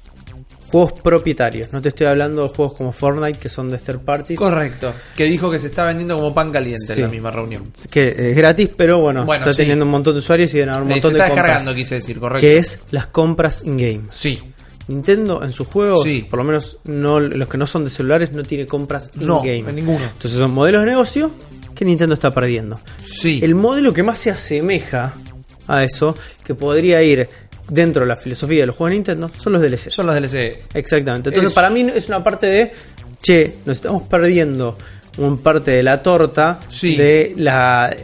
Juegos 0.72 0.99
propietarios. 0.99 1.72
No 1.72 1.80
te 1.82 1.89
estoy 1.89 2.08
hablando 2.08 2.41
de 2.41 2.49
juegos 2.49 2.74
como 2.74 2.91
Fortnite 2.91 3.38
que 3.38 3.47
son 3.49 3.70
de 3.70 3.78
third 3.78 3.99
parties. 3.99 4.39
correcto. 4.39 4.93
Que 5.16 5.26
dijo 5.26 5.49
que 5.51 5.60
se 5.60 5.68
está 5.68 5.86
vendiendo 5.86 6.16
como 6.18 6.34
pan 6.34 6.51
caliente 6.51 6.86
Sí. 6.88 6.93
en 6.93 7.01
la 7.03 7.08
misma 7.12 7.32
reunión. 7.32 7.72
Que 7.89 8.32
es 8.32 8.36
gratis, 8.36 8.72
pero 8.76 8.99
bueno, 8.99 9.26
Bueno, 9.26 9.43
está 9.43 9.53
sí. 9.53 9.58
teniendo 9.62 9.86
un 9.86 9.91
montón 9.91 10.14
de 10.16 10.20
usuarios 10.20 10.53
y 10.56 10.62
haber 10.62 10.82
un 10.82 10.91
Eh, 10.91 10.95
se 10.95 10.95
montón 10.95 11.14
de 11.14 11.20
está 11.20 11.28
compras. 11.30 11.45
descargando, 11.47 11.76
quise 11.76 11.95
decir, 11.95 12.20
correcto. 12.20 12.41
Que 12.41 12.58
es 12.58 12.80
las 12.91 13.08
compras 13.08 13.62
in-game. 13.64 14.06
Sí, 14.10 14.41
Nintendo 14.88 15.43
en 15.43 15.51
sus 15.51 15.67
juegos, 15.67 16.03
Sí. 16.03 16.25
por 16.29 16.39
lo 16.39 16.45
menos 16.45 16.77
no 16.86 17.19
los 17.19 17.47
que 17.47 17.57
no 17.57 17.65
son 17.65 17.83
de 17.83 17.89
celulares, 17.89 18.31
no 18.31 18.43
tiene 18.43 18.65
compras 18.65 19.11
no, 19.15 19.38
in-game. 19.45 19.69
en 19.69 19.75
ninguno. 19.77 20.03
Entonces 20.05 20.38
son 20.39 20.53
modelos 20.53 20.81
de 20.81 20.88
negocio 20.91 21.31
que 21.73 21.86
Nintendo 21.86 22.13
está 22.13 22.31
perdiendo. 22.31 22.79
Sí, 23.03 23.39
El 23.43 23.55
modelo 23.55 23.91
que 23.93 24.03
más 24.03 24.17
se 24.19 24.29
asemeja 24.31 25.13
a 25.67 25.83
eso, 25.83 26.15
que 26.43 26.53
podría 26.55 27.01
ir 27.03 27.27
dentro 27.69 28.03
de 28.03 28.07
la 28.07 28.15
filosofía 28.15 28.61
de 28.61 28.67
los 28.67 28.75
juegos 28.75 28.91
de 28.91 28.95
Nintendo, 28.97 29.31
son 29.38 29.53
los 29.53 29.61
DLCs. 29.61 29.93
son 29.93 30.05
los 30.05 30.15
DLC. 30.15 30.61
Exactamente. 30.75 31.29
Entonces, 31.29 31.49
Es- 31.49 31.53
para 31.55 31.69
mí 31.71 31.81
es 31.93 32.07
una 32.07 32.23
parte 32.23 32.45
de, 32.47 32.71
che, 33.21 33.55
nos 33.65 33.77
estamos 33.77 34.03
perdiendo 34.03 34.77
un 35.17 35.39
parte 35.39 35.71
de 35.71 35.81
la 35.81 36.03
torta 36.03 36.59
Sí. 36.67 36.95
de 36.95 37.33
la 37.38 37.95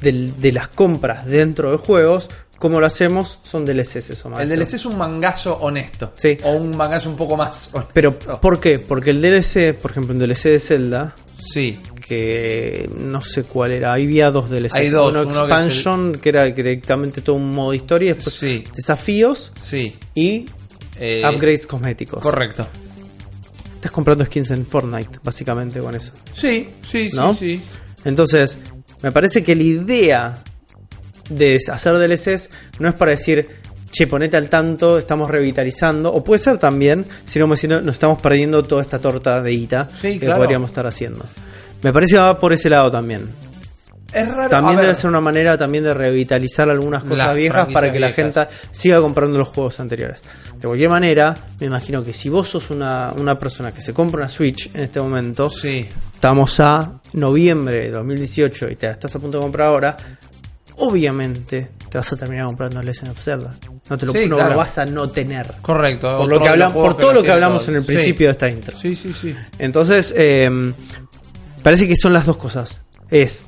de, 0.00 0.52
las 0.52 0.68
compras 0.68 1.26
dentro 1.26 1.72
de 1.72 1.76
juegos. 1.76 2.28
¿Cómo 2.60 2.78
lo 2.78 2.84
hacemos? 2.86 3.38
Son 3.42 3.64
DLCs 3.64 4.10
eso, 4.10 4.28
El 4.28 4.34
maestro. 4.34 4.56
DLC 4.58 4.74
es 4.74 4.84
un 4.84 4.96
mangazo 4.98 5.56
honesto. 5.62 6.12
Sí. 6.14 6.36
O 6.44 6.52
un 6.52 6.76
mangazo 6.76 7.08
un 7.08 7.16
poco 7.16 7.34
más 7.36 7.70
honesto. 7.72 7.90
Pero, 7.94 8.16
¿por 8.18 8.60
qué? 8.60 8.78
Porque 8.78 9.10
el 9.10 9.20
DLC, 9.22 9.72
por 9.74 9.90
ejemplo, 9.92 10.12
un 10.12 10.18
DLC 10.18 10.50
de 10.50 10.58
Zelda, 10.60 11.14
Sí. 11.38 11.80
que 12.06 12.90
no 13.00 13.22
sé 13.22 13.44
cuál 13.44 13.72
era. 13.72 13.94
Había 13.94 14.30
dos 14.30 14.50
DLCs. 14.50 14.74
Hay 14.74 14.90
dos, 14.90 15.10
Uno 15.10 15.22
uno 15.22 15.32
que 15.32 15.52
Expansion, 15.52 16.18
que, 16.20 16.28
era 16.28 16.44
directamente 16.44 17.22
todo 17.22 17.36
un 17.36 17.50
modo 17.54 17.72
historia, 17.72 18.10
y 18.10 18.12
después 18.12 18.34
Sí. 18.36 18.62
desafíos 18.76 19.52
Sí. 19.58 19.96
y 20.14 20.44
Eh, 20.98 21.22
upgrades 21.26 21.66
cosméticos. 21.66 22.22
Correcto. 22.22 22.66
Estás 23.76 23.90
comprando 23.90 24.22
skins 24.26 24.50
en 24.50 24.66
Fortnite, 24.66 25.18
básicamente, 25.24 25.80
con 25.80 25.94
eso. 25.94 26.12
Sí, 26.34 26.68
sí, 26.86 27.08
¿No? 27.14 27.32
sí, 27.32 27.54
sí. 27.56 27.62
Entonces, 28.04 28.58
me 29.02 29.10
parece 29.10 29.42
que 29.42 29.56
la 29.56 29.62
idea 29.62 30.44
de 31.30 31.56
hacer 31.72 31.94
DLCs 31.98 32.50
no 32.78 32.88
es 32.90 32.94
para 32.94 33.12
decir, 33.12 33.48
che, 33.90 34.06
ponete 34.06 34.36
al 34.36 34.48
tanto, 34.48 34.98
estamos 34.98 35.30
revitalizando, 35.30 36.12
o 36.12 36.22
puede 36.22 36.38
ser 36.38 36.58
también, 36.58 37.04
sino 37.24 37.44
como 37.44 37.54
diciendo, 37.54 37.80
nos 37.82 37.94
estamos 37.94 38.20
perdiendo 38.20 38.62
toda 38.62 38.82
esta 38.82 38.98
torta 38.98 39.40
de 39.42 39.50
guita 39.50 39.88
Sí, 40.00 40.18
que 40.18 40.26
claro. 40.26 40.42
podríamos 40.42 40.70
estar 40.70 40.86
haciendo. 40.86 41.24
Me 41.82 41.92
parece 41.92 42.14
que 42.14 42.18
va 42.20 42.38
por 42.38 42.52
ese 42.52 42.68
lado 42.68 42.90
también. 42.90 43.28
Es 44.12 44.26
raro. 44.28 44.48
También 44.50 44.74
a 44.78 44.80
debe 44.80 44.86
ver, 44.88 44.96
ser 44.96 45.08
una 45.08 45.20
manera 45.20 45.56
también 45.56 45.84
de 45.84 45.94
revitalizar 45.94 46.68
algunas 46.68 47.04
cosas 47.04 47.18
Las 47.28 47.34
viejas 47.36 47.68
para 47.72 47.92
que 47.92 48.00
la 48.00 48.10
gente 48.10 48.40
siga 48.72 49.00
comprando 49.00 49.38
los 49.38 49.48
juegos 49.48 49.78
anteriores. 49.78 50.20
De 50.60 50.66
cualquier 50.66 50.90
manera, 50.90 51.32
me 51.60 51.68
imagino 51.68 52.02
que 52.02 52.12
si 52.12 52.28
vos 52.28 52.48
sos 52.48 52.70
una, 52.70 53.12
una 53.16 53.38
persona 53.38 53.70
que 53.72 53.80
se 53.80 53.94
compra 53.94 54.22
una 54.22 54.28
Switch 54.28 54.68
en 54.74 54.82
este 54.82 55.00
momento, 55.00 55.48
Sí. 55.48 55.86
estamos 56.12 56.58
a 56.58 57.00
noviembre 57.12 57.82
de 57.82 57.90
2018 57.92 58.68
y 58.70 58.76
te 58.76 58.86
la 58.88 58.92
estás 58.94 59.14
a 59.14 59.20
punto 59.20 59.38
de 59.38 59.42
comprar 59.42 59.68
ahora, 59.68 59.96
obviamente 60.80 61.70
te 61.88 61.98
vas 61.98 62.12
a 62.12 62.16
terminar 62.16 62.46
comprando 62.46 62.82
Legend 62.82 63.10
of 63.12 63.18
Zelda. 63.20 63.54
No, 63.88 63.98
te 63.98 64.06
lo, 64.06 64.12
Sí, 64.12 64.26
no 64.28 64.36
claro. 64.36 64.50
lo 64.52 64.56
vas 64.58 64.78
a 64.78 64.86
no 64.86 65.10
tener. 65.10 65.54
Correcto. 65.62 66.18
Por, 66.18 66.28
lo 66.28 66.40
que 66.40 66.50
por 66.72 66.96
todo 66.96 67.12
lo 67.12 67.22
que 67.22 67.30
hablamos 67.32 67.62
todo. 67.64 67.72
en 67.72 67.76
el 67.78 67.82
Sí. 67.86 67.92
principio 67.92 68.26
de 68.28 68.32
esta 68.32 68.48
intro. 68.48 68.76
Sí, 68.76 68.94
sí, 68.94 69.12
sí. 69.12 69.34
Entonces, 69.58 70.12
eh, 70.16 70.72
parece 71.62 71.88
que 71.88 71.96
son 71.96 72.12
las 72.12 72.26
dos 72.26 72.36
cosas. 72.36 72.80
Es 73.10 73.44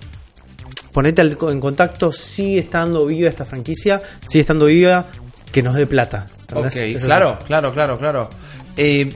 ponete 0.93 1.21
al- 1.23 1.39
en 1.51 1.61
contacto, 1.61 2.13
sigue 2.13 2.59
estando 2.59 3.07
viva 3.07 3.29
esta 3.29 3.45
franquicia, 3.47 4.01
sigue 4.27 4.41
estando 4.43 4.67
viva, 4.67 5.07
que 5.51 5.63
nos 5.63 5.75
dé 5.75 5.87
plata. 5.87 6.27
¿entendés? 6.41 6.75
Ok, 6.77 6.83
Es 6.83 6.97
así. 6.99 7.07
claro, 7.07 7.39
claro, 7.47 7.73
claro, 7.73 7.99
claro. 7.99 8.29
Eh, 8.77 9.09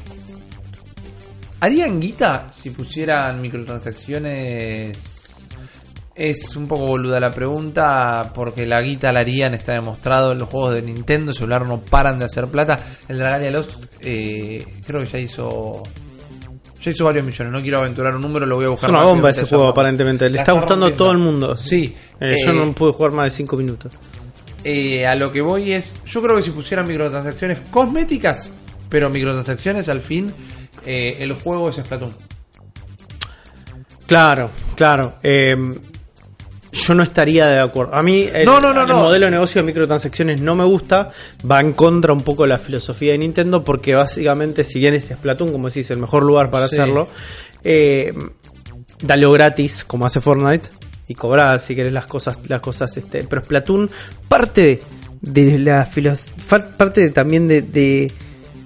¿Harían 1.60 2.00
guita 2.00 2.48
si 2.50 2.70
pusieran 2.70 3.40
microtransacciones? 3.42 5.15
Es 6.16 6.56
un 6.56 6.66
poco 6.66 6.86
boluda 6.86 7.20
la 7.20 7.30
pregunta, 7.30 8.30
porque 8.34 8.64
la 8.64 8.80
guita 8.80 9.12
la 9.12 9.20
harían, 9.20 9.52
está 9.52 9.72
demostrado 9.72 10.32
en 10.32 10.38
los 10.38 10.48
juegos 10.48 10.72
de 10.74 10.80
Nintendo, 10.82 11.34
celular 11.34 11.66
no 11.66 11.80
paran 11.82 12.18
de 12.18 12.24
hacer 12.24 12.46
plata. 12.46 12.80
El 13.06 13.18
Dragalia 13.18 13.50
Lost 13.50 13.84
eh, 14.00 14.64
creo 14.86 15.02
que 15.02 15.06
ya 15.10 15.18
hizo... 15.18 15.82
Ya 16.82 16.90
hizo 16.92 17.04
varios 17.04 17.24
millones, 17.26 17.52
no 17.52 17.60
quiero 17.60 17.78
aventurar 17.78 18.14
un 18.14 18.22
número, 18.22 18.46
lo 18.46 18.54
voy 18.56 18.64
a 18.64 18.66
Es 18.66 18.70
buscar. 18.70 18.90
una 18.90 19.02
bomba 19.04 19.28
ese 19.30 19.44
juego, 19.44 19.66
aparentemente. 19.68 20.30
Le 20.30 20.38
está 20.38 20.52
gustando 20.52 20.86
a 20.86 20.92
todo 20.92 21.10
el 21.12 21.18
mundo. 21.18 21.54
Sí. 21.56 21.94
Eh, 22.20 22.36
yo 22.46 22.52
eh, 22.52 22.64
no 22.64 22.72
pude 22.72 22.92
jugar 22.92 23.12
más 23.12 23.24
de 23.26 23.30
5 23.32 23.56
minutos. 23.56 23.92
eh, 24.64 25.04
a 25.06 25.14
lo 25.16 25.30
que 25.32 25.40
voy 25.42 25.72
es, 25.72 25.94
yo 26.06 26.22
creo 26.22 26.36
que 26.36 26.42
si 26.42 26.50
pusieran 26.50 26.86
microtransacciones 26.86 27.58
cosméticas, 27.70 28.50
pero 28.88 29.10
microtransacciones 29.10 29.88
al 29.88 30.00
fin, 30.00 30.32
eh, 30.86 31.16
el 31.18 31.32
juego 31.34 31.68
es 31.70 31.76
Splatoon. 31.76 32.14
Claro, 34.06 34.50
claro. 34.76 35.14
Eh, 35.22 35.56
yo 36.72 36.94
no 36.94 37.02
estaría 37.02 37.46
de 37.46 37.58
acuerdo. 37.60 37.94
A 37.94 38.02
mí 38.02 38.28
el, 38.32 38.44
No, 38.44 38.60
no, 38.60 38.72
no, 38.74 38.82
el 38.82 38.88
no. 38.88 38.96
modelo 38.98 39.26
de 39.26 39.30
negocio 39.32 39.60
de 39.62 39.66
microtransacciones 39.66 40.40
no 40.40 40.54
me 40.54 40.64
gusta. 40.64 41.10
Va 41.50 41.60
en 41.60 41.72
contra 41.72 42.12
un 42.12 42.22
poco 42.22 42.42
de 42.42 42.50
la 42.50 42.58
filosofía 42.58 43.12
de 43.12 43.18
Nintendo 43.18 43.64
porque 43.64 43.94
básicamente, 43.94 44.64
si 44.64 44.78
bien 44.78 44.94
es 44.94 45.06
Splatoon, 45.06 45.52
como 45.52 45.68
decís, 45.68 45.90
el 45.90 45.98
mejor 45.98 46.22
lugar 46.22 46.50
para 46.50 46.68
Sí. 46.68 46.76
hacerlo, 46.78 47.06
eh, 47.64 48.12
dalo 49.02 49.32
gratis 49.32 49.84
como 49.84 50.06
hace 50.06 50.20
Fortnite 50.20 50.68
y 51.08 51.14
cobrar 51.14 51.60
si 51.60 51.74
querés 51.76 51.92
las 51.92 52.06
cosas, 52.06 52.38
las 52.48 52.60
cosas. 52.60 52.96
Este, 52.96 53.22
pero 53.24 53.42
Splatoon 53.42 53.90
parte 54.28 54.80
de 55.20 55.58
la 55.58 55.88
parte 56.76 57.00
de- 57.00 57.10
también 57.10 57.48
de, 57.48 57.62
de, 57.62 58.12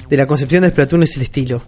de 0.09 0.16
la 0.16 0.26
concepción 0.26 0.62
de 0.62 0.70
Splatoon 0.70 1.03
es 1.05 1.16
el 1.16 1.22
estilo. 1.22 1.62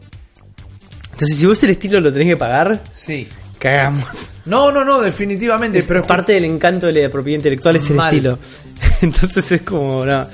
Entonces, 1.13 1.37
si 1.39 1.47
vos 1.47 1.63
el 1.63 1.71
estilo 1.71 2.01
lo 2.01 2.13
tenés 2.13 2.29
que 2.29 2.37
pagar, 2.37 2.83
Sí. 2.93 3.29
Cagamos. 3.63 4.31
No, 4.47 4.73
no, 4.73 4.85
no, 4.85 5.01
definitivamente. 5.01 5.79
Es 5.79 5.87
pero 5.87 6.03
parte 6.03 6.33
del 6.33 6.45
encanto 6.45 6.87
de 6.87 7.03
la 7.03 7.09
propiedad 7.09 7.37
intelectual 7.37 7.77
es 7.77 7.89
el 7.91 7.97
Mal. 7.97 8.09
estilo. 8.15 8.39
Entonces 9.03 9.53
es 9.53 9.63
como, 9.63 10.05
no. 10.05 10.27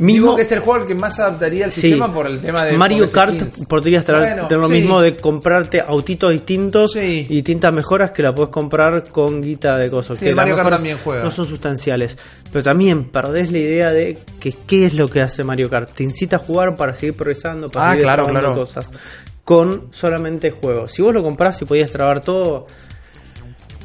Digo 0.00 0.06
Mismo, 0.12 0.36
que 0.36 0.42
es 0.42 0.52
el 0.52 0.60
juego 0.60 0.82
al 0.82 0.86
que 0.86 0.94
más 0.94 1.18
adaptaría 1.18 1.64
al 1.64 1.72
sí. 1.72 1.80
sistema 1.80 2.12
por 2.12 2.28
el 2.28 2.40
tema 2.40 2.64
de 2.64 2.78
Mario 2.78 3.10
Kart 3.10 3.34
skins. 3.34 3.66
podrías 3.66 4.04
traer 4.04 4.34
Bueno, 4.34 4.46
tener 4.46 4.60
lo 4.62 4.68
sí. 4.68 4.74
mismo 4.74 5.00
de 5.00 5.16
comprarte 5.16 5.80
autitos 5.80 6.30
distintos 6.30 6.92
Sí. 6.92 7.26
y 7.28 7.34
distintas 7.34 7.72
mejoras 7.72 8.12
que 8.12 8.22
la 8.22 8.32
puedes 8.32 8.50
comprar 8.52 9.02
con 9.10 9.42
guita 9.42 9.76
de 9.76 9.90
cosas. 9.90 10.16
Sí, 10.18 10.22
que 10.22 10.30
el 10.30 10.36
Mario 10.36 10.54
Kart 10.54 10.70
también 10.70 10.98
juega. 11.02 11.24
No 11.24 11.32
son 11.32 11.46
sustanciales. 11.46 12.16
Pero 12.52 12.62
también 12.62 13.06
perdés 13.06 13.50
la 13.50 13.58
idea 13.58 13.90
de 13.90 14.16
que 14.38 14.52
qué 14.68 14.86
es 14.86 14.94
lo 14.94 15.08
que 15.08 15.20
hace 15.20 15.42
Mario 15.42 15.68
Kart. 15.68 15.90
Te 15.92 16.04
incita 16.04 16.36
a 16.36 16.38
jugar 16.38 16.76
para 16.76 16.94
seguir 16.94 17.16
progresando, 17.16 17.68
para 17.68 17.86
Ah, 17.88 17.90
seguir 17.94 18.04
claro. 18.04 18.54
cosas. 18.54 18.92
Con 19.48 19.88
solamente 19.92 20.50
juegos. 20.50 20.92
Si 20.92 21.00
vos 21.00 21.14
lo 21.14 21.22
comprás 21.22 21.62
y 21.62 21.64
podías 21.64 21.90
trabar 21.90 22.20
todo, 22.20 22.66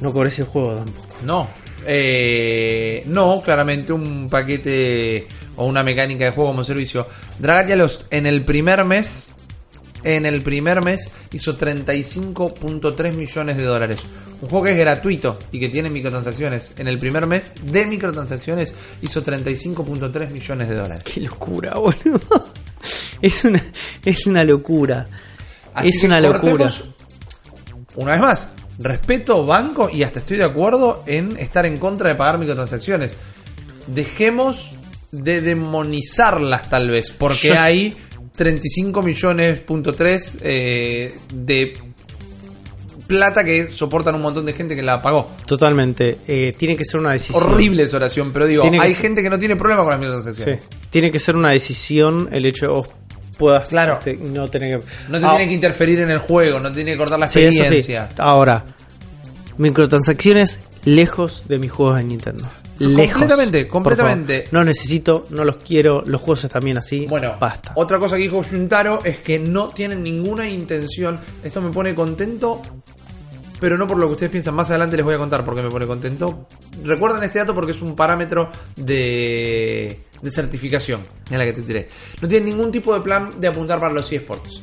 no 0.02 0.12
cobrés 0.12 0.38
el 0.40 0.46
juego 0.46 0.74
tampoco. 0.74 1.08
No. 1.24 1.48
Eh, 1.88 3.04
no, 3.06 3.42
claramente 3.42 3.94
un 3.94 4.28
paquete 4.30 5.26
o 5.56 5.66
una 5.66 5.82
mecánica 5.82 6.26
de 6.26 6.32
juego 6.32 6.52
como 6.52 6.66
servicio. 6.66 7.08
Dragalia 7.40 7.78
Lost 7.78 8.08
en 8.10 8.26
el 8.26 8.44
primer 8.44 8.84
mes, 8.84 9.30
en 10.04 10.26
el 10.26 10.42
primer 10.42 10.84
mes 10.84 11.10
hizo 11.32 11.58
35.3 11.58 13.16
millones 13.16 13.56
de 13.56 13.64
dólares. 13.64 14.02
Un 14.42 14.50
juego 14.50 14.66
que 14.66 14.72
es 14.72 14.78
gratuito 14.78 15.40
y 15.50 15.62
que 15.62 15.70
tiene 15.70 15.90
microtransacciones. 15.90 16.74
En 16.78 16.90
el 16.90 16.98
primer 16.98 17.26
mes 17.26 17.54
de 17.62 17.86
microtransacciones 17.86 18.74
hizo 19.02 19.24
35.3 19.24 20.30
millones 20.30 20.68
de 20.68 20.76
dólares. 20.76 21.04
Qué 21.06 21.22
locura, 21.22 21.76
boludo. 21.76 22.52
Es 23.22 23.46
una, 23.46 23.64
es 24.04 24.26
una 24.26 24.44
locura. 24.44 25.08
Así 25.74 25.90
es 25.90 26.04
una 26.04 26.20
locura. 26.20 26.70
Una 27.96 28.12
vez 28.12 28.20
más, 28.22 28.48
respeto 28.80 29.46
banco 29.46 29.90
y 29.92 30.04
hasta 30.04 30.20
estoy 30.20 30.38
de 30.38 30.44
acuerdo 30.46 31.04
en 31.06 31.38
estar 31.38 31.66
en 31.66 31.78
contra 31.78 32.10
de 32.10 32.16
pagar 32.16 32.38
microtransacciones. 32.40 33.16
Dejemos 33.88 34.72
de 35.12 35.42
demonizarlas 35.42 36.70
tal 36.70 36.90
vez, 36.90 37.12
porque 37.12 37.50
Yo- 37.50 37.60
hay 37.60 37.96
35 38.36 39.04
millones 39.04 39.60
punto 39.60 39.92
tres, 39.92 40.34
eh, 40.42 41.16
de 41.34 41.74
plata 43.06 43.44
que 43.44 43.68
soportan 43.68 44.16
un 44.16 44.22
montón 44.22 44.46
de 44.46 44.54
gente 44.54 44.76
que 44.76 44.82
la 44.82 45.02
pagó. 45.02 45.30
Totalmente. 45.46 46.20
Eh, 46.28 46.56
tiene 46.58 46.76
que 46.76 46.84
ser 46.86 47.00
una 47.00 47.12
decisión. 47.12 47.44
Horrible 47.44 47.84
esa 47.84 47.98
oración, 47.98 48.32
pero 48.32 48.48
digo, 48.48 48.64
hay 48.64 48.92
ser- 48.92 49.02
gente 49.04 49.22
que 49.22 49.30
no 49.30 49.38
tiene 49.38 49.56
problema 49.56 49.82
con 49.84 49.92
las 49.92 50.00
Sí. 50.00 50.06
microtransacciones. 50.06 50.68
Tiene 50.90 51.12
que 51.12 51.20
ser 51.20 51.36
una 51.36 51.50
decisión 51.52 52.30
el 52.32 52.46
hecho 52.46 52.66
de 52.66 52.72
vos 52.72 52.88
puedas 53.38 53.70
Claro. 53.70 53.94
este, 53.94 54.16
no 54.16 54.48
tener 54.48 54.80
que. 54.80 54.86
No 55.10 55.20
te 55.20 55.26
Ah, 55.26 55.30
tiene 55.32 55.48
que 55.48 55.54
interferir 55.54 56.00
en 56.00 56.12
el 56.12 56.20
juego, 56.20 56.60
no 56.60 56.70
te 56.70 56.76
tiene 56.76 56.92
que 56.94 56.98
cortar 56.98 57.20
la 57.20 57.30
sí, 57.30 57.40
eso 57.42 57.52
sí. 57.52 57.58
experiencia. 57.60 58.10
Ahora, 58.18 58.64
microtransacciones 59.58 60.60
lejos 60.86 61.44
de 61.48 61.60
mis 61.60 61.72
juegos 61.72 61.98
de 61.98 62.04
Nintendo. 62.04 62.50
Lejos. 62.80 63.14
Completamente, 63.20 63.68
completamente. 63.68 64.46
No 64.52 64.64
necesito, 64.64 65.28
no 65.30 65.46
los 65.46 65.58
quiero. 65.58 66.02
Los 66.06 66.22
juegos 66.22 66.44
están 66.44 66.64
bien 66.64 66.78
así. 66.78 67.06
Bueno, 67.08 67.36
basta. 67.40 67.72
otra 67.76 68.00
cosa 68.00 68.16
que 68.18 68.24
dijo 68.24 68.44
Juntaro 68.44 69.00
es 69.06 69.20
que 69.20 69.38
no 69.40 69.70
tienen 69.70 70.02
ninguna 70.04 70.50
intención. 70.50 71.20
Esto 71.44 71.62
me 71.62 71.70
pone 71.72 71.94
contento, 71.94 72.62
pero 73.64 73.78
no 73.78 73.88
por 73.88 73.98
lo 73.98 74.08
que 74.08 74.14
ustedes 74.16 74.30
piensan. 74.30 74.56
Más 74.56 74.70
adelante 74.72 74.98
les 74.98 75.06
voy 75.06 75.16
a 75.16 75.18
contar 75.18 75.46
por 75.46 75.56
qué 75.56 75.64
me 75.64 75.70
pone 75.70 75.88
contento. 75.88 76.48
Recuerden 76.84 77.24
este 77.24 77.40
dato 77.40 77.56
porque 77.56 77.72
es 77.72 77.82
un 77.82 77.96
parámetro 77.96 78.52
de, 78.76 80.02
de 80.22 80.32
certificación. 80.32 81.00
Mira 81.30 81.46
la 81.46 81.46
que 81.46 81.54
te 81.54 81.62
tiré. 81.62 81.88
No 82.22 82.28
tienen 82.28 82.50
ningún 82.50 82.74
tipo 82.74 82.94
de 82.94 83.00
plan 83.00 83.30
de 83.40 83.48
apuntar 83.48 83.80
para 83.80 83.94
los 83.94 84.12
eSports. 84.12 84.60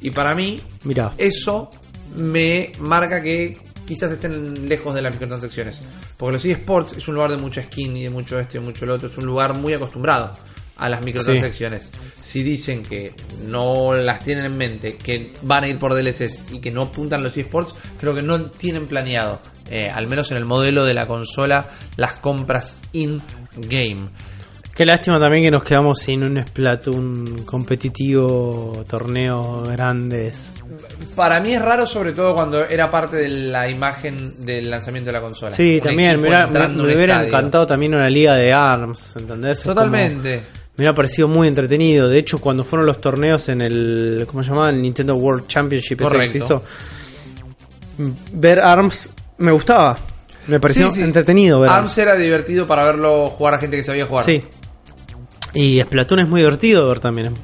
Y 0.00 0.10
para 0.10 0.34
mí, 0.34 0.58
Mira, 0.84 1.12
eso 1.18 1.68
me 2.16 2.72
marca 2.78 3.22
que 3.22 3.58
quizás 3.86 4.10
estén 4.10 4.66
lejos 4.66 4.94
de 4.94 5.02
las 5.02 5.12
microtransacciones. 5.12 5.78
Porque 6.16 6.32
los 6.32 6.44
eSports 6.46 6.96
es 6.96 7.06
un 7.08 7.16
lugar 7.16 7.32
de 7.32 7.36
mucha 7.36 7.60
skin 7.62 7.94
y 7.94 8.04
de 8.04 8.10
mucho 8.10 8.40
esto 8.40 8.56
y 8.56 8.60
de 8.60 8.66
mucho 8.66 8.86
lo 8.86 8.94
otro. 8.94 9.10
Es 9.10 9.18
un 9.18 9.26
lugar 9.26 9.54
muy 9.54 9.74
acostumbrado 9.74 10.32
a 10.80 10.88
las 10.88 11.04
microtransacciones. 11.04 11.88
Si 12.20 12.42
dicen 12.42 12.82
que 12.82 13.12
no 13.46 13.94
las 13.94 14.20
tienen 14.20 14.44
en 14.46 14.56
mente, 14.56 14.96
que 14.96 15.32
van 15.42 15.64
a 15.64 15.68
ir 15.68 15.78
por 15.78 15.94
DLCs 15.94 16.44
y 16.52 16.58
que 16.60 16.70
no 16.70 16.82
apuntan 16.82 17.22
los 17.22 17.36
eSports, 17.36 17.74
creo 17.98 18.14
que 18.14 18.22
no 18.22 18.40
tienen 18.50 18.86
planeado, 18.86 19.40
eh, 19.70 19.88
al 19.88 20.06
menos 20.06 20.30
en 20.30 20.36
el 20.38 20.44
modelo 20.46 20.84
de 20.84 20.94
la 20.94 21.06
consola, 21.06 21.68
las 21.96 22.14
compras 22.14 22.76
in-game. 22.92 24.08
qué 24.74 24.86
lástima 24.86 25.20
también 25.20 25.44
que 25.44 25.50
nos 25.50 25.62
quedamos 25.62 25.98
sin 25.98 26.22
un 26.22 26.42
Splatoon 26.46 27.44
competitivo, 27.44 28.82
torneos 28.88 29.68
grandes. 29.68 30.52
Para 31.14 31.40
mí 31.40 31.52
es 31.52 31.60
raro, 31.60 31.86
sobre 31.86 32.12
todo 32.12 32.34
cuando 32.34 32.64
era 32.64 32.90
parte 32.90 33.16
de 33.18 33.28
la 33.28 33.68
imagen 33.68 34.44
del 34.46 34.70
lanzamiento 34.70 35.08
de 35.08 35.12
la 35.12 35.20
consola. 35.20 35.50
Sí, 35.50 35.76
Un 35.76 35.88
también. 35.88 36.20
Me, 36.20 36.28
hubiera- 36.28 36.46
me- 36.46 36.92
estadio. 36.92 37.26
encantado 37.28 37.66
también 37.66 37.94
una 37.94 38.08
liga 38.08 38.34
de 38.34 38.52
ARMS, 38.52 39.16
¿entendés? 39.16 39.62
Totalmente. 39.62 40.42
Me 40.80 40.84
hubiera 40.84 40.94
parecido 40.94 41.28
muy 41.28 41.46
entretenido. 41.46 42.08
De 42.08 42.16
hecho, 42.18 42.38
cuando 42.40 42.64
fueron 42.64 42.86
los 42.86 43.02
torneos 43.02 43.50
en 43.50 43.60
el. 43.60 44.24
¿Cómo 44.26 44.42
se 44.42 44.48
llamaba? 44.48 44.70
El 44.70 44.80
Nintendo 44.80 45.14
World 45.14 45.46
Championship 45.46 46.00
ese 46.00 46.18
que 46.18 46.26
se 46.26 46.38
hizo. 46.38 46.62
ver 48.32 48.60
ARMS 48.60 49.10
me 49.38 49.52
gustaba. 49.52 49.98
Me 50.46 50.58
pareció 50.58 50.88
Sí, 50.88 50.94
sí. 50.96 51.02
entretenido 51.02 51.60
ver 51.60 51.68
ARMS. 51.70 51.98
Era 51.98 52.16
divertido 52.16 52.66
para 52.66 52.84
verlo 52.84 53.28
jugar 53.28 53.52
a 53.54 53.58
gente 53.58 53.76
que 53.76 53.84
sabía 53.84 54.06
jugar. 54.06 54.24
Sí. 54.24 54.42
Y 55.52 55.82
Splatoon 55.82 56.20
es 56.20 56.28
muy 56.28 56.40
divertido 56.40 56.86
ver 56.88 56.98
también. 57.00 57.34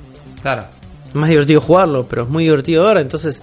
Claro. 0.40 0.64
Es 1.08 1.14
más 1.14 1.28
divertido 1.28 1.60
jugarlo, 1.60 2.06
pero 2.08 2.22
es 2.22 2.28
muy 2.30 2.44
divertido 2.44 2.84
ver. 2.84 2.96
Entonces 2.96 3.42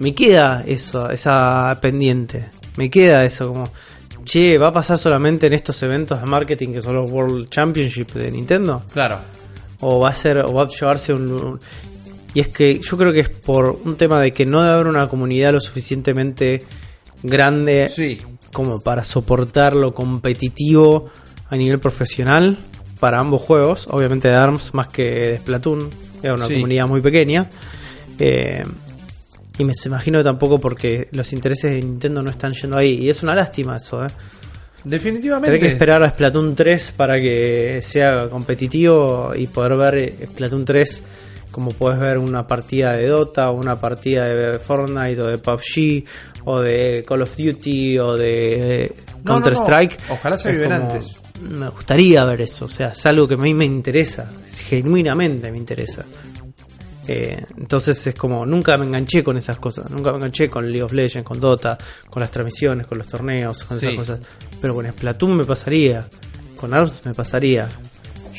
me 0.00 0.16
queda 0.16 0.64
eso, 0.66 1.10
esa 1.10 1.78
pendiente. 1.80 2.48
Me 2.76 2.90
queda 2.90 3.24
eso 3.24 3.48
como... 3.52 3.70
Che, 4.30 4.58
¿va 4.58 4.68
a 4.68 4.72
pasar 4.72 4.98
solamente 4.98 5.46
en 5.46 5.54
estos 5.54 5.82
eventos 5.82 6.20
de 6.20 6.26
marketing 6.26 6.72
que 6.74 6.80
son 6.82 6.96
los 6.96 7.10
World 7.10 7.48
Championship 7.48 8.12
de 8.12 8.30
Nintendo? 8.30 8.82
Claro. 8.92 9.20
o 9.80 10.00
va 10.00 10.08
a 10.08 10.12
ser 10.12 10.38
o 10.38 10.52
va 10.52 10.64
a 10.64 10.66
llevarse 10.68 11.12
un, 11.14 11.30
un- 11.30 11.58
y 12.34 12.40
es 12.40 12.48
que 12.48 12.80
yo 12.80 12.96
creo 12.96 13.12
que 13.12 13.20
es 13.20 13.28
por 13.30 13.78
un 13.84 13.96
tema 13.96 14.20
de 14.20 14.32
que 14.32 14.44
no 14.44 14.60
debe 14.60 14.74
haber 14.74 14.88
una 14.88 15.06
comunidad 15.06 15.52
lo 15.52 15.60
suficientemente 15.60 16.58
grande 17.22 17.88
Sí. 17.88 18.18
como 18.52 18.80
para 18.82 19.04
soportar 19.04 19.74
lo 19.74 19.92
competitivo 19.92 21.10
a 21.48 21.54
nivel 21.56 21.78
profesional 21.78 22.58
para 22.98 23.20
ambos 23.20 23.40
juegos 23.42 23.86
obviamente 23.88 24.26
de 24.28 24.34
ARMS 24.34 24.74
más 24.74 24.88
que 24.88 25.04
de 25.04 25.36
Splatoon 25.38 25.88
es 26.24 26.32
una 26.32 26.46
Sí. 26.46 26.54
comunidad 26.54 26.86
muy 26.88 27.00
pequeña 27.00 27.48
Eh, 28.18 28.64
y 29.58 29.64
me 29.64 29.72
imagino 29.84 30.18
que 30.18 30.24
tampoco 30.24 30.58
porque 30.58 31.08
los 31.12 31.32
intereses 31.32 31.72
de 31.72 31.80
Nintendo 31.80 32.22
no 32.22 32.30
están 32.30 32.52
yendo 32.54 32.78
ahí 32.78 32.94
y 32.94 33.10
es 33.10 33.22
una 33.22 33.34
lástima 33.34 33.76
eso 33.76 34.04
¿eh? 34.04 34.08
Definitivamente. 34.84 35.48
Tener 35.48 35.60
que 35.60 35.72
esperar 35.74 36.02
a 36.04 36.10
Splatoon 36.10 36.54
3 36.54 36.92
para 36.96 37.20
que 37.20 37.80
sea 37.82 38.28
competitivo 38.28 39.32
y 39.36 39.48
poder 39.48 39.76
ver 39.76 39.98
eh, 39.98 40.14
Splatoon 40.26 40.64
3 40.64 41.02
como 41.50 41.70
puedes 41.72 41.98
ver 41.98 42.18
una 42.18 42.44
partida 42.46 42.92
de 42.92 43.08
Dota 43.08 43.50
o 43.50 43.54
una 43.54 43.80
partida 43.80 44.26
de 44.26 44.58
Fortnite 44.58 45.20
o 45.20 45.26
de 45.26 45.38
PUBG 45.38 46.04
o 46.44 46.60
de 46.60 47.04
Call 47.06 47.22
of 47.22 47.36
Duty 47.36 47.98
o 47.98 48.16
de 48.16 48.94
No, 49.18 49.24
Counter 49.24 49.54
no, 49.54 49.58
no. 49.58 49.64
Strike. 49.64 49.98
Ojalá 50.10 50.38
se 50.38 50.52
viven 50.52 50.72
antes. 50.72 51.18
Me 51.40 51.68
gustaría 51.68 52.24
ver 52.24 52.42
eso, 52.42 52.64
o 52.66 52.68
sea, 52.68 52.88
es 52.88 53.06
algo 53.06 53.26
que 53.28 53.34
a 53.34 53.38
mí 53.38 53.54
me 53.54 53.64
interesa, 53.64 54.28
genuinamente 54.46 55.50
me 55.52 55.58
interesa. 55.58 56.04
Eh, 57.08 57.42
entonces 57.56 58.06
es 58.06 58.14
como, 58.14 58.44
nunca 58.44 58.76
me 58.76 58.84
enganché 58.84 59.22
con 59.24 59.38
esas 59.38 59.58
cosas, 59.58 59.90
nunca 59.90 60.10
me 60.10 60.18
enganché 60.18 60.48
con 60.48 60.64
League 60.64 60.82
of 60.82 60.92
Legends, 60.92 61.26
con 61.26 61.40
Dota, 61.40 61.78
con 62.10 62.20
las 62.20 62.30
transmisiones, 62.30 62.86
con 62.86 62.98
los 62.98 63.08
torneos, 63.08 63.64
con 63.64 63.78
esas 63.78 63.94
cosas. 63.94 64.20
Pero 64.60 64.74
con 64.74 64.90
Splatoon 64.90 65.38
me 65.38 65.44
pasaría, 65.44 66.06
con 66.56 66.74
ARMS 66.74 67.06
me 67.06 67.14
pasaría. 67.14 67.66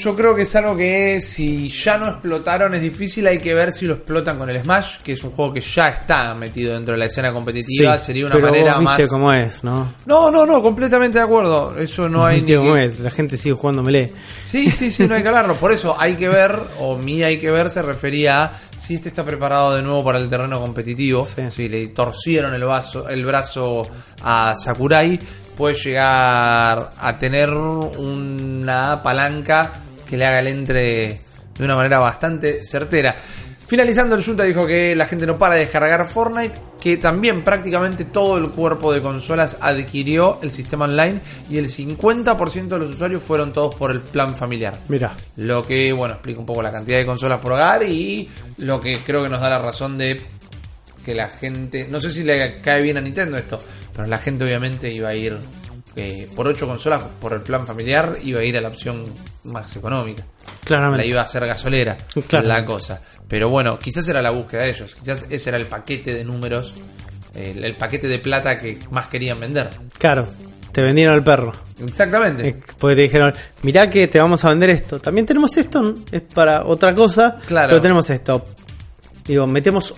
Yo 0.02 0.16
creo 0.16 0.34
que 0.36 0.44
es 0.44 0.56
algo 0.56 0.78
que 0.78 1.20
si 1.22 1.68
ya 1.70 1.98
no 1.98 2.08
explotaron 2.08 2.74
es 2.74 2.82
difícil, 2.82 3.28
hay 3.28 3.38
que 3.38 3.54
ver 3.54 3.74
si 3.74 3.86
lo 3.86 3.96
explotan 3.96 4.38
con 4.38 4.50
el 4.50 4.62
Smash, 4.62 4.98
que 5.04 5.12
es 5.14 5.24
un 5.24 5.32
juego 5.32 5.54
que 5.54 5.62
ya 5.62 5.90
está 5.90 6.34
metido 6.36 6.74
dentro 6.74 6.94
de 6.94 7.00
la 7.00 7.06
escena 7.08 7.34
competitiva, 7.34 7.98
Sí, 8.00 8.06
sería 8.06 8.26
una 8.28 8.36
pero 8.36 8.48
manera 8.52 8.76
vos 8.78 8.80
viste 8.88 9.02
más... 9.04 9.12
cómo 9.12 9.34
es, 9.34 9.64
¿no? 9.64 9.94
No, 10.06 10.32
no, 10.32 10.46
no, 10.46 10.62
completamente 10.62 11.18
de 11.18 11.24
acuerdo, 11.26 11.76
eso 11.78 12.08
no 12.08 12.26
hay 12.26 12.38
viste 12.38 12.54
ni 12.54 12.58
cómo 12.60 12.74
que- 12.76 12.86
es, 12.86 13.00
la 13.02 13.12
gente 13.12 13.36
sigue 13.38 13.56
jugando 13.56 13.84
melee. 13.84 14.14
Sí, 14.46 14.72
sí, 14.72 14.92
sí, 14.92 15.06
no 15.08 15.16
hay 15.16 15.22
que 15.22 15.28
hablarlo, 15.28 15.56
por 15.56 15.72
eso 15.72 15.96
hay 16.00 16.16
que 16.16 16.30
ver, 16.30 16.58
o 16.80 16.96
mi 16.98 17.22
hay 17.24 17.38
que 17.40 17.52
ver 17.52 17.70
se 17.70 17.82
refería 17.82 18.44
a 18.44 18.52
si 18.78 18.96
este 18.96 19.10
está 19.10 19.26
preparado 19.26 19.76
de 19.76 19.82
nuevo 19.84 20.04
para 20.06 20.20
el 20.20 20.30
terreno 20.30 20.62
competitivo, 20.62 21.26
Sí. 21.26 21.42
si 21.52 21.68
le 21.68 21.88
torcieron 21.90 22.54
el, 22.54 22.64
vaso, 22.64 23.10
el 23.10 23.26
brazo 23.26 23.82
a 24.24 24.56
Sakurai, 24.56 25.20
puede 25.58 25.76
llegar 25.76 26.90
a 26.98 27.18
tener 27.20 27.50
una 27.54 29.02
palanca 29.04 29.74
que 30.10 30.18
le 30.18 30.26
haga 30.26 30.40
el 30.40 30.48
entre 30.48 31.20
de 31.58 31.66
una 31.66 31.76
manera 31.76 32.00
bastante 32.00 32.64
certera. 32.64 33.16
Finalizando, 33.68 34.16
el 34.16 34.26
Junta 34.26 34.46
dijo 34.46 34.66
que 34.66 34.96
la 34.96 35.06
gente 35.06 35.28
no 35.28 35.38
para 35.38 35.54
de 35.54 35.60
descargar 35.60 36.10
Fortnite, 36.10 36.60
que 36.82 36.98
también 36.98 37.44
prácticamente 37.44 38.06
todo 38.06 38.40
el 38.40 38.50
cuerpo 38.50 38.92
de 38.92 39.00
consolas 39.00 39.58
adquirió 39.62 40.40
el 40.42 40.50
sistema 40.50 40.86
online 40.86 41.20
y 41.52 41.60
el 41.60 41.70
50% 41.70 42.68
de 42.68 42.80
los 42.80 42.96
usuarios 42.96 43.22
fueron 43.22 43.54
todos 43.54 43.76
por 43.76 43.92
el 43.92 44.00
plan 44.00 44.36
familiar. 44.36 44.80
Mira, 44.88 45.14
Lo 45.36 45.62
que, 45.62 45.94
bueno, 45.94 46.16
explica 46.16 46.40
un 46.40 46.48
poco 46.48 46.64
la 46.64 46.72
cantidad 46.72 46.98
de 46.98 47.06
consolas 47.06 47.40
por 47.40 47.52
hogar 47.52 47.84
y 47.84 48.28
lo 48.58 48.80
que 48.80 48.98
creo 49.06 49.22
que 49.22 49.30
nos 49.30 49.40
da 49.40 49.50
la 49.50 49.60
razón 49.60 49.96
de 49.96 50.20
que 51.06 51.14
la 51.14 51.28
gente, 51.28 51.88
no 51.88 52.00
sé 52.00 52.10
si 52.10 52.24
le 52.24 52.62
cae 52.62 52.82
bien 52.82 52.98
a 52.98 53.02
Nintendo 53.02 53.38
esto, 53.38 53.60
pero 53.96 54.08
la 54.08 54.18
gente 54.18 54.46
obviamente 54.46 54.92
iba 54.92 55.10
a 55.10 55.16
ir 55.16 55.38
eh, 55.96 56.30
por 56.36 56.48
8 56.48 56.68
consolas, 56.68 57.04
por 57.20 57.34
el 57.34 57.42
plan 57.42 57.66
familiar, 57.66 58.18
iba 58.24 58.40
a 58.40 58.44
ir 58.44 58.58
a 58.58 58.62
la 58.62 58.70
opción 58.70 59.04
más 59.46 59.76
económica. 59.76 60.24
claramente. 60.64 61.06
La 61.06 61.12
iba 61.12 61.22
a 61.22 61.24
hacer 61.24 61.46
gasolera, 61.46 61.98
Claro. 62.28 62.48
la 62.48 62.64
cosa. 62.66 63.02
Pero 63.28 63.50
bueno, 63.50 63.78
quizás 63.80 64.08
era 64.08 64.22
la 64.22 64.32
búsqueda 64.32 64.62
de 64.64 64.70
ellos, 64.70 64.94
quizás 64.96 65.26
ese 65.30 65.50
era 65.50 65.58
el 65.58 65.68
paquete 65.68 66.14
de 66.14 66.24
números, 66.24 66.74
el, 67.36 67.64
el 67.64 67.74
paquete 67.76 68.08
de 68.08 68.20
plata 68.20 68.56
que 68.58 68.78
más 68.92 69.08
querían 69.08 69.40
vender. 69.40 69.70
Claro, 69.98 70.28
te 70.72 70.82
vendieron 70.82 71.16
al 71.16 71.24
perro. 71.24 71.52
Exactamente. 71.86 72.48
Eh, 72.50 72.56
Porque 72.78 72.96
te 72.96 73.02
dijeron, 73.04 73.34
mirá 73.64 73.90
que 73.90 74.08
te 74.08 74.20
vamos 74.20 74.44
a 74.46 74.50
vender 74.50 74.70
esto. 74.72 75.00
También 75.00 75.26
tenemos 75.26 75.56
esto, 75.58 75.94
es 76.12 76.22
para 76.24 76.66
otra 76.66 76.94
cosa, 76.96 77.36
Claro. 77.48 77.70
pero 77.70 77.82
tenemos 77.82 78.10
esto. 78.10 78.44
Digo, 79.26 79.46
metemos, 79.46 79.94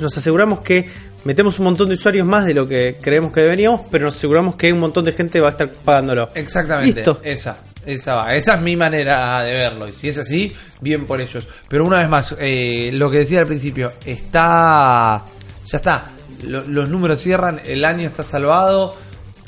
nos 0.00 0.16
aseguramos 0.18 0.60
que 0.60 0.88
metemos 1.24 1.58
un 1.58 1.64
montón 1.66 1.88
de 1.88 1.94
usuarios 1.94 2.26
más 2.26 2.44
de 2.44 2.54
lo 2.54 2.66
que 2.66 2.96
creemos 3.00 3.32
que 3.32 3.40
deberíamos, 3.40 3.82
pero 3.90 4.06
nos 4.06 4.16
aseguramos 4.16 4.56
que 4.56 4.72
un 4.72 4.80
montón 4.80 5.04
de 5.04 5.12
gente 5.12 5.40
va 5.40 5.48
a 5.48 5.50
estar 5.50 5.70
pagándolo. 5.70 6.28
Exactamente. 6.34 6.96
Listo. 6.96 7.20
Esa, 7.22 7.58
esa 7.86 8.14
va. 8.16 8.34
Esa 8.34 8.54
es 8.54 8.60
mi 8.60 8.76
manera 8.76 9.42
de 9.42 9.52
verlo. 9.52 9.88
Y 9.88 9.92
si 9.92 10.08
es 10.08 10.18
así, 10.18 10.54
bien 10.80 11.06
por 11.06 11.20
ellos. 11.20 11.46
Pero 11.68 11.84
una 11.84 11.98
vez 12.00 12.08
más, 12.08 12.34
eh, 12.38 12.90
lo 12.92 13.10
que 13.10 13.18
decía 13.18 13.40
al 13.40 13.46
principio, 13.46 13.92
está. 14.04 15.24
Ya 15.66 15.76
está. 15.78 16.04
Lo- 16.42 16.64
los 16.66 16.88
números 16.88 17.20
cierran, 17.20 17.60
el 17.64 17.84
año 17.84 18.08
está 18.08 18.24
salvado. 18.24 18.96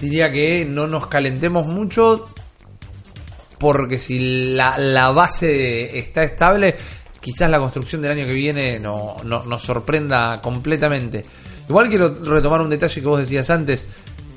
Diría 0.01 0.31
que 0.31 0.65
no 0.65 0.87
nos 0.87 1.07
calentemos 1.09 1.67
mucho. 1.67 2.29
Porque 3.59 3.99
si 3.99 4.55
la, 4.55 4.77
la 4.79 5.11
base 5.13 5.97
está 5.99 6.23
estable, 6.25 6.75
quizás 7.21 7.49
la 7.51 7.59
construcción 7.59 8.03
del 8.03 8.13
año 8.13 8.27
que 8.27 8.35
viene 8.35 8.79
no, 8.79 9.17
no- 9.25 9.43
nos 9.43 9.63
sorprenda 9.63 10.41
completamente. 10.43 11.25
Igual 11.69 11.89
quiero 11.89 12.13
retomar 12.25 12.61
un 12.61 12.71
detalle 12.71 13.01
que 13.01 13.07
vos 13.07 13.19
decías 13.19 13.49
antes. 13.51 13.87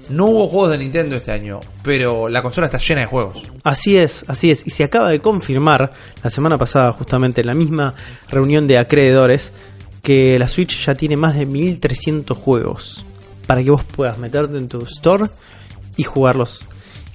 No 0.10 0.28
hubo 0.28 0.48
juegos 0.48 0.70
de 0.72 0.78
Nintendo 0.78 1.18
este 1.18 1.32
año, 1.34 1.60
pero 1.84 2.30
la 2.30 2.42
consola 2.42 2.68
está 2.68 2.78
llena 2.78 3.02
de 3.02 3.08
juegos. 3.08 3.42
Así 3.64 3.98
es, 3.98 4.24
así 4.30 4.50
es. 4.52 4.66
Y 4.66 4.70
se 4.70 4.86
acaba 4.86 5.10
de 5.10 5.20
confirmar 5.20 5.92
la 6.24 6.30
semana 6.30 6.58
pasada, 6.58 6.94
justamente 6.94 7.42
en 7.42 7.48
la 7.48 7.54
misma 7.54 7.94
reunión 8.30 8.68
de 8.68 8.78
acreedores, 8.78 9.52
que 10.02 10.40
la 10.40 10.48
Switch 10.48 10.86
ya 10.86 10.96
tiene 10.96 11.18
más 11.18 11.36
de 11.36 11.46
1300 11.46 12.38
juegos 12.38 13.04
para 13.46 13.62
que 13.62 13.70
vos 13.72 13.84
puedas 13.84 14.18
meterte 14.18 14.58
en 14.58 14.70
tu 14.70 14.80
store 14.86 15.26
y 15.98 16.04
jugarlos. 16.04 16.66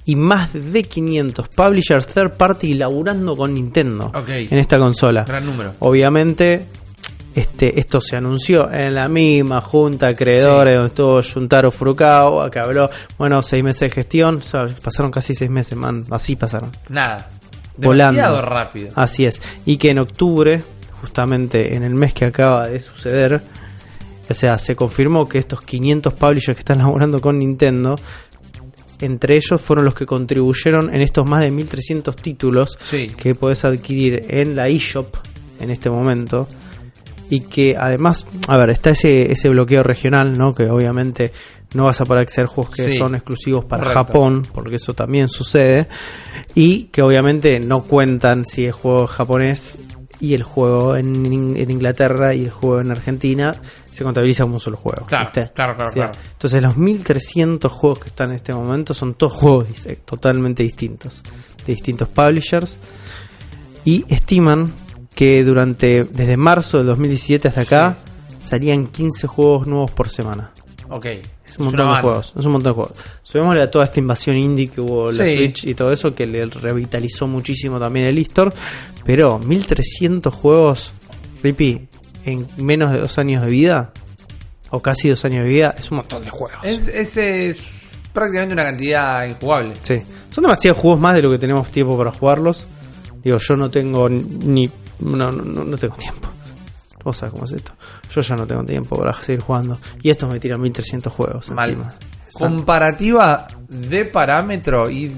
Y 0.05 0.15
más 0.15 0.51
de 0.53 0.83
500 0.83 1.47
publishers 1.49 2.05
third 2.07 2.33
party 2.37 2.75
laburando 2.75 3.35
con 3.35 3.53
Nintendo 3.55 4.11
Ok. 4.13 4.29
en 4.29 4.59
esta 4.59 4.77
consola. 4.77 5.23
Gran 5.23 5.45
número. 5.47 5.73
Obviamente, 5.79 6.65
este, 7.35 7.79
esto 7.79 7.99
se 8.01 8.15
anunció 8.15 8.71
en 8.71 8.93
la 8.95 9.07
misma 9.07 9.59
junta 9.61 10.07
de 10.07 10.11
acreedores 10.13 10.73
Sí. 10.73 10.75
donde 10.75 10.87
estuvo 10.89 11.21
Juntaro 11.23 11.71
Furukawa, 11.71 12.49
que 12.51 12.59
habló, 12.59 12.89
bueno, 13.17 13.41
seis 13.41 13.63
meses 13.63 13.81
de 13.81 13.89
gestión, 13.89 14.37
o 14.37 14.41
sea, 14.41 14.65
pasaron 14.83 15.11
casi 15.11 15.33
seis 15.33 15.49
meses, 15.49 15.77
man, 15.77 16.03
así 16.11 16.35
pasaron. 16.35 16.71
Nada. 16.89 17.29
Volando. 17.77 18.21
Demasiado 18.21 18.41
rápido. 18.47 18.91
Así 18.95 19.25
es. 19.25 19.41
Y 19.65 19.77
que 19.77 19.89
en 19.89 19.99
octubre, 19.99 20.61
justamente 21.01 21.75
en 21.75 21.83
el 21.83 21.95
mes 21.95 22.13
que 22.13 22.25
acaba 22.25 22.67
de 22.67 22.79
suceder, 22.79 23.41
o 24.29 24.33
sea, 24.33 24.57
se 24.59 24.75
confirmó 24.75 25.27
que 25.27 25.39
estos 25.39 25.61
500 25.63 26.13
publishers 26.13 26.55
que 26.55 26.61
están 26.61 26.77
laburando 26.85 27.19
con 27.19 27.39
Nintendo, 27.39 27.95
entre 29.01 29.35
ellos 29.35 29.59
fueron 29.59 29.85
los 29.85 29.95
que 29.95 30.05
contribuyeron 30.05 30.93
en 30.93 31.01
estos 31.01 31.27
más 31.27 31.41
de 31.41 31.51
1300 31.51 32.15
títulos 32.15 32.77
Sí. 32.79 33.07
que 33.07 33.35
podés 33.35 33.65
adquirir 33.65 34.21
en 34.29 34.55
la 34.55 34.67
eShop 34.69 35.15
en 35.59 35.71
este 35.71 35.89
momento. 35.89 36.47
Y 37.33 37.41
que 37.41 37.75
además, 37.77 38.25
a 38.47 38.57
ver, 38.57 38.69
está 38.69 38.91
ese, 38.91 39.31
ese 39.31 39.49
bloqueo 39.49 39.81
regional, 39.81 40.33
¿no? 40.33 40.53
Que 40.53 40.65
obviamente 40.69 41.31
no 41.73 41.85
vas 41.85 41.99
a 42.01 42.05
poder 42.05 42.21
acceder 42.21 42.45
a 42.45 42.49
juegos 42.49 42.75
que 42.75 42.91
Sí. 42.91 42.97
son 42.97 43.15
exclusivos 43.15 43.65
para 43.65 43.83
Correcto. 43.83 44.05
Japón, 44.05 44.47
porque 44.53 44.75
eso 44.75 44.93
también 44.93 45.29
sucede. 45.29 45.87
Y 46.53 46.85
que 46.85 47.01
obviamente 47.01 47.59
no 47.59 47.81
cuentan 47.83 48.45
si 48.45 48.65
el 48.65 48.71
juego 48.71 49.07
japonés 49.07 49.79
y 50.19 50.35
el 50.35 50.43
juego 50.43 50.95
en, 50.95 51.25
en 51.57 51.71
Inglaterra 51.71 52.35
y 52.35 52.41
el 52.45 52.51
juego 52.51 52.79
en 52.81 52.91
Argentina 52.91 53.53
se 53.91 54.03
contabiliza 54.03 54.43
como 54.43 54.55
un 54.55 54.61
solo 54.61 54.77
juego. 54.77 55.05
Claro, 55.07 55.25
¿viste? 55.25 55.51
claro, 55.55 55.75
claro, 55.75 55.89
O 55.89 55.93
sea, 55.93 56.03
claro. 56.11 56.19
Entonces 56.33 56.61
los 56.63 56.77
1300 56.77 57.71
juegos 57.71 57.99
que 57.99 58.09
están 58.09 58.29
en 58.29 58.35
este 58.35 58.53
momento 58.53 58.93
son 58.93 59.15
todos 59.15 59.33
juegos 59.33 59.69
dis- 59.69 59.97
totalmente 60.05 60.61
distintos, 60.61 61.23
de 61.65 61.73
distintos 61.73 62.07
publishers 62.09 62.79
y 63.85 64.05
estiman 64.07 64.71
que 65.15 65.43
durante 65.43 66.03
desde 66.05 66.37
marzo 66.37 66.77
del 66.77 66.87
2017 66.87 67.47
hasta 67.47 67.61
acá 67.61 67.97
salían 68.39 68.87
15 68.87 69.27
juegos 69.27 69.67
nuevos 69.67 69.91
por 69.91 70.09
semana. 70.09 70.51
Ok. 70.89 71.05
Es 71.05 71.59
un 71.59 71.65
montón 71.65 71.89
de 71.93 72.01
juegos, 72.01 72.33
es 72.37 72.45
un 72.45 72.51
montón 72.51 72.71
de 72.71 72.75
juegos. 72.75 72.97
Subémosle 73.21 73.61
a 73.61 73.69
toda 73.69 73.85
esta 73.85 73.99
invasión 73.99 74.35
indie 74.37 74.69
que 74.69 74.81
hubo 74.81 75.11
la 75.11 75.23
Sí. 75.23 75.35
Switch 75.35 75.65
y 75.65 75.75
todo 75.75 75.91
eso 75.91 76.15
que 76.15 76.25
le 76.25 76.45
revitalizó 76.45 77.27
muchísimo 77.27 77.79
también 77.79 78.07
el 78.07 78.17
eStore, 78.17 78.55
pero 79.05 79.37
1300 79.37 80.33
juegos, 80.33 80.93
Rippy, 81.43 81.87
en 82.25 82.47
menos 82.57 82.91
de 82.91 82.99
dos 82.99 83.17
años 83.19 83.43
de 83.43 83.49
vida, 83.49 83.91
o 84.71 84.79
casi 84.81 85.09
dos 85.09 85.23
años 85.25 85.43
de 85.43 85.49
vida, 85.49 85.75
es 85.77 85.91
un 85.91 85.97
montón 85.97 86.23
de 86.23 86.31
juegos. 86.31 86.57
Es, 86.63 86.87
es, 86.87 87.17
es 87.17 87.57
prácticamente 88.11 88.53
una 88.55 88.63
cantidad 88.63 89.23
injugable. 89.25 89.73
Sí. 89.81 89.95
Son 90.31 90.41
demasiados 90.43 90.81
juegos 90.81 90.99
más 90.99 91.13
de 91.15 91.21
lo 91.21 91.29
que 91.29 91.37
tenemos 91.37 91.69
tiempo 91.71 91.95
para 91.95 92.11
jugarlos. 92.11 92.65
Digo, 93.23 93.37
yo 93.37 93.55
no 93.55 93.69
tengo 93.69 94.09
ni. 94.09 94.69
No, 95.03 95.31
no, 95.31 95.63
no 95.63 95.77
tengo 95.77 95.95
tiempo. 95.95 96.29
Vos 97.03 97.17
sabés 97.17 97.33
cómo 97.33 97.45
es 97.45 97.51
esto. 97.51 97.73
Yo 98.13 98.21
ya 98.21 98.35
no 98.35 98.47
tengo 98.47 98.63
tiempo 98.63 98.95
para 98.97 99.13
seguir 99.13 99.41
jugando. 99.41 99.77
Y 100.01 100.09
estos 100.09 100.31
me 100.31 100.39
tiran 100.39 100.61
1300 100.61 101.11
juegos 101.11 101.51
Mal. 101.51 101.71
encima. 101.71 101.89
Comparativa 102.33 103.45
de 103.67 104.05
parámetro 104.05 104.89
y 104.89 105.13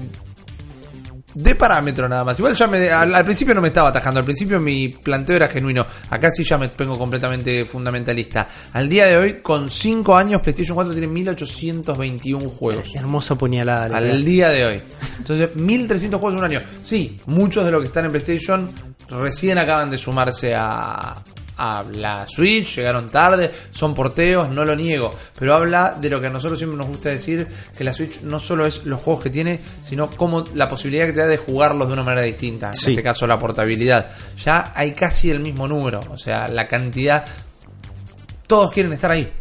de 1.36 1.54
parámetro 1.54 2.08
nada 2.08 2.24
más. 2.24 2.38
Igual 2.38 2.54
ya 2.54 2.66
me, 2.66 2.88
al, 2.88 3.14
al 3.14 3.24
principio 3.24 3.54
no 3.54 3.60
me 3.60 3.68
estaba 3.68 3.90
atajando. 3.90 4.20
Al 4.20 4.24
principio 4.24 4.58
mi 4.58 4.88
planteo 4.88 5.36
era 5.36 5.48
genuino. 5.48 5.86
Acá 6.08 6.30
sí 6.30 6.42
ya 6.42 6.56
me 6.56 6.70
pongo 6.70 6.98
completamente 6.98 7.62
fundamentalista. 7.66 8.48
Al 8.72 8.88
día 8.88 9.04
de 9.04 9.18
hoy, 9.18 9.34
con 9.42 9.68
5 9.68 10.16
años, 10.16 10.40
PlayStation 10.40 10.74
4 10.74 10.94
tiene 10.94 11.08
1821 11.08 12.48
juegos. 12.48 12.88
Qué 12.90 12.98
hermosa 12.98 13.34
puñalada. 13.34 13.84
Al 13.84 14.04
pegaste. 14.04 14.24
día 14.24 14.48
de 14.48 14.64
hoy. 14.64 14.82
Entonces, 15.18 15.54
1300 15.54 16.18
juegos 16.18 16.38
en 16.38 16.44
un 16.44 16.50
año. 16.50 16.62
Sí, 16.80 17.16
muchos 17.26 17.66
de 17.66 17.70
los 17.70 17.82
que 17.82 17.88
están 17.88 18.06
en 18.06 18.12
PlayStation 18.12 18.70
recién 19.10 19.58
acaban 19.58 19.90
de 19.90 19.98
sumarse 19.98 20.54
a, 20.54 21.22
a 21.58 21.82
la 21.94 22.26
Switch, 22.26 22.76
llegaron 22.76 23.08
tarde, 23.08 23.50
son 23.70 23.94
porteos, 23.94 24.48
no 24.50 24.64
lo 24.64 24.74
niego. 24.76 25.10
Pero 25.38 25.54
habla 25.56 25.96
de 26.00 26.10
lo 26.10 26.20
que 26.20 26.26
a 26.26 26.30
nosotros 26.30 26.58
siempre 26.58 26.76
nos 26.76 26.88
gusta 26.88 27.08
decir, 27.10 27.46
que 27.76 27.84
la 27.84 27.92
Switch 27.92 28.20
no 28.22 28.38
solo 28.40 28.66
es 28.66 28.84
los 28.84 29.00
juegos 29.00 29.24
que 29.24 29.30
tiene, 29.30 29.60
sino 29.82 30.10
como 30.10 30.44
la 30.54 30.68
posibilidad 30.68 31.06
que 31.06 31.12
te 31.12 31.20
da 31.20 31.26
de 31.26 31.36
jugarlos 31.38 31.86
de 31.88 31.94
una 31.94 32.02
manera 32.02 32.26
distinta. 32.26 32.68
En 32.68 32.74
Sí. 32.74 32.90
este 32.90 33.02
caso, 33.02 33.26
la 33.26 33.38
portabilidad. 33.38 34.08
Ya 34.44 34.72
hay 34.74 34.92
casi 34.92 35.30
el 35.30 35.40
mismo 35.40 35.66
número. 35.66 36.00
O 36.10 36.18
sea, 36.18 36.48
la 36.48 36.66
cantidad... 36.66 37.24
Todos 38.46 38.70
quieren 38.70 38.92
estar 38.92 39.10
ahí. 39.10 39.32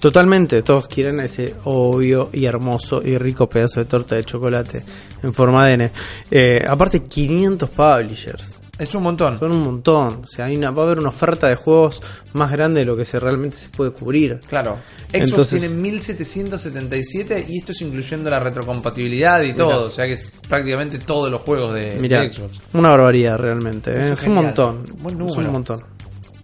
Totalmente, 0.00 0.62
todos 0.62 0.86
quieren 0.88 1.20
ese 1.20 1.54
obvio 1.64 2.28
y 2.32 2.44
hermoso 2.44 3.00
y 3.02 3.16
rico 3.18 3.48
pedazo 3.48 3.80
de 3.80 3.86
torta 3.86 4.14
de 4.14 4.24
chocolate 4.24 4.82
en 5.22 5.32
forma 5.32 5.66
de 5.66 5.72
N. 5.72 5.90
Eh, 6.30 6.64
aparte, 6.68 7.02
500 7.02 7.70
publishers. 7.70 8.60
Es 8.78 8.94
un 8.94 9.02
montón. 9.04 9.38
Son 9.38 9.52
un 9.52 9.62
montón. 9.62 10.22
O 10.24 10.26
sea, 10.26 10.44
hay 10.46 10.56
una, 10.56 10.70
va 10.70 10.82
a 10.82 10.86
haber 10.86 10.98
una 10.98 11.08
oferta 11.08 11.48
de 11.48 11.54
juegos 11.56 12.02
más 12.34 12.50
grande 12.52 12.80
de 12.80 12.86
lo 12.86 12.94
que 12.96 13.04
se 13.06 13.18
realmente 13.18 13.56
se 13.56 13.68
puede 13.70 13.90
cubrir. 13.90 14.38
Claro. 14.48 14.78
Xbox 15.08 15.28
Entonces- 15.30 15.60
tiene 15.62 15.74
1777 15.80 17.46
y 17.48 17.58
esto 17.58 17.72
es 17.72 17.80
incluyendo 17.80 18.28
la 18.30 18.38
retrocompatibilidad 18.40 19.40
y 19.42 19.54
todo. 19.54 19.84
O 19.84 19.88
sea 19.90 20.06
que 20.06 20.14
es 20.14 20.28
prácticamente 20.48 20.98
todos 20.98 21.30
los 21.30 21.40
juegos 21.42 21.72
de, 21.72 21.96
Mira, 22.00 22.20
de 22.20 22.32
Xbox. 22.32 22.52
una 22.74 22.90
barbaridad 22.90 23.38
realmente. 23.38 23.92
¿eh? 23.92 24.04
Es 24.04 24.10
es 24.20 24.26
un 24.26 24.34
montón. 24.34 24.84
Buen 24.98 25.14
Es 25.14 25.18
número. 25.20 25.40
un 25.48 25.52
montón. 25.52 25.80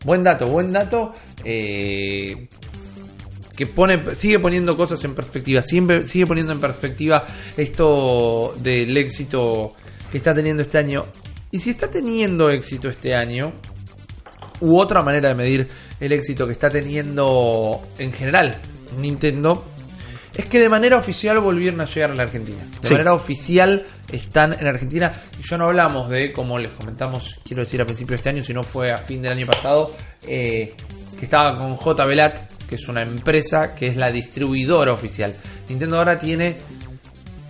Buen 0.05 0.23
dato, 0.23 0.47
buen 0.47 0.73
dato. 0.73 1.13
eh, 1.45 2.49
que 3.55 3.67
pone, 3.67 4.15
sigue 4.15 4.39
poniendo 4.39 4.75
cosas 4.77 5.05
en 5.05 5.15
perspectiva. 5.15 5.61
Siempre 5.61 6.07
sigue 6.07 6.27
poniendo 6.27 6.55
en 6.55 6.61
perspectiva 6.61 7.27
esto 7.59 8.55
del 8.59 8.97
éxito 8.97 9.73
que 10.11 10.17
está 10.17 10.35
teniendo 10.35 10.63
este 10.63 10.79
año. 10.79 11.05
Y 11.53 11.61
si 11.61 11.71
está 11.71 11.89
teniendo 11.89 12.51
éxito 12.51 12.89
este 12.89 13.15
año, 13.15 13.53
u 14.61 14.81
otra 14.81 15.03
manera 15.03 15.29
de 15.29 15.35
medir 15.35 15.67
el 16.01 16.13
éxito 16.13 16.47
que 16.47 16.53
está 16.53 16.71
teniendo 16.71 17.83
en 17.99 18.13
general 18.13 18.57
Nintendo, 18.99 19.65
es 20.35 20.47
que 20.47 20.59
de 20.59 20.69
manera 20.71 20.97
oficial 20.97 21.39
volvieron 21.41 21.81
a 21.83 21.85
llegar 21.85 22.11
a 22.11 22.15
la 22.15 22.23
Argentina. 22.23 22.65
De 22.81 22.89
Sí. 22.89 22.95
manera 22.95 23.13
oficial 23.13 23.83
están 24.11 24.55
en 24.59 24.67
Argentina. 24.67 25.13
Y 25.39 25.47
ya 25.47 25.59
no 25.59 25.67
hablamos 25.67 26.09
de, 26.09 26.33
como 26.33 26.59
les 26.59 26.73
comentamos, 26.73 27.37
quiero 27.47 27.63
decir 27.65 27.83
a 27.83 27.85
principios 27.85 28.13
de 28.13 28.17
este 28.17 28.29
año, 28.31 28.43
si 28.43 28.55
no 28.55 28.63
fue 28.63 28.91
a 28.91 28.97
fin 28.97 29.21
del 29.21 29.33
año 29.33 29.47
pasado, 29.47 29.95
eh, 30.27 30.75
que 31.19 31.25
estaba 31.27 31.57
con 31.59 31.77
JBLAT, 31.77 32.67
que 32.67 32.77
es 32.77 32.89
una 32.89 33.03
empresa 33.03 33.75
que 33.75 33.89
es 33.89 33.97
la 33.97 34.11
distribuidora 34.11 34.93
oficial. 34.93 35.35
Nintendo 35.69 35.99
ahora 35.99 36.19
tiene 36.19 36.57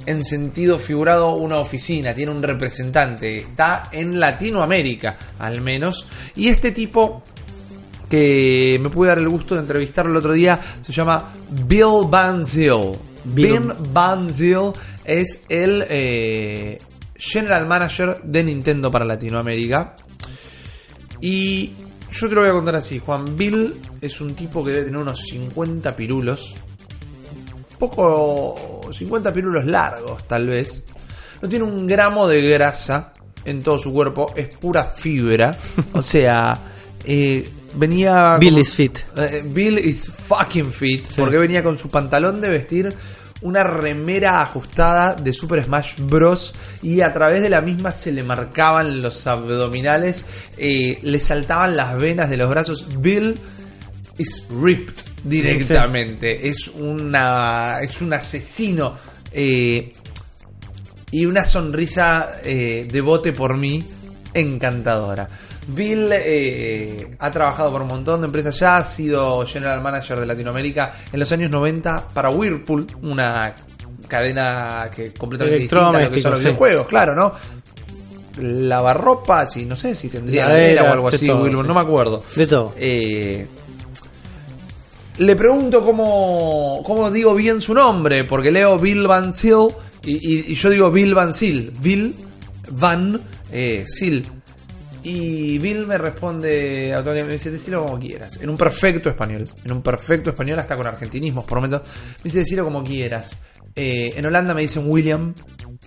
en 0.06 0.24
sentido 0.24 0.78
figurado 0.78 1.34
una 1.36 1.58
oficina, 1.58 2.14
tiene 2.14 2.32
un 2.32 2.42
representante, 2.42 3.36
está 3.36 3.84
en 3.92 4.18
Latinoamérica 4.18 5.16
al 5.38 5.60
menos. 5.60 6.06
Y 6.36 6.48
este 6.48 6.72
tipo 6.72 7.22
que 8.08 8.78
me 8.82 8.90
pude 8.90 9.08
dar 9.08 9.18
el 9.18 9.28
gusto 9.28 9.54
de 9.54 9.62
entrevistarlo 9.62 10.10
el 10.12 10.18
otro 10.18 10.32
día 10.32 10.60
se 10.82 10.92
llama 10.92 11.30
Bill 11.66 12.06
Banzil. 12.08 12.92
Bill- 13.24 13.52
Bill 13.60 13.72
Banzil 13.92 14.72
es 15.04 15.46
el 15.48 15.84
eh, 15.88 16.78
General 17.16 17.66
Manager 17.66 18.20
de 18.22 18.44
Nintendo 18.44 18.90
para 18.90 19.04
Latinoamérica. 19.04 19.94
Y 21.20 21.70
yo 22.10 22.28
te 22.28 22.34
lo 22.34 22.40
voy 22.42 22.50
a 22.50 22.52
contar 22.52 22.74
así, 22.76 22.98
Juan. 22.98 23.36
Bill 23.36 23.74
es 24.00 24.20
un 24.20 24.34
tipo 24.34 24.62
que 24.64 24.72
debe 24.72 24.84
tener 24.86 25.00
unos 25.00 25.20
50 25.30 25.94
pirulos. 25.96 26.54
Poco... 27.78 28.80
50 28.92 29.32
pirulos 29.32 29.64
largos, 29.66 30.26
tal 30.26 30.46
vez. 30.46 30.84
No 31.40 31.48
tiene 31.48 31.64
un 31.64 31.86
gramo 31.86 32.28
de 32.28 32.48
grasa 32.48 33.12
en 33.44 33.62
todo 33.62 33.78
su 33.78 33.92
cuerpo. 33.92 34.32
Es 34.36 34.54
pura 34.54 34.84
fibra. 34.84 35.56
O 35.92 36.02
sea... 36.02 36.58
eh, 37.04 37.48
venía... 37.74 38.36
Bill 38.38 38.58
is 38.58 38.74
fit. 38.74 38.98
eh, 39.16 39.42
Bill 39.44 39.78
is 39.78 40.10
fucking 40.10 40.70
fit. 40.70 41.06
Sí. 41.06 41.14
Porque 41.20 41.38
venía 41.38 41.62
con 41.62 41.78
su 41.78 41.88
pantalón 41.90 42.40
de 42.40 42.48
vestir 42.48 42.94
una 43.40 43.64
remera 43.64 44.40
ajustada 44.40 45.16
de 45.16 45.32
Super 45.32 45.64
Smash 45.64 45.94
Bros. 45.98 46.54
Y 46.80 47.00
a 47.00 47.12
través 47.12 47.42
de 47.42 47.50
la 47.50 47.60
misma 47.60 47.90
se 47.90 48.12
le 48.12 48.22
marcaban 48.22 49.02
los 49.02 49.26
abdominales, 49.26 50.24
eh, 50.56 51.00
le 51.02 51.18
saltaban 51.18 51.76
las 51.76 51.98
venas 51.98 52.30
de 52.30 52.36
los 52.36 52.48
brazos. 52.48 52.86
Bill 52.98 53.34
is 54.18 54.46
ripped 54.50 55.04
directamente. 55.24 56.48
Es 56.48 56.68
una. 56.68 57.80
es 57.80 58.00
un 58.00 58.12
asesino. 58.12 58.94
eh, 59.32 59.92
y 61.12 61.26
una 61.26 61.44
sonrisa 61.44 62.40
eh, 62.42 62.88
de 62.90 63.00
bote 63.00 63.32
por 63.32 63.56
mí 63.56 63.84
encantadora. 64.34 65.28
Bill 65.68 66.08
eh, 66.10 67.14
ha 67.20 67.30
trabajado 67.30 67.70
por 67.70 67.82
un 67.82 67.88
montón 67.88 68.22
de 68.22 68.26
empresas 68.26 68.58
ya, 68.58 68.78
ha 68.78 68.84
sido 68.84 69.46
General 69.46 69.80
Manager 69.80 70.18
de 70.18 70.26
Latinoamérica 70.26 70.92
en 71.12 71.20
los 71.20 71.30
años 71.30 71.50
90 71.50 72.08
para 72.08 72.30
Whirlpool, 72.30 72.86
una 73.02 73.54
cadena 74.08 74.90
que 74.94 75.12
completamente 75.12 75.60
distinta 75.60 75.90
a 75.90 76.00
lo 76.00 76.10
que 76.10 76.20
son 76.20 76.32
los 76.32 76.40
sí. 76.40 76.46
videojuegos, 76.48 76.88
claro, 76.88 77.14
¿no? 77.14 77.32
Lavarropa, 78.40 79.46
sí, 79.46 79.66
no 79.66 79.76
sé 79.76 79.94
si 79.94 80.08
tendría 80.08 80.46
o 80.46 80.92
algo 80.92 81.08
así, 81.08 81.26
todo, 81.26 81.42
Whirlpool, 81.42 81.62
sí. 81.62 81.68
no 81.68 81.74
me 81.74 81.80
acuerdo. 81.80 82.24
De 82.34 82.46
todo. 82.46 82.74
Eh, 82.78 83.46
le 85.22 85.36
pregunto 85.36 85.82
cómo, 85.82 86.82
cómo 86.84 87.10
digo 87.10 87.34
bien 87.34 87.60
su 87.60 87.74
nombre, 87.74 88.24
porque 88.24 88.50
leo 88.50 88.78
Bill 88.78 89.06
Van 89.06 89.34
Sil 89.34 89.70
y, 90.04 90.54
yo 90.54 90.70
digo 90.70 90.90
Bill 90.90 91.14
Van 91.14 91.34
Sil. 91.34 91.70
Bill 91.80 92.14
Van 92.72 93.20
eh. 93.50 93.84
Y 95.04 95.58
Bill 95.58 95.86
me 95.86 95.98
responde 95.98 96.92
automáticamente, 96.92 97.26
me 97.26 97.32
dice, 97.32 97.50
decilo 97.50 97.84
como 97.84 97.98
quieras. 97.98 98.38
En 98.40 98.50
un 98.50 98.56
perfecto 98.56 99.08
español. 99.08 99.48
En 99.64 99.72
un 99.72 99.82
perfecto 99.82 100.30
español, 100.30 100.58
hasta 100.58 100.76
con 100.76 100.86
argentinismos 100.86 101.44
por 101.44 101.58
momentos. 101.58 101.82
Me 102.18 102.24
dice, 102.24 102.40
decilo 102.40 102.64
como 102.64 102.84
quieras. 102.84 103.36
Eh, 103.74 104.12
en 104.16 104.26
Holanda 104.26 104.54
me 104.54 104.62
dicen 104.62 104.84
William. 104.86 105.34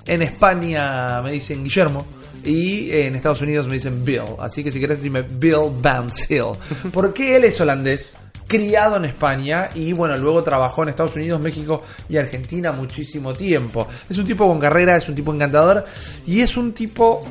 En 0.05 0.21
España 0.21 1.21
me 1.21 1.31
dicen 1.31 1.63
Guillermo. 1.63 2.05
Y 2.43 2.91
en 2.91 3.15
Estados 3.15 3.41
Unidos 3.41 3.67
me 3.67 3.75
dicen 3.75 4.03
Bill. 4.03 4.35
Así 4.39 4.63
que 4.63 4.71
si 4.71 4.79
querés 4.79 4.97
decirme 4.97 5.21
Bill 5.21 5.71
Van 5.81 6.11
Sil. 6.11 6.55
Porque 6.91 7.37
él 7.37 7.45
es 7.45 7.59
holandés. 7.61 8.17
Criado 8.47 8.97
en 8.97 9.05
España 9.05 9.69
y 9.73 9.93
bueno, 9.93 10.15
luego 10.17 10.43
trabajó 10.43 10.83
en 10.83 10.89
Estados 10.89 11.15
Unidos, 11.15 11.41
México 11.41 11.83
y 12.07 12.17
Argentina 12.17 12.71
muchísimo 12.71 13.33
tiempo. 13.33 13.87
Es 14.09 14.17
un 14.17 14.25
tipo 14.25 14.47
con 14.47 14.59
carrera, 14.59 14.97
es 14.97 15.09
un 15.09 15.15
tipo 15.15 15.33
encantador 15.33 15.83
y 16.27 16.41
es 16.41 16.55
un 16.55 16.73
tipo 16.73 17.25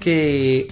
que 0.00 0.66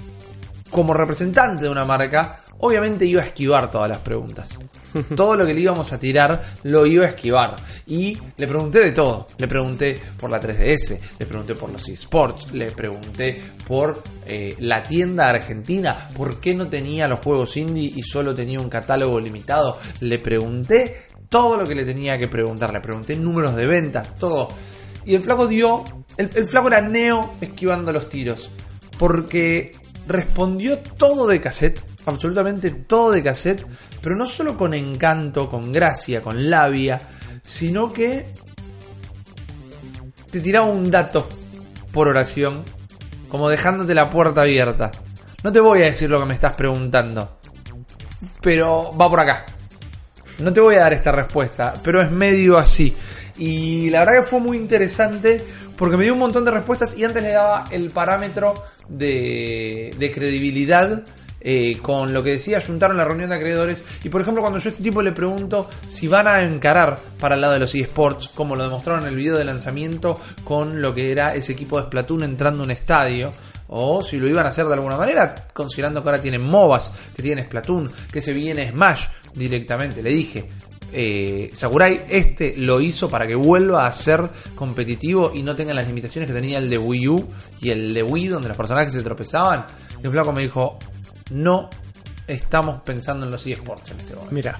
como 0.71 0.95
representante 0.95 1.63
de 1.63 1.69
una 1.69 1.85
marca, 1.85 2.41
obviamente 2.59 3.05
iba 3.05 3.23
a 3.23 3.27
esquivar 3.27 3.71
todas 3.71 3.89
las 3.89 3.99
preguntas. 3.99 4.59
Todo 5.16 5.36
lo 5.36 5.47
que 5.47 5.55
le 5.55 5.61
íbamos 5.61 5.93
a 5.93 5.99
tirar 5.99 6.43
lo 6.64 6.86
iba 6.86 7.05
a 7.05 7.09
esquivar. 7.09 7.57
Y 7.86 8.16
le 8.36 8.47
pregunté 8.47 8.80
de 8.80 8.93
todo. 8.93 9.26
Le 9.38 9.49
pregunté 9.49 10.01
por 10.18 10.30
la 10.30 10.40
3DS, 10.40 10.99
le 11.18 11.26
pregunté 11.26 11.55
por 11.55 11.70
los 11.70 11.88
esports, 11.88 12.53
le 12.53 12.70
pregunté 12.70 13.43
por 13.66 14.03
eh, 14.26 14.57
la 14.61 14.82
tienda 14.82 15.28
argentina, 15.28 16.09
por 16.14 16.40
qué 16.40 16.55
no 16.55 16.68
tenía 16.68 17.09
los 17.09 17.20
juegos 17.20 17.57
indie 17.57 17.93
y 17.95 18.03
solo 18.03 18.34
tenía 18.34 18.61
un 18.61 18.68
catálogo 18.68 19.20
limitado. 19.20 19.78
Le 20.01 20.18
pregunté 20.18 21.07
todo 21.28 21.57
lo 21.57 21.66
que 21.66 21.74
le 21.74 21.84
tenía 21.84 22.18
que 22.18 22.28
preguntar. 22.28 22.72
Le 22.72 22.80
pregunté 22.80 23.16
números 23.16 23.57
de 23.57 23.66
ventas, 23.66 24.16
todo. 24.16 24.49
Y 25.05 25.14
el 25.14 25.20
flaco 25.20 25.47
dio. 25.47 25.84
El, 26.16 26.30
el 26.34 26.45
flaco 26.45 26.68
era 26.68 26.80
neo 26.80 27.34
esquivando 27.40 27.93
los 27.93 28.09
tiros. 28.09 28.51
Porque 28.99 29.70
respondió 30.07 30.78
todo 30.78 31.26
de 31.26 31.40
cassette. 31.40 31.91
Absolutamente 32.07 32.70
todo 32.70 33.12
de 33.12 33.22
cassette. 33.22 33.66
Pero 34.00 34.16
no 34.16 34.26
solo 34.26 34.57
con 34.57 34.74
encanto, 34.74 35.48
con 35.48 35.72
gracia, 35.72 36.20
con 36.20 36.50
labia. 36.50 37.00
Sino 37.42 37.92
que. 37.92 38.26
Te 40.30 40.40
tiraba 40.40 40.66
un 40.66 40.90
dato 40.90 41.28
por 41.92 42.09
oración. 42.09 42.64
Como 43.28 43.48
dejándote 43.48 43.94
la 43.94 44.11
puerta 44.11 44.42
abierta. 44.42 44.90
No 45.42 45.50
te 45.50 45.61
voy 45.61 45.82
a 45.82 45.86
decir 45.86 46.09
lo 46.09 46.20
que 46.20 46.26
me 46.26 46.34
estás 46.34 46.55
preguntando. 46.55 47.38
Pero 48.40 48.96
va 48.96 49.09
por 49.09 49.20
acá. 49.20 49.44
No 50.38 50.53
te 50.53 50.61
voy 50.61 50.76
a 50.76 50.80
dar 50.80 50.92
esta 50.92 51.12
respuesta, 51.12 51.74
pero 51.82 52.03
es 52.03 52.11
medio 52.11 52.59
así. 52.59 52.94
Y 53.38 53.90
la 53.90 54.00
verdad 54.00 54.22
que 54.22 54.28
fue 54.28 54.40
muy 54.40 54.57
interesante 54.57 55.42
porque 55.76 55.96
me 55.96 56.05
dio 56.05 56.12
un 56.12 56.20
montón 56.20 56.44
de 56.44 56.50
respuestas 56.50 56.96
y 56.96 57.05
antes 57.05 57.22
le 57.22 57.32
daba 57.32 57.64
el 57.70 57.90
parámetro 57.90 58.55
de, 58.88 59.94
de 59.98 60.12
credibilidad 60.12 61.03
eh, 61.45 61.78
con 61.78 62.12
lo 62.12 62.22
que 62.22 62.30
decía 62.30 62.61
juntaron 62.61 62.97
la 62.97 63.05
reunión 63.05 63.30
de 63.30 63.36
acreedores. 63.36 63.82
Y 64.05 64.09
por 64.09 64.20
ejemplo, 64.20 64.43
cuando 64.43 64.61
yo 64.61 64.68
a 64.68 64.72
este 64.72 64.82
tipo 64.82 65.03
le 65.03 65.12
pregunto 65.12 65.68
si 65.88 66.07
van 66.07 66.28
a 66.28 66.43
encarar 66.43 66.99
para 67.18 67.34
el 67.34 67.40
lado 67.40 67.55
de 67.55 67.59
los 67.59 67.74
eSports, 67.74 68.28
como 68.28 68.55
lo 68.55 68.62
demostraron 68.62 69.03
en 69.03 69.09
el 69.09 69.16
video 69.16 69.36
de 69.36 69.45
lanzamiento, 69.45 70.20
con 70.45 70.80
lo 70.80 70.95
que 70.95 71.11
era 71.11 71.34
ese 71.34 71.53
equipo 71.53 71.78
de 71.78 71.86
Splatoon 71.86 72.22
entrando 72.24 72.62
a 72.62 72.66
un 72.66 72.70
estadio. 72.70 73.30
O 73.74 74.03
si 74.05 74.18
lo 74.18 74.28
iban 74.28 74.45
a 74.45 74.51
hacer 74.51 74.66
de 74.66 74.74
alguna 74.74 74.99
manera, 74.99 75.34
considerando 75.55 76.03
que 76.03 76.09
ahora 76.11 76.20
tienen 76.20 76.43
MOBAs, 76.43 76.93
que 77.16 77.22
tienen 77.22 77.45
Splatoon, 77.47 77.90
que 78.12 78.20
se 78.20 78.34
viene 78.34 78.70
Smash 78.70 79.07
directamente. 79.34 80.03
Le 80.03 80.11
dije, 80.11 80.47
eh, 80.93 81.49
Sakurai 81.55 82.03
este 82.11 82.55
lo 82.59 82.82
hizo 82.82 83.09
para 83.09 83.26
que 83.26 83.34
vuelva 83.34 83.86
a 83.86 83.93
ser 83.93 84.28
competitivo 84.55 85.32
y 85.34 85.43
no 85.43 85.57
tenga 85.57 85.72
las 85.72 85.86
limitaciones 85.86 86.28
que 86.28 86.34
tenía 86.34 86.59
el 86.59 86.68
de 86.68 86.76
Wii 86.76 87.09
U 87.09 87.28
y 87.62 87.70
el 87.70 87.95
de 87.95 88.03
Wii 88.03 88.28
donde 88.28 88.49
los 88.49 88.57
personajes 88.57 88.93
se 88.93 89.03
tropezaban. 89.03 89.64
Y 90.03 90.07
el 90.07 90.12
flaco 90.12 90.32
me 90.32 90.43
dijo, 90.43 90.78
no 91.33 91.68
estamos 92.26 92.83
pensando 92.83 93.26
en 93.26 93.33
los 93.33 93.47
eSports 93.47 93.91
en 93.91 93.99
este 93.99 94.14
momento. 94.14 94.35
Mira. 94.35 94.59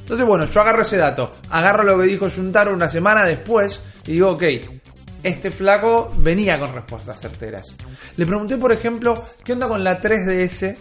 Entonces, 0.00 0.26
bueno, 0.26 0.44
yo 0.44 0.60
agarro 0.60 0.82
ese 0.82 0.98
dato, 0.98 1.30
agarro 1.48 1.82
lo 1.82 1.98
que 1.98 2.04
dijo 2.04 2.28
Juntaro 2.28 2.74
una 2.74 2.90
semana 2.90 3.24
después 3.24 3.80
y 4.06 4.12
digo, 4.12 4.32
ok, 4.32 4.42
este 5.22 5.50
flaco 5.50 6.12
venía 6.18 6.58
con 6.58 6.74
respuestas 6.74 7.18
certeras. 7.18 7.74
Le 8.16 8.26
pregunté, 8.26 8.58
por 8.58 8.70
ejemplo, 8.70 9.14
¿qué 9.42 9.54
onda 9.54 9.66
con 9.66 9.82
la 9.82 10.02
3DS? 10.02 10.76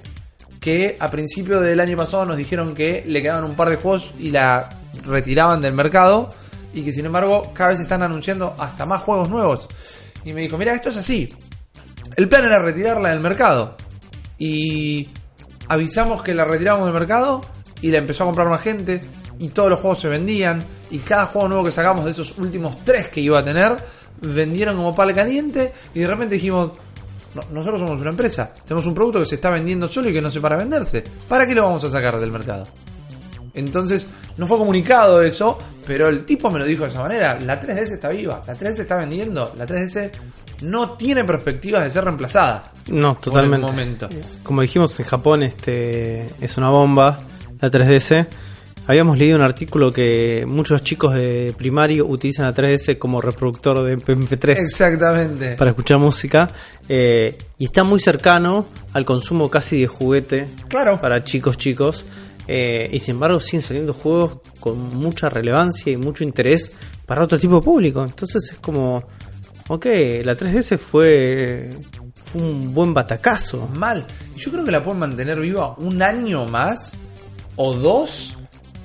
Que 0.59 0.97
a 0.99 1.09
principio 1.09 1.61
del 1.61 1.79
año 1.79 1.95
pasado 1.95 2.25
nos 2.25 2.35
dijeron 2.35 2.75
que 2.75 3.03
le 3.07 3.21
quedaban 3.21 3.45
un 3.45 3.55
par 3.55 3.69
de 3.69 3.77
juegos 3.77 4.11
y 4.19 4.31
la 4.31 4.67
retiraban 5.05 5.61
del 5.61 5.73
mercado 5.73 6.27
y 6.73 6.83
que 6.83 6.91
sin 6.91 7.05
embargo 7.05 7.53
cada 7.53 7.69
vez 7.69 7.79
están 7.79 8.03
anunciando 8.03 8.55
hasta 8.59 8.85
más 8.85 9.01
juegos 9.01 9.29
nuevos. 9.29 9.69
Y 10.25 10.33
me 10.33 10.41
dijo, 10.41 10.57
mira, 10.57 10.73
esto 10.73 10.89
es 10.89 10.97
así. 10.97 11.33
El 12.17 12.27
plan 12.27 12.43
era 12.43 12.61
retirarla 12.61 13.09
del 13.09 13.21
mercado 13.21 13.77
y 14.45 15.07
avisamos 15.69 16.21
que 16.21 16.33
la 16.33 16.43
retiramos 16.43 16.83
del 16.83 16.93
mercado 16.93 17.39
y 17.81 17.91
la 17.91 17.99
empezó 17.99 18.23
a 18.23 18.25
comprar 18.25 18.49
más 18.49 18.61
gente 18.61 18.99
y 19.39 19.47
todos 19.49 19.69
los 19.69 19.79
juegos 19.79 20.01
se 20.01 20.09
vendían 20.09 20.61
y 20.91 20.97
cada 20.99 21.27
juego 21.27 21.47
nuevo 21.47 21.63
que 21.63 21.71
sacamos 21.71 22.03
de 22.03 22.11
esos 22.11 22.37
últimos 22.37 22.83
tres 22.83 23.07
que 23.07 23.21
iba 23.21 23.39
a 23.39 23.43
tener 23.43 23.73
vendieron 24.19 24.75
como 24.75 24.93
pal 24.93 25.13
caliente 25.13 25.71
y 25.93 26.01
de 26.01 26.07
repente 26.07 26.35
dijimos 26.35 26.71
nosotros 27.51 27.79
somos 27.79 28.01
una 28.01 28.09
empresa 28.09 28.53
tenemos 28.65 28.85
un 28.85 28.93
producto 28.93 29.21
que 29.21 29.27
se 29.27 29.35
está 29.35 29.49
vendiendo 29.49 29.87
solo 29.87 30.09
y 30.09 30.13
que 30.13 30.21
no 30.21 30.29
se 30.29 30.41
para 30.41 30.57
venderse 30.57 31.05
¿para 31.29 31.47
qué 31.47 31.55
lo 31.55 31.63
vamos 31.63 31.85
a 31.85 31.89
sacar 31.89 32.19
del 32.19 32.31
mercado? 32.33 32.67
Entonces 33.53 34.07
no 34.37 34.47
fue 34.47 34.57
comunicado 34.57 35.21
eso 35.21 35.57
pero 35.85 36.07
el 36.07 36.23
tipo 36.23 36.49
me 36.49 36.59
lo 36.59 36.65
dijo 36.65 36.83
de 36.83 36.89
esa 36.89 37.01
manera 37.01 37.39
la 37.39 37.61
3DS 37.61 37.91
está 37.91 38.09
viva 38.09 38.41
la 38.47 38.53
3DS 38.53 38.79
está 38.79 38.97
vendiendo 38.97 39.53
la 39.57 39.65
3DS 39.65 40.11
no 40.63 40.91
tiene 40.91 41.23
perspectivas 41.23 41.83
de 41.83 41.91
ser 41.91 42.05
reemplazada. 42.05 42.71
No, 42.89 43.15
totalmente. 43.15 43.67
momento. 43.67 44.09
Como 44.43 44.61
dijimos 44.61 44.97
en 44.99 45.05
Japón, 45.05 45.43
este 45.43 46.25
es 46.41 46.57
una 46.57 46.69
bomba 46.69 47.19
la 47.59 47.69
3DS. 47.69 48.27
Habíamos 48.85 49.17
leído 49.17 49.37
un 49.37 49.43
artículo 49.43 49.91
que 49.91 50.43
muchos 50.45 50.83
chicos 50.83 51.13
de 51.13 51.53
primario 51.57 52.05
utilizan 52.05 52.45
la 52.45 52.53
3DS 52.53 52.97
como 52.97 53.21
reproductor 53.21 53.81
de 53.83 53.95
MP3. 53.95 54.57
Exactamente. 54.59 55.55
Para 55.55 55.71
escuchar 55.71 55.99
música. 55.99 56.49
Eh, 56.89 57.37
y 57.57 57.65
está 57.65 57.85
muy 57.85 57.99
cercano 57.99 58.65
al 58.91 59.05
consumo 59.05 59.49
casi 59.49 59.81
de 59.81 59.87
juguete. 59.87 60.47
Claro. 60.67 60.99
Para 60.99 61.23
chicos 61.23 61.57
chicos. 61.57 62.05
Eh, 62.47 62.89
y 62.91 62.99
sin 62.99 63.15
embargo 63.15 63.39
siguen 63.39 63.61
saliendo 63.61 63.93
juegos 63.93 64.39
con 64.59 64.77
mucha 64.95 65.29
relevancia 65.29 65.91
y 65.91 65.97
mucho 65.97 66.23
interés 66.23 66.71
para 67.05 67.23
otro 67.23 67.39
tipo 67.39 67.55
de 67.55 67.61
público. 67.61 68.03
Entonces 68.03 68.51
es 68.51 68.57
como 68.57 69.01
Ok, 69.69 69.85
la 70.23 70.35
3DS 70.35 70.77
fue, 70.77 71.69
fue 72.25 72.41
un 72.41 72.73
buen 72.73 72.93
batacazo. 72.93 73.69
Mal. 73.77 74.05
Y 74.35 74.39
yo 74.39 74.51
creo 74.51 74.65
que 74.65 74.71
la 74.71 74.83
pueden 74.83 74.99
mantener 74.99 75.39
viva 75.39 75.75
un 75.77 76.01
año 76.01 76.45
más 76.45 76.97
o 77.55 77.73
dos 77.73 78.35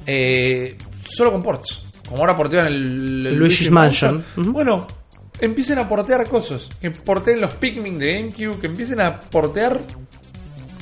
eh, 0.07 0.77
solo 1.05 1.33
con 1.33 1.43
ports. 1.43 1.83
Como 2.09 2.21
ahora 2.21 2.37
portean 2.37 2.69
el, 2.69 3.27
el 3.27 3.37
Luigi's 3.37 3.71
Mansion. 3.71 4.25
Bueno, 4.37 4.87
empiecen 5.41 5.79
a 5.81 5.89
portear 5.89 6.29
cosas. 6.29 6.69
Que 6.81 6.91
porteen 6.93 7.41
los 7.41 7.55
Pikmin 7.55 7.99
de 7.99 8.15
GameCube. 8.15 8.61
Que 8.61 8.69
empiecen 8.69 9.01
a 9.01 9.19
portear 9.19 9.81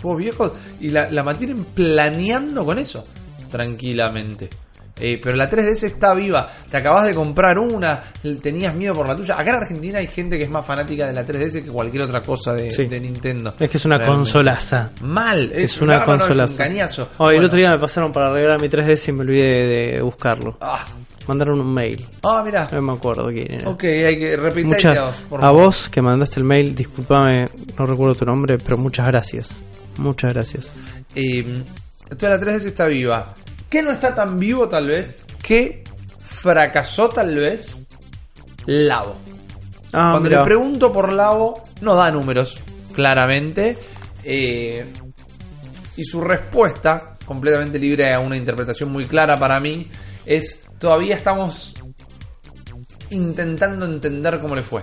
juegos 0.01 0.19
viejos. 0.19 0.53
Y 0.81 0.91
la, 0.91 1.11
la 1.11 1.23
mantienen 1.23 1.65
planeando 1.65 2.65
con 2.65 2.79
eso. 2.79 3.05
Tranquilamente. 3.51 4.49
Eh, 4.99 5.21
pero 5.23 5.37
la 5.37 5.51
3DS 5.51 5.83
está 5.85 6.15
viva. 6.15 6.49
Te 6.71 6.79
acabas 6.79 7.07
de 7.07 7.15
comprar 7.15 7.59
una, 7.59 8.03
tenías 8.43 8.75
miedo 8.75 8.95
por 8.95 9.07
la 9.07 9.15
tuya. 9.15 9.39
Acá 9.39 9.51
en 9.51 9.57
Argentina 9.57 9.99
hay 9.99 10.07
gente 10.07 10.39
que 10.39 10.45
es 10.45 10.51
más 10.51 10.65
fanática 10.65 11.07
de 11.07 11.13
la 11.13 11.27
3DS 11.27 11.65
que 11.65 11.71
cualquier 11.71 12.03
otra 12.05 12.23
cosa 12.23 12.55
de, 12.55 13.01
Nintendo. 13.01 13.55
Es 13.59 13.69
que 13.69 13.77
es 13.77 13.85
una 13.85 14.05
consolaza. 14.05 14.91
Mal, 15.03 15.53
es, 15.53 15.81
una 15.83 16.03
consolaza. 16.05 16.67
el 16.67 17.45
otro 17.45 17.59
día 17.59 17.73
me 17.73 17.79
pasaron 17.79 18.11
para 18.11 18.31
arreglar 18.31 18.61
mi 18.61 18.69
3DS 18.69 19.09
y 19.09 19.13
me 19.13 19.21
olvidé 19.21 19.67
de, 19.67 20.03
buscarlo. 20.03 20.57
Ah. 20.61 20.83
Mandaron 21.27 21.61
un 21.61 21.75
mail. 21.75 22.07
Ah, 22.23 22.41
mira. 22.45 22.69
No 22.71 22.81
me 22.81 22.93
acuerdo 22.93 23.27
quién 23.27 23.53
era. 23.53 23.69
Ok, 23.69 23.85
hay 23.85 24.19
que 24.19 24.37
repetir. 24.37 24.97
A 25.41 25.51
vos 25.51 25.89
que 25.91 26.01
mandaste 26.01 26.41
el 26.41 26.47
mail, 26.47 26.75
discúlpame, 26.75 27.47
no 27.77 27.85
recuerdo 27.85 28.15
tu 28.15 28.25
nombre, 28.25 28.57
pero 28.59 28.79
muchas 28.79 29.09
gracias. 29.09 29.65
Muchas 29.99 30.33
gracias. 30.33 30.77
Eh, 31.15 31.63
entonces 32.11 32.31
la 32.31 32.39
3DS 32.39 32.67
está 32.67 32.87
viva 32.87 33.35
que 33.69 33.83
no 33.83 33.91
está 33.91 34.15
tan 34.15 34.39
vivo 34.39 34.69
tal 34.69 34.87
vez, 34.87 35.25
que 35.43 35.83
fracasó 36.25 37.09
tal 37.09 37.35
vez 37.35 37.87
Lavo. 38.67 39.17
Ah, 39.93 40.11
Cuando 40.13 40.29
le 40.29 40.39
pregunto 40.39 40.93
por 40.93 41.13
Lavo, 41.13 41.63
no 41.81 41.95
da 41.95 42.11
números, 42.11 42.59
claramente. 42.95 43.77
Eh, 44.25 44.85
y 45.97 46.05
su 46.05 46.21
respuesta, 46.21 47.17
completamente 47.25 47.79
libre 47.79 48.13
a 48.13 48.21
una 48.21 48.37
interpretación 48.37 48.91
muy 48.91 49.07
clara 49.07 49.39
para 49.39 49.61
mí, 49.61 49.89
es 50.25 50.69
todavía 50.79 51.15
estamos 51.15 51.75
intentando 53.11 53.87
entender 53.87 54.41
cómo 54.41 54.57
le 54.57 54.63
fue. 54.63 54.83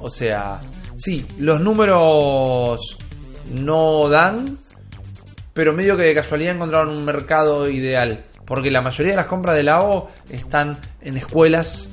O 0.00 0.10
sea, 0.10 0.58
sí, 0.96 1.26
los 1.38 1.60
números 1.60 2.96
no 3.50 4.08
dan, 4.08 4.58
pero 5.52 5.72
medio 5.72 5.96
que 5.96 6.04
de 6.04 6.14
casualidad 6.14 6.54
encontraron 6.54 6.96
un 6.96 7.04
mercado 7.04 7.68
ideal. 7.68 8.18
Porque 8.46 8.70
la 8.70 8.82
mayoría 8.82 9.12
de 9.12 9.16
las 9.16 9.26
compras 9.26 9.54
de 9.54 9.62
la 9.62 10.06
están 10.28 10.78
en 11.02 11.16
escuelas, 11.16 11.88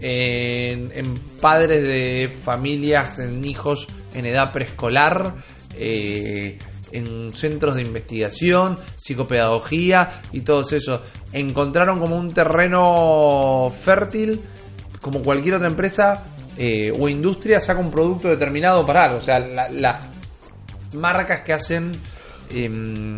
en, 0.00 1.14
padres 1.40 1.82
de 1.82 2.28
familias, 2.28 3.18
en 3.18 3.44
hijos 3.44 3.86
en 4.14 4.26
edad 4.26 4.52
preescolar, 4.52 5.36
eh, 5.74 6.58
en 6.92 7.32
centros 7.32 7.76
de 7.76 7.82
investigación, 7.82 8.78
psicopedagogía 8.96 10.22
y 10.32 10.40
todo 10.40 10.66
eso. 10.68 11.02
Encontraron 11.32 12.00
como 12.00 12.16
un 12.16 12.32
terreno 12.32 13.72
fértil, 13.72 14.40
como 15.00 15.22
cualquier 15.22 15.54
otra 15.54 15.68
empresa 15.68 16.24
eh, 16.58 16.92
o 16.98 17.08
industria 17.08 17.60
saca 17.60 17.80
un 17.80 17.90
producto 17.90 18.28
determinado 18.28 18.84
para 18.84 19.04
algo. 19.04 19.18
O 19.18 19.22
sea, 19.22 19.38
las 19.38 20.09
marcas 20.94 21.40
que 21.42 21.52
hacen 21.52 22.00
Em, 22.52 23.16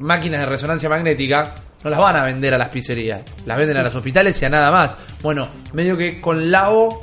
máquinas 0.00 0.40
de 0.40 0.46
resonancia 0.46 0.88
magnética 0.88 1.54
no 1.82 1.90
las 1.90 1.98
van 1.98 2.16
a 2.16 2.24
vender 2.24 2.54
a 2.54 2.58
las 2.58 2.68
pizzerías, 2.68 3.20
las 3.46 3.58
venden 3.58 3.76
a 3.76 3.82
los 3.82 3.94
hospitales 3.94 4.40
y 4.40 4.44
a 4.44 4.48
nada 4.48 4.70
más. 4.70 4.96
Bueno, 5.22 5.48
medio 5.72 5.96
que 5.96 6.20
con 6.20 6.50
Lao 6.50 7.00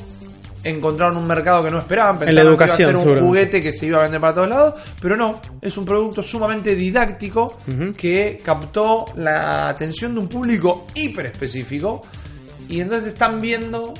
encontraron 0.63 1.17
un 1.17 1.27
mercado 1.27 1.63
que 1.63 1.71
no 1.71 1.79
esperaban, 1.79 2.17
pensaban 2.17 2.29
en 2.29 2.35
la 2.35 2.49
educación, 2.49 2.91
que 2.91 2.91
iba 2.91 3.01
a 3.01 3.03
ser 3.03 3.23
un 3.23 3.27
juguete 3.27 3.61
que 3.61 3.71
se 3.71 3.85
iba 3.85 3.99
a 3.99 4.03
vender 4.03 4.19
para 4.21 4.33
todos 4.33 4.49
lados, 4.49 4.79
pero 5.01 5.15
no, 5.15 5.41
es 5.61 5.77
un 5.77 5.85
producto 5.85 6.23
sumamente 6.23 6.75
didáctico 6.75 7.57
que 7.97 8.37
captó 8.43 9.05
la 9.15 9.69
atención 9.69 10.13
de 10.15 10.21
un 10.21 10.27
público 10.27 10.87
hiper 10.95 11.27
específico 11.27 12.01
y 12.67 12.79
entonces 12.79 13.09
están 13.09 13.39
viendo 13.41 13.93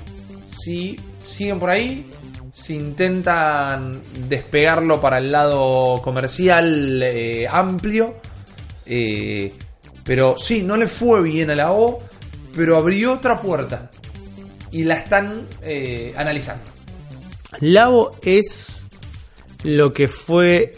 si 0.47 0.97
siguen 1.23 1.59
por 1.59 1.69
ahí 1.69 2.09
si 2.56 2.76
intentan 2.76 4.01
despegarlo 4.30 5.01
para 5.01 5.18
el 5.18 5.30
lado 5.30 6.01
comercial 6.01 7.03
eh, 7.03 7.45
amplio. 7.51 8.16
Eh, 8.86 9.51
pero 10.06 10.38
sí, 10.38 10.64
no 10.64 10.78
le 10.78 10.88
fue 10.88 11.22
bien 11.22 11.49
a 11.49 11.56
la 11.56 11.74
O, 11.74 12.01
pero 12.56 12.78
abrió 12.78 13.12
otra 13.12 13.41
puerta. 13.41 13.89
Y 14.72 14.86
la 14.86 14.95
están 14.95 15.47
eh, 15.64 16.14
analizando. 16.16 16.64
O 17.89 18.12
es 18.24 18.88
lo 19.64 19.91
que 19.91 20.08
fue 20.08 20.72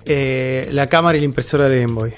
la 0.71 0.87
cámara 0.87 1.17
y 1.17 1.21
la 1.21 1.25
impresora 1.25 1.69
de 1.69 1.81
Game 1.81 1.93
Boy. 1.93 2.13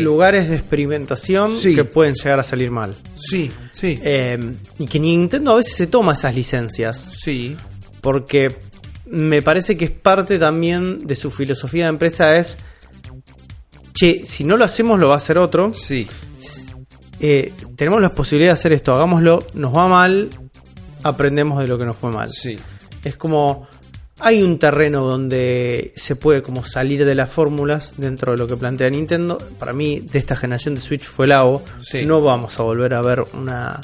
Lugares 0.00 0.50
de 0.50 0.56
experimentación 0.56 1.50
que 1.62 1.84
pueden 1.84 2.12
llegar 2.12 2.40
a 2.40 2.42
salir 2.42 2.70
mal. 2.70 2.94
Sí, 3.18 3.50
sí. 3.72 3.98
y 4.78 4.86
que 4.86 5.00
Nintendo 5.00 5.52
a 5.52 5.56
veces 5.56 5.76
se 5.76 5.86
toma 5.86 6.12
esas 6.12 6.34
licencias. 6.34 7.10
Sí 7.18 7.56
porque 8.00 8.54
me 9.06 9.42
parece 9.42 9.76
que 9.76 9.86
es 9.86 9.90
parte 9.90 10.38
también 10.38 11.06
de 11.06 11.14
su 11.14 11.30
filosofía 11.30 11.84
de 11.84 11.90
empresa 11.90 12.36
es, 12.36 12.56
che, 13.94 14.22
si 14.24 14.44
no 14.44 14.56
lo 14.56 14.64
hacemos 14.64 14.98
lo 14.98 15.08
va 15.08 15.14
a 15.14 15.18
hacer 15.18 15.38
otro. 15.38 15.72
Sí. 15.74 16.06
eh, 17.20 17.52
tenemos 17.76 18.00
la 18.00 18.10
posibilidad 18.10 18.50
de 18.50 18.54
hacer 18.54 18.72
esto, 18.72 18.92
hagámoslo, 18.92 19.40
nos 19.54 19.76
va 19.76 19.88
mal, 19.88 20.28
aprendemos 21.02 21.60
de 21.60 21.68
lo 21.68 21.78
que 21.78 21.84
nos 21.84 21.96
fue 21.96 22.10
mal. 22.10 22.30
Sí. 22.32 22.56
Es 23.04 23.16
como 23.16 23.66
hay 24.20 24.42
un 24.42 24.58
terreno 24.58 25.06
donde 25.06 25.92
se 25.94 26.16
puede 26.16 26.42
como 26.42 26.64
salir 26.64 27.04
de 27.04 27.14
las 27.14 27.30
fórmulas 27.30 27.94
dentro 27.98 28.32
de 28.32 28.38
lo 28.38 28.46
que 28.46 28.56
plantea 28.56 28.90
Nintendo. 28.90 29.38
Para 29.58 29.72
mí, 29.72 30.00
de 30.00 30.18
esta 30.18 30.34
generación 30.34 30.74
de 30.74 30.80
Switch 30.80 31.04
fue 31.04 31.26
el 31.26 31.32
AO. 31.32 31.62
Sí. 31.80 32.04
No 32.04 32.20
vamos 32.20 32.58
a 32.58 32.64
volver 32.64 32.94
a 32.94 33.02
ver 33.02 33.22
una, 33.34 33.80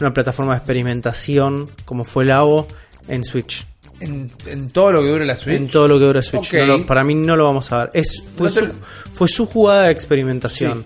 una 0.00 0.12
plataforma 0.12 0.52
de 0.52 0.58
experimentación 0.58 1.68
como 1.84 2.04
fue 2.04 2.24
el 2.24 2.30
AO 2.30 2.66
en 3.08 3.24
Switch. 3.24 3.66
En, 4.00 4.30
en 4.46 4.70
todo 4.70 4.92
lo 4.92 5.00
que 5.00 5.08
dure 5.08 5.24
la 5.24 5.36
Switch. 5.36 5.56
En 5.56 5.68
todo 5.68 5.88
lo 5.88 5.98
que 5.98 6.04
dura 6.04 6.20
Switch. 6.22 6.52
No 6.54 6.84
para 6.84 7.02
mí 7.02 7.14
no 7.14 7.34
lo 7.36 7.44
vamos 7.44 7.72
a 7.72 7.78
ver. 7.84 7.90
Es, 7.94 8.22
fue, 8.22 8.48
No 8.48 8.54
te- 8.54 8.60
su, 8.60 8.72
fue 9.12 9.28
su 9.28 9.46
jugada 9.46 9.84
de 9.84 9.92
experimentación. 9.92 10.84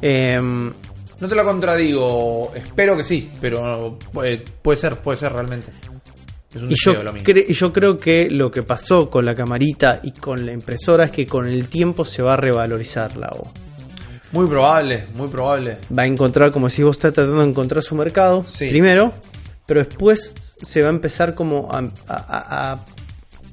Em, 0.00 0.72
No 1.20 1.28
te 1.28 1.34
lo 1.34 1.44
contradigo, 1.44 2.52
espero 2.54 2.96
que 2.96 3.04
sí, 3.04 3.30
pero 3.40 3.98
puede, 4.12 4.38
puede 4.62 4.78
ser, 4.78 4.96
puede 4.96 5.18
ser 5.18 5.32
realmente. 5.32 5.70
Es 6.54 6.62
un 6.62 6.70
Y 6.70 6.74
yo, 6.82 7.02
lo 7.02 7.12
cre- 7.14 7.44
y 7.48 7.52
yo 7.52 7.72
creo 7.72 7.98
que 7.98 8.28
lo 8.30 8.50
que 8.50 8.62
pasó 8.62 9.10
con 9.10 9.24
la 9.26 9.34
camarita 9.34 10.00
y 10.02 10.12
con 10.12 10.44
la 10.46 10.52
impresora 10.52 11.04
es 11.04 11.10
que 11.10 11.26
con 11.26 11.46
el 11.48 11.68
tiempo 11.68 12.04
se 12.04 12.22
va 12.22 12.34
a 12.34 12.36
revalorizar 12.36 13.16
la 13.16 13.28
O. 13.28 13.50
Muy 14.32 14.46
probable, 14.46 15.06
muy 15.14 15.28
probable. 15.28 15.78
Va 15.96 16.02
a 16.02 16.06
encontrar, 16.06 16.52
como 16.52 16.68
si 16.70 16.82
vos 16.82 16.96
estás 16.96 17.12
tratando 17.14 17.42
de 17.42 17.48
encontrar 17.50 17.82
su 17.82 17.94
mercado 17.94 18.44
Sí. 18.48 18.68
primero, 18.68 19.12
pero 19.66 19.84
después 19.84 20.32
se 20.62 20.80
va 20.82 20.88
a 20.88 20.90
empezar 20.90 21.34
como 21.34 21.68
a, 21.72 21.78
a- 21.78 21.82
a- 22.08 22.72
a- 22.72 22.84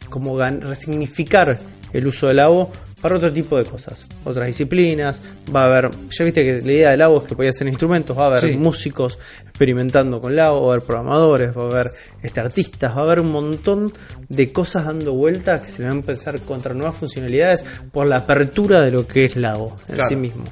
como 0.10 0.38
resignificar 0.38 1.58
el 1.92 2.08
uso 2.08 2.28
del 2.28 2.38
lago 2.38 2.72
para 3.02 3.18
otro 3.18 3.34
tipo 3.34 3.58
de 3.58 3.66
cosas, 3.66 4.08
otras 4.24 4.48
disciplinas, 4.48 5.20
va 5.54 5.64
a 5.64 5.66
haber, 5.66 5.92
ya 6.10 6.24
viste 6.24 6.44
que 6.46 6.62
la 6.66 6.72
idea 6.72 6.90
del 6.92 7.00
lago 7.00 7.18
es 7.22 7.28
que 7.28 7.36
podía 7.36 7.50
hacer 7.50 7.68
instrumentos, 7.68 8.18
va 8.18 8.24
a 8.24 8.28
haber 8.28 8.40
Sí. 8.40 8.58
músicos 8.58 9.20
experimentando 9.46 10.22
con 10.22 10.36
lago, 10.38 10.62
va 10.62 10.68
a 10.68 10.76
haber 10.76 10.86
programadores, 10.86 11.56
va 11.58 11.64
a 11.64 11.66
haber 11.66 11.92
este, 12.22 12.40
artistas, 12.40 12.96
va 12.96 13.02
a 13.02 13.04
haber 13.04 13.20
un 13.20 13.32
montón 13.32 13.92
de 14.30 14.54
cosas 14.54 14.86
dando 14.86 15.14
vueltas 15.14 15.62
que 15.62 15.70
se 15.70 15.84
van 15.84 15.92
a 15.92 15.96
empezar 15.96 16.40
contra 16.42 16.74
nuevas 16.74 16.96
funcionalidades 16.96 17.66
por 17.92 18.08
la 18.08 18.18
apertura 18.18 18.82
de 18.82 18.92
lo 18.92 19.06
que 19.06 19.26
es 19.26 19.36
lago 19.36 19.76
en 19.90 19.96
Claro. 19.96 20.10
sí 20.10 20.16
mismo. 20.16 20.44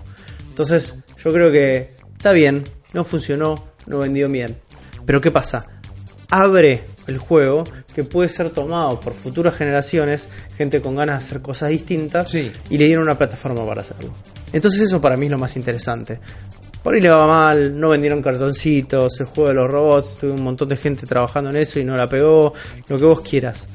Entonces, 0.49 0.95
yo 1.24 1.32
creo 1.32 1.51
que 1.51 1.88
está 2.18 2.34
bien, 2.34 2.66
no 2.93 3.05
funcionó, 3.05 3.64
no 3.88 3.99
vendió 3.99 4.28
bien. 4.30 4.57
Pero 5.06 5.22
¿qué 5.22 5.32
pasa? 5.32 5.66
Abre 6.30 6.84
el 7.08 7.18
juego 7.18 7.64
que 7.93 8.04
puede 8.04 8.30
ser 8.30 8.52
tomado 8.52 8.99
por 8.99 9.14
futuras 9.14 9.56
generaciones, 9.56 10.30
gente 10.56 10.82
con 10.82 10.95
ganas 10.95 11.20
de 11.20 11.26
hacer 11.26 11.41
cosas 11.41 11.70
distintas, 11.70 12.30
Sí. 12.30 12.52
y 12.70 12.78
le 12.78 12.86
dieron 12.86 13.04
una 13.04 13.18
plataforma 13.18 13.66
para 13.66 13.82
hacerlo. 13.82 14.12
Entonces 14.54 14.82
eso 14.82 15.02
para 15.02 15.18
mí 15.18 15.26
es 15.26 15.32
lo 15.32 15.38
más 15.39 15.56
interesante. 15.58 16.20
Por 16.84 16.95
ahí 16.95 17.02
le 17.02 17.10
va 17.10 17.28
mal, 17.28 17.80
no 17.80 17.89
vendieron 17.89 18.22
cartoncitos, 18.22 19.20
el 19.20 19.28
juego 19.28 19.49
de 19.49 19.56
los 19.56 19.70
robots, 19.70 20.18
tuve 20.20 20.32
un 20.32 20.41
montón 20.41 20.68
de 20.70 20.76
gente 20.78 21.06
trabajando 21.06 21.49
en 21.52 21.58
eso 21.58 21.80
y 21.80 21.84
no 21.84 21.95
la 21.95 22.08
pegó, 22.08 22.54
lo 22.88 22.97
que 22.97 23.06
vos 23.06 23.22
quieras. 23.22 23.70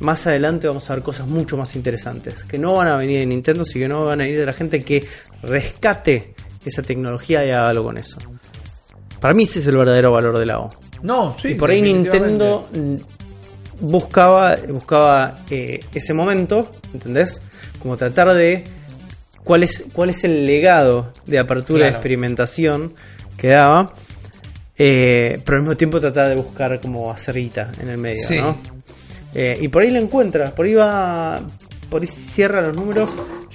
Más 0.00 0.26
adelante 0.26 0.66
vamos 0.66 0.88
a 0.90 0.94
ver 0.94 1.02
cosas 1.02 1.26
mucho 1.26 1.56
más 1.56 1.76
interesantes, 1.76 2.44
que 2.44 2.58
no 2.58 2.74
van 2.74 2.88
a 2.88 2.96
venir 2.96 3.20
de 3.20 3.26
Nintendo, 3.26 3.64
sino 3.64 3.84
que 3.84 3.88
no 3.88 4.04
van 4.06 4.20
a 4.20 4.24
venir 4.24 4.38
de 4.38 4.46
la 4.46 4.52
gente 4.52 4.82
que 4.82 5.06
rescate 5.42 6.34
esa 6.64 6.82
tecnología 6.82 7.44
y 7.44 7.50
haga 7.50 7.68
algo 7.68 7.84
con 7.84 7.98
eso. 7.98 8.18
Para 9.22 9.32
mí 9.32 9.44
ese 9.44 9.60
es 9.60 9.66
el 9.68 9.76
verdadero 9.78 10.10
valor 10.12 10.36
de 10.38 10.44
la 10.46 10.58
O. 10.60 10.68
No, 11.02 11.34
sí. 11.38 11.48
y 11.48 11.54
por 11.54 11.70
ahí. 11.70 11.80
Nintendo 11.80 12.68
buscaba, 13.80 14.56
buscaba 14.68 15.38
eh, 15.50 15.80
ese 15.94 16.12
momento, 16.14 16.68
¿entendés? 16.92 17.40
Como 17.80 17.96
tratar 17.96 18.34
de 18.34 18.64
cuál 19.44 19.62
es, 19.62 19.86
cuál 19.92 20.10
es 20.10 20.24
el 20.24 20.44
legado 20.44 21.12
de 21.26 21.38
apertura 21.38 21.84
de 21.86 21.90
Claro. 21.90 21.98
experimentación 21.98 22.92
que 23.36 23.48
daba. 23.48 23.92
eh, 24.78 25.40
pero 25.44 25.56
al 25.58 25.62
mismo 25.62 25.76
tiempo 25.76 26.00
tratar 26.00 26.28
de 26.28 26.34
buscar 26.36 26.80
como 26.80 27.10
hacer 27.12 27.36
guita 27.36 27.70
en 27.80 27.88
el 27.90 27.98
medio, 27.98 28.26
Sí. 28.26 28.38
¿no? 28.38 28.56
Eh, 29.34 29.56
y 29.60 29.68
por 29.68 29.82
ahí 29.82 29.90
lo 29.90 30.00
encuentra, 30.00 30.54
por 30.54 30.66
ahí 30.66 30.74
va, 30.74 31.40
por 31.88 32.02
ahí 32.02 32.08
cierra 32.08 32.60
los 32.62 32.74
números 32.76 33.10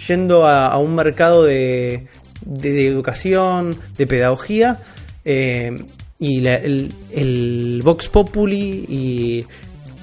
yendo 0.07 0.45
a, 0.45 0.67
a 0.67 0.77
un 0.77 0.95
mercado 0.95 1.43
de, 1.43 2.07
de- 2.45 2.71
de 2.71 2.87
educación, 2.87 3.75
de 3.97 4.07
pedagogía, 4.07 4.79
eh, 5.29 5.75
y 6.19 6.39
la- 6.39 6.55
el, 6.55 6.91
el 7.11 7.81
Vox 7.83 8.07
Populi 8.07 8.85
y 8.87 9.45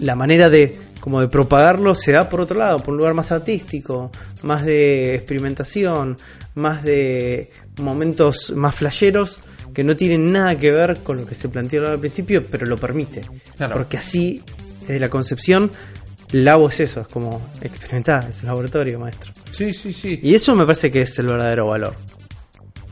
la 0.00 0.14
manera 0.14 0.50
de 0.50 0.76
como 1.00 1.20
de 1.20 1.28
propagarlo 1.28 1.94
se 1.94 2.12
da 2.12 2.28
por 2.28 2.40
otro 2.42 2.58
lado, 2.58 2.78
por 2.78 2.90
un 2.92 2.98
lugar 2.98 3.14
más 3.14 3.32
artístico, 3.32 4.10
más 4.42 4.64
de 4.64 5.14
experimentación, 5.14 6.16
más 6.54 6.82
de 6.82 7.48
momentos 7.80 8.52
más 8.54 8.74
flasheros 8.74 9.40
que 9.74 9.82
no 9.84 9.96
tienen 9.96 10.30
nada 10.32 10.56
que 10.58 10.70
ver 10.70 10.98
con 11.02 11.16
lo 11.18 11.26
que 11.26 11.34
se 11.34 11.48
planteó 11.48 11.86
al 11.86 11.98
principio, 11.98 12.42
pero 12.50 12.64
lo 12.66 12.76
permite. 12.76 13.22
Claro. 13.56 13.74
Porque 13.74 13.96
así, 13.96 14.42
desde 14.82 15.00
la 15.00 15.08
concepción, 15.10 15.70
Labo 16.32 16.68
es 16.68 16.80
eso, 16.80 17.00
es 17.02 17.08
como 17.08 17.50
experimentar, 17.60 18.26
es 18.28 18.40
un 18.40 18.46
laboratorio, 18.46 18.98
maestro. 18.98 19.32
Sí, 19.50 19.72
sí, 19.74 19.92
sí. 19.92 20.18
Y 20.22 20.34
eso 20.34 20.54
me 20.54 20.64
parece 20.64 20.90
que 20.90 21.02
es 21.02 21.18
el 21.18 21.26
verdadero 21.26 21.66
valor. 21.68 21.94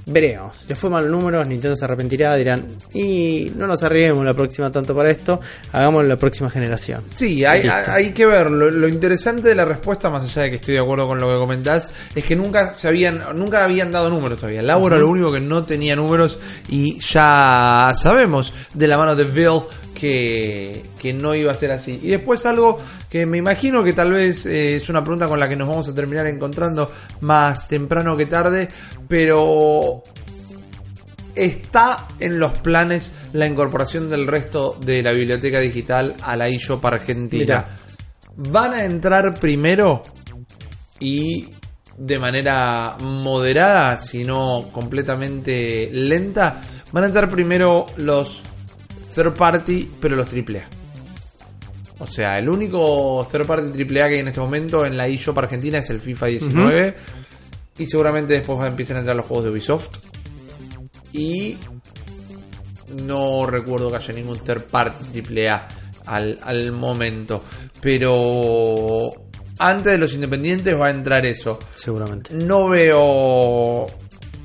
Veremos. 0.07 0.67
Le 0.69 0.75
fue 0.75 0.91
mal 0.91 1.09
números, 1.11 1.47
Nintendo 1.47 1.77
se 1.77 1.85
arrepentirá, 1.85 2.35
dirán, 2.37 2.65
y 2.93 3.53
no 3.57 3.67
nos 3.69 3.83
arriesguemos 3.85 4.25
la 4.25 4.35
próxima 4.35 4.71
tanto 4.71 4.95
para 4.97 5.11
esto, 5.11 5.41
hagámoslo 5.73 6.09
la 6.09 6.17
próxima 6.17 6.51
generación. 6.51 7.03
Sí, 7.15 7.45
hay, 7.45 7.61
hay- 7.69 7.85
hay 7.87 8.13
que 8.13 8.27
ver. 8.27 8.51
Lo, 8.51 8.69
lo 8.71 8.89
interesante 8.89 9.49
de 9.49 9.55
la 9.55 9.65
respuesta, 9.65 10.11
más 10.11 10.25
allá 10.25 10.43
de 10.43 10.51
que 10.51 10.57
estoy 10.57 10.75
de 10.75 10.81
acuerdo 10.81 11.07
con 11.07 11.21
lo 11.21 11.29
que 11.33 11.39
comentás, 11.39 11.93
es 12.15 12.25
que 12.25 12.35
nunca 12.35 12.73
se 12.73 12.89
habían, 12.89 13.23
nunca 13.37 13.65
habían 13.65 13.93
dado 13.93 14.11
números 14.11 14.39
todavía. 14.39 14.61
Era 14.61 14.77
lo 14.79 15.09
único 15.09 15.31
que 15.31 15.41
no 15.41 15.65
tenía 15.65 15.95
números 15.95 16.39
y 16.69 16.99
ya 16.99 17.93
sabemos 17.97 18.53
de 18.75 18.89
la 18.89 18.99
mano 18.99 19.15
de 19.15 19.25
Bill 19.25 19.61
que, 20.03 20.83
que 21.01 21.13
no 21.13 21.33
iba 21.33 21.53
a 21.53 21.55
ser 21.55 21.71
así. 21.71 22.01
Y 22.03 22.09
después 22.09 22.45
algo 22.45 22.77
que 23.09 23.25
me 23.25 23.39
imagino 23.39 23.85
que 23.85 23.93
tal 23.93 24.11
vez 24.11 24.47
eh, 24.47 24.75
es 24.75 24.89
una 24.89 25.01
pregunta 25.01 25.29
con 25.29 25.39
la 25.39 25.49
que 25.49 25.55
nos 25.55 25.69
vamos 25.69 25.89
a 25.89 25.95
terminar 25.95 26.27
encontrando 26.27 26.91
más 27.21 27.69
temprano 27.69 28.17
que 28.17 28.27
tarde, 28.27 28.69
pero 29.07 30.03
está 31.37 32.09
en 32.19 32.41
los 32.41 32.59
planes 32.59 33.13
la 33.33 33.47
incorporación 33.47 34.09
del 34.09 34.27
resto 34.27 34.77
de 34.85 35.05
la 35.05 35.13
biblioteca 35.13 35.61
digital 35.61 36.17
a 36.21 36.37
la 36.37 36.49
eShop 36.49 36.85
Argentina. 36.85 37.65
Van 38.35 38.75
a 38.75 38.85
entrar 38.85 39.39
primero 39.39 40.03
y 40.99 41.49
de 41.97 42.19
manera 42.19 42.97
moderada, 43.01 43.99
si 43.99 44.25
no 44.25 44.69
completamente 44.73 45.91
lenta, 45.93 46.61
van 46.91 47.05
a 47.05 47.07
entrar 47.07 47.29
primero 47.29 47.87
los 47.99 48.43
third 49.15 49.35
party, 49.35 49.91
pero 50.01 50.17
los 50.17 50.29
AAA. 50.33 50.63
O 51.99 52.07
sea, 52.07 52.39
el 52.39 52.49
único 52.49 53.27
third 53.31 53.47
party 53.47 53.83
AAA 53.83 54.09
que 54.09 54.15
hay 54.15 54.21
en 54.21 54.29
este 54.29 54.41
momento 54.41 54.85
en 54.85 54.97
la 54.97 55.07
eShop 55.07 55.39
Argentina 55.39 55.79
es 55.79 55.91
el 55.91 56.01
FIFA 56.01 56.27
19. 56.27 56.95
Y 57.79 57.87
seguramente 57.87 58.35
después 58.35 58.67
empezar 58.67 58.97
a 58.97 59.01
entrar 59.01 59.17
los 59.17 59.27
juegos 59.27 59.45
de 59.45 59.51
Ubisoft. 59.51 59.89
Y 61.13 61.57
no 63.05 63.47
recuerdo 63.47 63.91
que 63.91 63.97
haya 63.97 64.15
ningún 64.15 64.39
third 64.39 64.65
party 64.65 65.21
AAA 65.21 65.69
al, 66.07 66.39
al 66.43 66.73
momento. 66.73 67.43
Pero 67.81 69.11
antes 69.59 69.93
de 69.93 69.99
los 69.99 70.13
independientes 70.13 70.79
va 70.79 70.89
a 70.89 70.91
entrar 70.91 71.25
eso. 71.25 71.59
Seguramente. 71.75 72.35
No 72.35 72.69
veo 72.69 73.87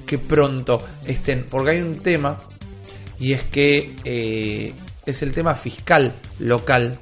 que 0.05 0.17
pronto 0.19 0.77
estén, 1.05 1.45
porque 1.49 1.71
hay 1.71 1.81
un 1.81 1.99
tema 1.99 2.37
y 3.19 3.33
es 3.33 3.43
que 3.43 3.93
eh, 4.03 4.73
es 5.05 5.21
el 5.23 5.31
tema 5.31 5.55
fiscal 5.55 6.15
local 6.39 6.99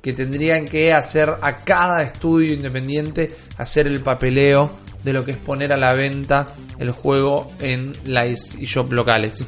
que 0.00 0.12
tendrían 0.12 0.66
que 0.66 0.92
hacer 0.92 1.34
a 1.40 1.56
cada 1.56 2.02
estudio 2.02 2.52
independiente 2.52 3.34
hacer 3.56 3.86
el 3.86 4.02
papeleo 4.02 4.70
de 5.02 5.12
lo 5.12 5.24
que 5.24 5.32
es 5.32 5.36
poner 5.36 5.72
a 5.72 5.76
la 5.76 5.92
venta 5.94 6.46
el 6.78 6.90
juego 6.90 7.50
en 7.60 7.92
las 8.04 8.56
eShop 8.56 8.92
locales. 8.92 9.46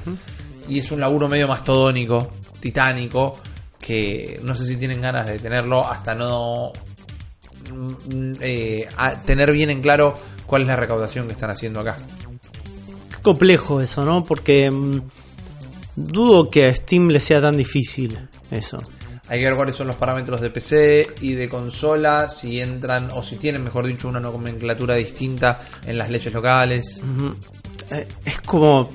Y 0.69 0.79
es 0.79 0.91
un 0.91 1.01
laburo 1.01 1.29
medio 1.29 1.49
mastodónico, 1.49 2.33
titánico, 2.61 3.39
que 3.81 4.41
no 4.43 4.55
sé 4.55 4.65
si 4.65 4.77
tienen 4.77 5.01
ganas 5.01 5.27
de 5.27 5.39
tenerlo 5.39 5.87
hasta 5.87 6.15
no 6.15 6.73
mm, 7.71 8.33
eh, 8.41 8.89
a 8.97 9.21
tener 9.23 9.53
bien 9.53 9.71
en 9.71 9.81
claro 9.81 10.15
cuál 10.47 10.63
es 10.63 10.69
la 10.69 10.77
recaudación 10.77 11.27
que 11.27 11.35
están 11.35 11.51
haciendo 11.51 11.81
acá. 11.81 11.97
Qué 13.11 13.23
complejo 13.23 13.81
eso, 13.81 14.05
¿no? 14.05 14.23
Porque 14.25 14.71
mm, 14.71 15.03
dudo 15.97 16.49
que 16.49 16.67
a 16.67 16.75
Steam 16.75 17.09
le 17.09 17.21
sea 17.21 17.41
tan 17.41 17.57
difícil 17.57 18.19
eso. 18.51 18.83
Hay 19.29 19.41
que 19.41 19.47
ver 19.47 19.57
cuáles 19.57 19.75
son 19.75 19.89
los 19.89 19.97
parámetros 19.97 20.41
de 20.41 20.51
PC 20.51 21.15
y 21.21 21.33
de 21.33 21.49
consola, 21.49 22.31
si 22.31 22.61
entran 22.61 23.11
o 23.13 23.23
si 23.23 23.37
tienen, 23.37 23.65
mejor 23.65 23.87
dicho, 23.87 24.07
una 24.09 24.21
nomenclatura 24.21 24.95
distinta 24.95 25.59
en 25.85 25.99
las 25.99 26.11
leyes 26.11 26.33
locales. 26.33 27.03
Eh, 27.91 28.07
Es 28.25 28.41
como. 28.43 28.91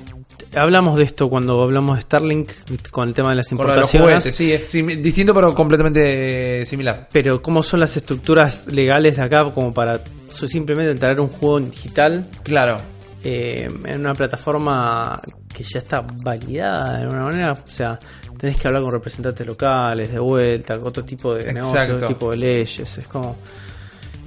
Hablamos 0.54 0.98
de 0.98 1.04
esto 1.04 1.30
cuando 1.30 1.62
hablamos 1.62 1.96
de 1.96 2.02
Starlink 2.02 2.50
con 2.90 3.08
el 3.08 3.14
tema 3.14 3.30
de 3.30 3.36
las 3.36 3.50
lo 3.50 3.56
de 3.58 3.64
los 3.64 3.94
importaciones. 3.94 4.24
juguetes, 4.24 4.36
sí, 4.36 4.52
es 4.52 5.02
distinto 5.02 5.32
pero 5.34 5.54
completamente 5.54 6.66
similar. 6.66 7.08
Pero 7.10 7.40
cómo 7.40 7.62
son 7.62 7.80
las 7.80 7.96
estructuras 7.96 8.66
legales 8.70 9.16
de 9.16 9.22
acá 9.22 9.50
como 9.52 9.72
para 9.72 10.02
simplemente 10.28 10.94
traer 11.00 11.20
un 11.20 11.28
juego 11.28 11.56
en 11.58 11.70
digital 11.70 12.28
Claro, 12.42 12.76
eh, 13.24 13.66
en 13.84 14.00
una 14.00 14.14
plataforma 14.14 15.22
que 15.52 15.62
ya 15.62 15.78
está 15.78 16.00
validada 16.22 16.96
de 16.98 17.02
alguna 17.02 17.24
manera, 17.24 17.52
o 17.52 17.70
sea, 17.70 17.98
tenés 18.38 18.56
que 18.58 18.68
hablar 18.68 18.82
con 18.82 18.92
representantes 18.92 19.46
locales 19.46 20.10
de 20.10 20.18
vuelta, 20.18 20.78
otro 20.82 21.04
tipo 21.04 21.34
de 21.34 21.52
negocios, 21.52 21.90
otro 21.90 22.08
tipo 22.08 22.30
de 22.30 22.36
leyes, 22.36 22.98
es 22.98 23.06
como... 23.06 23.36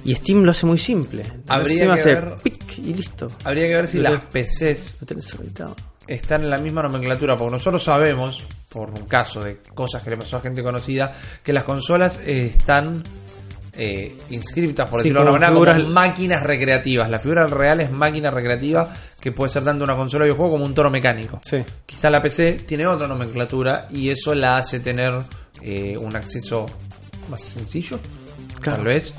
Y 0.04 0.14
Steam 0.14 0.44
lo 0.44 0.52
hace 0.52 0.66
muy 0.66 0.78
simple. 0.78 1.24
Habría 1.48 1.76
Steam 1.78 1.94
que 1.94 2.00
hace 2.00 2.14
ver- 2.14 2.36
pic 2.42 2.78
y 2.78 2.94
listo. 2.94 3.26
Habría 3.42 3.66
que 3.66 3.74
ver 3.74 3.88
si 3.88 3.98
Lo 3.98 4.04
las 4.10 4.22
PCs 4.22 4.98
están 6.06 6.44
en 6.44 6.50
la 6.50 6.58
misma 6.58 6.82
nomenclatura, 6.84 7.36
porque 7.36 7.50
nosotros 7.50 7.82
sabemos, 7.82 8.44
por 8.68 8.90
un 8.90 9.06
caso 9.06 9.40
de 9.40 9.58
cosas 9.74 10.02
que 10.02 10.10
le 10.10 10.16
pasó 10.16 10.36
a 10.36 10.40
gente 10.40 10.62
conocida, 10.62 11.10
que 11.42 11.52
las 11.52 11.64
consolas 11.64 12.20
están 12.24 13.02
eh, 13.76 14.16
inscritas, 14.30 14.88
por 14.88 15.00
Sí, 15.00 15.08
decirlo 15.08 15.20
de 15.22 15.26
alguna 15.28 15.50
manera, 15.50 15.76
como 15.76 15.88
máquinas 15.92 16.42
recreativas. 16.42 17.10
La 17.10 17.18
figura 17.18 17.46
real 17.46 17.80
es 17.80 17.90
máquina 17.90 18.30
recreativa, 18.30 18.92
que 19.20 19.32
puede 19.32 19.50
ser 19.52 19.64
tanto 19.64 19.84
una 19.84 19.94
consola 19.96 20.24
de 20.24 20.30
videojuego 20.30 20.52
como 20.52 20.64
un 20.64 20.74
toro 20.74 20.90
mecánico. 20.90 21.40
Sí. 21.42 21.58
Quizá 21.84 22.08
la 22.10 22.22
PC 22.22 22.54
tiene 22.66 22.86
otra 22.86 23.06
nomenclatura 23.08 23.86
y 23.90 24.08
eso 24.10 24.34
la 24.34 24.56
hace 24.56 24.80
tener 24.80 25.14
eh, 25.62 25.96
un 26.00 26.14
acceso 26.16 26.66
más 27.30 27.40
sencillo, 27.42 27.98
Claro. 28.60 28.78
tal 28.78 28.86
vez. 28.86 29.12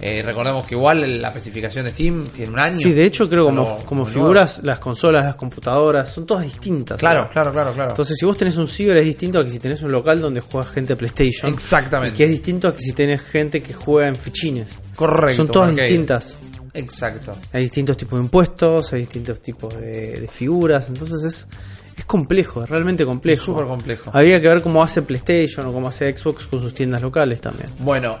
Eh, 0.00 0.22
recordemos 0.22 0.66
que 0.66 0.74
igual 0.76 1.20
la 1.20 1.28
especificación 1.28 1.84
de 1.84 1.90
Steam 1.90 2.24
tiene 2.26 2.52
un 2.52 2.60
año. 2.60 2.78
Sí, 2.78 2.92
de 2.92 3.04
hecho 3.04 3.28
creo 3.28 3.46
como, 3.46 3.84
como 3.84 4.02
nuevo. 4.04 4.12
figuras, 4.20 4.60
las 4.62 4.78
consolas, 4.78 5.24
las 5.24 5.36
computadoras, 5.36 6.08
son 6.08 6.24
todas 6.24 6.44
distintas. 6.44 6.98
Claro, 7.00 7.28
claro, 7.32 7.52
claro, 7.52 7.72
claro. 7.72 7.90
Entonces 7.90 8.16
si 8.18 8.24
vos 8.24 8.36
tenés 8.36 8.56
un 8.56 8.68
ciber 8.68 8.96
es 8.98 9.06
distinto 9.06 9.40
a 9.40 9.44
que 9.44 9.50
si 9.50 9.58
tenés 9.58 9.82
un 9.82 9.90
local 9.90 10.20
donde 10.20 10.40
juega 10.40 10.68
gente 10.68 10.94
PlayStation. 10.94 11.50
Y 11.50 11.54
Exactamente. 11.54 12.16
que 12.16 12.24
es 12.24 12.30
distinto 12.30 12.68
a 12.68 12.74
que 12.74 12.80
si 12.80 12.92
tenés 12.92 13.22
gente 13.22 13.62
que 13.62 13.72
juega 13.72 14.08
en 14.08 14.16
fichines. 14.16 14.78
Correcto. 14.94 15.36
son 15.36 15.48
todas 15.48 15.74
distintas. 15.74 16.36
Exacto. 16.74 17.34
Hay 17.52 17.62
distintos 17.62 17.96
tipos 17.96 18.18
de 18.18 18.24
impuestos, 18.24 18.92
hay 18.92 19.00
distintos 19.00 19.40
tipos 19.40 19.74
de, 19.74 20.12
de 20.20 20.28
figuras, 20.28 20.88
entonces 20.88 21.24
es, 21.24 21.48
es 21.96 22.04
complejo, 22.04 22.62
es 22.62 22.70
realmente 22.70 23.04
complejo. 23.04 23.40
Es 23.40 23.44
súper 23.44 23.64
complejo. 23.66 24.10
Habría 24.14 24.40
que 24.40 24.46
ver 24.46 24.62
cómo 24.62 24.80
hace 24.82 25.02
PlayStation 25.02 25.66
o 25.66 25.72
cómo 25.72 25.88
hace 25.88 26.16
Xbox 26.16 26.46
con 26.46 26.60
sus 26.60 26.72
tiendas 26.72 27.02
locales 27.02 27.40
también. 27.40 27.68
Bueno, 27.80 28.18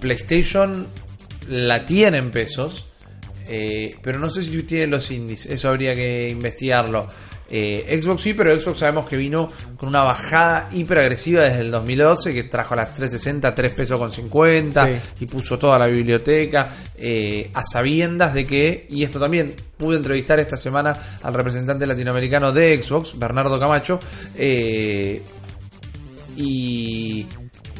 PlayStation 0.00 0.86
la 1.48 1.84
tiene 1.86 2.18
en 2.18 2.30
pesos, 2.30 2.84
eh, 3.48 3.96
pero 4.02 4.18
no 4.18 4.30
sé 4.30 4.42
si 4.42 4.62
tiene 4.62 4.86
los 4.88 5.10
indies. 5.10 5.46
Eso 5.46 5.68
habría 5.68 5.94
que 5.94 6.28
investigarlo. 6.28 7.06
Eh, 7.50 8.00
Xbox 8.02 8.22
sí, 8.22 8.32
pero 8.32 8.58
Xbox 8.58 8.78
sabemos 8.78 9.06
que 9.06 9.18
vino 9.18 9.52
con 9.76 9.90
una 9.90 10.02
bajada 10.02 10.70
hiper 10.72 10.98
agresiva 11.00 11.42
desde 11.42 11.60
el 11.60 11.70
2012, 11.70 12.32
que 12.32 12.44
trajo 12.44 12.72
a 12.72 12.78
las 12.78 12.94
360 12.94 13.54
3 13.54 13.72
pesos 13.72 13.98
con 13.98 14.10
50 14.10 14.86
Sí. 14.86 14.92
y 15.20 15.26
puso 15.26 15.58
toda 15.58 15.78
la 15.78 15.86
biblioteca 15.86 16.70
eh, 16.96 17.50
a 17.52 17.62
sabiendas 17.62 18.32
de 18.32 18.46
que, 18.46 18.86
y 18.88 19.04
esto 19.04 19.20
también 19.20 19.54
pude 19.76 19.98
entrevistar 19.98 20.40
esta 20.40 20.56
semana 20.56 20.94
al 21.22 21.34
representante 21.34 21.86
latinoamericano 21.86 22.50
de 22.50 22.82
Xbox, 22.82 23.16
Bernardo 23.18 23.60
Camacho, 23.60 24.00
eh, 24.36 25.20
y 26.36 27.26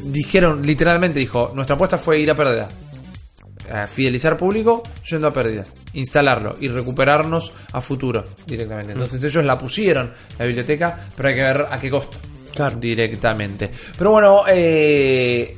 dijeron, 0.03 0.61
literalmente 0.65 1.19
dijo, 1.19 1.51
nuestra 1.55 1.75
apuesta 1.75 1.97
fue 1.97 2.19
ir 2.19 2.29
a 2.31 2.35
pérdida. 2.35 2.67
A 3.71 3.87
fidelizar 3.87 4.37
público 4.37 4.83
yendo 5.09 5.27
a 5.27 5.33
pérdida. 5.33 5.63
Instalarlo 5.93 6.53
y 6.59 6.67
recuperarnos 6.67 7.51
a 7.71 7.81
futuro 7.81 8.23
directamente. 8.45 8.93
Entonces 8.93 9.23
ellos 9.23 9.45
la 9.45 9.57
pusieron, 9.57 10.11
la 10.37 10.45
biblioteca, 10.45 11.07
pero 11.15 11.29
hay 11.29 11.35
que 11.35 11.41
ver 11.41 11.65
a 11.69 11.77
qué 11.79 11.89
costo. 11.89 12.17
Claro. 12.53 12.77
Directamente. 12.77 13.69
Pero 13.97 14.11
bueno, 14.11 14.43
eh, 14.47 15.57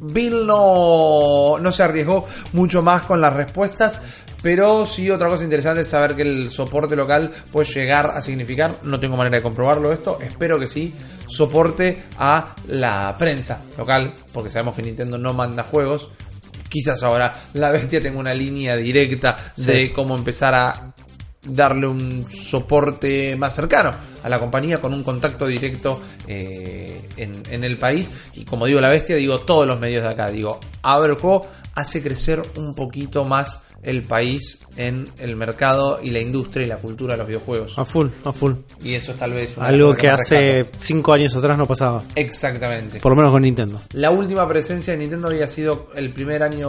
Bill 0.00 0.46
no, 0.46 1.58
no 1.58 1.72
se 1.72 1.82
arriesgó 1.82 2.26
mucho 2.52 2.82
más 2.82 3.04
con 3.04 3.20
las 3.20 3.32
respuestas. 3.32 4.00
Pero 4.42 4.86
sí, 4.86 5.10
otra 5.10 5.28
cosa 5.28 5.42
interesante 5.42 5.80
es 5.80 5.88
saber 5.88 6.14
que 6.14 6.22
el 6.22 6.50
soporte 6.50 6.94
local 6.94 7.32
puede 7.50 7.66
llegar 7.72 8.06
a 8.06 8.22
significar, 8.22 8.78
no 8.84 9.00
tengo 9.00 9.16
manera 9.16 9.38
de 9.38 9.42
comprobarlo 9.42 9.92
esto, 9.92 10.18
espero 10.20 10.60
que 10.60 10.68
sí, 10.68 10.94
soporte 11.26 12.04
a 12.18 12.54
la 12.68 13.16
prensa 13.18 13.62
local, 13.76 14.14
porque 14.32 14.48
sabemos 14.48 14.76
que 14.76 14.82
Nintendo 14.82 15.18
no 15.18 15.34
manda 15.34 15.64
juegos. 15.64 16.10
Quizás 16.68 17.02
ahora 17.02 17.32
la 17.54 17.70
bestia 17.70 18.00
tenga 18.00 18.18
una 18.18 18.34
línea 18.34 18.76
directa 18.76 19.36
de 19.56 19.92
cómo 19.92 20.16
empezar 20.16 20.54
a 20.54 20.94
darle 21.46 21.86
un 21.86 22.26
soporte 22.30 23.36
más 23.36 23.54
cercano 23.54 23.90
a 24.22 24.28
la 24.28 24.38
compañía 24.38 24.80
con 24.80 24.92
un 24.92 25.02
contacto 25.02 25.46
directo 25.46 26.00
eh, 26.26 27.00
en, 27.16 27.42
en 27.50 27.64
el 27.64 27.76
país. 27.78 28.10
Y 28.34 28.44
como 28.44 28.66
digo 28.66 28.80
la 28.80 28.88
bestia, 28.88 29.16
digo 29.16 29.40
todos 29.40 29.66
los 29.66 29.80
medios 29.80 30.02
de 30.02 30.10
acá. 30.10 30.30
Digo, 30.30 30.58
abre 30.82 31.12
el 31.12 31.18
juego, 31.18 31.46
hace 31.74 32.02
crecer 32.02 32.42
un 32.56 32.74
poquito 32.74 33.24
más 33.24 33.62
el 33.82 34.02
país 34.02 34.58
en 34.76 35.08
el 35.18 35.36
mercado 35.36 36.00
y 36.02 36.10
la 36.10 36.20
industria 36.20 36.66
y 36.66 36.68
la 36.68 36.78
cultura 36.78 37.14
de 37.14 37.18
los 37.18 37.28
videojuegos. 37.28 37.78
A 37.78 37.84
full, 37.84 38.08
a 38.24 38.32
full. 38.32 38.54
Y 38.82 38.94
eso 38.94 39.12
es 39.12 39.18
tal 39.18 39.32
vez 39.32 39.56
una 39.56 39.68
Algo 39.68 39.94
que 39.94 40.08
hace 40.08 40.62
rescato. 40.62 40.78
cinco 40.80 41.12
años 41.12 41.36
atrás 41.36 41.56
no 41.56 41.66
pasaba. 41.66 42.02
Exactamente. 42.14 43.00
Por 43.00 43.12
lo 43.12 43.16
menos 43.16 43.32
con 43.32 43.42
Nintendo. 43.42 43.80
La 43.92 44.10
última 44.10 44.46
presencia 44.46 44.92
de 44.92 44.98
Nintendo 44.98 45.28
había 45.28 45.48
sido 45.48 45.88
el 45.94 46.10
primer 46.10 46.42
año, 46.42 46.68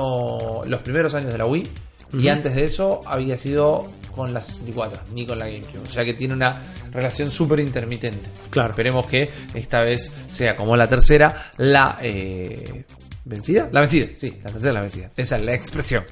los 0.66 0.82
primeros 0.82 1.14
años 1.14 1.32
de 1.32 1.38
la 1.38 1.46
Wii. 1.46 1.70
Y 2.14 2.28
antes 2.28 2.56
de 2.56 2.64
eso 2.64 3.02
había 3.06 3.36
sido 3.36 3.88
con 4.16 4.34
la 4.34 4.42
64, 4.42 5.02
ni 5.14 5.26
con 5.26 5.38
la 5.38 5.46
GameCube. 5.46 5.88
O 5.88 5.92
sea 5.92 6.04
que 6.04 6.14
tiene 6.14 6.34
una 6.34 6.60
relación 6.92 7.30
súper 7.30 7.60
intermitente. 7.60 8.30
Claro. 8.50 8.70
Esperemos 8.70 9.06
que 9.08 9.30
esta 9.54 9.80
vez 9.82 10.12
sea 10.30 10.56
como 10.56 10.76
la 10.76 10.88
tercera, 10.88 11.52
la 11.58 11.98
eh, 12.02 12.84
vencida. 13.26 13.70
La 13.72 13.82
vencida, 13.82 14.08
sí, 14.18 14.34
la 14.44 14.52
tercera 14.52 14.74
la 14.74 14.82
vencida. 14.82 15.12
Esa 15.16 15.36
es 15.36 15.44
la 15.44 15.54
expresión. 15.54 16.04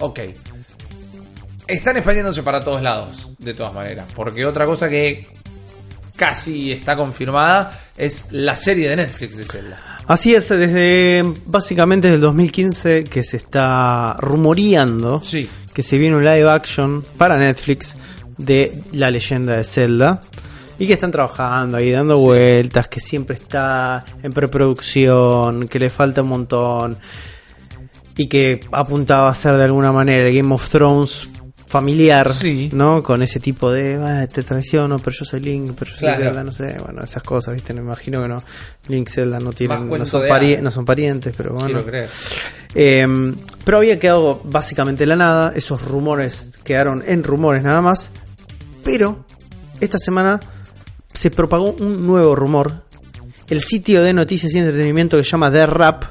Ok. 0.00 0.20
Están 1.66 1.96
expandiéndose 1.96 2.42
para 2.42 2.62
todos 2.62 2.82
lados, 2.82 3.30
de 3.38 3.54
todas 3.54 3.72
maneras. 3.72 4.06
Porque 4.14 4.44
otra 4.44 4.66
cosa 4.66 4.88
que 4.88 5.26
casi 6.16 6.72
está 6.72 6.96
confirmada 6.96 7.70
es 7.96 8.26
la 8.30 8.54
serie 8.56 8.88
de 8.90 8.96
Netflix 8.96 9.36
de 9.36 9.44
Zelda. 9.46 9.98
Así 10.06 10.34
es, 10.34 10.48
desde 10.50 11.24
básicamente 11.46 12.08
desde 12.08 12.16
el 12.16 12.20
2015 12.20 13.04
que 13.04 13.22
se 13.22 13.38
está 13.38 14.14
rumoreando 14.18 15.22
Sí. 15.24 15.48
que 15.72 15.82
se 15.82 15.96
viene 15.96 16.16
un 16.16 16.24
live 16.24 16.48
action 16.50 17.02
para 17.16 17.38
Netflix 17.38 17.96
de 18.36 18.78
la 18.92 19.10
leyenda 19.10 19.56
de 19.56 19.64
Zelda 19.64 20.20
y 20.78 20.86
que 20.86 20.92
están 20.92 21.10
trabajando 21.10 21.78
ahí 21.78 21.90
dando 21.90 22.16
Sí. 22.16 22.22
vueltas, 22.22 22.88
que 22.88 23.00
siempre 23.00 23.36
está 23.36 24.04
en 24.22 24.32
preproducción, 24.32 25.66
que 25.68 25.78
le 25.78 25.88
falta 25.88 26.20
un 26.22 26.28
montón 26.28 26.98
y 28.16 28.28
que 28.28 28.60
apuntaba 28.72 29.28
a 29.28 29.34
ser 29.34 29.56
de 29.56 29.64
alguna 29.64 29.92
manera 29.92 30.24
el 30.24 30.34
Game 30.34 30.54
of 30.54 30.68
Thrones 30.68 31.28
familiar, 31.66 32.32
Sí. 32.32 32.68
¿no? 32.72 33.02
Con 33.02 33.22
ese 33.22 33.40
tipo 33.40 33.70
de, 33.72 33.96
"Ah, 33.96 34.26
te 34.32 34.44
traiciono, 34.44 34.98
pero 34.98 35.10
yo 35.10 35.24
soy 35.24 35.40
Link, 35.40 35.72
pero 35.76 35.90
yo 35.90 35.96
soy 35.96 36.08
Claro. 36.08 36.22
Zelda, 36.24 36.44
no 36.44 36.52
sé, 36.52 36.76
bueno, 36.84 37.02
esas 37.02 37.22
cosas, 37.24 37.54
¿viste? 37.54 37.74
Me 37.74 37.80
imagino 37.80 38.22
que 38.22 38.28
no, 38.28 38.42
Link 38.88 39.08
Zelda 39.08 39.40
no 39.40 39.52
tienen, 39.52 39.88
no 39.88 40.04
son, 40.04 40.22
de 40.22 40.28
pari- 40.28 40.52
hadas. 40.52 40.62
no 40.62 40.70
son 40.70 40.84
parientes, 40.84 41.34
pero 41.36 41.50
bueno. 41.54 41.66
Quiero 41.66 41.84
creer. 41.84 42.08
Eh, 42.76 43.06
pero 43.64 43.78
había 43.78 43.98
quedado 43.98 44.40
básicamente 44.44 45.02
en 45.02 45.08
la 45.08 45.16
nada. 45.16 45.52
Esos 45.56 45.82
rumores 45.82 46.60
quedaron 46.62 47.02
en 47.06 47.24
rumores 47.24 47.62
nada 47.64 47.80
más. 47.80 48.10
Pero 48.84 49.24
esta 49.80 49.98
semana 49.98 50.38
se 51.12 51.30
propagó 51.30 51.74
un 51.80 52.06
nuevo 52.06 52.36
rumor. 52.36 52.84
El 53.48 53.62
sitio 53.62 54.02
de 54.02 54.12
noticias 54.12 54.52
y 54.54 54.58
entretenimiento 54.58 55.16
que 55.16 55.24
se 55.24 55.30
llama 55.30 55.50
The 55.50 55.66
Rap. 55.66 56.04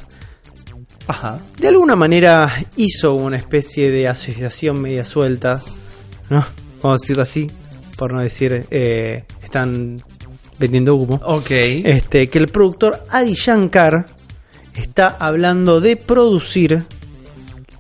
Ajá. 1.08 1.40
De 1.60 1.68
alguna 1.68 1.96
manera 1.96 2.52
hizo 2.78 3.14
una 3.14 3.38
especie 3.38 3.92
de 3.92 4.08
asociación 4.08 4.82
media 4.82 5.06
suelta. 5.06 5.62
¿No? 6.30 6.46
Vamos 6.82 7.00
a 7.00 7.02
decirlo 7.02 7.24
así. 7.24 7.50
Por 7.98 8.14
no 8.14 8.22
decir. 8.22 8.66
eh, 8.72 9.24
están 9.44 9.98
vendiendo 10.60 10.96
humo 10.96 11.20
Ok. 11.24 11.52
este, 11.52 12.28
que 12.28 12.38
el 12.40 12.48
productor 12.48 13.04
Adi 13.10 13.34
Shankar 13.34 14.06
está 14.76 15.08
hablando 15.20 15.82
de 15.82 15.96
producir 15.98 16.84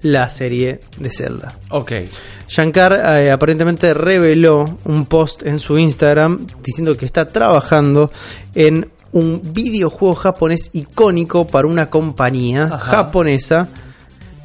la 0.01 0.29
serie 0.29 0.79
de 0.97 1.09
Zelda. 1.09 1.57
ok. 1.69 1.91
Shankar 2.47 2.93
eh, 3.21 3.31
aparentemente 3.31 3.93
reveló 3.93 4.77
un 4.85 5.05
post 5.07 5.43
en 5.43 5.57
su 5.59 5.79
Instagram 5.79 6.45
diciendo 6.61 6.93
que 6.95 7.05
está 7.05 7.27
trabajando 7.29 8.11
en 8.53 8.91
un 9.13 9.41
videojuego 9.53 10.15
japonés 10.15 10.69
icónico 10.73 11.47
para 11.47 11.67
una 11.67 11.89
compañía 11.89 12.63
Ajá. 12.65 12.77
japonesa, 12.77 13.69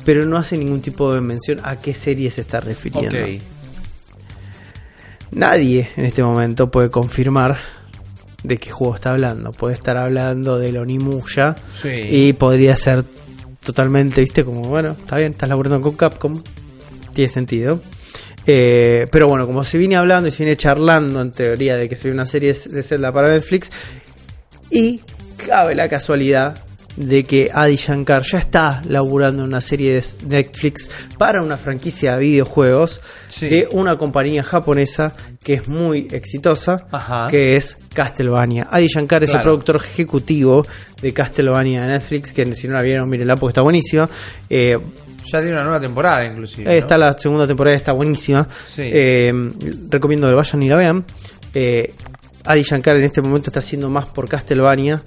pero 0.04 0.24
no 0.26 0.36
hace 0.36 0.56
ningún 0.56 0.80
tipo 0.80 1.12
de 1.12 1.20
mención 1.20 1.58
a 1.64 1.76
qué 1.78 1.92
serie 1.94 2.30
se 2.30 2.42
está 2.42 2.60
refiriendo. 2.60 3.18
Nadie 5.30 5.88
en 5.96 6.04
este 6.06 6.22
momento 6.22 6.70
puede 6.70 6.90
confirmar 6.90 7.58
de 8.42 8.56
qué 8.56 8.70
juego 8.70 8.94
está 8.94 9.10
hablando. 9.10 9.50
Puede 9.50 9.74
estar 9.74 9.98
hablando 9.98 10.58
del 10.58 10.78
Onimusha 10.78 11.54
Sí. 11.74 11.88
y 11.90 12.32
podría 12.32 12.76
ser 12.76 13.04
totalmente, 13.64 14.22
viste, 14.22 14.44
como 14.44 14.62
bueno, 14.62 14.92
está 14.92 15.16
bien, 15.16 15.32
estás 15.32 15.48
laburando 15.48 15.80
con 15.82 15.96
Capcom, 15.96 16.42
tiene 17.12 17.28
sentido. 17.30 17.80
Eh, 18.46 19.04
pero 19.12 19.28
bueno, 19.28 19.46
como 19.46 19.62
se 19.64 19.76
viene 19.76 19.96
hablando 19.96 20.28
y 20.28 20.30
se 20.32 20.42
viene 20.44 20.56
charlando 20.56 21.20
en 21.20 21.32
teoría 21.32 21.76
de 21.76 21.86
que 21.88 21.96
se 21.96 22.04
viene 22.08 22.14
una 22.22 22.24
serie 22.24 22.54
de 22.54 22.82
Zelda 22.82 23.12
para 23.12 23.28
Netflix, 23.28 23.70
y 24.70 25.00
cabe 25.46 25.74
la 25.74 25.88
casualidad 25.88 26.62
de 26.96 27.22
que 27.22 27.48
Adi 27.54 27.76
Shankar 27.76 28.22
ya 28.24 28.38
está 28.38 28.82
laburando 28.88 29.44
una 29.44 29.60
serie 29.60 29.94
de 29.94 30.02
Netflix 30.26 30.90
para 31.16 31.42
una 31.44 31.56
franquicia 31.56 32.16
de 32.16 32.24
videojuegos 32.24 33.00
Sí. 33.28 33.48
de 33.48 33.68
una 33.70 33.96
compañía 33.96 34.42
japonesa 34.42 35.14
que 35.44 35.54
es 35.54 35.68
muy 35.68 36.08
exitosa, 36.10 36.88
Ajá. 36.90 37.28
que 37.30 37.54
es 37.54 37.78
Castlevania. 37.94 38.66
Adi 38.68 38.88
Shankar 38.88 39.22
es 39.22 39.32
el 39.32 39.42
productor 39.42 39.76
ejecutivo 39.76 40.66
de 41.00 41.12
Castlevania 41.12 41.82
de 41.82 41.88
Netflix, 41.88 42.32
que 42.32 42.52
si 42.52 42.66
no 42.66 42.74
la 42.74 42.82
vieron, 42.82 43.08
mírenla 43.08 43.36
porque 43.36 43.52
está 43.52 43.62
buenísima. 43.62 44.10
Eh, 44.50 44.76
Ya 45.30 45.38
tiene 45.40 45.52
una 45.52 45.62
nueva 45.64 45.80
temporada, 45.80 46.24
inclusive. 46.24 46.64
¿no? 46.64 46.70
Está 46.72 46.98
la 46.98 47.12
segunda 47.16 47.46
temporada, 47.46 47.76
está 47.76 47.92
buenísima. 47.92 48.48
Sí. 48.74 48.82
Eh, 48.84 49.32
recomiendo 49.88 50.26
que 50.26 50.34
vayan 50.34 50.62
y 50.64 50.68
la 50.68 50.76
vean. 50.76 51.04
Eh, 51.54 51.94
Adi 52.44 52.62
Shankar 52.62 52.96
en 52.96 53.04
este 53.04 53.20
momento 53.20 53.50
está 53.50 53.60
haciendo 53.60 53.90
más 53.90 54.06
por 54.06 54.28
Castlevania 54.28 55.02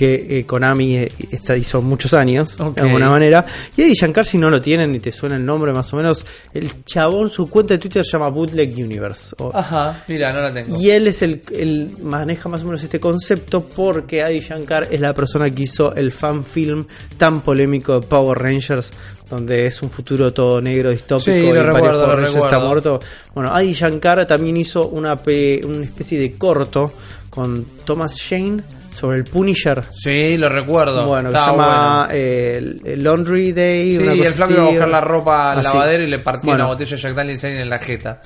que 0.00 0.38
eh, 0.38 0.46
Konami 0.46 0.96
eh, 0.96 1.12
está, 1.30 1.54
hizo 1.58 1.82
muchos 1.82 2.14
años, 2.14 2.56
de 2.56 2.80
alguna 2.80 3.10
manera. 3.10 3.44
Y 3.76 3.82
Eddie 3.82 3.92
Shankar, 3.94 4.24
si 4.24 4.38
no 4.38 4.48
lo 4.48 4.58
tienen 4.58 4.94
y 4.94 4.98
te 4.98 5.12
suena 5.12 5.36
el 5.36 5.44
nombre 5.44 5.74
más 5.74 5.92
o 5.92 5.96
menos, 5.98 6.24
el 6.54 6.84
chabón, 6.86 7.28
su 7.28 7.50
cuenta 7.50 7.74
de 7.74 7.78
Twitter 7.78 8.02
se 8.02 8.12
llama 8.12 8.30
Bootleg 8.30 8.72
Universe. 8.74 9.34
o- 9.38 9.50
Ajá, 9.54 10.02
mira, 10.08 10.32
no 10.32 10.40
la 10.40 10.50
tengo. 10.54 10.80
y 10.80 10.88
él 10.88 11.06
es 11.08 11.20
el, 11.20 11.42
el 11.54 11.98
maneja 12.02 12.48
más 12.48 12.62
o 12.62 12.64
menos 12.64 12.82
este 12.82 12.98
concepto 12.98 13.60
porque 13.62 14.22
Adi 14.22 14.40
Shankar 14.40 14.88
es 14.90 15.00
la 15.02 15.12
persona 15.12 15.50
que 15.50 15.64
hizo 15.64 15.94
el 15.94 16.12
fan 16.12 16.44
film 16.44 16.86
tan 17.18 17.42
polémico 17.42 18.00
de 18.00 18.06
Power 18.06 18.38
Rangers, 18.38 18.92
donde 19.28 19.66
es 19.66 19.82
un 19.82 19.90
futuro 19.90 20.32
todo 20.32 20.62
negro 20.62 20.88
distópico 20.90 21.30
Sí, 21.30 21.38
y 21.46 21.52
lo 21.52 21.62
recuerdo, 21.62 21.98
Power 22.06 22.16
lo 22.20 22.24
Rangers 22.24 22.36
está 22.44 22.58
muerto. 22.58 23.00
Bueno, 23.34 23.54
Adi 23.54 23.74
Shankar 23.74 24.26
también 24.26 24.56
hizo 24.56 24.88
una, 24.88 25.12
una 25.12 25.84
especie 25.84 26.18
de 26.18 26.32
corto 26.38 26.94
con 27.28 27.66
Thomas 27.84 28.16
Shane 28.16 28.62
sobre 28.94 29.18
el 29.18 29.24
Punisher. 29.24 29.82
Sí, 29.92 30.36
lo 30.36 30.48
recuerdo. 30.48 31.06
Bueno, 31.06 31.30
que 31.30 31.38
se 31.38 31.44
llama 31.46 32.06
bueno. 32.06 32.08
eh, 32.12 32.96
Laundry 32.98 33.52
Day. 33.52 33.96
Sí, 33.96 34.02
una 34.02 34.14
y 34.14 34.18
cosa 34.18 34.28
el 34.30 34.34
flaco 34.34 34.52
iba 34.52 34.62
a 34.62 34.70
buscar 34.70 34.88
la 34.88 35.00
ropa 35.00 35.52
al 35.52 35.62
lavadero 35.62 36.02
y 36.04 36.06
le 36.06 36.18
Bueno. 36.18 36.64
una 36.64 36.66
botella 36.66 36.96
de 36.96 37.02
Jack 37.02 37.14
Daniels 37.14 37.44
en 37.44 37.70
la 37.70 37.78
jeta. 37.78 38.20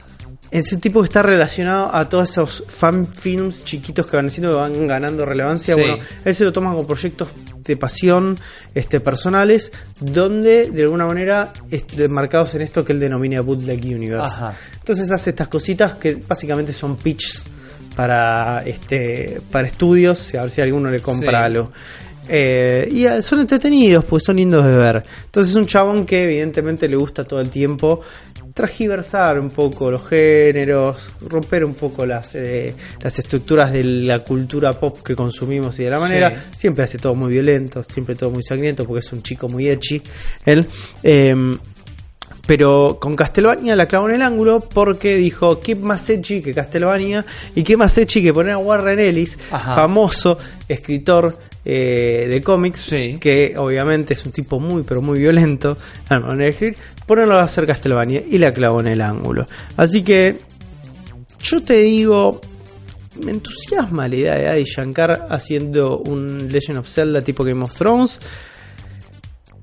Ese 0.51 0.77
tipo 0.77 1.03
está 1.03 1.21
relacionado 1.23 1.93
a 1.93 2.09
todos 2.09 2.31
esos 2.31 2.65
fan 2.69 3.09
films 3.09 3.65
chiquitos 3.65 4.07
que 4.07 4.17
van 4.17 4.27
haciendo 4.27 4.51
que 4.51 4.57
van 4.57 4.87
ganando 4.87 5.25
relevancia. 5.25 5.75
Sí. 5.75 5.81
Bueno, 5.81 5.99
él 6.25 6.35
se 6.35 6.45
lo 6.45 6.53
toma 6.53 6.71
como 6.71 6.87
proyectos 6.87 7.29
de 7.65 7.77
pasión 7.77 8.39
este, 8.75 9.01
personales, 9.01 9.73
donde 9.99 10.71
de 10.71 10.83
alguna 10.83 11.07
manera 11.07 11.53
este, 11.71 12.07
marcados 12.09 12.55
en 12.55 12.61
esto 12.63 12.85
que 12.85 12.93
él 12.93 13.01
denomina 13.01 13.41
Bootleg 13.41 13.83
Universe. 13.85 14.35
Ajá. 14.37 14.55
Entonces 14.79 15.11
hace 15.11 15.31
estas 15.31 15.49
cositas 15.49 15.95
que 15.95 16.15
básicamente 16.17 16.73
son 16.73 16.97
pitches 16.97 17.45
para 17.95 18.63
este 18.67 19.41
para 19.51 19.67
estudios, 19.69 20.35
a 20.35 20.43
ver 20.43 20.51
si 20.51 20.61
alguno 20.61 20.91
le 20.91 21.01
compra 21.01 21.31
Sí. 21.31 21.37
algo. 21.37 21.73
Eh, 22.29 22.89
y 22.91 23.05
eh, 23.05 23.21
son 23.21 23.41
entretenidos, 23.41 24.05
pues 24.07 24.25
son 24.25 24.37
lindos 24.37 24.65
de 24.67 24.75
ver. 24.77 25.05
Entonces 25.27 25.51
es 25.53 25.57
un 25.57 25.67
chabón 25.67 26.07
que 26.07 26.25
evidentemente 26.25 26.89
le 26.89 26.97
gusta 26.97 27.25
todo 27.25 27.41
el 27.41 27.51
tiempo 27.51 28.01
tragiversar 28.55 29.41
un 29.41 29.51
poco 29.51 29.91
los 29.91 30.07
géneros, 30.09 31.13
romper 31.29 31.65
un 31.65 31.75
poco 31.75 32.07
las, 32.07 32.37
eh, 32.37 32.73
las 33.03 33.19
estructuras 33.19 33.73
de 33.73 33.83
la 33.83 34.21
cultura 34.21 34.73
pop 34.79 35.03
que 35.03 35.17
consumimos 35.17 35.79
y 35.81 35.85
de 35.85 35.91
la 35.91 35.99
manera. 35.99 36.31
Sí. 36.31 36.37
Siempre 36.59 36.85
hace 36.85 36.99
todo 36.99 37.17
muy 37.17 37.33
violento, 37.33 37.83
siempre 37.83 38.15
todo 38.15 38.31
muy 38.31 38.45
sangriento 38.45 38.87
porque 38.87 39.01
es 39.01 39.13
un 39.13 39.23
chico 39.23 39.49
muy 39.49 39.69
edgy. 39.69 40.01
Él. 40.47 40.67
Em, 41.03 41.53
pero 42.47 42.99
con 43.01 43.17
Castlevania 43.17 43.75
la 43.77 43.87
clavó 43.87 44.09
en 44.09 44.17
el 44.17 44.23
ángulo 44.23 44.61
porque 44.61 45.17
dijo, 45.17 45.61
¿qué 45.61 45.75
más 45.75 46.09
edgy 46.11 46.41
que 46.43 46.53
Castlevania? 46.53 47.25
Y 47.55 47.63
qué 47.63 47.77
más 47.77 47.97
edgy 47.99 48.23
que 48.23 48.33
poner 48.33 48.53
a 48.53 48.59
Warren 48.59 48.99
Ellis, 49.01 49.39
Ajá. 49.51 49.75
famoso 49.75 50.37
escritor 50.69 51.39
eh, 51.65 52.27
de 52.29 52.41
cómics, 52.43 52.81
Sí. 52.81 53.17
que 53.19 53.55
obviamente 53.57 54.13
es 54.13 54.27
un 54.27 54.33
tipo 54.33 54.61
muy, 54.61 54.83
pero 54.83 55.01
muy 55.01 55.19
violento, 55.19 55.79
a 56.11 56.15
la 56.15 56.21
manera 56.21 56.45
de 56.45 56.51
escribir, 56.51 56.77
ponerlo 57.07 57.39
a 57.39 57.43
hacer 57.45 57.67
Castlevania 57.67 58.23
y 58.31 58.37
la 58.39 58.53
clavó 58.53 58.81
en 58.81 58.89
el 58.89 59.01
ángulo. 59.01 59.47
Así 59.79 60.03
que 60.03 60.37
yo 61.43 61.63
te 61.63 61.79
digo, 61.79 62.41
me 63.25 63.31
entusiasma 63.33 64.09
la 64.09 64.17
idea 64.17 64.35
de 64.35 64.49
Adi 64.49 64.65
Shankar 64.65 65.27
haciendo 65.31 65.99
un 66.01 66.49
Legend 66.51 66.79
of 66.81 66.89
Zelda 66.89 67.23
tipo 67.23 67.43
Game 67.45 67.65
of 67.65 67.75
Thrones. 67.75 68.21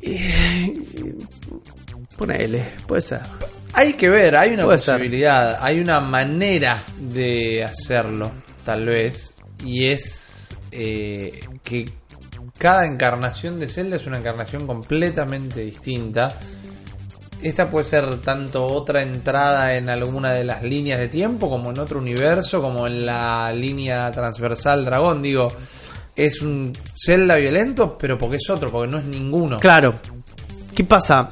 Eh, 0.02 0.74
ponele, 2.22 2.74
puede 2.86 3.02
ser. 3.02 3.22
Hay 3.74 3.94
que 3.94 4.08
ver, 4.08 4.36
hay 4.36 4.54
una 4.54 4.66
Puede 4.66 4.78
ser. 4.78 4.96
posibilidad, 4.96 5.58
hay 5.60 5.80
una 5.80 6.00
manera 6.02 6.84
de 7.00 7.64
hacerlo, 7.64 8.32
tal 8.64 8.86
vez, 8.86 9.36
y 9.66 9.86
es 9.88 10.56
eh, 10.72 11.40
que 11.64 11.86
cada 12.60 12.86
encarnación 12.86 13.60
de 13.60 13.68
Zelda 13.68 13.96
es 13.96 14.06
una 14.06 14.20
encarnación 14.20 14.68
completamente 14.68 15.62
distinta. 15.62 16.38
Esta 17.42 17.72
puede 17.72 17.86
ser 17.86 18.22
tanto 18.22 18.68
otra 18.68 19.02
entrada 19.02 19.74
en 19.76 19.90
alguna 19.90 20.32
de 20.32 20.44
las 20.44 20.62
líneas 20.62 21.00
de 21.00 21.08
tiempo, 21.08 21.50
como 21.50 21.72
en 21.72 21.80
otro 21.80 21.98
universo, 21.98 22.62
como 22.62 22.86
en 22.86 23.04
la 23.04 23.52
línea 23.52 24.12
transversal 24.12 24.86
dragón. 24.86 25.24
Digo, 25.24 25.48
es 26.16 26.44
un 26.44 26.72
Zelda 27.04 27.38
violento, 27.38 27.98
pero 27.98 28.16
porque 28.16 28.36
es 28.38 28.48
otro, 28.48 28.70
porque 28.70 28.92
no 28.92 29.00
es 29.00 29.06
ninguno. 29.06 29.58
Claro. 29.58 29.96
¿Qué 30.76 30.84
pasa? 30.84 31.30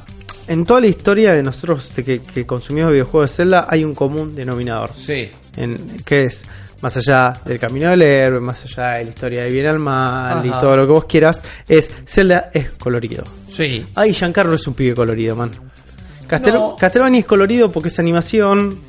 En 0.50 0.66
toda 0.66 0.82
la 0.82 0.88
historia 0.88 1.34
de 1.34 1.44
nosotros 1.44 1.94
que, 2.04 2.22
que 2.22 2.46
consumimos 2.46 2.92
videojuegos 2.92 3.30
de 3.30 3.36
Zelda 3.36 3.68
hay 3.70 3.84
un 3.84 3.94
común 3.94 4.34
denominador. 4.36 4.90
Sí, 4.98 5.30
En, 5.56 5.98
que 6.04 6.24
es, 6.24 6.44
más 6.82 6.98
allá 6.98 7.34
del 7.46 7.60
camino 7.60 7.92
del 7.92 8.02
héroe, 8.02 8.40
más 8.40 8.66
allá 8.66 8.98
de 8.98 9.04
la 9.04 9.10
historia 9.12 9.44
de 9.44 9.52
bien 9.52 9.68
al 9.68 9.78
mal 9.78 10.44
y 10.44 10.50
todo 10.50 10.76
lo 10.76 10.88
que 10.88 10.92
vos 10.92 11.06
quieras, 11.06 11.44
es 11.68 11.92
Zelda 12.04 12.50
es 12.52 12.72
colorido. 12.72 13.24
sí. 13.52 13.86
Ay, 13.94 14.12
Shankar 14.12 14.48
no 14.48 14.56
es 14.56 14.66
un 14.66 14.74
pibe 14.74 14.96
colorido, 14.96 15.36
man. 15.36 15.52
Castel 16.28 16.54
No. 16.54 16.76
Es 17.14 17.26
colorido 17.26 17.72
porque 17.72 17.90
es 17.90 18.00
animación, 18.00 18.80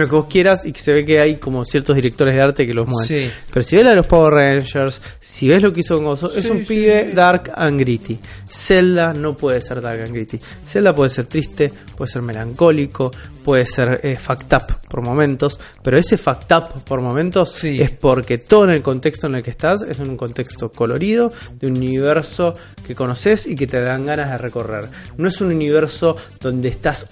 lo 0.00 0.08
que 0.08 0.14
vos 0.14 0.26
quieras, 0.28 0.64
y 0.66 0.72
que 0.72 0.78
se 0.78 0.92
ve 0.92 1.04
que 1.04 1.20
hay 1.20 1.36
como 1.36 1.64
ciertos 1.64 1.94
directores 1.96 2.34
de 2.34 2.42
arte 2.42 2.66
que 2.66 2.74
los 2.74 2.86
mueven. 2.88 3.06
Sí. 3.06 3.30
Pero 3.52 3.62
si 3.62 3.76
ves 3.76 3.84
la 3.84 3.90
de 3.90 3.96
los 3.96 4.06
Power 4.06 4.32
Rangers, 4.34 5.00
si 5.20 5.48
ves 5.48 5.62
lo 5.62 5.72
que 5.72 5.80
hizo 5.80 5.96
Gozo, 6.00 6.32
es 6.34 6.44
Sí, 6.44 6.50
un 6.50 6.58
sí, 6.60 6.64
pibe 6.64 7.12
dark 7.14 7.52
and 7.54 7.78
gritty. 7.78 8.18
Zelda 8.50 9.12
no 9.14 9.36
puede 9.36 9.60
ser 9.60 9.80
dark 9.80 10.00
and 10.00 10.12
gritty. 10.12 10.38
Zelda 10.66 10.94
puede 10.94 11.10
ser 11.10 11.26
triste, 11.26 11.72
puede 11.96 12.10
ser 12.10 12.22
melancólico, 12.22 13.10
puede 13.44 13.64
ser 13.66 14.00
eh, 14.02 14.16
fucked 14.16 14.52
up 14.56 14.74
por 14.88 15.02
momentos, 15.04 15.60
pero 15.82 15.98
ese 15.98 16.16
fucked 16.16 16.54
up 16.56 16.82
por 16.84 17.00
momentos 17.00 17.50
Sí. 17.52 17.80
es 17.80 17.90
porque 17.90 18.38
todo 18.38 18.64
en 18.64 18.70
el 18.70 18.82
contexto 18.82 19.26
en 19.26 19.36
el 19.36 19.42
que 19.42 19.50
estás 19.50 19.82
es 19.82 19.98
en 20.00 20.08
un 20.10 20.16
contexto 20.16 20.70
colorido, 20.70 21.32
de 21.60 21.66
un 21.66 21.76
universo 21.76 22.54
que 22.86 22.94
conoces 22.94 23.46
y 23.46 23.54
que 23.54 23.66
te 23.66 23.80
dan 23.80 24.06
ganas 24.06 24.30
de 24.30 24.38
recorrer. 24.38 24.88
No 25.16 25.28
es 25.28 25.40
un 25.40 25.48
universo 25.48 26.16
donde 26.40 26.68
estás 26.68 27.06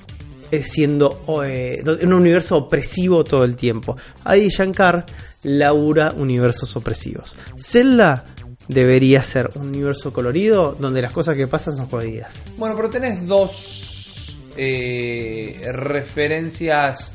siendo 0.63 1.23
eh, 1.45 1.83
un 2.03 2.13
universo 2.13 2.57
opresivo 2.57 3.25
todo 3.25 3.45
el 3.45 3.57
tiempo. 3.57 3.97
Adi 4.25 4.49
Shankar 4.49 5.07
labura 5.45 6.13
universos 6.17 6.77
opresivos. 6.77 7.37
Zelda 7.57 8.25
debería 8.69 9.23
ser 9.23 9.51
un 9.55 9.69
universo 9.69 10.13
colorido 10.13 10.77
donde 10.79 11.03
las 11.03 11.13
cosas 11.13 11.37
que 11.37 11.47
pasan 11.47 11.77
son 11.77 11.87
jodidas. 11.87 12.43
Bueno, 12.57 12.77
pero 12.77 12.91
tenés 12.91 13.27
dos 13.27 14.39
eh, 14.57 15.61
referencias 15.73 17.15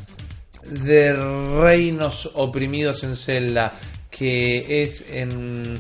de 0.64 1.14
reinos 1.61 2.31
oprimidos 2.34 3.03
en 3.03 3.15
Zelda, 3.15 3.72
que 4.09 4.84
es 4.84 5.05
en 5.11 5.76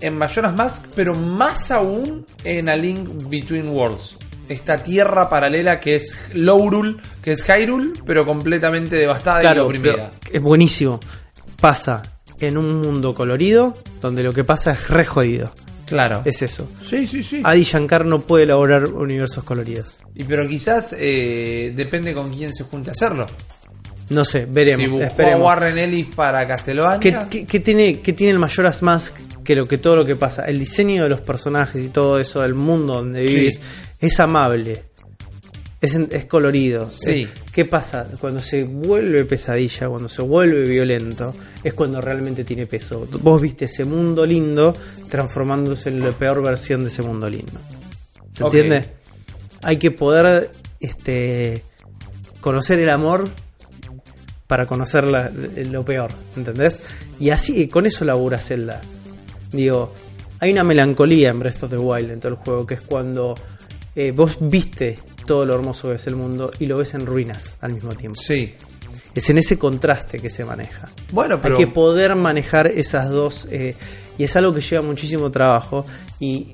en 0.00 0.16
Majora's 0.16 0.54
Mask, 0.54 0.86
pero 0.94 1.14
más 1.14 1.70
aún 1.70 2.24
en 2.44 2.68
A 2.68 2.76
Link 2.76 3.08
Between 3.28 3.68
Worlds. 3.68 4.16
Esta 4.48 4.78
tierra 4.78 5.28
paralela 5.28 5.78
que 5.80 5.96
es 5.96 6.16
Lorule, 6.34 6.96
que 7.22 7.32
es 7.32 7.44
Hyrule, 7.48 7.92
pero 8.06 8.24
completamente 8.24 8.96
devastada 8.96 9.40
y 9.40 9.42
Claro, 9.42 9.66
oprimida. 9.66 10.10
pero 10.22 10.36
es 10.36 10.42
buenísimo. 10.42 11.00
Pasa 11.60 12.02
en 12.40 12.56
un 12.56 12.80
mundo 12.80 13.14
colorido 13.14 13.76
donde 14.00 14.22
lo 14.22 14.32
que 14.32 14.44
pasa 14.44 14.72
es 14.72 14.88
re 14.88 15.04
jodido. 15.04 15.52
Claro. 15.86 16.22
Es 16.24 16.42
eso. 16.42 16.70
Sí, 16.86 17.06
sí, 17.08 17.22
sí. 17.22 17.40
Adi 17.42 17.62
Shankar 17.62 18.04
no 18.04 18.20
puede 18.20 18.44
elaborar 18.44 18.84
universos 18.90 19.42
coloridos. 19.42 19.98
Y 20.14 20.24
pero 20.24 20.46
quizás 20.46 20.94
eh, 20.98 21.72
depende 21.74 22.14
con 22.14 22.32
quién 22.32 22.52
se 22.54 22.64
junte 22.64 22.90
a 22.90 22.92
hacerlo. 22.92 23.26
No 24.10 24.24
sé, 24.24 24.46
veremos. 24.46 24.84
si 24.84 24.90
buscó 24.90 25.04
esperemos. 25.04 25.40
a 25.40 25.44
Warren 25.44 25.78
Ellis 25.78 26.06
para 26.14 26.46
Castlevania. 26.46 27.00
¿Qué, 27.00 27.18
qué- 27.28 27.46
qué 27.46 27.60
tiene, 27.60 28.00
qué 28.00 28.12
tiene 28.12 28.32
el 28.34 28.38
Majora's 28.38 28.82
Mask 28.82 29.14
que 29.44 29.54
lo 29.54 29.66
que 29.66 29.78
todo 29.78 29.96
lo 29.96 30.04
que 30.04 30.16
pasa? 30.16 30.42
El 30.44 30.58
diseño 30.58 31.02
de 31.04 31.08
los 31.10 31.20
personajes 31.22 31.82
y 31.84 31.88
todo 31.88 32.18
eso, 32.18 32.44
el 32.44 32.54
mundo 32.54 32.94
donde 32.94 33.26
Sí. 33.26 33.34
vives, 33.34 33.60
es 34.00 34.20
amable. 34.20 34.84
Es, 35.80 35.96
colorido. 36.26 36.88
Sí. 36.88 37.22
Es- 37.22 37.30
¿Qué 37.52 37.64
pasa? 37.64 38.06
Cuando 38.20 38.40
se 38.42 38.64
vuelve 38.64 39.24
pesadilla, 39.24 39.88
cuando 39.88 40.08
se 40.08 40.22
vuelve 40.22 40.62
violento, 40.64 41.32
es 41.62 41.74
cuando 41.74 42.00
realmente 42.00 42.42
tiene 42.44 42.66
peso. 42.66 43.06
Vos 43.22 43.40
viste 43.40 43.66
ese 43.66 43.84
mundo 43.84 44.26
lindo 44.26 44.72
transformándose 45.08 45.88
en 45.90 46.00
la 46.00 46.10
peor 46.12 46.42
versión 46.42 46.82
de 46.84 46.90
ese 46.90 47.02
mundo 47.02 47.28
lindo. 47.30 47.52
¿Se 48.32 48.44
entiende? 48.44 48.84
Hay 49.62 49.76
que 49.76 49.90
poder 49.92 50.50
este, 50.80 51.62
conocer 52.40 52.78
el 52.80 52.90
amor 52.90 53.28
para 54.46 54.66
conocer 54.66 55.04
la- 55.04 55.30
lo 55.30 55.84
peor, 55.84 56.10
¿entendés? 56.36 56.82
Y 57.20 57.30
así, 57.30 57.68
con 57.68 57.86
eso 57.86 58.04
labura 58.04 58.38
Zelda. 58.38 58.80
Digo, 59.52 59.92
Hay 60.40 60.52
una 60.52 60.62
melancolía 60.62 61.30
en 61.30 61.40
Breath 61.40 61.64
of 61.64 61.70
the 61.70 61.76
Wild 61.78 62.12
en 62.12 62.20
todo 62.20 62.28
el 62.30 62.36
juego, 62.36 62.64
que 62.64 62.74
es 62.74 62.80
cuando 62.80 63.34
eh, 64.00 64.12
vos 64.12 64.38
viste 64.40 64.98
todo 65.26 65.44
lo 65.44 65.54
hermoso 65.54 65.88
que 65.88 65.94
es 65.96 66.06
el 66.06 66.16
mundo 66.16 66.50
y 66.58 66.66
lo 66.66 66.76
ves 66.78 66.94
en 66.94 67.04
ruinas 67.06 67.58
al 67.60 67.72
mismo 67.74 67.90
tiempo. 67.92 68.18
Sí. 68.20 68.54
Es 69.14 69.28
en 69.30 69.38
ese 69.38 69.58
contraste 69.58 70.18
que 70.18 70.30
se 70.30 70.44
maneja. 70.44 70.88
Bueno, 71.12 71.40
pero. 71.40 71.56
Hay 71.58 71.64
que 71.64 71.70
poder 71.70 72.14
manejar 72.14 72.66
esas 72.68 73.10
dos. 73.10 73.48
eh, 73.50 73.74
y 74.16 74.24
es 74.24 74.34
algo 74.36 74.52
que 74.54 74.60
lleva 74.60 74.82
muchísimo 74.82 75.30
trabajo. 75.30 75.84
Y, 76.20 76.48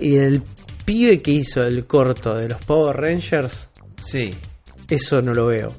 y 0.00 0.16
el 0.16 0.42
pibe 0.84 1.22
que 1.22 1.30
hizo 1.30 1.62
el 1.64 1.86
corto 1.86 2.34
de 2.34 2.48
los 2.48 2.62
Power 2.64 2.96
Rangers, 2.96 3.68
Sí. 4.02 4.30
eso 4.88 5.20
no 5.22 5.32
lo 5.34 5.46
veo. 5.46 5.74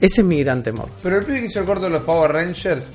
Ese 0.00 0.20
es 0.20 0.26
mi 0.26 0.42
gran 0.44 0.62
temor. 0.62 0.88
Pero 1.02 1.18
el 1.18 1.24
pibe 1.24 1.40
que 1.40 1.46
hizo 1.46 1.60
el 1.60 1.64
corto 1.66 1.84
de 1.86 1.90
los 1.90 2.02
Power 2.02 2.30
Rangers 2.32 2.86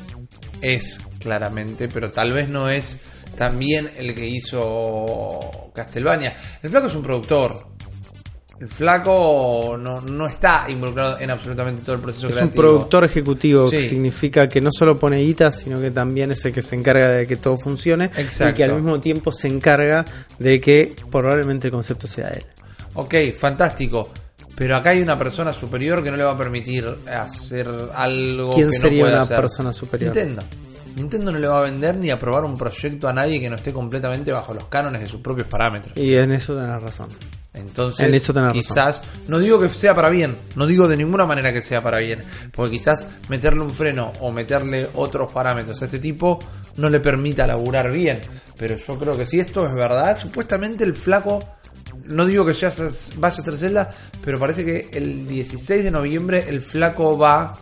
es 0.61 0.99
claramente, 1.19 1.88
pero 1.89 2.11
tal 2.11 2.31
vez 2.34 2.47
no 2.49 2.69
es 2.69 2.99
también 3.35 3.89
el 3.97 4.14
que 4.14 4.27
hizo 4.27 5.72
Castlevania. 5.73 6.34
El 6.61 6.69
flaco 6.69 6.88
es 6.88 6.95
un 6.95 7.03
productor. 7.03 7.73
El 8.60 8.69
flaco 8.69 9.76
no, 9.77 9.99
no 10.01 10.27
está 10.27 10.65
involucrado 10.69 11.19
en 11.19 11.30
absolutamente 11.31 11.81
todo 11.81 11.95
el 11.95 12.01
proceso 12.01 12.27
Es 12.27 12.34
un 12.34 12.39
creativo. 12.39 12.61
productor 12.64 13.03
ejecutivo, 13.03 13.69
que 13.69 13.81
significa 13.81 14.47
que 14.47 14.61
no 14.61 14.69
solo 14.72 14.97
pone 14.97 15.18
guitas, 15.18 15.60
sino 15.60 15.81
que 15.81 15.91
también 15.91 16.31
es 16.31 16.45
el 16.45 16.53
que 16.53 16.61
se 16.61 16.76
encarga 16.76 17.10
de 17.10 17.27
que 17.27 17.35
todo 17.35 17.57
funcione 17.57 18.05
Exacto. 18.15 18.49
y 18.49 18.53
que 18.53 18.64
al 18.64 18.76
mismo 18.76 18.99
tiempo 19.01 19.31
se 19.34 19.49
encarga 19.49 20.05
de 20.39 20.61
que 20.61 20.95
probablemente 21.11 21.68
el 21.68 21.72
concepto 21.73 22.07
sea 22.07 22.30
él. 22.30 22.45
Ok, 22.93 23.15
fantástico. 23.35 24.10
Pero 24.55 24.76
acá 24.77 24.91
hay 24.91 25.01
una 25.01 25.18
persona 25.18 25.51
superior 25.51 26.01
que 26.03 26.11
no 26.11 26.15
le 26.15 26.23
va 26.23 26.31
a 26.31 26.38
permitir 26.38 26.85
hacer 27.11 27.68
algo 27.95 28.53
¿Quién 28.53 28.69
que 28.69 28.76
no 28.76 28.81
sería 28.81 29.01
puede 29.01 29.14
una 29.14 29.22
hacer. 29.23 29.38
persona 29.41 29.73
superior? 29.73 30.15
Nintendo. 30.15 30.43
Nintendo 30.95 31.31
no 31.31 31.39
le 31.39 31.47
va 31.47 31.59
a 31.59 31.63
vender 31.63 31.95
ni 31.95 32.09
aprobar 32.09 32.45
un 32.45 32.55
proyecto 32.55 33.07
a 33.07 33.13
nadie 33.13 33.39
que 33.39 33.49
no 33.49 33.55
esté 33.55 33.73
completamente 33.73 34.31
bajo 34.31 34.53
los 34.53 34.65
cánones 34.65 35.01
de 35.01 35.07
sus 35.07 35.21
propios 35.21 35.47
parámetros. 35.47 35.97
Y 35.97 36.15
en 36.15 36.31
eso 36.31 36.55
tenés 36.55 36.81
razón. 36.81 37.07
Entonces, 37.53 38.07
En 38.07 38.13
eso 38.13 38.33
tenés 38.33 38.51
quizás, 38.51 39.03
no 39.27 39.39
digo 39.39 39.59
que 39.59 39.69
sea 39.69 39.93
para 39.93 40.09
bien, 40.09 40.35
no 40.55 40.65
digo 40.65 40.87
de 40.87 40.97
ninguna 40.97 41.27
manera 41.27 41.53
que 41.53 41.61
sea 41.61 41.83
para 41.83 41.99
bien, 41.99 42.23
porque 42.51 42.77
quizás 42.77 43.07
meterle 43.29 43.61
un 43.61 43.69
freno 43.69 44.11
o 44.21 44.31
meterle 44.31 44.89
otros 44.95 45.31
parámetros 45.31 45.79
a 45.81 45.85
este 45.85 45.99
tipo 45.99 46.39
no 46.77 46.89
le 46.89 46.99
permita 46.99 47.45
laburar 47.45 47.91
bien. 47.91 48.21
Pero 48.57 48.75
yo 48.75 48.97
creo 48.97 49.15
que 49.15 49.27
si 49.27 49.39
esto 49.39 49.67
es 49.67 49.73
verdad, 49.73 50.17
supuestamente 50.17 50.83
el 50.83 50.95
flaco, 50.95 51.39
no 52.05 52.25
digo 52.25 52.43
que 52.43 52.53
ya 52.53 52.71
vaya 53.17 53.41
a 53.41 53.43
ser 53.43 53.57
Zelda, 53.57 53.89
pero 54.23 54.39
parece 54.39 54.65
que 54.65 54.89
el 54.91 55.27
16 55.27 55.83
de 55.83 55.91
noviembre 55.91 56.45
el 56.47 56.61
flaco 56.61 57.17
va 57.17 57.53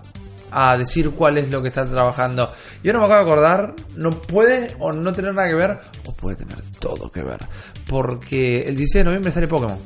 a 0.51 0.77
decir 0.77 1.11
cuál 1.11 1.37
es 1.37 1.49
lo 1.49 1.61
que 1.61 1.69
está 1.69 1.89
trabajando. 1.89 2.51
Y 2.83 2.89
ahora 2.89 2.99
me 2.99 3.05
acabo 3.05 3.23
de 3.25 3.31
acordar, 3.31 3.73
no 3.95 4.11
puede 4.11 4.75
o 4.79 4.91
no 4.91 5.11
tener 5.13 5.33
nada 5.33 5.47
que 5.47 5.55
ver, 5.55 5.79
o 6.05 6.13
puede 6.15 6.35
tener 6.35 6.57
todo 6.79 7.11
que 7.11 7.23
ver. 7.23 7.39
Porque 7.87 8.61
el 8.63 8.75
16 8.75 8.99
de 9.01 9.03
noviembre 9.05 9.31
sale 9.31 9.47
Pokémon. 9.47 9.77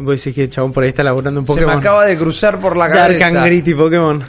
Vos 0.00 0.16
decís 0.16 0.34
que 0.34 0.44
el 0.44 0.50
chabón 0.50 0.72
por 0.72 0.82
ahí 0.84 0.90
está 0.90 1.02
laburando 1.02 1.40
un 1.40 1.46
Se 1.46 1.52
Pokémon. 1.52 1.74
me 1.74 1.80
acaba 1.80 2.04
de 2.04 2.16
cruzar 2.16 2.60
por 2.60 2.76
la 2.76 2.88
Dark 2.88 3.18
cabeza. 3.18 3.44
Gritty 3.44 3.74
Pokémon. 3.74 4.22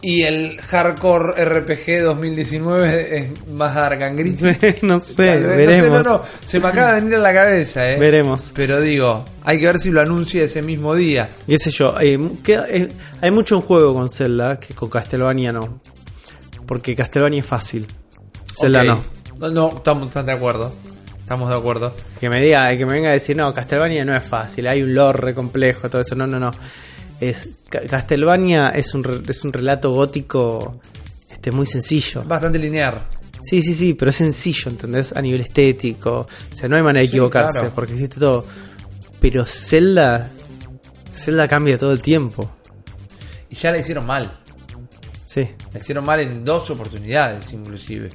Y 0.00 0.22
el 0.22 0.60
Hardcore 0.60 1.44
RPG 1.44 2.02
2019 2.04 3.18
es 3.18 3.48
más 3.48 3.76
Gritty. 4.14 4.76
no 4.86 5.00
sé, 5.00 5.14
Tal 5.16 5.42
vez, 5.42 5.56
veremos. 5.56 5.90
No, 5.90 5.96
sé, 5.96 6.08
no, 6.08 6.18
no, 6.18 6.24
se 6.44 6.60
me 6.60 6.68
acaba 6.68 6.94
de 6.94 7.00
venir 7.00 7.14
a 7.16 7.18
la 7.18 7.34
cabeza, 7.34 7.90
eh. 7.90 7.98
Veremos. 7.98 8.52
Pero 8.54 8.80
digo, 8.80 9.24
hay 9.42 9.58
que 9.58 9.66
ver 9.66 9.78
si 9.78 9.90
lo 9.90 10.00
anuncia 10.00 10.44
ese 10.44 10.62
mismo 10.62 10.94
día. 10.94 11.28
Y 11.48 11.52
qué 11.52 11.58
sé 11.58 11.70
yo, 11.72 11.96
eh, 12.00 12.18
que- 12.44 12.60
eh, 12.68 12.88
hay 13.20 13.30
mucho 13.32 13.56
en 13.56 13.62
juego 13.62 13.92
con 13.92 14.08
Zelda 14.08 14.60
que 14.60 14.72
con 14.72 14.88
Castlevania 14.88 15.50
no. 15.50 15.80
Porque 16.64 16.94
Castlevania 16.94 17.40
es 17.40 17.46
fácil. 17.46 17.86
Zelda 18.60 18.84
no. 18.84 19.00
No, 19.50 19.68
estamos 19.68 20.14
de 20.14 20.32
acuerdo. 20.32 20.72
Estamos 21.18 21.50
de 21.50 21.56
acuerdo. 21.56 21.94
Que 22.20 22.30
me 22.30 22.40
diga, 22.40 22.68
que 22.76 22.86
me 22.86 22.92
venga 22.94 23.10
a 23.10 23.12
decir, 23.12 23.36
no, 23.36 23.52
Castlevania 23.52 24.04
no 24.04 24.16
es 24.16 24.26
fácil, 24.26 24.66
hay 24.66 24.82
un 24.82 24.94
lore 24.94 25.18
re 25.20 25.34
complejo, 25.34 25.90
todo 25.90 26.00
eso. 26.00 26.14
No, 26.14 26.26
no, 26.26 26.38
no. 26.38 26.50
Es, 27.20 27.48
Ca- 27.68 27.80
Castlevania 27.86 28.70
es 28.70 28.94
un, 28.94 29.22
es 29.28 29.44
un 29.44 29.52
relato 29.52 29.90
gótico 29.92 30.80
este, 31.30 31.50
muy 31.50 31.66
sencillo. 31.66 32.22
Bastante 32.24 32.58
lineal. 32.58 33.06
Sí, 33.42 33.62
sí, 33.62 33.74
sí, 33.74 33.94
pero 33.94 34.10
es 34.10 34.16
sencillo, 34.16 34.70
¿entendés? 34.70 35.12
A 35.16 35.20
nivel 35.20 35.40
estético. 35.40 36.26
O 36.52 36.56
sea, 36.56 36.68
no 36.68 36.76
hay 36.76 36.82
manera 36.82 37.00
de 37.02 37.06
Sí, 37.06 37.12
equivocarse, 37.16 37.58
claro. 37.60 37.72
porque 37.74 37.92
existe 37.92 38.18
todo. 38.20 38.44
Pero 39.20 39.44
Zelda. 39.46 40.30
Zelda 41.14 41.48
cambia 41.48 41.76
todo 41.78 41.92
el 41.92 42.00
tiempo. 42.02 42.50
Y 43.50 43.54
ya 43.56 43.70
la 43.72 43.78
hicieron 43.78 44.06
mal. 44.06 44.30
Sí. 45.26 45.48
La 45.72 45.78
hicieron 45.80 46.04
mal 46.04 46.20
en 46.20 46.44
dos 46.44 46.70
oportunidades, 46.70 47.52
inclusive. 47.52 48.08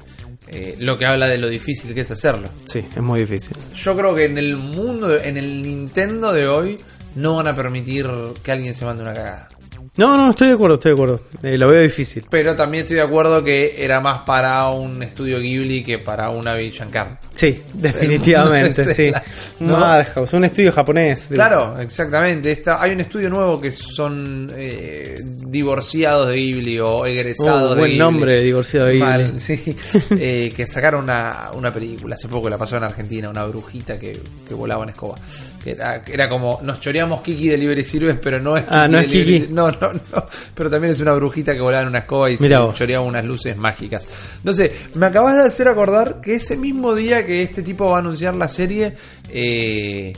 Eh, 0.48 0.76
lo 0.78 0.98
que 0.98 1.06
habla 1.06 1.26
de 1.28 1.38
lo 1.38 1.48
difícil 1.48 1.94
que 1.94 2.02
es 2.02 2.10
hacerlo. 2.10 2.48
Sí, 2.64 2.80
es 2.94 3.02
muy 3.02 3.20
difícil. 3.20 3.56
Yo 3.74 3.96
creo 3.96 4.14
que 4.14 4.26
en 4.26 4.36
el 4.38 4.56
mundo, 4.56 5.14
en 5.16 5.36
el 5.38 5.62
Nintendo 5.62 6.32
de 6.32 6.46
hoy, 6.46 6.76
no 7.14 7.34
van 7.34 7.48
a 7.48 7.54
permitir 7.54 8.06
que 8.42 8.52
alguien 8.52 8.74
se 8.74 8.84
mande 8.84 9.02
una 9.02 9.14
cagada. 9.14 9.48
No, 9.96 10.16
no, 10.16 10.30
estoy 10.30 10.48
de 10.48 10.54
acuerdo, 10.54 10.74
estoy 10.74 10.90
de 10.90 10.94
acuerdo. 10.94 11.20
Eh, 11.44 11.56
lo 11.56 11.68
veo 11.68 11.80
difícil. 11.80 12.24
Pero 12.28 12.56
también 12.56 12.82
estoy 12.82 12.96
de 12.96 13.02
acuerdo 13.02 13.44
que 13.44 13.76
era 13.78 14.00
más 14.00 14.22
para 14.22 14.68
un 14.70 15.00
estudio 15.04 15.38
Ghibli 15.38 15.84
que 15.84 15.98
para 16.00 16.30
una 16.30 16.54
Shankar. 16.56 17.20
Sí, 17.32 17.62
definitivamente, 17.74 18.82
de 18.84 18.94
sí. 18.94 19.12
¿no? 19.60 19.78
Madhouse, 19.78 20.32
un 20.32 20.44
estudio 20.46 20.72
japonés. 20.72 21.28
Claro, 21.32 21.78
exactamente. 21.78 22.50
Esta, 22.50 22.82
hay 22.82 22.90
un 22.92 23.02
estudio 23.02 23.30
nuevo 23.30 23.60
que 23.60 23.70
son 23.70 24.50
eh, 24.56 25.16
divorciados 25.46 26.26
de 26.28 26.34
Ghibli 26.36 26.80
o 26.80 27.06
egresados 27.06 27.62
Oh, 27.62 27.68
de 27.68 27.74
buen 27.76 27.84
Ghibli. 27.90 27.98
nombre, 27.98 28.42
divorciado 28.42 28.86
de 28.86 28.92
Ghibli. 28.94 29.04
Mal, 29.06 29.40
sí. 29.40 29.76
Eh, 30.18 30.52
que 30.56 30.66
sacaron 30.66 31.04
una, 31.04 31.50
una 31.54 31.72
película 31.72 32.16
hace 32.16 32.26
poco, 32.26 32.48
la 32.50 32.58
pasó 32.58 32.76
en 32.78 32.82
Argentina, 32.84 33.30
una 33.30 33.44
brujita 33.44 33.96
que, 33.96 34.18
que 34.48 34.54
volaba 34.54 34.82
en 34.82 34.90
escoba. 34.90 35.14
Que 35.62 35.70
era, 35.70 36.02
era 36.06 36.28
como, 36.28 36.58
nos 36.64 36.80
choreamos 36.80 37.22
Kiki 37.22 37.48
Delivery 37.48 37.84
Sirves, 37.84 38.18
pero 38.20 38.40
no 38.40 38.56
es 38.56 38.64
Kiki. 38.64 38.76
Ah, 38.76 38.88
no 38.88 38.98
es 38.98 39.06
Kiki. 39.06 39.46
No, 39.52 39.70
no, 39.70 39.83
no. 39.92 40.24
Pero 40.54 40.70
también 40.70 40.92
es 40.94 41.00
una 41.00 41.12
brujita 41.14 41.52
que 41.54 41.60
volaba 41.60 41.82
en 41.82 41.88
una 41.88 41.98
escoba 42.00 42.30
y 42.30 42.36
Mirá 42.38 42.58
se 42.58 42.64
vos. 42.64 42.74
choreaba 42.74 43.04
unas 43.04 43.24
luces 43.24 43.58
mágicas. 43.58 44.08
No 44.42 44.52
sé, 44.52 44.72
me 44.94 45.06
acabas 45.06 45.36
de 45.36 45.42
hacer 45.44 45.68
acordar 45.68 46.20
que 46.20 46.34
ese 46.36 46.56
mismo 46.56 46.94
día 46.94 47.24
que 47.26 47.42
este 47.42 47.62
tipo 47.62 47.86
va 47.86 47.96
a 47.96 48.00
anunciar 48.00 48.36
la 48.36 48.48
serie, 48.48 48.94
eh, 49.28 50.12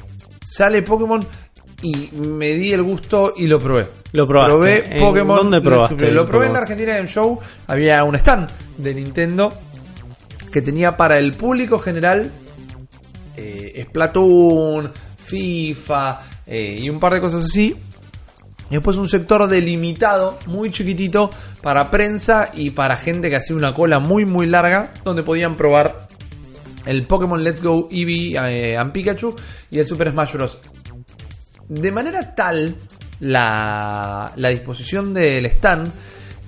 sale 0.45 0.83
Pokémon 0.83 1.27
y 1.83 2.09
me 2.17 2.55
di 2.55 2.73
el 2.73 2.83
gusto 2.83 3.35
y 3.37 3.47
lo 3.47 3.59
probé. 3.59 3.87
Lo 4.13 4.27
probaste. 4.27 4.51
Probé 4.53 4.97
¿En 4.97 5.01
Pokémon. 5.01 5.37
dónde 5.37 5.61
probaste 5.61 6.11
Lo 6.11 6.25
probé 6.27 6.47
en 6.47 6.53
la? 6.55 6.59
Argentina 6.61 6.97
Game 6.97 7.09
Show. 7.09 7.39
Había 7.67 8.03
un 8.05 8.15
stand 8.15 8.51
de 8.79 8.95
Nintendo 8.95 9.53
que 10.51 10.63
tenía 10.63 10.97
para 10.97 11.19
el 11.19 11.35
público 11.35 11.79
general 11.79 12.31
eh, 13.37 13.85
Splatoon, 13.89 14.91
FIFA 15.23 16.19
eh, 16.47 16.77
y 16.79 16.89
un 16.89 16.99
par 16.99 17.13
de 17.15 17.21
cosas 17.21 17.45
así. 17.45 17.77
Y 18.71 18.75
después 18.75 18.97
un 18.97 19.09
sector 19.09 19.47
delimitado, 19.49 20.39
muy 20.47 20.73
chiquitito, 20.73 21.31
para 21.63 21.91
prensa 21.91 22.51
y 22.53 22.71
para 22.71 22.97
gente 22.97 23.31
que 23.31 23.37
hacía 23.37 23.55
una 23.55 23.75
cola 23.75 24.01
muy 24.01 24.27
muy 24.27 24.47
larga, 24.47 24.93
donde 25.05 25.23
podían 25.23 25.57
probar 25.57 26.09
el 26.85 27.07
Pokémon 27.07 27.43
Let's 27.43 27.63
Go 27.63 27.89
Eevee 27.91 28.35
eh, 28.35 28.77
and 28.77 28.93
Pikachu 28.93 29.37
y 29.71 29.79
el 29.79 29.87
Super 29.87 30.11
Smash 30.11 30.33
Bros. 30.33 30.59
De 31.69 31.93
manera 31.93 32.35
tal 32.35 32.77
la, 33.21 34.33
la 34.37 34.49
disposición 34.49 35.15
del 35.15 35.47
stand 35.47 35.93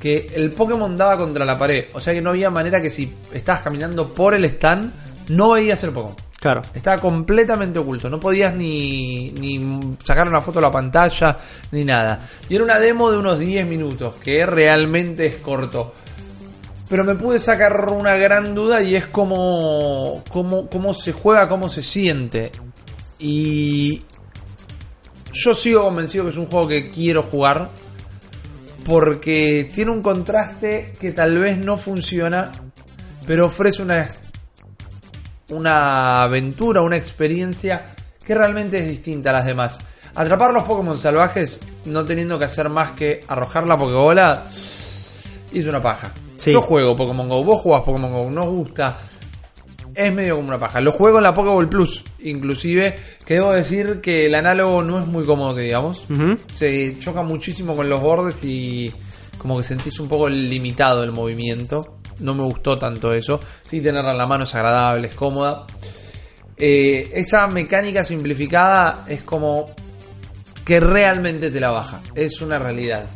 que 0.00 0.26
el 0.34 0.50
Pokémon 0.50 0.94
daba 0.96 1.16
contra 1.18 1.44
la 1.44 1.58
pared. 1.58 1.86
O 1.92 2.00
sea 2.00 2.12
que 2.12 2.20
no 2.20 2.30
había 2.30 2.50
manera 2.50 2.80
que 2.80 2.90
si 2.90 3.12
estabas 3.32 3.62
caminando 3.62 4.12
por 4.12 4.34
el 4.34 4.44
stand 4.44 4.92
no 5.28 5.50
veías 5.50 5.82
el 5.84 5.90
Pokémon. 5.90 6.27
Claro. 6.38 6.62
Estaba 6.72 7.00
completamente 7.00 7.80
oculto. 7.80 8.08
No 8.08 8.20
podías 8.20 8.54
ni, 8.54 9.32
ni 9.32 9.96
sacar 10.04 10.28
una 10.28 10.40
foto 10.40 10.60
a 10.60 10.62
la 10.62 10.70
pantalla 10.70 11.36
ni 11.72 11.84
nada. 11.84 12.20
Y 12.48 12.54
era 12.54 12.62
una 12.62 12.78
demo 12.78 13.10
de 13.10 13.18
unos 13.18 13.40
10 13.40 13.66
minutos, 13.66 14.16
que 14.16 14.46
realmente 14.46 15.26
es 15.26 15.36
corto. 15.36 15.92
Pero 16.88 17.04
me 17.04 17.16
pude 17.16 17.40
sacar 17.40 17.90
una 17.90 18.16
gran 18.16 18.54
duda 18.54 18.80
y 18.82 18.94
es 18.94 19.06
cómo, 19.06 20.22
cómo, 20.30 20.70
cómo 20.70 20.94
se 20.94 21.12
juega, 21.12 21.48
cómo 21.48 21.68
se 21.68 21.82
siente. 21.82 22.52
Y 23.18 24.04
yo 25.32 25.56
sigo 25.56 25.82
convencido 25.82 26.24
que 26.24 26.30
es 26.30 26.36
un 26.36 26.46
juego 26.46 26.68
que 26.68 26.90
quiero 26.90 27.24
jugar. 27.24 27.68
Porque 28.84 29.68
tiene 29.74 29.90
un 29.90 30.02
contraste 30.02 30.92
que 31.00 31.10
tal 31.10 31.36
vez 31.36 31.58
no 31.58 31.76
funciona. 31.76 32.52
Pero 33.26 33.46
ofrece 33.46 33.82
una 33.82 34.08
una 35.50 36.22
aventura, 36.22 36.82
una 36.82 36.96
experiencia 36.96 37.84
que 38.24 38.34
realmente 38.34 38.78
es 38.78 38.88
distinta 38.88 39.30
a 39.30 39.34
las 39.34 39.46
demás. 39.46 39.78
Atrapar 40.14 40.52
los 40.52 40.64
Pokémon 40.64 40.98
salvajes 40.98 41.60
no 41.84 42.04
teniendo 42.04 42.38
que 42.38 42.44
hacer 42.44 42.68
más 42.68 42.92
que 42.92 43.20
arrojar 43.28 43.66
la 43.66 43.76
Pokébola 43.78 44.44
es 45.52 45.64
una 45.66 45.80
paja. 45.80 46.12
Sí. 46.36 46.52
Yo 46.52 46.60
juego 46.60 46.96
Pokémon 46.96 47.28
Go, 47.28 47.42
vos 47.42 47.60
jugás 47.60 47.82
Pokémon 47.82 48.12
Go, 48.12 48.30
nos 48.30 48.46
gusta. 48.46 48.98
Es 49.94 50.14
medio 50.14 50.36
como 50.36 50.48
una 50.48 50.58
paja. 50.58 50.80
Lo 50.80 50.92
juego 50.92 51.18
en 51.18 51.24
la 51.24 51.34
Pokéball 51.34 51.68
Plus, 51.68 52.04
inclusive, 52.20 52.94
que 53.24 53.34
debo 53.34 53.52
decir 53.52 54.00
que 54.00 54.26
el 54.26 54.34
análogo 54.36 54.82
no 54.82 55.00
es 55.00 55.06
muy 55.06 55.24
cómodo, 55.24 55.56
que 55.56 55.62
digamos. 55.62 56.04
Se 56.52 56.96
choca 57.00 57.22
muchísimo 57.22 57.74
con 57.74 57.88
los 57.88 58.00
bordes 58.00 58.44
y 58.44 58.92
como 59.38 59.56
que 59.56 59.64
sentís 59.64 59.98
un 59.98 60.08
poco 60.08 60.28
limitado 60.28 61.02
el 61.02 61.10
movimiento. 61.10 61.97
No 62.20 62.34
me 62.34 62.42
gustó 62.42 62.78
tanto 62.78 63.12
eso. 63.12 63.40
Sí, 63.68 63.80
tenerla 63.80 64.12
en 64.12 64.18
la 64.18 64.26
mano 64.26 64.44
es 64.44 64.54
agradable, 64.54 65.08
es 65.08 65.14
cómoda. 65.14 65.66
Eh, 66.56 67.10
esa 67.12 67.46
mecánica 67.46 68.02
simplificada 68.02 69.04
es 69.06 69.22
como 69.22 69.66
que 70.64 70.80
realmente 70.80 71.50
te 71.50 71.60
la 71.60 71.70
baja. 71.70 72.00
Es 72.14 72.40
una 72.40 72.58
realidad. 72.58 73.06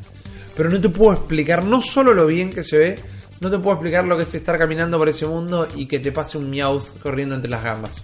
Pero 0.56 0.70
no 0.70 0.80
te 0.80 0.88
puedo 0.88 1.12
explicar 1.12 1.64
no 1.64 1.82
solo 1.82 2.12
lo 2.14 2.26
bien 2.26 2.50
que 2.50 2.62
se 2.62 2.78
ve, 2.78 2.94
no 3.40 3.50
te 3.50 3.58
puedo 3.58 3.72
explicar 3.72 4.04
lo 4.04 4.16
que 4.16 4.22
es 4.22 4.34
estar 4.34 4.58
caminando 4.58 4.98
por 4.98 5.08
ese 5.08 5.26
mundo 5.26 5.66
y 5.74 5.86
que 5.86 5.98
te 5.98 6.12
pase 6.12 6.38
un 6.38 6.48
Meowth 6.50 7.00
corriendo 7.02 7.34
entre 7.34 7.50
las 7.50 7.64
gambas. 7.64 8.02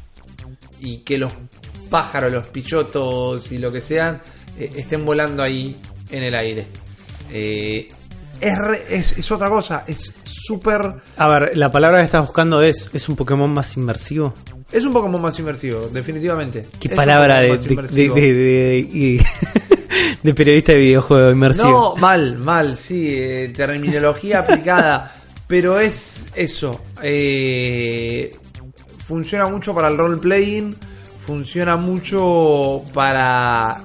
Y 0.81 0.99
que 0.99 1.19
los 1.19 1.33
pájaros, 1.89 2.33
los 2.33 2.47
pichotos 2.49 3.51
y 3.53 3.59
lo 3.59 3.71
que 3.71 3.81
sean 3.81 4.21
eh, 4.59 4.71
estén 4.77 5.05
volando 5.05 5.43
ahí 5.43 5.77
en 6.11 6.23
el 6.23 6.35
aire. 6.35 6.67
Eh, 7.31 7.87
es, 8.41 8.59
re- 8.59 8.83
es- 8.91 9.19
es 9.19 9.31
otra 9.33 9.49
cosa, 9.49 9.85
es 9.87 10.13
súper... 10.25 10.89
A 11.17 11.29
ver, 11.31 11.57
la 11.57 11.71
palabra 11.71 11.99
que 11.99 12.05
estás 12.05 12.23
buscando 12.23 12.63
es, 12.63 12.91
es 12.93 13.09
un 13.09 13.17
Pokémon 13.17 13.51
más 13.53 13.77
inmersivo. 13.77 14.35
Es 14.73 14.85
un 14.85 14.93
Pokémon 14.93 15.21
más 15.23 15.39
inmersivo, 15.39 15.89
definitivamente. 15.93 16.67
Qué 16.79 16.89
Es 16.89 16.95
palabra 16.95 17.41
de, 17.41 17.57
de, 17.59 19.25
de 20.23 20.35
periodista 20.35 20.73
de 20.73 20.79
videojuego 20.79 21.31
inmersivo. 21.31 21.71
No, 21.71 21.97
mal, 21.97 22.37
mal, 22.39 22.77
sí, 22.77 23.09
eh, 23.11 23.53
terminología 23.57 24.39
aplicada, 24.41 25.13
pero 25.47 25.79
es 25.81 26.27
eso. 26.35 26.81
eh, 27.03 28.31
funciona 29.07 29.47
mucho 29.47 29.75
para 29.75 29.89
el 29.89 29.97
role-playing, 29.97 30.77
funciona 31.27 31.77
mucho 31.77 32.83
para, 32.93 33.79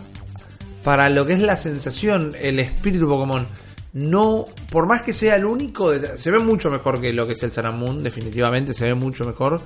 para 0.84 1.10
lo 1.10 1.26
que 1.26 1.34
es 1.34 1.40
la 1.40 1.56
sensación, 1.56 2.34
el 2.42 2.60
espíritu 2.60 3.08
Pokémon. 3.08 3.48
No, 3.94 4.46
por 4.72 4.88
más 4.88 5.04
que 5.04 5.14
sea 5.14 5.36
el 5.36 5.46
único, 5.46 5.92
se 6.16 6.32
ve 6.32 6.40
mucho 6.40 6.70
mejor 6.72 7.00
que 7.00 7.14
lo 7.14 7.28
que 7.28 7.34
es 7.34 7.44
el 7.44 7.52
Moon, 7.74 8.04
definitivamente 8.04 8.74
se 8.74 8.86
ve 8.86 8.96
mucho 8.96 9.24
mejor. 9.24 9.62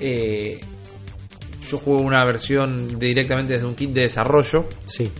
Eh, 0.00 0.60
yo 1.68 1.78
juego 1.78 2.00
una 2.00 2.24
versión 2.24 2.98
de- 2.98 3.06
directamente 3.08 3.54
desde 3.54 3.66
un 3.66 3.74
kit 3.74 3.90
de 3.92 4.02
desarrollo. 4.02 4.66
Sí. 4.86 5.10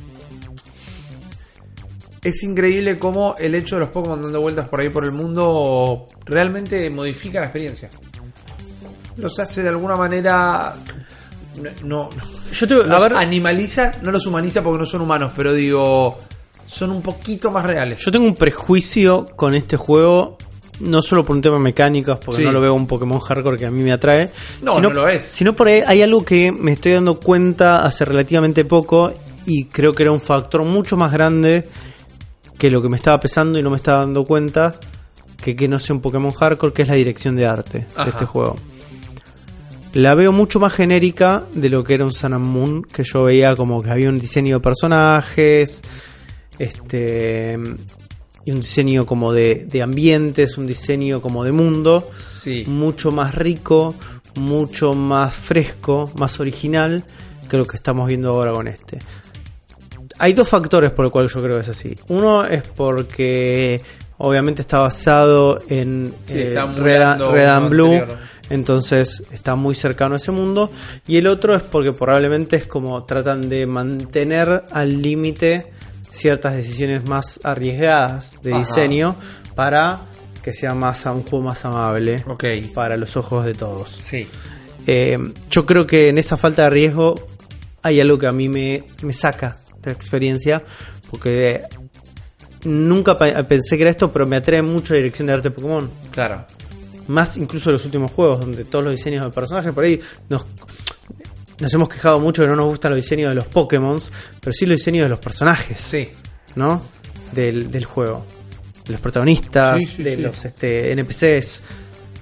Es 2.23 2.43
increíble 2.43 2.98
cómo 2.98 3.35
el 3.39 3.55
hecho 3.55 3.77
de 3.77 3.81
los 3.81 3.89
Pokémon 3.90 4.20
dando 4.23 4.40
vueltas 4.40 4.69
por 4.69 4.81
ahí 4.81 4.90
por 4.90 5.05
el 5.05 5.12
mundo 5.12 6.07
realmente 6.27 6.89
modifica 6.90 7.40
la 7.40 7.47
experiencia. 7.47 7.89
Los 9.16 9.39
hace 9.40 9.62
de 9.62 9.70
alguna 9.70 9.97
manera. 9.97 10.74
No. 11.82 12.11
no 12.11 12.11
Yo 12.52 12.69
te, 12.69 12.74
a 12.74 12.78
los 12.85 13.02
ver, 13.02 13.15
animaliza, 13.15 13.93
no 14.02 14.12
los 14.12 14.24
humaniza 14.27 14.62
porque 14.62 14.78
no 14.78 14.86
son 14.86 15.01
humanos, 15.01 15.32
pero 15.36 15.52
digo. 15.52 16.19
Son 16.70 16.90
un 16.90 17.02
poquito 17.02 17.51
más 17.51 17.64
reales. 17.66 17.98
yo 18.05 18.10
tengo 18.10 18.26
un 18.26 18.34
prejuicio 18.34 19.26
con 19.36 19.55
este 19.55 19.76
juego. 19.76 20.36
No 20.80 21.02
solo 21.02 21.26
por 21.26 21.36
un 21.36 21.42
tema 21.42 21.59
mecánicos, 21.59 22.18
porque 22.24 22.40
Sí. 22.40 22.44
no 22.47 22.52
lo 22.52 22.60
veo 22.62 22.72
un 22.72 22.86
Pokémon 22.86 23.18
hardcore 23.20 23.59
que 23.59 23.66
a 23.66 23.70
mí 23.70 23.82
me 23.82 23.92
atrae. 23.92 24.30
No, 24.62 24.76
sino, 24.76 24.88
no 24.88 24.94
lo 24.94 25.09
es. 25.09 25.22
Sino 25.22 25.55
por 25.55 25.68
ahí 25.68 25.82
hay 25.86 26.01
algo 26.01 26.24
que 26.24 26.52
me 26.52 26.72
estoy 26.72 26.92
dando 26.92 27.20
cuenta 27.20 27.84
hace 27.84 28.06
relativamente 28.06 28.64
poco 28.64 29.12
y 29.44 29.66
creo 29.66 29.92
que 29.92 30.05
era 30.05 30.12
un 30.12 30.22
factor 30.22 30.64
mucho 30.64 30.97
más 30.97 31.12
grande 31.12 31.68
que 32.56 32.70
lo 32.70 32.80
que 32.80 32.88
me 32.88 32.97
estaba 32.97 33.20
pesando 33.20 33.59
y 33.59 33.62
no 33.62 33.68
me 33.68 33.76
estaba 33.76 34.01
dando 34.01 34.22
cuenta 34.22 34.74
que 35.42 35.55
que 35.55 35.68
no 35.68 35.78
sea 35.78 35.97
un 35.97 36.01
Pokémon 36.01 36.32
hardcore, 36.32 36.72
que 36.72 36.82
es 36.82 36.88
la 36.88 36.94
dirección 36.94 37.36
de 37.36 37.47
arte 37.47 37.86
Ajá. 37.94 38.05
de 38.05 38.10
este 38.10 38.24
juego. 38.24 38.56
La 39.92 40.14
veo 40.14 40.32
mucho 40.32 40.60
más 40.60 40.72
genérica 40.72 41.44
de 41.52 41.68
lo 41.68 41.82
que 41.84 41.94
era 41.94 42.05
un 42.05 42.12
Sun 42.12 42.32
and 42.32 42.47
Moon, 42.47 42.82
que 42.84 43.02
yo 43.05 43.24
veía 43.24 43.55
como 43.55 43.82
que 43.82 43.90
había 43.90 44.09
un 44.09 44.18
diseño 44.18 44.56
de 44.56 44.60
personajes, 44.62 45.82
este 46.60 47.58
y 48.44 48.50
un 48.52 48.56
diseño 48.60 49.04
como 49.04 49.32
de, 49.32 49.66
de 49.66 49.82
ambientes, 49.82 50.56
un 50.56 50.66
diseño 50.66 51.20
como 51.20 51.44
de 51.44 51.52
mundo, 51.52 52.10
Sí. 52.18 52.64
mucho 52.66 53.10
más 53.10 53.34
rico, 53.34 53.94
mucho 54.36 54.94
más 54.94 55.34
fresco, 55.34 56.10
más 56.16 56.40
original 56.40 57.04
que 57.50 57.56
lo 57.58 57.64
que 57.66 57.76
estamos 57.76 58.08
viendo 58.08 58.30
ahora 58.30 58.52
con 58.52 58.66
este. 58.68 58.98
Hay 60.18 60.32
dos 60.32 60.48
factores 60.48 60.90
por 60.92 61.04
los 61.04 61.12
cuales 61.12 61.32
yo 61.32 61.42
creo 61.42 61.56
que 61.56 61.60
es 61.62 61.68
así. 61.68 61.94
Uno 62.08 62.44
es 62.46 62.62
porque 62.68 63.80
obviamente 64.18 64.62
está 64.62 64.78
basado 64.78 65.58
en 65.68 66.12
Sí, 66.26 66.34
eh, 66.38 66.54
Red, 66.76 67.20
Red 67.32 67.46
and 67.46 67.68
Blue, 67.70 67.94
anterior. 67.94 68.18
entonces 68.50 69.22
está 69.32 69.54
muy 69.54 69.74
cercano 69.74 70.14
a 70.14 70.16
ese 70.16 70.30
mundo. 70.30 70.70
Y 71.06 71.16
el 71.18 71.26
otro 71.26 71.54
es 71.56 71.62
porque 71.62 71.92
probablemente 71.92 72.56
es 72.56 72.66
como 72.66 73.02
tratan 73.04 73.48
de 73.48 73.66
mantener 73.66 74.64
al 74.72 75.00
límite 75.02 75.66
ciertas 76.10 76.54
decisiones 76.54 77.04
más 77.06 77.40
arriesgadas 77.44 78.40
de 78.42 78.50
Ajá. 78.52 78.58
diseño 78.60 79.16
para 79.54 80.00
que 80.42 80.52
sea 80.52 80.74
más 80.74 81.04
un 81.06 81.22
juego 81.22 81.44
más 81.44 81.64
amable 81.64 82.24
para 82.74 82.96
los 82.96 83.16
ojos 83.16 83.44
de 83.44 83.54
todos. 83.54 83.90
Sí. 83.90 84.26
Eh, 84.86 85.18
yo 85.50 85.66
creo 85.66 85.86
que 85.86 86.08
en 86.08 86.18
esa 86.18 86.36
falta 86.36 86.64
de 86.64 86.70
riesgo 86.70 87.14
hay 87.82 88.00
algo 88.00 88.16
que 88.18 88.26
a 88.26 88.32
mí 88.32 88.48
me, 88.48 88.84
me 89.02 89.12
saca 89.12 89.56
de 89.82 89.90
la 89.90 89.92
experiencia, 89.92 90.62
porque 91.10 91.62
nunca 92.64 93.18
pe- 93.18 93.42
pensé 93.44 93.76
que 93.76 93.82
era 93.82 93.90
esto, 93.90 94.10
pero 94.12 94.26
me 94.26 94.36
atrae 94.36 94.62
mucho 94.62 94.94
la 94.94 94.98
dirección 94.98 95.26
de 95.26 95.34
arte 95.34 95.50
Pokémon. 95.50 95.90
Claro. 96.10 96.44
Más 97.08 97.36
incluso 97.36 97.70
los 97.70 97.84
últimos 97.84 98.10
juegos, 98.10 98.40
donde 98.40 98.64
todos 98.64 98.84
los 98.84 98.94
diseños 98.94 99.24
de 99.24 99.30
personajes 99.30 99.72
por 99.72 99.84
ahí 99.84 100.00
nos, 100.28 100.46
nos 101.60 101.72
hemos 101.74 101.88
quejado 101.88 102.18
mucho 102.20 102.42
que 102.42 102.48
no 102.48 102.56
nos 102.56 102.66
gustan 102.66 102.90
los 102.92 102.96
diseños 102.96 103.30
de 103.30 103.34
los 103.34 103.46
Pokémon, 103.46 103.98
pero 104.40 104.52
sí 104.52 104.66
los 104.66 104.78
diseños 104.78 105.04
de 105.04 105.08
los 105.10 105.18
personajes. 105.18 105.80
Sí. 105.80 106.08
¿no? 106.56 106.82
Del, 107.32 107.70
del 107.70 107.84
juego. 107.84 108.24
De 108.84 108.92
los 108.92 109.00
protagonistas, 109.00 109.78
Sí, 109.78 109.86
sí, 109.86 110.02
de 110.02 110.16
sí. 110.16 110.22
los 110.22 110.44
este, 110.44 110.92
NPCs. 110.92 111.62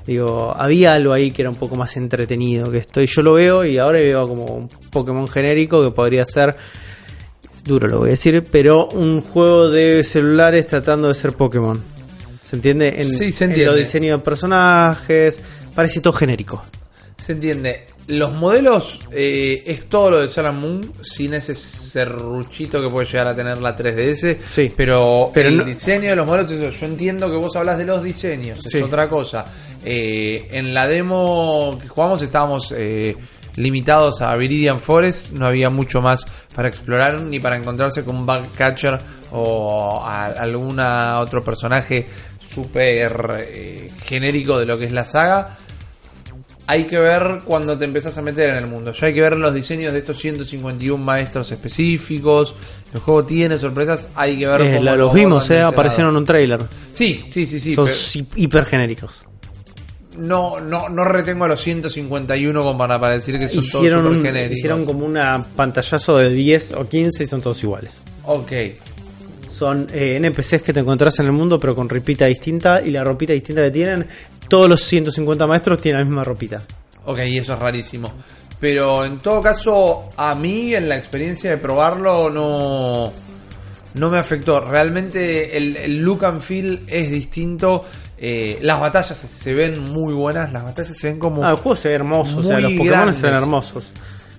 Digo, 0.07 0.55
había 0.57 0.95
algo 0.95 1.13
ahí 1.13 1.31
que 1.31 1.43
era 1.43 1.51
un 1.51 1.57
poco 1.57 1.77
más 1.77 1.97
entretenido 1.97 2.71
que 2.71 2.79
esto. 2.79 3.01
Y 3.01 3.07
yo 3.07 3.23
lo 3.23 3.35
veo 3.35 3.65
y 3.65 3.79
ahora 3.79 3.99
veo 3.99 4.27
como 4.29 4.45
un 4.47 4.69
Pokémon 4.91 5.29
genérico 5.29 5.83
que 5.83 5.91
podría 5.91 6.25
ser, 6.25 6.57
duro 7.65 7.87
lo 7.89 7.99
voy 7.99 8.09
a 8.09 8.11
decir, 8.13 8.45
pero 8.51 8.87
un 8.89 9.21
juego 9.21 9.71
de 9.71 10.03
celulares 10.05 10.67
tratando 10.67 11.09
de 11.09 11.15
ser 11.15 11.35
Pokémon. 11.35 11.79
¿Se 12.43 12.57
entiende? 12.57 12.95
En, 13.03 13.07
Sí, 13.11 13.31
se 13.33 13.45
en 13.45 13.51
entiende. 13.51 13.67
los 13.73 13.77
diseños 13.77 14.19
de 14.21 14.25
personajes. 14.25 15.43
Parece 15.75 16.01
todo 16.01 16.15
genérico. 16.15 16.65
Se 17.19 17.33
entiende. 17.33 17.85
Los 18.09 18.35
modelos 18.35 19.01
eh, 19.13 19.63
es 19.67 19.87
todo 19.87 20.11
lo 20.13 20.27
de 20.27 20.41
and 20.41 20.61
Moon, 20.63 20.93
sin 21.03 21.35
ese 21.35 21.55
serruchito 21.55 22.81
que 22.83 22.89
puede 22.91 23.07
llegar 23.07 23.29
a 23.29 23.37
tener 23.37 23.59
la 23.59 23.77
3DS. 23.77 24.39
Sí. 24.47 24.73
Pero, 24.75 25.31
Pero 25.35 25.49
el 25.51 25.59
no- 25.59 25.65
diseño 25.65 26.11
de 26.11 26.17
los 26.17 26.27
modelos, 26.27 26.51
eso, 26.51 26.71
yo 26.71 26.87
entiendo 26.87 27.31
que 27.31 27.37
vos 27.37 27.55
hablas 27.57 27.77
de 27.79 27.85
los 27.85 28.03
diseños, 28.03 28.59
Sí. 28.63 28.79
es 28.79 28.83
otra 28.85 29.09
cosa. 29.09 29.45
Eh, 29.85 30.49
en 30.53 30.73
la 30.75 30.87
demo 30.89 31.79
que 31.81 31.87
jugamos 31.89 32.23
estábamos 32.23 32.73
eh, 32.77 33.15
limitados 33.57 34.23
a 34.23 34.35
Viridian 34.37 34.81
Forest, 34.81 35.33
no 35.33 35.47
había 35.47 35.69
mucho 35.69 36.01
más 36.01 36.25
para 36.55 36.69
explorar 36.69 37.21
ni 37.23 37.41
para 37.41 37.57
encontrarse 37.57 38.05
con 38.05 38.17
un 38.17 38.27
Bugcatcher 38.27 38.99
o 39.33 40.01
a 40.03 40.27
alguna 40.27 41.21
otro 41.21 41.45
personaje 41.45 42.07
súper 42.49 43.45
eh, 43.47 43.91
genérico 44.05 44.59
de 44.59 44.65
lo 44.67 44.79
que 44.79 44.87
es 44.87 44.93
la 44.93 45.05
saga 45.05 45.57
hay 46.71 46.85
que 46.85 46.99
ver 46.99 47.39
cuando 47.45 47.77
te 47.79 47.87
empezás 47.87 48.17
a 48.19 48.23
meter 48.23 48.51
en 48.51 48.59
el 48.59 48.67
mundo. 48.67 48.93
Ya 48.93 49.07
hay 49.07 49.15
que 49.15 49.23
ver 49.23 49.37
los 49.39 49.53
diseños 49.55 49.93
de 49.93 49.99
estos 50.01 50.19
151 50.19 51.03
maestros 51.03 51.51
específicos. 51.51 52.55
El 52.93 53.01
juego 53.01 53.25
tiene 53.25 53.59
sorpresas, 53.59 54.09
hay 54.15 54.39
que 54.39 54.47
ver 54.47 54.61
Eh, 54.61 54.71
cómo 54.73 54.85
la- 54.85 54.95
los 54.97 55.13
vimos, 55.15 55.49
eh, 55.51 55.63
aparecieron 55.63 56.11
en 56.13 56.19
un 56.19 56.25
trailer. 56.27 56.61
Sí, 56.93 57.25
sí, 57.31 57.47
sí, 57.47 57.59
sí. 57.59 57.75
Son 57.75 57.87
pero 57.87 57.97
hi- 57.97 58.27
hiper 58.45 58.65
genéricos. 58.67 59.27
no, 60.19 60.61
no, 60.61 60.89
no 60.89 61.05
retengo 61.05 61.45
a 61.45 61.49
los 61.49 61.61
151 61.61 62.61
como 62.63 62.77
para, 62.77 62.99
para 63.01 63.15
decir 63.15 63.39
que 63.39 63.49
son 63.49 63.61
Hicieron, 63.65 64.03
todos 64.03 64.17
super 64.17 64.33
genéricos. 64.33 64.59
hicieron 64.59 64.85
como 64.85 65.07
una 65.07 65.45
pantallazo 65.57 66.17
de 66.17 66.31
10 66.31 66.73
o 66.73 66.89
15 66.89 67.25
y 67.25 67.27
son 67.27 67.41
todos 67.41 67.63
iguales. 67.63 68.03
Ok, 68.25 68.53
Son 69.49 69.87
eh, 69.93 70.17
NPCs 70.17 70.63
que 70.63 70.73
te 70.73 70.81
encontrás 70.81 71.19
en 71.19 71.27
el 71.27 71.33
mundo, 71.33 71.59
pero 71.59 71.75
con 71.75 71.89
ropita 71.89 72.27
distinta. 72.27 72.81
Y 72.81 72.91
la 72.91 73.03
ropita 73.03 73.33
distinta 73.33 73.63
que 73.63 73.71
tienen, 73.73 74.07
todos 74.49 74.69
los 74.69 74.81
150 74.83 75.47
maestros 75.47 75.81
tienen 75.81 76.01
la 76.01 76.07
misma 76.07 76.25
ropita. 76.25 76.63
ok, 77.05 77.19
eso 77.19 77.55
es 77.55 77.59
rarísimo. 77.59 78.13
Pero 78.61 79.05
en 79.05 79.19
todo 79.19 79.41
caso, 79.41 80.09
a 80.17 80.35
mí 80.35 80.75
en 80.75 80.89
la 80.89 80.97
experiencia 80.97 81.51
de 81.51 81.59
probarlo 81.59 82.29
no, 82.29 83.13
no 83.95 84.11
me 84.11 84.19
afectó. 84.19 84.61
Realmente 84.61 85.57
el, 85.57 85.77
el 85.77 85.99
look 86.01 86.25
and 86.25 86.41
feel 86.41 86.81
es 86.89 87.09
distinto. 87.11 87.81
Eh, 88.19 88.59
las 88.63 88.81
batallas 88.81 89.17
se 89.17 89.55
ven 89.55 89.79
muy 89.85 90.13
buenas. 90.13 90.53
Las 90.53 90.65
batallas 90.65 90.97
se 90.97 91.09
ven 91.09 91.21
como... 91.21 91.45
Ah, 91.47 91.51
el 91.51 91.57
juego 91.57 91.77
se 91.77 91.89
ve 91.89 91.95
hermoso, 91.95 92.39
o 92.39 92.43
sea, 92.43 92.59
los 92.59 92.73
Pokémon 92.73 93.15
se 93.15 93.23
ven 93.27 93.35
hermosos. 93.37 93.93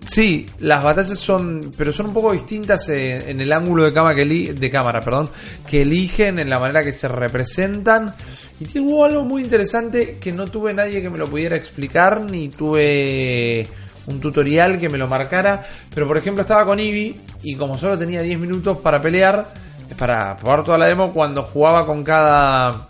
Sí, 0.05 0.45
las 0.59 0.83
batallas 0.83 1.17
son, 1.19 1.71
pero 1.77 1.93
son 1.93 2.07
un 2.07 2.13
poco 2.13 2.33
distintas 2.33 2.89
en, 2.89 3.29
en 3.29 3.41
el 3.41 3.53
ángulo 3.53 3.83
de 3.83 3.93
que 3.93 4.21
eli- 4.23 4.53
de 4.53 4.69
cámara, 4.69 5.01
perdón, 5.01 5.29
que 5.67 5.83
eligen, 5.83 6.39
en 6.39 6.49
la 6.49 6.57
manera 6.59 6.83
que 6.83 6.91
se 6.91 7.07
representan. 7.07 8.15
Y 8.59 8.79
hubo 8.79 9.05
algo 9.05 9.23
muy 9.23 9.41
interesante 9.41 10.17
que 10.19 10.33
no 10.33 10.45
tuve 10.45 10.73
nadie 10.73 11.01
que 11.01 11.09
me 11.09 11.17
lo 11.17 11.29
pudiera 11.29 11.55
explicar, 11.55 12.29
ni 12.29 12.49
tuve 12.49 13.65
un 14.07 14.19
tutorial 14.19 14.77
que 14.77 14.89
me 14.89 14.97
lo 14.97 15.07
marcara. 15.07 15.65
Pero 15.93 16.07
por 16.07 16.17
ejemplo 16.17 16.41
estaba 16.41 16.65
con 16.65 16.79
Eevee 16.79 17.15
y 17.41 17.55
como 17.55 17.77
solo 17.77 17.97
tenía 17.97 18.21
10 18.21 18.37
minutos 18.39 18.77
para 18.79 19.01
pelear, 19.01 19.53
para 19.97 20.35
probar 20.35 20.63
toda 20.63 20.77
la 20.77 20.87
demo, 20.87 21.11
cuando 21.11 21.43
jugaba 21.43 21.85
con 21.85 22.03
cada 22.03 22.89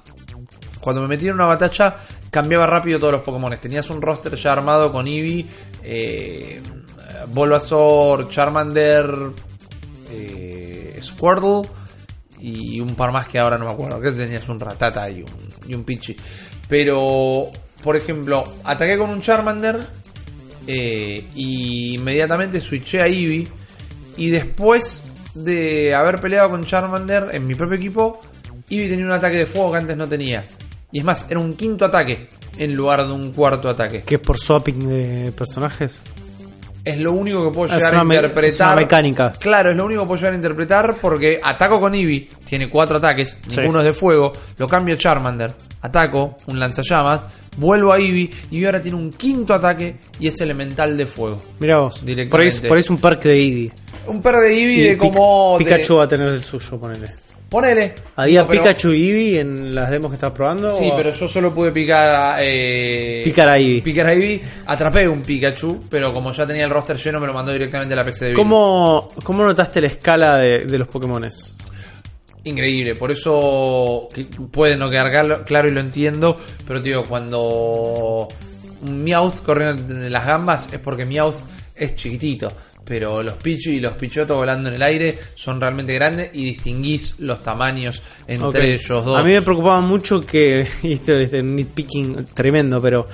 cuando 0.80 1.02
me 1.02 1.10
metí 1.10 1.28
en 1.28 1.36
una 1.36 1.46
batalla 1.46 1.98
cambiaba 2.32 2.66
rápido 2.66 2.98
todos 3.00 3.14
los 3.14 3.22
Pokémon. 3.22 3.56
Tenías 3.60 3.90
un 3.90 4.02
roster 4.02 4.36
ya 4.36 4.54
armado 4.54 4.92
con 4.92 5.06
Eevee, 5.08 5.46
eh, 5.84 6.62
Charmander, 8.30 9.06
eh, 10.12 11.00
Squirtle 11.02 11.62
y 12.42 12.80
un 12.80 12.96
par 12.96 13.12
más 13.12 13.28
que 13.28 13.40
ahora 13.40 13.58
no 13.58 13.66
me 13.66 13.72
acuerdo. 13.72 14.00
Que 14.00 14.12
tenías 14.12 14.48
un 14.50 14.60
Ratata 14.60 15.10
y 15.10 15.22
un, 15.22 15.30
y 15.68 15.76
un 15.76 15.84
Pichi. 15.84 16.16
Pero, 16.68 17.50
por 17.84 17.98
ejemplo, 17.98 18.44
ataqué 18.64 18.98
con 18.98 19.10
un 19.10 19.22
Charmander 19.22 19.80
eh, 20.68 21.26
y 21.36 21.96
inmediatamente 21.96 22.62
switché 22.62 23.02
a 23.02 23.08
Eevee. 23.08 23.48
Y 24.18 24.30
después 24.30 25.04
de 25.34 25.96
haber 25.96 26.20
peleado 26.20 26.50
con 26.50 26.64
Charmander 26.64 27.30
en 27.32 27.48
mi 27.48 27.56
propio 27.56 27.78
equipo, 27.78 28.20
Eevee 28.70 28.90
tenía 28.90 29.06
un 29.06 29.12
ataque 29.12 29.38
de 29.38 29.46
fuego 29.46 29.72
que 29.72 29.78
antes 29.78 29.98
no 29.98 30.08
tenía. 30.08 30.46
Y 30.92 31.00
es 31.00 31.06
más, 31.06 31.26
era 31.30 31.40
un 31.40 31.54
quinto 31.54 31.86
ataque 31.86 32.28
en 32.58 32.76
lugar 32.76 33.06
de 33.06 33.14
un 33.14 33.32
cuarto 33.32 33.70
ataque. 33.70 34.04
¿Qué 34.06 34.16
es 34.16 34.22
por 34.22 34.38
swapping 34.38 34.80
de 34.88 35.32
personajes? 35.32 36.02
Es 36.86 37.00
lo 37.00 37.12
único 37.12 37.46
que 37.46 37.54
puedo 37.54 37.68
es 37.68 37.76
llegar 37.76 37.96
a 37.96 38.04
interpretar. 38.04 38.48
es 38.48 38.60
una 38.60 38.76
mecánica. 38.76 39.34
Claro, 39.40 39.72
es 39.72 39.78
lo 39.78 39.86
único 39.86 40.02
que 40.02 40.08
puedo 40.08 40.18
llegar 40.20 40.34
a 40.34 40.36
interpretar 40.38 40.96
porque 41.02 41.40
ataco 41.44 41.80
con 41.80 41.94
Eevee, 41.94 42.28
tiene 42.46 42.70
cuatro 42.70 42.98
ataques, 42.98 43.38
Sí. 43.48 43.58
ninguno 43.60 43.80
es 43.80 43.86
de 43.86 43.94
fuego, 43.94 44.32
lo 44.58 44.68
cambio 44.68 44.96
a 44.96 44.98
Charmander, 44.98 45.54
ataco, 45.82 46.36
un 46.48 46.60
lanzallamas, 46.60 47.22
vuelvo 47.58 47.92
a 47.92 48.00
Eevee 48.00 48.30
y 48.52 48.66
ahora 48.66 48.82
tiene 48.82 48.98
un 48.98 49.12
quinto 49.12 49.54
ataque 49.54 49.98
y 50.20 50.28
es 50.28 50.40
elemental 50.42 50.96
de 50.98 51.06
fuego. 51.06 51.38
Mira 51.60 51.80
vos. 51.80 52.04
Directamente. 52.06 52.32
Por 52.32 52.42
ahí, 52.42 52.48
es- 52.48 52.62
por 52.62 52.78
ahí 52.78 52.80
es 52.82 52.90
un 52.90 52.98
perk 52.98 53.24
de 53.24 53.34
Eevee. 53.40 53.72
Un 54.08 54.22
par 54.22 54.38
de 54.38 54.48
Eevee 54.54 54.90
de 54.92 54.98
como... 54.98 55.58
de- 55.60 55.66
Pikachu 55.66 55.98
va 55.98 56.06
a 56.06 56.08
tener 56.08 56.30
el 56.30 56.42
suyo, 56.42 56.80
ponele. 56.80 57.08
Ponele. 57.50 57.96
¿Había 58.16 58.46
pero- 58.48 58.62
Pikachu 58.62 58.92
y 58.94 59.10
Eevee 59.10 59.40
en 59.40 59.74
las 59.74 59.90
demos 59.90 60.12
que 60.12 60.16
estabas 60.16 60.36
probando? 60.36 60.70
Sí, 60.70 60.90
o- 60.92 60.96
pero 60.96 61.12
yo 61.14 61.28
solo 61.28 61.54
pude 61.54 61.72
picar 61.72 62.12
a... 62.12 62.38
eh, 62.42 63.22
Picar 63.24 63.50
a 63.50 63.58
Eevee. 63.58 63.82
Picar 63.82 64.06
a 64.08 64.14
Eevee. 64.14 64.42
Atrapé 64.68 65.08
un 65.08 65.22
Pikachu, 65.22 65.86
pero 65.90 66.14
como 66.14 66.32
ya 66.32 66.46
tenía 66.46 66.66
el 66.66 66.70
roster 66.70 66.98
lleno 66.98 67.20
me 67.20 67.26
lo 67.28 67.34
mandó 67.34 67.52
directamente 67.52 67.94
a 67.94 67.98
la 67.98 68.06
PC 68.06 68.26
de. 68.26 68.34
¿Cómo, 68.34 69.08
¿Cómo 69.24 69.44
notaste 69.44 69.82
la 69.82 69.88
escala 69.88 70.40
de, 70.40 70.66
de 70.66 70.78
los 70.78 70.88
Pokémones? 70.88 71.58
Increíble, 72.44 72.96
por 72.96 73.12
eso 73.12 74.08
puede 74.52 74.78
no 74.78 74.90
quedar 74.90 75.44
claro 75.44 75.68
y 75.68 75.72
lo 75.72 75.82
entiendo, 75.82 76.36
pero 76.66 76.82
tío, 76.82 77.04
cuando 77.04 78.28
un 78.88 79.04
Meowth 79.04 79.44
corriendo 79.44 79.94
en 79.94 80.12
las 80.12 80.26
gambas 80.26 80.70
es 80.72 80.80
porque 80.80 81.06
Meowth 81.06 81.36
es 81.76 81.96
chiquitito, 81.96 82.48
pero 82.90 83.22
los 83.22 83.36
Pichu 83.36 83.70
y 83.70 83.80
los 83.80 83.94
Pichoto 83.94 84.36
volando 84.36 84.68
en 84.68 84.76
el 84.76 84.82
aire 84.82 85.20
son 85.36 85.62
realmente 85.62 85.94
grandes 85.94 86.32
y 86.34 86.44
distinguís 86.44 87.14
los 87.20 87.44
tamaños 87.44 88.02
entre 88.28 88.74
ellos 88.74 89.06
dos. 89.06 89.20
A 89.20 89.24
mí 89.24 89.32
me 89.32 89.44
preocupaba 89.44 89.80
mucho 89.80 90.20
que. 90.20 90.68
y 90.84 90.94
Esto 90.94 91.14
es 91.14 91.32
un 91.34 91.56
nitpicking 91.56 92.26
tremendo, 92.34 92.82
pero. 92.82 93.08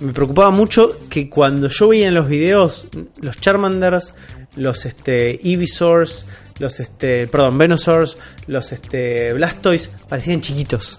Me 0.00 0.12
preocupaba 0.12 0.50
mucho 0.50 0.98
que 1.08 1.30
cuando 1.30 1.68
yo 1.68 1.88
veía 1.88 2.08
en 2.08 2.14
los 2.14 2.28
videos 2.28 2.88
los 3.22 3.36
Charmanders, 3.38 4.12
los 4.56 4.84
este, 4.86 5.38
Ivysaurs, 5.40 6.26
los 6.58 6.80
este, 6.80 7.28
perdón, 7.28 7.56
Venusaurs, 7.58 8.18
los 8.48 8.72
este, 8.72 9.32
Blastoise 9.32 9.90
parecían 10.08 10.40
chiquitos. 10.40 10.98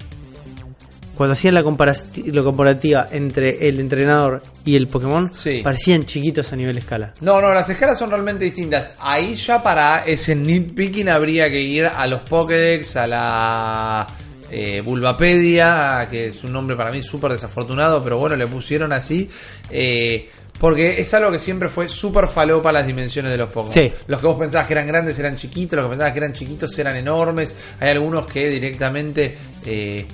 Cuando 1.16 1.34
hacían 1.34 1.54
la, 1.56 1.62
la 1.62 2.44
comparativa 2.44 3.08
entre 3.12 3.68
el 3.70 3.80
entrenador 3.80 4.42
y 4.66 4.76
el 4.76 4.88
Pokémon, 4.88 5.32
Sí. 5.34 5.62
parecían 5.64 6.04
chiquitos 6.06 6.52
a 6.52 6.56
nivel 6.56 6.78
escala. 6.78 7.14
No, 7.22 7.40
no, 7.42 7.54
las 7.54 7.70
escalas 7.70 7.98
son 7.98 8.10
realmente 8.10 8.46
distintas. 8.46 8.96
Ahí 9.00 9.36
ya 9.36 9.64
para 9.64 10.00
ese 10.06 10.36
nitpicking 10.36 11.10
habría 11.10 11.50
que 11.50 11.62
ir 11.62 11.86
a 11.86 12.06
los 12.08 12.20
Pokédex, 12.22 12.96
a 12.98 13.08
la 13.08 14.08
eh, 14.52 14.82
Bulbapedia, 14.82 16.08
que 16.12 16.28
es 16.28 16.44
un 16.44 16.54
nombre 16.54 16.76
para 16.76 16.92
mí 16.92 17.02
súper 17.02 17.32
desafortunado, 17.32 18.04
pero 18.04 18.18
bueno, 18.18 18.36
le 18.36 18.48
pusieron 18.48 18.92
así. 18.94 19.30
eh, 19.70 20.30
porque 20.58 21.02
es 21.02 21.14
algo 21.14 21.32
que 21.34 21.40
siempre 21.40 21.68
fue 21.68 21.90
súper 21.90 22.30
falopa 22.30 22.72
las 22.72 22.88
dimensiones 22.88 23.30
de 23.30 23.38
los 23.38 23.54
Pokémon. 23.54 23.74
Sí. 23.74 23.92
Los 24.08 24.22
que 24.22 24.28
vos 24.28 24.40
pensabas 24.40 24.66
que 24.68 24.74
eran 24.74 24.88
grandes 24.88 25.20
eran 25.20 25.36
chiquitos, 25.36 25.76
los 25.76 25.86
que 25.86 25.90
pensabas 25.90 26.14
que 26.14 26.20
eran 26.20 26.32
chiquitos 26.32 26.80
eran 26.80 26.96
enormes. 26.96 27.54
Hay 27.82 27.90
algunos 27.90 28.26
que 28.26 28.48
directamente... 28.48 29.38
eh, 29.66 30.06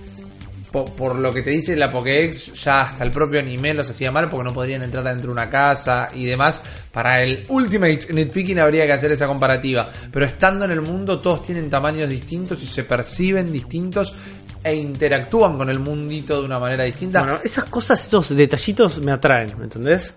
po- 0.71 0.85
por, 0.85 1.15
lo 1.15 1.33
que 1.33 1.41
te 1.41 1.49
dice 1.49 1.75
la 1.75 1.91
Pokédex, 1.91 2.53
ya 2.63 2.81
hasta 2.81 3.03
el 3.03 3.11
propio 3.11 3.39
anime 3.39 3.73
los 3.73 3.89
hacía 3.89 4.11
mal 4.11 4.29
porque 4.29 4.43
no 4.45 4.53
podrían 4.53 4.83
entrar 4.83 5.03
dentro 5.03 5.27
de 5.27 5.33
una 5.33 5.49
casa 5.49 6.09
y 6.13 6.25
demás. 6.25 6.61
Para 6.91 7.21
el 7.21 7.43
Ultimate 7.49 8.13
Nitpicking 8.13 8.59
habría 8.59 8.85
que 8.85 8.93
hacer 8.93 9.11
esa 9.11 9.27
comparativa. 9.27 9.89
Pero 10.11 10.25
estando 10.25 10.65
en 10.65 10.71
el 10.71 10.81
mundo, 10.81 11.17
todos 11.17 11.43
tienen 11.43 11.69
tamaños 11.69 12.09
distintos 12.09 12.61
y 12.63 12.67
se 12.67 12.83
perciben 12.83 13.51
distintos 13.51 14.13
e 14.63 14.75
interactúan 14.75 15.57
con 15.57 15.69
el 15.69 15.79
mundito 15.79 16.39
de 16.39 16.45
una 16.45 16.59
manera 16.59 16.83
distinta. 16.83 17.21
Bueno, 17.21 17.39
esas 17.43 17.65
cosas, 17.65 18.05
esos 18.05 18.35
detallitos 18.35 19.03
me 19.03 19.11
atraen, 19.11 19.57
¿me 19.57 19.63
entendés? 19.63 20.13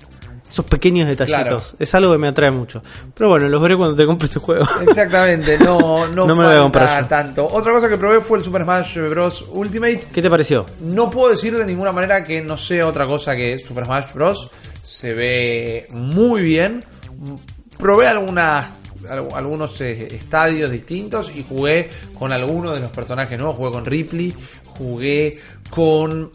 Esos 0.48 0.64
pequeños 0.66 1.08
detallitos. 1.08 1.74
Es 1.78 1.94
algo 1.94 2.12
que 2.12 2.18
me 2.18 2.28
atrae 2.28 2.50
mucho. 2.50 2.82
Pero 3.14 3.30
bueno, 3.30 3.48
los 3.48 3.60
veré 3.62 3.76
cuando 3.76 3.96
te 3.96 4.06
compre 4.06 4.26
ese 4.26 4.38
juego. 4.38 4.64
Exactamente, 4.86 5.58
no, 5.58 6.06
no, 6.14 6.26
No 6.26 6.36
me 6.36 6.42
lo 6.42 6.48
voy 6.48 6.56
a 6.58 6.60
comprar 6.62 7.08
tanto. 7.08 7.48
Otra 7.50 7.72
cosa 7.72 7.88
que 7.88 7.96
probé 7.96 8.20
fue 8.20 8.38
el 8.38 8.44
Super 8.44 8.62
Smash 8.62 8.98
Bros. 9.08 9.44
Ultimate. 9.52 10.06
¿Qué 10.12 10.22
te 10.22 10.30
pareció? 10.30 10.64
No 10.80 11.10
puedo 11.10 11.30
decir 11.30 11.56
de 11.56 11.64
ninguna 11.64 11.90
manera 11.92 12.22
que 12.22 12.40
no 12.42 12.56
sea 12.56 12.86
otra 12.86 13.06
cosa 13.06 13.34
que 13.34 13.58
Super 13.58 13.84
Smash 13.86 14.12
Bros. 14.14 14.50
Se 14.84 15.14
ve 15.14 15.86
muy 15.90 16.42
bien. 16.42 16.84
Probé 17.78 18.06
algunas, 18.06 18.70
al- 19.08 19.28
algunos 19.34 19.80
eh, 19.80 20.08
estadios 20.14 20.70
distintos 20.70 21.32
y 21.34 21.42
jugué 21.42 21.88
con 22.18 22.32
algunos 22.32 22.74
de 22.74 22.80
los 22.80 22.90
personajes 22.90 23.36
nuevos. 23.38 23.56
Jugué 23.56 23.70
con 23.72 23.84
Ripley, 23.84 24.34
jugué 24.78 25.40
con 25.70 26.30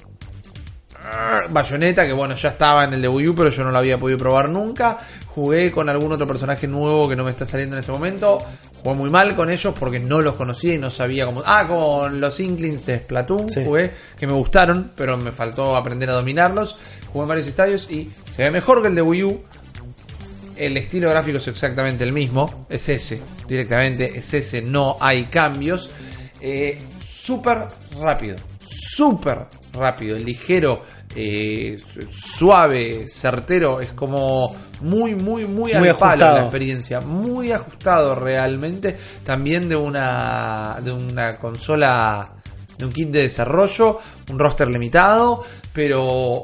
Bayonetta, 1.50 2.06
que 2.06 2.14
bueno, 2.14 2.36
ya 2.36 2.50
estaba 2.50 2.84
en 2.84 2.94
el 2.94 3.02
de 3.02 3.08
Wii 3.08 3.28
U, 3.30 3.36
pero 3.36 3.50
yo 3.50 3.64
no 3.64 3.72
lo 3.72 3.78
había 3.78 3.98
podido 3.98 4.18
probar 4.18 4.50
nunca. 4.50 4.98
Jugué 5.28 5.72
con 5.72 5.90
algún 5.90 6.12
otro 6.12 6.28
personaje 6.28 6.68
nuevo 6.68 7.08
que 7.08 7.16
no 7.16 7.24
me 7.24 7.32
está 7.32 7.46
saliendo 7.46 7.76
en 7.76 7.82
este 7.82 7.92
momento. 7.92 8.38
Jugué 8.84 8.96
muy 8.96 9.10
mal 9.10 9.36
con 9.36 9.50
ellos 9.50 9.74
porque 9.80 10.00
no 10.00 10.22
los 10.22 10.36
conocía 10.36 10.74
y 10.74 10.78
no 10.78 10.90
sabía 10.90 11.26
cómo. 11.26 11.42
Ah, 11.46 11.66
con 11.68 12.20
los 12.20 12.40
Inklings 12.40 12.86
de 12.86 13.00
Splatoon 13.00 13.50
Sí. 13.50 13.64
jugué, 13.64 13.92
que 14.18 14.28
me 14.28 14.34
gustaron, 14.34 14.92
pero 14.96 15.18
me 15.18 15.32
faltó 15.32 15.76
aprender 15.76 16.10
a 16.10 16.14
dominarlos. 16.14 16.78
Jugué 17.12 17.24
en 17.24 17.30
varios 17.30 17.48
estadios 17.48 17.90
y 17.90 18.12
se 18.24 18.44
ve 18.44 18.52
mejor 18.52 18.82
que 18.82 18.90
el 18.90 18.96
de 18.96 19.02
Wii 19.02 19.24
U. 19.24 19.44
El 20.56 20.76
estilo 20.76 21.10
gráfico 21.10 21.38
es 21.38 21.48
exactamente 21.48 22.04
el 22.04 22.12
mismo, 22.12 22.66
es 22.70 22.90
ese, 22.90 23.22
directamente 23.48 24.20
es 24.20 24.34
ese, 24.34 24.62
no 24.62 24.98
hay 25.00 25.26
cambios. 25.28 25.90
Eh, 26.42 26.78
súper 27.02 27.60
rápido, 27.98 28.36
súper 28.70 29.46
rápido, 29.72 30.18
ligero, 30.18 30.82
eh, 31.16 31.78
su- 31.92 32.08
suave, 32.12 33.08
certero, 33.08 33.80
es 33.82 33.94
como 33.94 34.56
muy, 34.82 35.16
muy, 35.16 35.46
muy, 35.48 35.74
Muy 35.74 35.88
al 35.90 35.96
palo 35.98 36.12
ajustado. 36.26 36.36
la 36.38 36.42
experiencia, 36.44 37.02
muy 37.02 37.52
ajustado 37.52 38.16
realmente, 38.16 38.96
también 39.24 39.68
de 39.70 39.76
una, 39.76 40.80
de 40.84 40.92
una 40.92 41.38
consola, 41.38 42.34
de 42.78 42.86
un 42.86 42.92
kit 42.92 43.10
de 43.10 43.24
desarrollo, 43.24 44.00
un 44.30 44.40
roster 44.40 44.68
limitado, 44.70 45.44
pero 45.74 46.42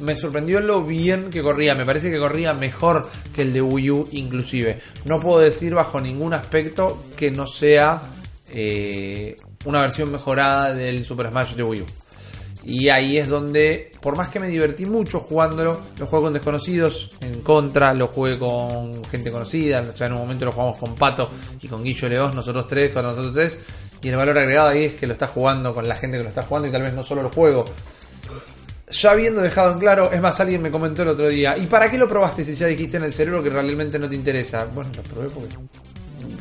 me 0.00 0.14
sorprendió 0.16 0.60
lo 0.60 0.82
bien 0.82 1.30
que 1.30 1.40
corría. 1.42 1.74
Me 1.74 1.86
parece 1.86 2.10
que 2.10 2.18
corría 2.18 2.52
mejor 2.54 3.08
que 3.34 3.42
el 3.42 3.52
de 3.52 3.62
Wii 3.62 3.90
U 3.90 4.08
inclusive. 4.12 4.80
No 5.04 5.20
puedo 5.20 5.38
decir 5.40 5.74
bajo 5.74 6.00
ningún 6.00 6.34
aspecto 6.34 7.04
que 7.16 7.30
no 7.30 7.46
sea 7.46 8.00
eh, 8.50 9.36
una 9.64 9.80
versión 9.80 10.10
mejorada 10.10 10.74
del 10.74 11.04
Super 11.04 11.28
Smash 11.28 11.54
de 11.54 11.62
Wii 11.62 11.80
U. 11.82 11.86
Y 12.68 12.88
ahí 12.88 13.16
es 13.16 13.28
donde, 13.28 13.92
por 14.00 14.16
más 14.16 14.28
que 14.28 14.40
me 14.40 14.48
divertí 14.48 14.86
mucho 14.86 15.20
jugándolo, 15.20 15.80
lo 15.98 16.06
jugué 16.06 16.22
con 16.22 16.32
desconocidos 16.32 17.10
en 17.20 17.40
contra, 17.40 17.94
lo 17.94 18.08
jugué 18.08 18.36
con 18.36 19.04
gente 19.04 19.30
conocida, 19.30 19.82
o 19.82 19.96
sea, 19.96 20.08
en 20.08 20.14
un 20.14 20.18
momento 20.18 20.46
lo 20.46 20.52
jugamos 20.52 20.76
con 20.76 20.96
Pato 20.96 21.30
y 21.62 21.68
con 21.68 21.84
Guillo 21.84 22.08
Leos, 22.08 22.34
nosotros 22.34 22.66
tres, 22.66 22.90
con 22.90 23.04
nosotros 23.04 23.32
tres, 23.32 23.60
y 24.02 24.08
el 24.08 24.16
valor 24.16 24.36
agregado 24.36 24.70
ahí 24.70 24.82
es 24.82 24.94
que 24.94 25.06
lo 25.06 25.12
estás 25.12 25.30
jugando 25.30 25.72
con 25.72 25.86
la 25.86 25.94
gente 25.94 26.18
que 26.18 26.24
lo 26.24 26.30
está 26.30 26.42
jugando 26.42 26.68
y 26.68 26.72
tal 26.72 26.82
vez 26.82 26.92
no 26.92 27.04
solo 27.04 27.20
el 27.20 27.28
juego. 27.28 27.66
Ya 28.90 29.12
habiendo 29.12 29.42
dejado 29.42 29.72
en 29.72 29.78
claro, 29.78 30.10
es 30.10 30.20
más, 30.20 30.40
alguien 30.40 30.60
me 30.60 30.72
comentó 30.72 31.02
el 31.02 31.08
otro 31.08 31.28
día, 31.28 31.56
¿y 31.56 31.66
para 31.66 31.88
qué 31.88 31.98
lo 31.98 32.08
probaste 32.08 32.42
si 32.42 32.56
ya 32.56 32.66
dijiste 32.66 32.96
en 32.96 33.04
el 33.04 33.12
cerebro 33.12 33.44
que 33.44 33.50
realmente 33.50 33.96
no 33.96 34.08
te 34.08 34.16
interesa? 34.16 34.64
Bueno, 34.74 34.90
lo 34.96 35.02
probé 35.04 35.28
porque 35.28 35.54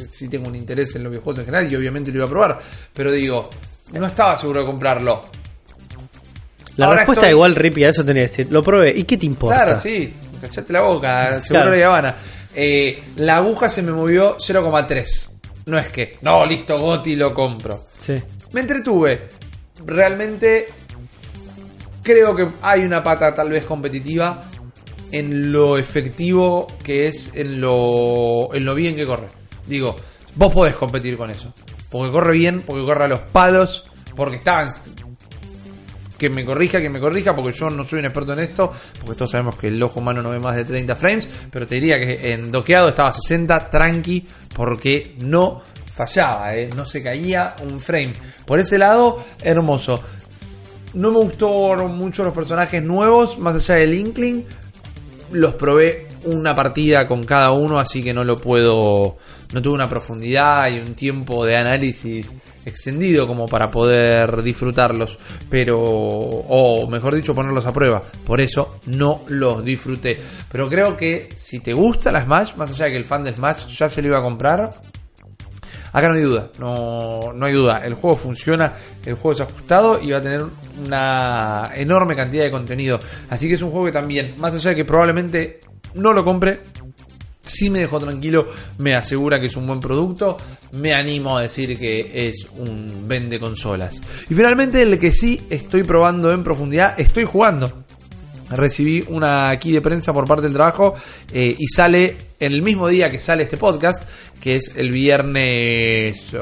sí 0.10 0.28
tengo 0.28 0.48
un 0.50 0.56
interés 0.56 0.96
en 0.96 1.04
los 1.04 1.12
videojuegos 1.12 1.42
en 1.42 1.46
general 1.46 1.72
y 1.72 1.76
obviamente 1.76 2.10
lo 2.10 2.18
iba 2.18 2.26
a 2.26 2.30
probar, 2.30 2.60
pero 2.94 3.12
digo, 3.12 3.48
no 3.94 4.08
estaba 4.08 4.36
seguro 4.40 4.62
de 4.62 4.66
comprarlo. 4.66 5.22
La 6.78 6.88
Ahora 6.88 6.98
respuesta 7.00 7.22
estoy- 7.26 7.32
igual, 7.36 7.56
Rippy, 7.56 7.84
a 7.84 7.90
eso 7.90 8.04
tenés 8.04 8.32
que 8.32 8.42
decir. 8.44 8.54
Lo 8.54 8.62
probé. 8.62 8.92
¿Y 8.98 9.04
qué 9.06 9.18
te 9.18 9.26
importa? 9.26 9.64
Claro, 9.64 9.82
sí, 9.82 10.14
callate 10.42 10.74
la 10.74 10.82
boca, 10.82 11.42
seguro 11.42 11.62
Claro. 11.64 11.72
de 11.72 11.84
Habana. 11.84 12.16
Eh, 12.54 13.04
la 13.18 13.38
aguja 13.38 13.70
se 13.70 13.82
me 13.82 13.92
movió 13.92 14.36
0,3. 14.40 15.32
No 15.68 15.78
es 15.80 15.90
que, 15.90 16.18
no, 16.22 16.46
listo, 16.46 16.78
Goti 16.80 17.16
lo 17.16 17.34
compro. 17.34 17.80
Sí. 18.00 18.22
Me 18.54 18.62
entretuve. 18.62 19.22
Realmente 19.86 20.66
creo 22.04 22.36
que 22.36 22.48
hay 22.62 22.82
una 22.84 23.04
pata 23.04 23.34
tal 23.34 23.50
vez 23.50 23.66
competitiva 23.66 24.44
en 25.12 25.52
lo 25.52 25.78
efectivo 25.78 26.68
que 26.84 27.08
es 27.08 27.32
en 27.36 27.60
lo, 27.62 28.54
en 28.54 28.66
lo 28.66 28.76
bien 28.76 28.96
que 28.96 29.06
corre. 29.06 29.28
Digo, 29.68 29.96
vos 30.36 30.54
podés 30.54 30.76
competir 30.76 31.18
con 31.18 31.30
eso. 31.32 31.52
Porque 31.90 32.12
corre 32.12 32.34
bien, 32.34 32.62
porque 32.62 32.84
corre 32.86 33.06
a 33.06 33.08
los 33.08 33.20
palos, 33.20 33.90
porque 34.16 34.36
estaban 34.38 34.70
que 36.18 36.30
me 36.30 36.46
corrija, 36.46 36.82
que 36.82 36.90
me 36.90 37.00
corrija, 37.00 37.36
porque 37.36 37.52
yo 37.52 37.70
no 37.70 37.84
soy 37.84 38.00
un 38.00 38.06
experto 38.06 38.34
en 38.34 38.40
esto, 38.40 38.72
porque 39.00 39.16
todos 39.16 39.32
sabemos 39.32 39.56
que 39.56 39.68
el 39.68 39.82
ojo 39.82 40.00
humano 40.00 40.22
no 40.22 40.32
ve 40.32 40.40
más 40.40 40.56
de 40.56 40.64
30 40.64 40.96
frames, 40.96 41.30
pero 41.52 41.66
te 41.68 41.76
diría 41.76 42.00
que 42.00 42.34
en 42.34 42.52
doqueado 42.52 42.90
estaba 42.90 43.12
60, 43.12 43.70
tranqui, 43.70 44.26
porque 44.54 45.16
no 45.20 45.62
fallaba, 45.96 46.54
¿eh? 46.56 46.70
no 46.76 46.86
se 46.86 47.02
caía 47.02 47.56
un 47.64 47.80
frame. 47.80 48.14
Por 48.46 48.60
ese 48.60 48.78
lado, 48.78 49.24
hermoso. 49.42 50.02
No 50.94 51.12
me 51.12 51.20
gustó 51.20 51.76
mucho 51.88 52.24
los 52.24 52.34
personajes 52.34 52.82
nuevos, 52.84 53.38
más 53.40 53.56
allá 53.56 53.76
del 53.76 53.94
Inkling. 53.94 54.46
Los 55.32 55.56
probé 55.56 56.08
una 56.26 56.56
partida 56.56 57.08
con 57.08 57.24
cada 57.24 57.52
uno, 57.52 57.80
así 57.80 58.02
que 58.04 58.14
no 58.14 58.24
lo 58.24 58.38
puedo. 58.38 59.18
No 59.54 59.62
tuve 59.62 59.76
una 59.76 59.90
profundidad 59.90 60.70
y 60.70 60.80
un 60.80 60.96
tiempo 60.96 61.46
de 61.46 61.56
análisis 61.56 62.34
extendido 62.66 63.28
como 63.28 63.46
para 63.46 63.70
poder 63.70 64.42
disfrutarlos, 64.42 65.18
pero, 65.50 65.80
o 65.80 66.88
mejor 66.90 67.16
dicho, 67.16 67.36
ponerlos 67.36 67.66
a 67.66 67.74
prueba. 67.74 68.02
Por 68.26 68.42
eso 68.42 68.80
no 68.88 69.22
los 69.28 69.64
disfruté. 69.64 70.18
Pero 70.52 70.68
creo 70.68 70.98
que 70.98 71.30
si 71.36 71.60
te 71.60 71.74
gusta 71.74 72.12
la 72.12 72.24
Smash, 72.24 72.56
más 72.56 72.72
allá 72.72 72.86
de 72.86 72.92
que 72.92 72.98
el 72.98 73.06
fan 73.06 73.24
de 73.24 73.36
Smash 73.36 73.68
ya 73.68 73.90
se 73.90 74.02
lo 74.02 74.08
iba 74.10 74.20
a 74.20 74.24
comprar, 74.24 74.70
Acá 75.96 76.10
no 76.10 76.16
hay 76.16 76.24
duda, 76.24 76.50
no, 76.60 77.32
no 77.34 77.46
hay 77.46 77.54
duda. 77.54 77.78
El 77.86 77.94
juego 77.94 78.18
funciona, 78.18 78.74
el 79.06 79.14
juego 79.14 79.32
es 79.32 79.40
ajustado 79.40 79.98
y 80.02 80.12
va 80.12 80.18
a 80.18 80.22
tener 80.22 80.44
una 80.86 81.72
enorme 81.74 82.18
cantidad 82.18 82.44
de 82.44 82.52
contenido. 82.52 83.00
Así 83.30 83.48
que 83.48 83.54
es 83.54 83.62
un 83.62 83.72
juego 83.72 83.86
que 83.86 83.94
también, 83.94 84.36
más 84.38 84.54
allá 84.54 84.72
de 84.72 84.76
que 84.76 84.84
probablemente 84.84 85.62
no 85.94 86.12
lo 86.12 86.26
compre, 86.26 86.60
si 87.46 87.70
me 87.70 87.80
dejó 87.80 88.00
tranquilo, 88.00 88.48
me 88.80 88.96
asegura 88.96 89.40
que 89.40 89.48
es 89.48 89.56
un 89.56 89.68
buen 89.68 89.80
producto, 89.80 90.38
me 90.74 90.94
animo 90.94 91.38
a 91.38 91.44
decir 91.44 91.78
que 91.78 92.28
es 92.28 92.50
un 92.58 93.08
vende 93.08 93.40
consolas. 93.40 94.02
Y 94.30 94.34
finalmente 94.34 94.82
el 94.82 94.98
que 95.00 95.12
sí 95.12 95.42
estoy 95.50 95.84
probando 95.84 96.32
en 96.32 96.44
profundidad, 96.44 97.00
estoy 97.00 97.26
jugando 97.26 97.86
recibí 98.50 99.04
una 99.10 99.50
aquí 99.50 99.72
de 99.72 99.82
prensa 99.82 100.14
por 100.14 100.28
parte 100.28 100.44
del 100.44 100.54
trabajo 100.54 100.94
eh, 101.34 101.56
y 101.58 101.66
sale 101.68 102.16
en 102.40 102.54
el 102.54 102.62
mismo 102.62 102.88
día 102.88 103.10
que 103.10 103.20
sale 103.20 103.44
este 103.44 103.58
podcast, 103.58 104.04
que 104.40 104.56
es 104.56 104.76
el 104.76 104.92
viernes 104.92 106.36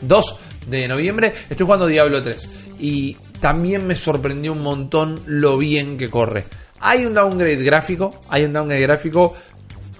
2 0.00 0.36
de 0.66 0.88
noviembre, 0.88 1.32
estoy 1.50 1.66
jugando 1.66 1.86
Diablo 1.86 2.22
3 2.22 2.48
y 2.78 3.16
también 3.40 3.86
me 3.86 3.96
sorprendió 3.96 4.52
un 4.52 4.62
montón 4.62 5.20
lo 5.26 5.58
bien 5.58 5.96
que 5.98 6.08
corre. 6.08 6.44
Hay 6.80 7.04
un 7.06 7.14
downgrade 7.14 7.62
gráfico, 7.62 8.20
hay 8.28 8.44
un 8.44 8.52
downgrade 8.52 8.82
gráfico 8.82 9.36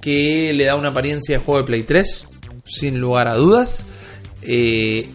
que 0.03 0.53
le 0.53 0.65
da 0.65 0.74
una 0.74 0.89
apariencia 0.89 1.39
de 1.39 1.45
juego 1.45 1.61
de 1.61 1.66
Play 1.66 1.83
3, 1.85 2.29
sin 2.66 3.01
lugar 3.01 3.29
a 3.29 3.37
dudas, 3.37 3.87
eh, 4.43 5.09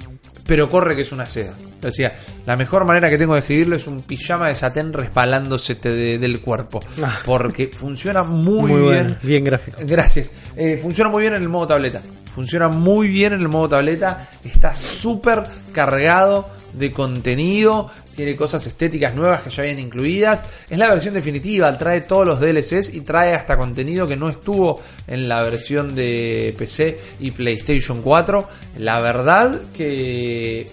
pero 0.47 0.67
corre 0.67 0.95
que 0.95 1.01
es 1.01 1.11
una 1.11 1.27
seda. 1.27 1.53
O 1.83 1.91
sea, 1.91 2.15
la 2.45 2.55
mejor 2.55 2.85
manera 2.85 3.09
que 3.09 3.17
tengo 3.17 3.33
de 3.33 3.41
escribirlo 3.41 3.75
es 3.75 3.85
un 3.85 4.01
pijama 4.01 4.47
de 4.47 4.55
satén 4.55 4.93
resbalándose 4.93 5.75
del 5.75 6.41
cuerpo. 6.41 6.79
Ah. 7.03 7.19
Porque 7.25 7.67
funciona 7.67 8.23
muy, 8.23 8.71
bien. 8.71 9.17
bien 9.21 9.43
gráfico. 9.43 9.81
Gracias. 9.85 10.31
Eh, 10.55 10.79
funciona 10.81 11.11
muy 11.11 11.21
bien 11.21 11.35
en 11.35 11.43
el 11.43 11.49
modo 11.49 11.67
tableta. 11.67 12.01
Funciona 12.33 12.69
muy 12.69 13.09
bien 13.09 13.33
en 13.33 13.41
el 13.41 13.49
modo 13.49 13.69
tableta. 13.69 14.29
Está 14.43 14.73
súper 14.73 15.43
cargado 15.73 16.49
de 16.73 16.91
contenido. 16.91 17.89
Tiene 18.15 18.35
cosas 18.35 18.65
estéticas 18.67 19.15
nuevas 19.15 19.41
que 19.41 19.49
ya 19.49 19.63
vienen 19.63 19.85
incluidas. 19.85 20.47
Es 20.69 20.77
la 20.77 20.89
versión 20.89 21.13
definitiva. 21.13 21.77
Trae 21.77 22.01
todos 22.01 22.27
los 22.27 22.39
DLCs 22.39 22.93
y 22.93 23.01
trae 23.01 23.33
hasta 23.33 23.57
contenido 23.57 24.05
que 24.05 24.15
no 24.15 24.29
estuvo 24.29 24.81
en 25.07 25.27
la 25.27 25.41
versión 25.41 25.95
de 25.95 26.53
PC 26.57 26.99
y 27.19 27.31
PlayStation 27.31 28.01
4. 28.01 28.49
La 28.77 28.99
verdad 28.99 29.59
que 29.75 30.65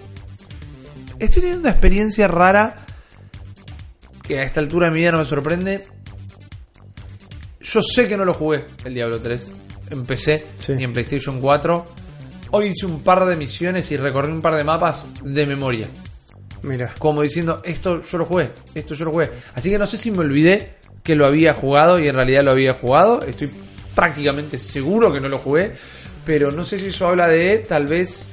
Estoy 1.19 1.43
teniendo 1.43 1.61
una 1.61 1.71
experiencia 1.71 2.27
rara 2.27 2.75
que 4.23 4.39
a 4.39 4.43
esta 4.43 4.61
altura 4.61 4.89
de 4.89 4.93
mi 4.93 5.01
vida 5.01 5.13
no 5.13 5.19
me 5.19 5.25
sorprende. 5.25 5.83
Yo 7.61 7.81
sé 7.83 8.09
que 8.09 8.17
no 8.17 8.25
lo 8.25 8.35
jugué 8.35 8.65
el 8.85 8.95
Diablo 8.95 9.21
3 9.21 9.53
en 9.91 10.05
PC 10.05 10.47
ni 10.77 10.85
en 10.85 10.93
PlayStation 10.93 11.41
4. 11.41 11.85
Hoy 12.57 12.67
hice 12.69 12.87
un 12.87 13.03
par 13.03 13.27
de 13.27 13.35
misiones 13.35 13.91
y 13.91 13.97
recorrí 13.97 14.31
un 14.31 14.41
par 14.41 14.55
de 14.55 14.63
mapas 14.63 15.09
de 15.25 15.45
memoria. 15.45 15.89
Mira. 16.63 16.95
Como 17.01 17.21
diciendo, 17.21 17.61
esto 17.65 18.01
yo 18.03 18.17
lo 18.17 18.27
jugué, 18.27 18.53
esto 18.77 18.95
yo 18.95 19.07
lo 19.07 19.11
jugué. 19.11 19.29
Así 19.57 19.71
que 19.71 19.77
no 19.77 19.89
sé 19.89 19.97
si 19.97 20.13
me 20.13 20.21
olvidé 20.21 20.77
que 21.03 21.17
lo 21.17 21.27
había 21.27 21.53
jugado 21.53 21.99
y 21.99 22.07
en 22.07 22.15
realidad 22.15 22.45
lo 22.45 22.53
había 22.53 22.75
jugado. 22.75 23.23
Estoy 23.23 23.51
prácticamente 23.93 24.57
seguro 24.61 25.13
que 25.13 25.19
no 25.19 25.29
lo 25.29 25.39
jugué. 25.39 25.73
Pero 26.25 26.53
no 26.53 26.65
sé 26.65 26.79
si 26.79 26.87
eso 26.87 27.09
habla 27.09 27.27
de 27.27 27.59
tal 27.59 27.87
vez 27.87 28.25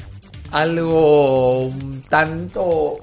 algo 0.51 1.63
un 1.65 2.03
tanto 2.03 2.93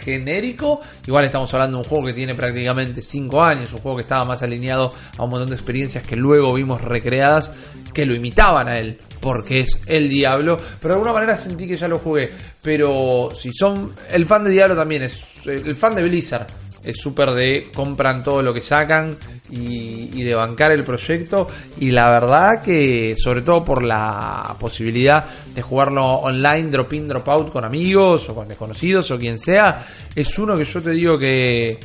genérico. 0.00 0.80
Igual 1.06 1.26
estamos 1.26 1.52
hablando 1.52 1.76
de 1.76 1.82
un 1.82 1.88
juego 1.90 2.06
que 2.06 2.14
tiene 2.14 2.34
prácticamente 2.34 3.02
5 3.02 3.42
años, 3.42 3.70
un 3.74 3.80
juego 3.82 3.98
que 3.98 4.04
estaba 4.04 4.24
más 4.24 4.42
alineado 4.42 4.90
a 5.18 5.22
un 5.22 5.28
montón 5.28 5.50
de 5.50 5.56
experiencias 5.56 6.02
que 6.02 6.16
luego 6.16 6.54
vimos 6.54 6.80
recreadas 6.80 7.52
que 7.92 8.06
lo 8.06 8.14
imitaban 8.14 8.68
a 8.68 8.76
él, 8.76 8.96
porque 9.20 9.60
es 9.60 9.82
el 9.86 10.08
Diablo. 10.08 10.56
Pero 10.80 10.94
de 10.94 10.98
alguna 10.98 11.12
manera 11.12 11.36
sentí 11.36 11.66
que 11.66 11.76
ya 11.76 11.88
lo 11.88 11.98
jugué. 11.98 12.30
Pero 12.62 13.30
si 13.34 13.52
son. 13.52 13.94
El 14.10 14.26
fan 14.26 14.44
de 14.44 14.50
Diablo 14.50 14.76
también 14.76 15.02
es. 15.02 15.46
El 15.46 15.76
fan 15.76 15.94
de 15.94 16.02
Blizzard 16.02 16.46
es 16.84 16.96
súper 16.96 17.30
de 17.32 17.70
compran 17.72 18.22
todo 18.22 18.42
lo 18.42 18.52
que 18.52 18.60
sacan 18.60 19.16
y, 19.50 20.22
de 20.22 20.34
bancar 20.34 20.72
el 20.72 20.84
proyecto. 20.84 21.46
Y 21.78 21.90
la 21.90 22.10
verdad 22.10 22.62
que, 22.62 23.14
sobre 23.16 23.42
todo 23.42 23.64
por 23.64 23.82
la 23.82 24.56
posibilidad 24.58 25.24
de 25.54 25.62
jugarlo 25.62 26.04
online, 26.04 26.70
drop 26.70 26.92
in, 26.92 27.08
drop 27.08 27.28
out 27.28 27.52
con 27.52 27.64
amigos 27.64 28.28
o 28.28 28.34
con 28.34 28.48
desconocidos 28.48 29.10
o 29.10 29.18
quien 29.18 29.38
sea, 29.38 29.84
es 30.14 30.38
uno 30.38 30.56
que 30.56 30.64
yo 30.64 30.82
te 30.82 30.90
digo 30.90 31.18
que 31.18 31.78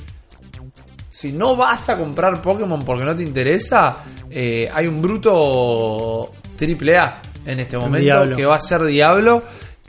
si 1.19 1.31
no 1.31 1.55
vas 1.55 1.89
a 1.89 1.97
comprar 1.97 2.39
Pokémon 2.43 2.79
porque 2.83 3.03
no 3.03 3.15
te 3.15 3.23
interesa, 3.23 4.03
eh, 4.29 4.69
hay 4.71 4.85
un 4.85 5.01
bruto 5.01 6.29
triple 6.55 6.95
A 6.95 7.19
en 7.43 7.59
este 7.59 7.75
momento 7.75 8.35
que 8.35 8.45
va 8.45 8.57
a 8.57 8.59
ser 8.59 8.83
Diablo. 8.83 9.41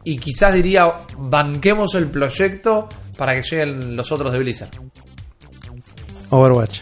Y 0.05 0.17
quizás 0.17 0.55
diría, 0.55 0.87
banquemos 1.19 1.95
el 1.97 2.11
proyecto 2.11 2.89
para 3.19 3.35
que 3.35 3.43
lleguen 3.43 3.95
los 3.95 4.11
otros 4.11 4.33
de 4.33 4.39
Blizzard. 4.39 4.71
Overwatch. 6.31 6.81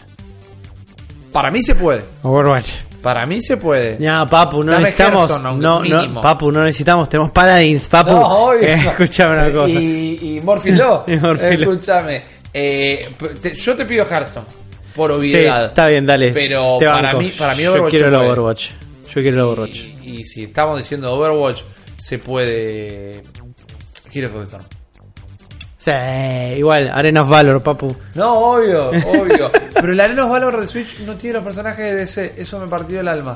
Para 1.33 1.51
mí 1.51 1.61
se 1.61 1.75
puede. 1.75 2.05
Overwatch. 2.21 2.75
Para 3.01 3.25
mí 3.25 3.41
se 3.41 3.57
puede. 3.57 3.97
Ya, 3.99 4.25
Papu, 4.25 4.63
no 4.63 4.79
necesitamos. 4.79 5.41
no, 5.57 5.83
no, 5.83 6.21
Papu, 6.21 6.53
no 6.53 6.63
necesitamos. 6.63 7.09
Tenemos 7.09 7.31
Paladins, 7.31 7.89
Papu. 7.89 8.13
No, 8.13 8.53
eh, 8.53 8.73
escúchame 8.87 9.39
una 9.39 9.51
cosa. 9.51 9.69
Y, 9.69 10.19
y 10.37 10.41
Morphilo. 10.41 11.03
Escúchame. 11.05 12.36
Eh, 12.53 13.09
yo 13.55 13.75
te 13.75 13.85
pido 13.85 14.05
Hearthstone. 14.05 14.47
Por 14.95 15.11
obviedad. 15.11 15.61
Sí, 15.63 15.67
está 15.69 15.87
bien, 15.87 16.05
dale. 16.05 16.31
Pero 16.33 16.77
para 16.79 17.13
mí, 17.13 17.31
para 17.37 17.53
mí 17.55 17.65
Overwatch. 17.65 17.93
Yo 17.93 17.99
quiero 17.99 18.07
el 18.07 18.15
Overwatch. 18.15 18.69
Yo 19.09 19.21
quiero 19.21 19.37
el 19.37 19.39
Overwatch. 19.41 19.77
Y, 20.03 20.23
si 20.25 20.43
estamos 20.43 20.77
diciendo 20.77 21.13
Overwatch, 21.13 21.61
se 21.97 22.19
puede. 22.19 23.21
Heroes 24.11 24.33
of 24.33 24.41
the 24.41 24.45
Storm 24.45 24.77
igual, 26.57 26.89
Arena 26.93 27.21
of 27.21 27.29
Valor, 27.29 27.61
papu. 27.61 27.95
No, 28.15 28.33
obvio, 28.33 28.89
obvio. 28.89 29.51
Pero 29.73 29.93
el 29.93 29.99
Arena 29.99 30.25
of 30.25 30.31
Valor 30.31 30.59
de 30.59 30.67
Switch 30.67 30.99
no 30.99 31.15
tiene 31.15 31.35
los 31.35 31.43
personajes 31.43 31.85
de 31.85 31.95
DC, 31.95 32.33
eso 32.37 32.59
me 32.59 32.67
partió 32.67 32.99
el 32.99 33.07
alma. 33.07 33.33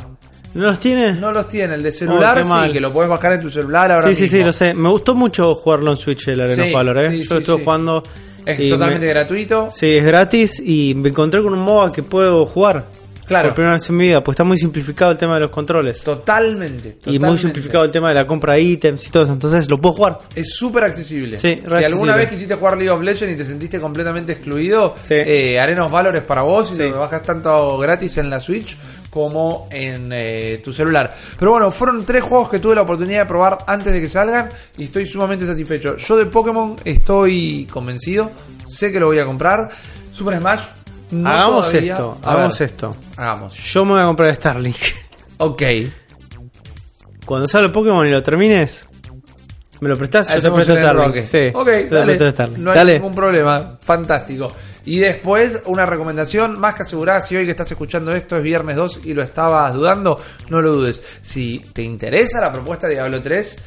¿No 0.53 0.63
los 0.63 0.79
tiene? 0.79 1.13
No 1.13 1.31
los 1.31 1.47
tiene, 1.47 1.75
el 1.75 1.83
de 1.83 1.93
celular 1.93 2.43
sí, 2.43 2.73
que 2.73 2.81
lo 2.81 2.91
puedes 2.91 3.09
bajar 3.09 3.33
en 3.33 3.41
tu 3.41 3.49
celular 3.49 3.89
ahora 3.89 4.09
Sí, 4.09 4.15
sí, 4.15 4.27
sí, 4.27 4.43
lo 4.43 4.51
sé. 4.51 4.73
Me 4.73 4.89
gustó 4.89 5.15
mucho 5.15 5.55
jugarlo 5.55 5.91
en 5.91 5.97
Switch 5.97 6.27
el 6.27 6.41
Arena 6.41 6.65
of 6.65 6.73
Valor, 6.73 6.97
¿eh? 6.99 7.23
Yo 7.23 7.35
lo 7.35 7.39
estuve 7.39 7.63
jugando... 7.63 8.03
Es 8.45 8.69
totalmente 8.69 9.07
gratuito. 9.07 9.69
Sí, 9.71 9.97
es 9.97 10.03
gratis 10.03 10.61
y 10.63 10.93
me 10.95 11.09
encontré 11.09 11.41
con 11.41 11.53
un 11.53 11.59
MOBA 11.59 11.91
que 11.91 12.03
puedo 12.03 12.45
jugar. 12.45 12.85
Claro. 13.31 13.47
Por 13.47 13.55
primera 13.55 13.75
vez 13.75 13.89
en 13.89 13.95
mi 13.95 14.03
vida, 14.07 14.21
pues 14.21 14.33
está 14.33 14.43
muy 14.43 14.57
simplificado 14.57 15.13
el 15.13 15.17
tema 15.17 15.35
de 15.35 15.39
los 15.39 15.51
controles. 15.51 16.03
Totalmente. 16.03 16.97
Y 17.05 17.17
muy 17.17 17.37
simplificado 17.37 17.85
el 17.85 17.91
tema 17.91 18.09
de 18.09 18.15
la 18.15 18.27
compra 18.27 18.55
de 18.55 18.61
ítems 18.61 19.07
y 19.07 19.09
todo 19.09 19.23
eso. 19.23 19.31
Entonces 19.31 19.69
lo 19.69 19.77
puedo 19.77 19.95
jugar. 19.95 20.17
Es 20.35 20.53
súper 20.53 20.83
accesible. 20.83 21.37
si 21.37 21.61
alguna 21.65 22.17
vez 22.17 22.27
quisiste 22.27 22.55
jugar 22.55 22.75
League 22.75 22.89
of 22.89 23.01
Legends 23.01 23.33
y 23.33 23.37
te 23.37 23.45
sentiste 23.45 23.79
completamente 23.79 24.33
excluido, 24.33 24.95
eh, 25.09 25.57
Arenos 25.57 25.89
Valores 25.89 26.23
para 26.23 26.41
vos 26.41 26.77
y 26.77 26.89
lo 26.89 26.99
bajas 26.99 27.23
tanto 27.23 27.77
gratis 27.77 28.17
en 28.17 28.29
la 28.29 28.41
Switch 28.41 28.77
como 29.09 29.69
en 29.71 30.11
eh, 30.11 30.59
tu 30.61 30.73
celular. 30.73 31.15
Pero 31.39 31.51
bueno, 31.51 31.71
fueron 31.71 32.05
tres 32.05 32.23
juegos 32.23 32.49
que 32.49 32.59
tuve 32.59 32.75
la 32.75 32.81
oportunidad 32.81 33.19
de 33.19 33.25
probar 33.27 33.59
antes 33.65 33.93
de 33.93 34.01
que 34.01 34.09
salgan 34.09 34.49
y 34.77 34.83
estoy 34.83 35.07
sumamente 35.07 35.45
satisfecho. 35.45 35.95
Yo 35.95 36.17
de 36.17 36.25
Pokémon 36.25 36.75
estoy 36.83 37.65
convencido, 37.71 38.29
sé 38.67 38.91
que 38.91 38.99
lo 38.99 39.05
voy 39.05 39.19
a 39.19 39.25
comprar. 39.25 39.69
Super 40.11 40.37
Smash 40.37 40.80
hagamos 41.25 41.73
esto, 41.73 42.17
hagamos 42.23 42.61
esto. 42.61 42.95
Hagamos. 43.17 43.55
Yo 43.55 43.85
me 43.85 43.91
voy 43.93 44.01
a 44.01 44.05
comprar 44.05 44.35
Starlink. 44.35 44.77
Ok. 45.43 45.63
Cuando 47.25 47.47
salga 47.47 47.65
el 47.65 47.71
Pokémon 47.71 48.05
y 48.05 48.11
lo 48.11 48.21
termines, 48.21 48.87
¿me 49.79 49.89
lo 49.89 49.95
prestás? 49.95 50.27
Yo 50.35 50.39
te 50.39 50.51
presto 50.51 50.75
Starlink. 50.75 51.23
Sí, 51.23 51.49
ok, 51.51 51.67
dale. 51.89 52.35
No 52.57 52.71
hay 52.71 52.85
ningún 52.85 53.11
problema. 53.11 53.77
Fantástico. 53.81 54.49
Y 54.85 54.99
después, 54.99 55.61
una 55.65 55.85
recomendación 55.85 56.59
más 56.59 56.75
que 56.75 56.83
asegurada, 56.83 57.21
si 57.21 57.35
hoy 57.35 57.45
que 57.45 57.51
estás 57.51 57.71
escuchando 57.71 58.11
esto 58.13 58.37
es 58.37 58.43
viernes 58.43 58.75
2 58.75 59.01
y 59.03 59.13
lo 59.13 59.21
estabas 59.21 59.73
dudando, 59.73 60.19
no 60.49 60.61
lo 60.61 60.73
dudes. 60.73 61.03
Si 61.21 61.59
te 61.73 61.83
interesa 61.83 62.41
la 62.41 62.51
propuesta 62.51 62.87
de 62.87 62.93
Diablo 62.93 63.21
3, 63.21 63.57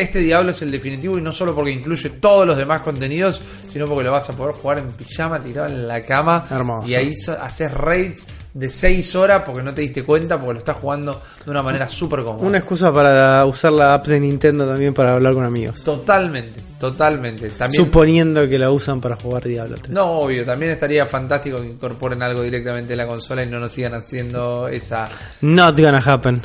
este 0.00 0.18
Diablo 0.20 0.50
es 0.50 0.62
el 0.62 0.70
definitivo 0.70 1.18
y 1.18 1.22
no 1.22 1.32
solo 1.32 1.54
porque 1.54 1.70
incluye 1.72 2.10
todos 2.10 2.46
los 2.46 2.56
demás 2.56 2.80
contenidos, 2.82 3.40
sino 3.72 3.86
porque 3.86 4.04
lo 4.04 4.12
vas 4.12 4.28
a 4.30 4.32
poder 4.34 4.54
jugar 4.54 4.78
en 4.78 4.86
pijama, 4.88 5.40
tirado 5.40 5.68
en 5.68 5.86
la 5.86 6.00
cama. 6.00 6.46
Hermoso. 6.50 6.86
Y 6.88 6.94
ahí 6.94 7.14
so- 7.16 7.36
haces 7.40 7.72
raids 7.72 8.26
de 8.52 8.68
6 8.68 9.14
horas 9.14 9.42
porque 9.46 9.62
no 9.62 9.72
te 9.72 9.80
diste 9.82 10.02
cuenta, 10.02 10.36
porque 10.36 10.54
lo 10.54 10.58
estás 10.58 10.76
jugando 10.76 11.20
de 11.44 11.50
una 11.50 11.62
manera 11.62 11.88
súper 11.88 12.24
cómoda. 12.24 12.44
Una 12.44 12.58
excusa 12.58 12.92
para 12.92 13.44
usar 13.46 13.72
la 13.72 13.94
app 13.94 14.06
de 14.06 14.18
Nintendo 14.18 14.66
también 14.66 14.92
para 14.92 15.12
hablar 15.12 15.34
con 15.34 15.44
amigos. 15.44 15.84
Totalmente, 15.84 16.60
totalmente. 16.80 17.48
También, 17.50 17.84
Suponiendo 17.84 18.48
que 18.48 18.58
la 18.58 18.70
usan 18.72 19.00
para 19.00 19.14
jugar 19.14 19.44
Diablo 19.44 19.76
3. 19.76 19.90
no, 19.90 20.04
obvio, 20.20 20.44
también 20.44 20.72
estaría 20.72 21.06
fantástico 21.06 21.58
que 21.58 21.66
incorporen 21.68 22.22
algo 22.24 22.42
directamente 22.42 22.94
en 22.94 22.98
la 22.98 23.06
consola 23.06 23.44
y 23.44 23.48
no 23.48 23.60
nos 23.60 23.70
sigan 23.70 23.94
haciendo 23.94 24.66
esa 24.66 25.08
Not 25.42 25.78
gonna 25.78 26.02
happen. 26.04 26.42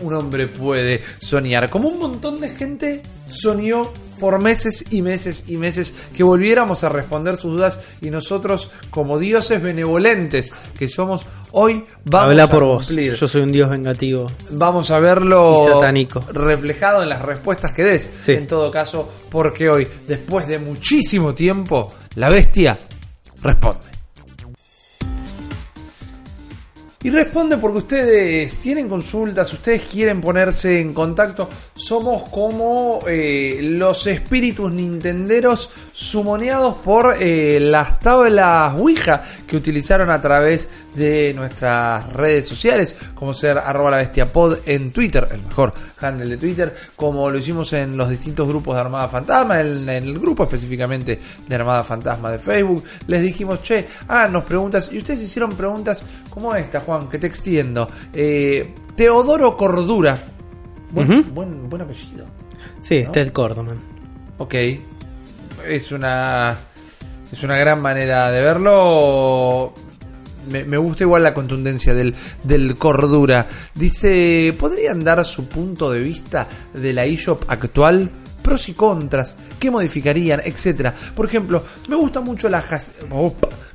Un 0.00 0.14
hombre 0.14 0.46
puede 0.48 1.00
soñar. 1.18 1.70
Como 1.70 1.88
un 1.88 1.98
montón 1.98 2.40
de 2.40 2.50
gente 2.50 3.02
soñó 3.28 3.92
por 4.18 4.42
meses 4.42 4.84
y 4.90 5.00
meses 5.02 5.44
y 5.46 5.56
meses 5.58 5.94
que 6.16 6.24
volviéramos 6.24 6.82
a 6.82 6.88
responder 6.88 7.36
sus 7.36 7.52
dudas 7.52 7.80
y 8.00 8.10
nosotros, 8.10 8.68
como 8.90 9.18
dioses 9.18 9.62
benevolentes 9.62 10.52
que 10.76 10.88
somos, 10.88 11.24
hoy 11.52 11.84
vamos 12.04 12.30
Habla 12.30 12.42
a 12.44 12.48
por 12.50 12.64
vos. 12.64 12.86
cumplir. 12.86 13.14
Yo 13.14 13.28
soy 13.28 13.42
un 13.42 13.52
dios 13.52 13.70
vengativo. 13.70 14.30
Vamos 14.50 14.90
a 14.90 14.98
verlo 14.98 15.62
Y 15.64 15.70
satánico. 15.72 16.20
reflejado 16.32 17.02
en 17.04 17.10
las 17.10 17.22
respuestas 17.22 17.72
que 17.72 17.84
des. 17.84 18.10
Sí. 18.18 18.32
En 18.32 18.46
todo 18.48 18.70
caso, 18.72 19.08
porque 19.30 19.68
hoy, 19.70 19.86
después 20.06 20.48
de 20.48 20.58
muchísimo 20.58 21.32
tiempo, 21.34 21.92
la 22.16 22.28
bestia 22.28 22.76
responde. 23.40 23.87
Y 27.00 27.10
responde 27.10 27.56
porque 27.58 27.78
ustedes 27.78 28.54
tienen 28.54 28.88
consultas, 28.88 29.52
ustedes 29.52 29.82
quieren 29.82 30.20
ponerse 30.20 30.80
en 30.80 30.92
contacto. 30.92 31.48
Somos 31.72 32.24
como 32.24 33.04
eh, 33.06 33.60
los 33.62 34.04
espíritus 34.08 34.72
nintenderos 34.72 35.70
sumoneados 35.92 36.78
por 36.78 37.14
eh, 37.20 37.60
las 37.60 38.00
tablas 38.00 38.74
Ouija 38.74 39.22
que 39.46 39.56
utilizaron 39.56 40.10
a 40.10 40.20
través 40.20 40.68
de 40.98 41.32
nuestras 41.34 42.12
redes 42.12 42.46
sociales, 42.46 42.96
como 43.14 43.32
ser 43.32 43.58
arroba 43.58 43.92
la 43.92 43.96
bestia 43.98 44.26
pod 44.26 44.58
en 44.66 44.90
Twitter, 44.90 45.26
el 45.30 45.42
mejor 45.42 45.72
handle 46.00 46.28
de 46.28 46.36
Twitter, 46.36 46.74
como 46.96 47.30
lo 47.30 47.38
hicimos 47.38 47.72
en 47.72 47.96
los 47.96 48.10
distintos 48.10 48.46
grupos 48.46 48.74
de 48.74 48.80
Armada 48.80 49.08
Fantasma, 49.08 49.60
en, 49.60 49.88
en 49.88 50.04
el 50.04 50.18
grupo 50.18 50.42
específicamente 50.44 51.18
de 51.46 51.54
Armada 51.54 51.84
Fantasma 51.84 52.30
de 52.32 52.38
Facebook. 52.38 52.84
Les 53.06 53.22
dijimos, 53.22 53.62
che, 53.62 53.86
háganos 54.08 54.44
preguntas, 54.44 54.90
y 54.92 54.98
ustedes 54.98 55.22
hicieron 55.22 55.54
preguntas 55.56 56.04
como 56.28 56.54
esta, 56.54 56.80
Juan, 56.80 57.08
que 57.08 57.18
te 57.18 57.26
extiendo. 57.26 57.88
Eh, 58.12 58.74
Teodoro 58.96 59.56
Cordura. 59.56 60.18
Buen, 60.90 61.34
buen, 61.34 61.68
buen 61.68 61.82
apellido. 61.82 62.26
Sí, 62.80 63.04
¿No? 63.04 63.12
Ted 63.12 63.30
Cordoman. 63.32 63.78
Ok. 64.38 64.54
Es 65.66 65.92
una. 65.92 66.56
Es 67.30 67.42
una 67.42 67.56
gran 67.58 67.80
manera 67.82 68.30
de 68.30 68.42
verlo. 68.42 69.72
Me, 70.48 70.76
gusta 70.76 71.04
igual 71.04 71.22
la 71.22 71.34
contundencia 71.34 71.94
del, 71.94 72.14
del 72.42 72.76
Cordura. 72.76 73.46
Dice: 73.74 74.54
¿Podrían 74.58 75.04
dar 75.04 75.24
su 75.24 75.48
punto 75.48 75.90
de 75.90 76.00
vista 76.00 76.48
de 76.74 76.92
la 76.92 77.04
eShop 77.04 77.44
actual? 77.48 78.10
Pros 78.42 78.68
y 78.70 78.72
contras, 78.72 79.36
qué 79.60 79.70
modificarían, 79.70 80.40
etcétera. 80.42 80.94
Por 81.14 81.26
ejemplo, 81.26 81.64
me 81.86 81.96
gusta 81.96 82.20
mucho 82.20 82.48
la 82.48 82.62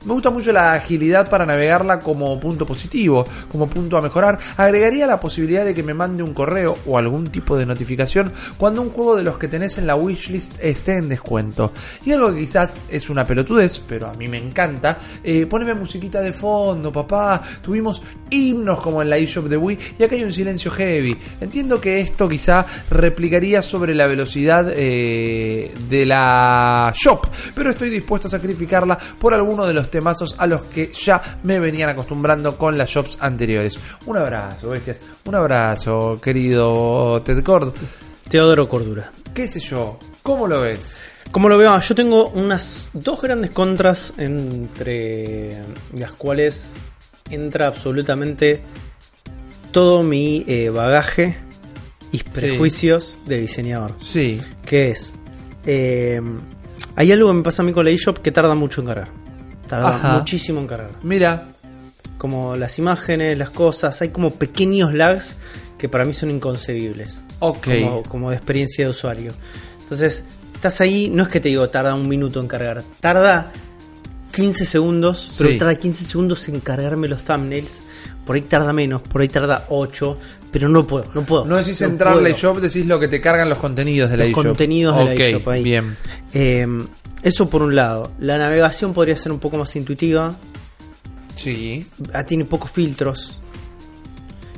me 0.05 0.13
gusta 0.13 0.29
mucho 0.29 0.51
la 0.51 0.73
agilidad 0.73 1.29
para 1.29 1.45
navegarla 1.45 1.99
como 1.99 2.39
punto 2.39 2.65
positivo, 2.65 3.25
como 3.51 3.67
punto 3.67 3.97
a 3.97 4.01
mejorar. 4.01 4.37
Agregaría 4.57 5.07
la 5.07 5.19
posibilidad 5.19 5.63
de 5.63 5.73
que 5.73 5.83
me 5.83 5.93
mande 5.93 6.23
un 6.23 6.33
correo 6.33 6.77
o 6.85 6.97
algún 6.97 7.27
tipo 7.27 7.57
de 7.57 7.65
notificación 7.65 8.33
cuando 8.57 8.81
un 8.81 8.89
juego 8.89 9.15
de 9.15 9.23
los 9.23 9.37
que 9.37 9.47
tenés 9.47 9.77
en 9.77 9.87
la 9.87 9.95
wishlist 9.95 10.57
esté 10.61 10.97
en 10.97 11.09
descuento. 11.09 11.71
Y 12.05 12.11
algo 12.11 12.33
que 12.33 12.39
quizás 12.39 12.77
es 12.89 13.09
una 13.09 13.25
pelotudez, 13.25 13.79
pero 13.87 14.07
a 14.07 14.13
mí 14.13 14.27
me 14.27 14.37
encanta, 14.37 14.97
eh, 15.23 15.45
poneme 15.45 15.73
musiquita 15.73 16.21
de 16.21 16.33
fondo, 16.33 16.91
papá. 16.91 17.41
Tuvimos 17.61 18.01
himnos 18.29 18.81
como 18.81 19.01
en 19.01 19.09
la 19.09 19.17
eShop 19.17 19.45
de 19.45 19.57
Wii 19.57 19.79
y 19.99 20.03
acá 20.03 20.15
hay 20.15 20.23
un 20.23 20.33
silencio 20.33 20.71
heavy. 20.71 21.15
Entiendo 21.39 21.79
que 21.79 22.01
esto 22.01 22.27
quizá 22.27 22.65
replicaría 22.89 23.61
sobre 23.61 23.95
la 23.95 24.07
velocidad 24.07 24.67
eh, 24.69 25.73
de 25.89 26.05
la 26.05 26.93
shop, 26.95 27.27
pero 27.55 27.69
estoy 27.69 27.89
dispuesto 27.89 28.27
a 28.27 28.31
sacrificarla 28.31 28.97
por 29.19 29.33
alguno 29.33 29.65
de 29.65 29.73
los 29.73 29.89
temazos 29.93 30.33
a 30.39 30.47
los 30.47 30.63
que 30.63 30.91
ya 30.91 31.21
me 31.43 31.59
venían 31.59 31.87
acostumbrando 31.87 32.57
con 32.57 32.75
las 32.79 32.89
shops 32.89 33.15
anteriores. 33.21 33.77
Un 34.07 34.17
abrazo, 34.17 34.69
bestias. 34.69 34.99
Un 35.25 35.35
abrazo, 35.35 36.19
querido 36.19 37.21
Ted 37.21 37.43
Cord. 37.43 37.73
Teodoro 38.27 38.67
Cordura. 38.67 39.11
¿Qué 39.35 39.47
sé 39.47 39.59
yo? 39.59 39.99
¿Cómo 40.23 40.47
lo 40.47 40.61
ves? 40.61 41.05
Como 41.31 41.47
lo 41.47 41.59
veo, 41.59 41.79
yo 41.79 41.93
tengo 41.93 42.29
unas 42.29 42.89
dos 42.93 43.21
grandes 43.21 43.51
contras 43.51 44.15
entre 44.17 45.61
las 45.93 46.11
cuales 46.13 46.71
entra 47.29 47.67
absolutamente 47.67 48.61
todo 49.71 50.01
mi 50.01 50.43
eh, 50.47 50.69
bagaje 50.69 51.37
y 52.11 52.23
prejuicios 52.23 53.19
de 53.27 53.41
diseñador. 53.41 53.93
Sí. 53.99 54.39
Que 54.65 54.89
es, 54.89 55.15
eh, 55.67 56.19
hay 56.95 57.11
algo 57.11 57.27
que 57.27 57.33
me 57.35 57.43
pasa 57.43 57.61
a 57.61 57.65
mí 57.65 57.73
con 57.73 57.85
la 57.85 57.91
eShop 57.91 58.17
que 58.19 58.31
tarda 58.31 58.55
mucho 58.55 58.81
en 58.81 58.87
cargar. 58.87 59.22
Tarda 59.81 59.95
Ajá. 59.95 60.17
muchísimo 60.19 60.59
en 60.61 60.67
cargar. 60.67 60.91
Mira, 61.03 61.47
Como 62.17 62.55
las 62.55 62.77
imágenes, 62.79 63.37
las 63.37 63.49
cosas, 63.49 64.01
hay 64.01 64.09
como 64.09 64.31
pequeños 64.35 64.93
lags 64.93 65.35
que 65.77 65.89
para 65.89 66.05
mí 66.05 66.13
son 66.13 66.31
inconcebibles. 66.31 67.23
ok. 67.39 67.67
como, 67.81 68.03
como 68.03 68.29
de 68.29 68.37
experiencia 68.37 68.85
de 68.85 68.91
usuario. 68.91 69.33
Entonces, 69.81 70.23
estás 70.55 70.79
ahí, 70.79 71.09
no 71.09 71.23
es 71.23 71.29
que 71.29 71.39
te 71.41 71.49
digo 71.49 71.69
tarda 71.69 71.93
un 71.95 72.07
minuto 72.07 72.39
en 72.39 72.47
cargar, 72.47 72.83
tarda 73.01 73.51
15 74.31 74.63
segundos, 74.65 75.35
pero 75.37 75.49
Sí. 75.49 75.57
tarda 75.57 75.75
15 75.75 76.05
segundos 76.05 76.47
en 76.47 76.59
cargarme 76.61 77.07
los 77.09 77.23
thumbnails. 77.23 77.81
Por 78.25 78.35
ahí 78.37 78.41
tarda 78.43 78.71
menos, 78.71 79.01
por 79.01 79.21
ahí 79.21 79.27
tarda 79.27 79.65
8, 79.69 80.17
pero 80.49 80.69
no 80.69 80.87
puedo, 80.87 81.05
no 81.13 81.25
puedo. 81.25 81.43
No 81.45 81.57
decís 81.57 81.81
no 81.81 81.87
entrar 81.87 82.13
a 82.13 82.15
la 82.15 82.21
puedo. 82.21 82.35
eShop, 82.35 82.57
decís 82.61 82.85
lo 82.85 82.99
que 83.01 83.09
te 83.09 83.19
cargan 83.19 83.49
los 83.49 83.57
contenidos 83.57 84.09
de 84.09 84.15
la 84.17 84.23
Los 84.23 84.31
eShop. 84.31 84.45
contenidos 84.45 84.97
de 84.97 85.03
la 85.05 85.13
eShop 85.13 85.47
ahí. 85.49 85.63
Bien. 85.63 85.97
Eh, 86.33 86.65
eso 87.23 87.49
por 87.49 87.61
un 87.61 87.75
lado. 87.75 88.11
La 88.19 88.37
navegación 88.37 88.93
podría 88.93 89.15
ser 89.17 89.31
un 89.31 89.39
poco 89.39 89.57
más 89.57 89.75
intuitiva. 89.75 90.35
Sí. 91.35 91.85
Ah, 92.13 92.25
tiene 92.25 92.45
pocos 92.45 92.69
filtros. 92.69 93.39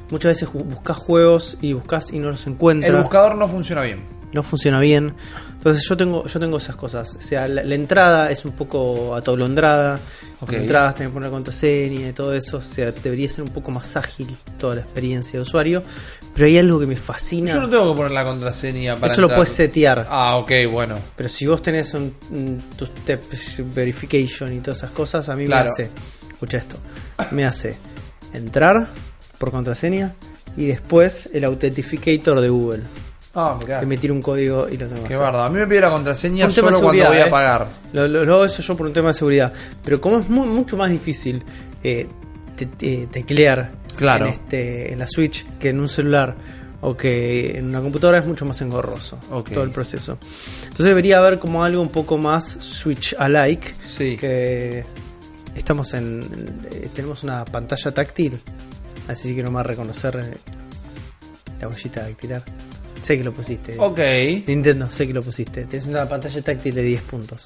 Muchas 0.10 0.30
veces 0.40 0.52
buscas 0.52 0.98
juegos 0.98 1.58
y 1.62 1.74
buscas 1.74 2.12
y 2.12 2.20
no 2.20 2.30
los 2.30 2.46
encuentras. 2.48 2.94
El 2.94 3.02
buscador 3.02 3.36
no 3.36 3.48
funciona 3.48 3.82
bien. 3.82 4.04
no 4.34 4.44
funciona 4.44 4.80
bien. 4.80 5.14
Entonces 5.54 5.84
yo 5.88 5.98
tengo, 5.98 6.26
yo 6.28 6.40
tengo 6.40 6.58
esas 6.58 6.76
cosas. 6.76 7.16
O 7.16 7.22
sea, 7.22 7.48
la, 7.48 7.64
la 7.64 7.74
entrada 7.76 8.30
es 8.30 8.46
un 8.46 8.52
poco 8.52 9.16
atolondrada. 9.16 9.96
Ok. 9.96 10.02
Cuando 10.40 10.58
entras, 10.58 10.96
tenés 10.96 11.10
que 11.10 11.14
poner 11.14 11.30
la 11.30 11.34
contraseña 11.34 12.10
y 12.10 12.14
todo 12.14 12.34
eso. 12.34 12.58
O 12.58 12.62
sea, 12.62 12.92
debería 12.92 13.28
ser 13.30 13.46
un 13.46 13.50
poco 13.50 13.72
más 13.72 13.96
ágil 13.96 14.38
toda 14.60 14.76
la 14.76 14.82
experiencia 14.82 15.40
de 15.40 15.42
usuario. 15.42 15.84
Pero 16.36 16.48
hay 16.48 16.58
algo 16.58 16.80
que 16.80 16.86
me 16.86 16.98
fascina. 16.98 17.52
Yo 17.52 17.62
no 17.62 17.70
tengo 17.70 17.92
que 17.94 17.98
poner 17.98 18.12
la 18.12 18.24
contraseña 18.26 18.98
para 18.98 19.12
eso 19.12 19.22
lo 19.22 19.30
puedes 19.30 19.50
setear. 19.50 20.06
Ah, 20.10 20.36
ok, 20.36 20.52
bueno. 20.72 20.98
Pero 21.16 21.30
si 21.30 21.48
vos 21.48 21.62
tenés 21.62 21.94
un, 21.94 22.14
un 22.30 22.62
two 22.78 22.86
step 22.88 23.24
verification 23.74 24.54
y 24.54 24.60
todas 24.60 24.78
esas 24.80 24.92
cosas, 24.92 25.30
a 25.30 25.36
mí 25.36 25.46
Claro. 25.46 25.66
me 25.66 25.72
hace. 25.72 25.90
Escucha 26.30 26.58
esto. 26.58 26.76
Me 27.32 27.46
hace 27.46 27.78
entrar 28.34 28.88
por 29.38 29.52
contraseña 29.52 30.14
y 30.58 30.66
después 30.66 31.30
el 31.34 31.46
authenticator 31.46 32.42
de 32.42 32.50
Google. 32.50 32.84
Ah, 33.34 33.58
mirá. 33.62 33.80
Que 33.82 33.86
me 33.86 33.98
tira 33.98 34.14
un 34.14 34.22
código 34.22 34.68
y 34.70 34.78
lo 34.78 34.88
tengo 34.88 35.04
Qué 35.08 35.16
bardo. 35.18 35.42
A 35.44 35.50
mí 35.50 35.58
me 35.58 35.68
pide 35.68 35.82
la 35.82 35.90
contraseña 35.92 36.50
solo 36.50 36.68
cuando 36.82 37.06
voy 37.08 37.18
a 37.18 37.28
eh. 37.28 37.30
pagar. 37.30 37.68
Lo, 37.94 38.08
lo- 38.08 38.24
lo 38.26 38.34
hago 38.36 38.46
eso 38.46 38.62
yo 38.62 38.76
por 38.78 38.88
un 38.88 38.94
tema 38.94 39.10
de 39.10 39.14
seguridad. 39.14 39.52
Pero 39.84 40.00
como 40.00 40.20
es 40.20 40.30
mu- 40.30 40.46
mucho 40.46 40.78
más 40.78 40.90
difícil 40.90 41.44
eh, 41.84 42.08
te- 42.56 42.66
te- 42.66 43.08
teclear 43.08 43.72
Claro. 43.96 44.28
en, 44.28 44.34
este, 44.34 44.94
en 44.94 45.00
la 45.00 45.08
Switch 45.08 45.46
que 45.60 45.70
en 45.70 45.80
un 45.80 45.90
celular 45.90 46.36
o 46.82 46.96
que 46.96 47.58
en 47.58 47.66
una 47.70 47.82
computadora 47.82 48.20
es 48.20 48.26
mucho 48.26 48.46
más 48.46 48.62
engorroso 48.62 49.18
todo 49.52 49.64
el 49.64 49.72
proceso. 49.72 50.18
Entonces 50.64 50.86
debería 50.86 51.18
haber 51.18 51.40
como 51.40 51.64
algo 51.64 51.82
un 51.82 51.90
poco 51.90 52.18
más 52.18 52.46
Switch 52.46 53.16
alike. 53.18 53.74
Sí. 53.88 54.18
Que 54.18 54.86
estamos 55.56 55.94
en. 55.94 56.22
eh, 56.72 56.90
tenemos 56.94 57.24
una 57.24 57.44
pantalla 57.46 57.92
táctil. 57.94 58.40
Así 59.08 59.36
que 59.36 59.42
no 59.44 59.50
me 59.50 59.56
va 59.56 59.62
a 59.62 59.64
reconocer 59.64 60.16
eh, 60.22 60.38
la 61.60 61.68
huellita 61.68 62.02
dactilar. 62.02 62.44
Sé 63.02 63.18
que 63.18 63.24
lo 63.24 63.32
pusiste. 63.34 63.76
Ok. 63.78 64.00
Nintendo, 64.48 64.90
sé 64.90 65.08
que 65.08 65.14
lo 65.14 65.22
pusiste. 65.22 65.66
Tienes 65.66 65.88
una 65.88 66.08
pantalla 66.10 66.42
táctil 66.42 66.74
de 66.76 66.82
10 66.82 67.02
puntos. 67.04 67.46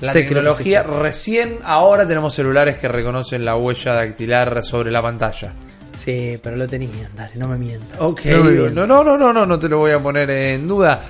La 0.00 0.12
Sé 0.12 0.22
tecnología, 0.22 0.82
recién 0.82 1.58
ahora 1.62 2.06
tenemos 2.06 2.34
celulares 2.34 2.76
que 2.78 2.88
reconocen 2.88 3.44
la 3.44 3.54
huella 3.56 3.94
dactilar 3.94 4.64
sobre 4.64 4.90
la 4.90 5.00
pantalla. 5.02 5.54
Sí, 6.02 6.38
pero 6.42 6.56
lo 6.56 6.66
tenían, 6.66 7.10
dale, 7.14 7.36
no 7.36 7.46
me 7.46 7.56
mientas. 7.58 8.00
Ok. 8.00 8.24
No 8.26 8.44
me. 8.44 8.52
No, 8.70 8.86
no, 8.86 9.04
no, 9.04 9.16
no, 9.16 9.32
no, 9.32 9.46
no 9.46 9.58
te 9.58 9.68
lo 9.68 9.78
voy 9.78 9.92
a 9.92 10.02
poner 10.02 10.28
en 10.30 10.66
duda. 10.66 11.00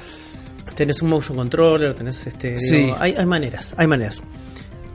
Tenés 0.75 1.01
un 1.01 1.09
motion 1.09 1.37
controller, 1.37 1.95
tenés 1.95 2.27
este. 2.27 2.57
Sí. 2.59 2.77
digo, 2.77 2.97
hay, 2.99 3.15
hay 3.17 3.25
maneras, 3.25 3.75
hay 3.79 3.87
maneras. 3.87 4.23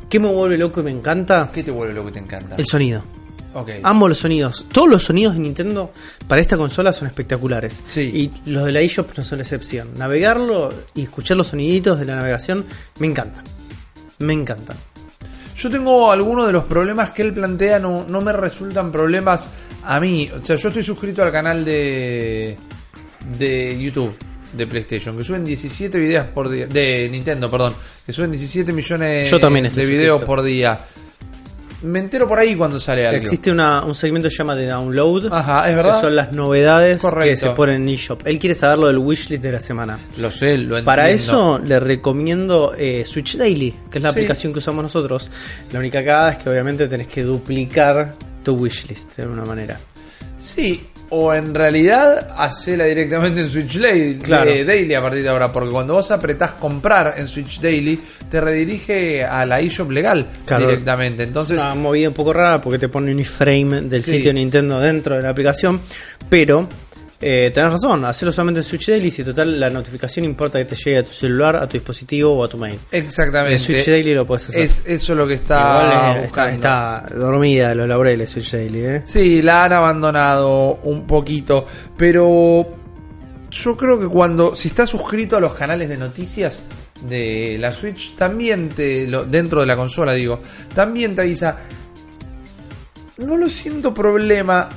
¿Qué 0.10 0.20
me 0.20 0.32
vuelve 0.32 0.58
loco 0.58 0.82
y 0.82 0.84
me 0.84 0.92
encanta? 0.92 1.50
¿Qué 1.52 1.64
te 1.64 1.72
vuelve 1.72 1.94
lo 1.94 2.06
que 2.06 2.12
te 2.12 2.20
encanta? 2.20 2.56
El 2.58 2.66
sonido. 2.66 3.04
Ok. 3.56 3.72
Amo 3.82 4.08
los 4.08 4.20
sonidos. 4.20 4.66
Todos 4.72 4.88
los 4.88 5.04
sonidos 5.04 5.34
de 5.34 5.40
Nintendo 5.40 5.92
para 6.28 6.42
esta 6.42 6.58
consola 6.58 6.94
son 6.94 7.08
espectaculares. 7.08 7.84
Sí. 7.88 8.32
Y 8.46 8.50
los 8.52 8.66
de 8.66 8.72
la 8.72 8.82
eShop 8.82 9.18
no 9.18 9.24
son 9.24 9.40
la 9.40 9.44
excepción. 9.44 9.96
Navegarlo 9.96 10.72
y 10.94 11.02
escuchar 11.02 11.38
los 11.38 11.48
soniditos 11.48 12.00
de 12.00 12.06
la 12.06 12.18
navegación 12.18 12.66
me 13.00 13.08
encanta. 13.08 13.44
Me 14.20 14.34
encanta. 14.34 14.76
Yo 15.58 15.72
tengo 15.72 16.12
algunos 16.12 16.46
de 16.46 16.54
los 16.54 16.66
problemas 16.66 17.12
que 17.12 17.24
él 17.24 17.34
plantea, 17.34 17.80
no, 17.80 18.06
no 18.08 18.22
me 18.22 18.32
resultan 18.32 18.92
problemas 18.92 19.50
a 19.84 20.00
mí. 20.00 20.30
O 20.32 20.46
sea, 20.46 20.56
yo 20.56 20.68
estoy 20.68 20.84
suscrito 20.84 21.24
al 21.24 21.32
canal 21.32 21.66
de, 21.66 22.56
de 23.40 23.82
YouTube 23.82 24.16
de 24.54 24.68
PlayStation, 24.68 25.18
que 25.18 25.24
suben 25.24 25.44
17 25.44 26.00
videos 26.00 26.26
por 26.28 26.50
día. 26.50 26.68
De 26.68 27.10
Nintendo, 27.10 27.50
perdón. 27.50 27.74
Que 28.06 28.14
suben 28.14 28.32
17 28.32 28.72
millones 28.72 29.30
Yo 29.30 29.40
también 29.40 29.66
estoy 29.66 29.86
de 29.86 29.90
videos 29.90 30.22
suscrito. 30.22 30.28
por 30.28 30.44
día. 30.44 30.80
Me 31.84 32.00
entero 32.00 32.28
por 32.28 32.40
ahí 32.40 32.56
cuando 32.56 32.80
sale 32.80 33.06
algo. 33.06 33.22
Existe 33.22 33.52
una- 33.52 33.84
un 33.84 33.94
segmento 33.94 34.28
que 34.30 34.32
se 34.32 34.38
llama 34.40 34.56
de 34.56 34.66
download. 34.68 35.32
Ajá, 35.32 35.66
es 35.66 35.70
Que 35.70 35.76
verdad. 35.76 36.02
son 36.02 36.16
las 36.16 36.32
novedades 36.32 37.00
Correcto. 37.02 37.30
que 37.30 37.38
se 37.38 37.50
ponen 37.52 37.84
en 37.84 37.90
eShop. 37.90 38.22
Él 38.26 38.40
quiere 38.40 38.56
saber 38.56 38.80
lo 38.80 38.88
del 38.88 38.98
wishlist 38.98 39.44
de 39.44 39.52
la 39.52 39.60
semana. 39.60 40.00
Lo 40.18 40.32
sé, 40.32 40.58
lo 40.58 40.62
entiendo. 40.78 40.86
Para 40.86 41.10
eso 41.10 41.60
le 41.60 41.80
recomiendo 41.80 42.74
eh, 42.76 43.04
Switch 43.06 43.38
Daily, 43.38 43.76
que 43.92 44.00
es 44.00 44.04
la 44.04 44.10
Sí. 44.12 44.20
aplicación 44.20 44.54
que 44.54 44.60
usamos 44.60 44.82
nosotros. 44.84 45.30
La 45.72 45.80
única 45.80 46.00
cagada 46.00 46.32
es 46.32 46.38
que 46.40 46.50
obviamente 46.50 46.88
tenés 46.88 47.08
que 47.08 47.22
duplicar 47.24 48.16
tu 48.44 48.56
wishlist 48.56 49.16
de 49.16 49.24
alguna 49.24 49.46
manera. 49.46 49.78
Sí, 50.36 50.88
o 51.10 51.34
en 51.34 51.54
realidad 51.56 52.28
hacela 52.38 52.84
directamente 52.86 53.42
en 53.42 53.50
Switch 53.50 53.78
Daily, 53.80 54.16
Claro. 54.20 54.50
eh, 54.52 54.66
Daily 54.66 54.94
a 54.94 55.02
partir 55.02 55.24
de 55.24 55.30
ahora, 55.30 55.52
porque 55.52 55.70
cuando 55.70 55.94
vos 55.94 56.12
apretás 56.12 56.52
comprar 56.54 57.14
en 57.18 57.28
Switch 57.28 57.60
Daily, 57.62 58.00
te 58.30 58.42
redirige 58.42 59.24
a 59.24 59.46
la 59.46 59.60
eShop 59.60 59.92
legal 59.92 60.26
Claro. 60.46 60.68
directamente. 60.68 61.24
Entonces, 61.24 61.60
una 61.60 61.76
movida 61.76 62.10
un 62.10 62.14
poco 62.14 62.34
rara 62.34 62.60
porque 62.60 62.78
te 62.80 62.90
pone 62.90 63.12
un 63.12 63.20
iframe 63.20 63.82
del 63.84 64.02
Sí. 64.02 64.12
sitio 64.18 64.34
Nintendo 64.34 64.80
dentro 64.80 65.16
de 65.16 65.22
la 65.22 65.30
aplicación, 65.30 65.80
pero 66.30 66.68
eh, 67.20 67.52
tenés 67.52 67.72
razón, 67.72 68.06
hacerlo 68.06 68.32
solamente 68.32 68.60
en 68.60 68.64
Switch 68.64 68.88
Daily 68.88 69.10
si 69.10 69.24
total 69.24 69.60
la 69.60 69.72
notificación 69.72 70.24
importa 70.24 70.60
que 70.60 70.66
te 70.66 70.76
llegue 70.76 71.00
a 71.00 71.06
tu 71.06 71.14
celular, 71.14 71.56
a 71.56 71.68
tu 71.68 71.74
dispositivo 71.74 72.34
o 72.34 72.44
a 72.44 72.48
tu 72.48 72.58
mail. 72.58 72.80
exactamente. 72.92 73.56
En 73.56 73.60
Switch 73.60 73.88
Daily 73.88 74.14
lo 74.14 74.28
puedes 74.28 74.50
hacer. 74.50 74.62
Es 74.62 74.84
eso 74.86 75.16
lo 75.16 75.28
que 75.28 75.36
está 75.36 76.22
Igual 76.28 76.50
eh, 76.50 76.54
está, 76.54 77.08
dormida 77.16 77.70
de 77.70 77.76
los 77.76 77.88
laureles 77.88 78.30
Switch 78.30 78.52
Daily, 78.52 78.86
¿eh? 78.86 79.02
Sí, 79.06 79.42
la 79.42 79.64
han 79.64 79.74
abandonado 79.74 80.80
un 80.84 81.08
poquito, 81.08 81.66
pero 81.98 82.68
yo 83.50 83.78
creo 83.78 84.00
que 84.00 84.08
cuando 84.08 84.56
si 84.56 84.68
estás 84.68 84.90
suscrito 84.90 85.38
a 85.38 85.40
los 85.40 85.56
canales 85.56 85.90
de 85.90 85.98
noticias 85.98 86.64
de 87.02 87.58
la 87.60 87.72
Switch, 87.72 88.16
también 88.16 88.70
te 88.70 89.08
lo, 89.08 89.26
dentro 89.26 89.62
de 89.62 89.68
la 89.68 89.76
consola 89.76 90.14
digo, 90.14 90.40
también 90.76 91.16
te 91.16 91.22
avisa. 91.22 91.58
No 93.18 93.36
lo 93.36 93.50
siento 93.50 93.92
problema. 93.92 94.70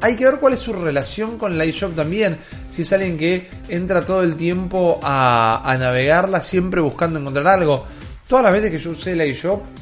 Hay 0.00 0.14
que 0.16 0.24
ver 0.24 0.38
cuál 0.38 0.54
es 0.54 0.60
su 0.60 0.72
relación 0.72 1.38
con 1.38 1.58
la 1.58 1.64
también. 1.96 2.38
Si 2.68 2.82
es 2.82 2.92
alguien 2.92 3.18
que 3.18 3.48
entra 3.68 4.04
todo 4.04 4.22
el 4.22 4.36
tiempo 4.36 5.00
a, 5.02 5.76
navegarla 5.78 6.42
siempre 6.42 6.80
buscando 6.80 7.18
encontrar 7.18 7.46
algo. 7.48 7.86
Todas 8.28 8.44
las 8.44 8.52
veces 8.52 8.70
que 8.70 8.78
yo 8.78 8.90
usé 8.90 9.16
la 9.16 9.24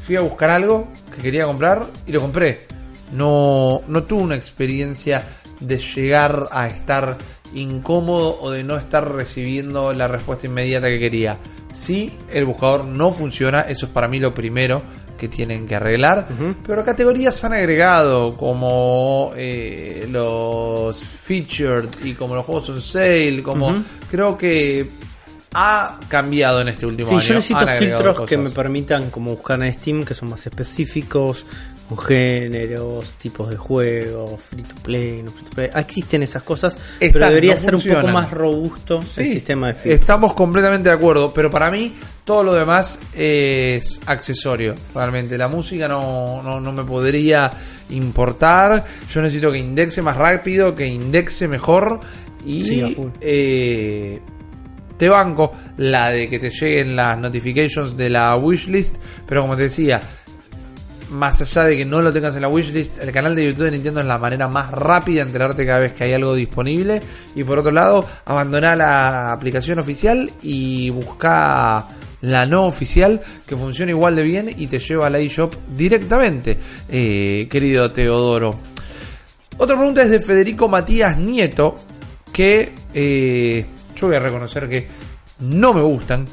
fui 0.00 0.16
a 0.16 0.20
buscar 0.20 0.50
algo 0.50 0.88
que 1.14 1.20
quería 1.20 1.44
comprar 1.46 1.86
y 2.06 2.12
lo 2.12 2.20
compré. 2.20 2.66
No, 3.12 3.82
no 3.88 4.04
tuve 4.04 4.22
una 4.22 4.36
experiencia 4.36 5.24
de 5.60 5.78
llegar 5.78 6.48
a 6.50 6.66
estar 6.66 7.18
incómodo 7.54 8.38
o 8.40 8.50
de 8.50 8.64
no 8.64 8.76
estar 8.76 9.10
recibiendo 9.10 9.92
la 9.92 10.08
respuesta 10.08 10.46
inmediata 10.46 10.88
que 10.88 10.98
quería. 10.98 11.38
Si 11.72 12.16
el 12.32 12.46
buscador 12.46 12.84
no 12.84 13.12
funciona, 13.12 13.62
eso 13.62 13.86
es 13.86 13.92
para 13.92 14.08
mí 14.08 14.18
lo 14.18 14.32
primero 14.32 14.82
que 15.16 15.28
tienen 15.28 15.66
que 15.66 15.74
arreglar. 15.74 16.28
Pero 16.66 16.84
categorías 16.84 17.42
han 17.44 17.52
agregado 17.54 18.36
como 18.36 19.32
eh, 19.36 20.06
los 20.10 20.98
featured 20.98 21.88
y 22.04 22.14
como 22.14 22.34
los 22.34 22.44
juegos 22.44 22.68
on 22.70 22.80
sale, 22.80 23.42
como 23.42 23.82
creo 24.10 24.36
que 24.38 24.88
ha 25.58 25.98
cambiado 26.08 26.60
en 26.60 26.68
este 26.68 26.84
último 26.86 27.08
Sí, 27.08 27.14
año. 27.14 27.24
yo 27.24 27.34
necesito 27.36 27.66
filtros 27.66 28.20
que 28.22 28.36
me 28.36 28.50
permitan 28.50 29.10
como 29.10 29.30
buscar 29.36 29.62
en 29.62 29.72
Steam 29.72 30.04
que 30.04 30.12
son 30.14 30.28
más 30.30 30.46
específicos, 30.46 31.46
con 31.88 31.98
géneros, 31.98 33.12
tipos 33.12 33.48
de 33.50 33.56
juegos, 33.56 34.40
free 34.40 34.62
to 34.62 34.74
play, 34.76 35.22
no 35.22 35.30
free 35.30 35.44
to 35.44 35.50
play. 35.50 35.70
Ah, 35.72 35.80
Existen 35.80 36.22
esas 36.22 36.42
cosas, 36.42 36.76
pero 36.98 37.26
debería 37.26 37.54
no 37.54 37.58
ser 37.58 37.74
un 37.74 37.82
poco 37.82 38.08
más 38.08 38.30
robusto 38.30 39.00
el 39.16 39.26
sistema 39.26 39.68
de 39.68 39.74
filtros. 39.74 40.00
Estamos 40.00 40.34
completamente 40.34 40.88
de 40.88 40.94
acuerdo, 40.94 41.32
pero 41.32 41.50
para 41.50 41.70
mí 41.70 41.94
todo 42.24 42.42
lo 42.42 42.54
demás 42.54 42.98
es 43.14 44.00
accesorio. 44.06 44.74
Realmente 44.94 45.38
la 45.38 45.48
música 45.48 45.86
no, 45.86 46.42
no, 46.42 46.60
no 46.60 46.72
me 46.72 46.84
podría 46.84 47.50
importar. 47.90 48.84
Yo 49.08 49.22
necesito 49.22 49.52
que 49.52 49.58
indexe 49.58 50.02
más 50.02 50.16
rápido, 50.16 50.74
que 50.74 50.86
indexe 50.86 51.46
mejor 51.46 52.00
y 52.44 52.62
Sí, 52.62 52.96
eh, 53.20 54.20
te 54.96 55.08
banco 55.08 55.52
la 55.76 56.10
de 56.10 56.28
que 56.28 56.38
te 56.38 56.50
lleguen 56.50 56.96
las 56.96 57.18
notifications 57.18 57.96
de 57.96 58.10
la 58.10 58.36
wishlist, 58.36 58.96
pero 59.26 59.42
como 59.42 59.56
te 59.56 59.64
decía, 59.64 60.00
más 61.10 61.40
allá 61.40 61.64
de 61.64 61.76
que 61.76 61.84
no 61.84 62.02
lo 62.02 62.12
tengas 62.12 62.34
en 62.34 62.42
la 62.42 62.48
wishlist, 62.48 62.98
el 62.98 63.12
canal 63.12 63.34
de 63.34 63.44
YouTube 63.44 63.64
de 63.64 63.70
Nintendo 63.72 64.00
es 64.00 64.06
la 64.06 64.18
manera 64.18 64.48
más 64.48 64.70
rápida 64.70 65.16
de 65.16 65.28
enterarte 65.28 65.66
cada 65.66 65.80
vez 65.80 65.92
que 65.92 66.04
hay 66.04 66.12
algo 66.12 66.34
disponible. 66.34 67.00
Y 67.34 67.44
por 67.44 67.58
otro 67.58 67.72
lado, 67.72 68.06
abandonar 68.24 68.76
la 68.76 69.32
aplicación 69.32 69.78
oficial 69.78 70.30
y 70.42 70.90
busca 70.90 71.88
la 72.22 72.46
no 72.46 72.64
oficial 72.64 73.20
que 73.46 73.56
funciona 73.56 73.92
igual 73.92 74.16
de 74.16 74.22
bien 74.22 74.54
y 74.56 74.66
te 74.66 74.78
lleva 74.78 75.06
a 75.06 75.10
la 75.10 75.18
eShop 75.18 75.54
directamente, 75.76 76.58
eh, 76.88 77.46
querido 77.50 77.90
Teodoro. 77.92 78.58
Otra 79.58 79.76
pregunta 79.76 80.02
es 80.02 80.10
de 80.10 80.20
Federico 80.20 80.68
Matías 80.68 81.16
Nieto, 81.18 81.76
que 82.32 82.72
eh, 82.92 83.64
yo 83.94 84.06
voy 84.08 84.16
a 84.16 84.20
reconocer 84.20 84.68
que 84.68 84.86
no 85.40 85.72
me 85.72 85.82
gustan 85.82 86.26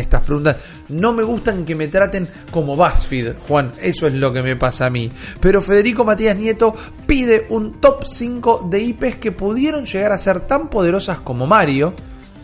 estas 0.00 0.22
preguntas. 0.22 0.56
No 0.88 1.12
me 1.12 1.22
gustan 1.22 1.64
que 1.64 1.74
me 1.74 1.88
traten 1.88 2.28
como 2.50 2.76
BuzzFeed, 2.76 3.34
Juan. 3.46 3.72
Eso 3.80 4.06
es 4.06 4.14
lo 4.14 4.32
que 4.32 4.42
me 4.42 4.56
pasa 4.56 4.86
a 4.86 4.90
mí. 4.90 5.10
Pero 5.40 5.60
Federico 5.60 6.04
Matías 6.04 6.36
Nieto 6.36 6.74
pide 7.06 7.46
un 7.50 7.80
top 7.80 8.04
5 8.06 8.68
de 8.70 8.80
IPs 8.80 9.16
que 9.16 9.32
pudieron 9.32 9.84
llegar 9.84 10.12
a 10.12 10.18
ser 10.18 10.40
tan 10.40 10.70
poderosas 10.70 11.20
como 11.20 11.46
Mario, 11.46 11.92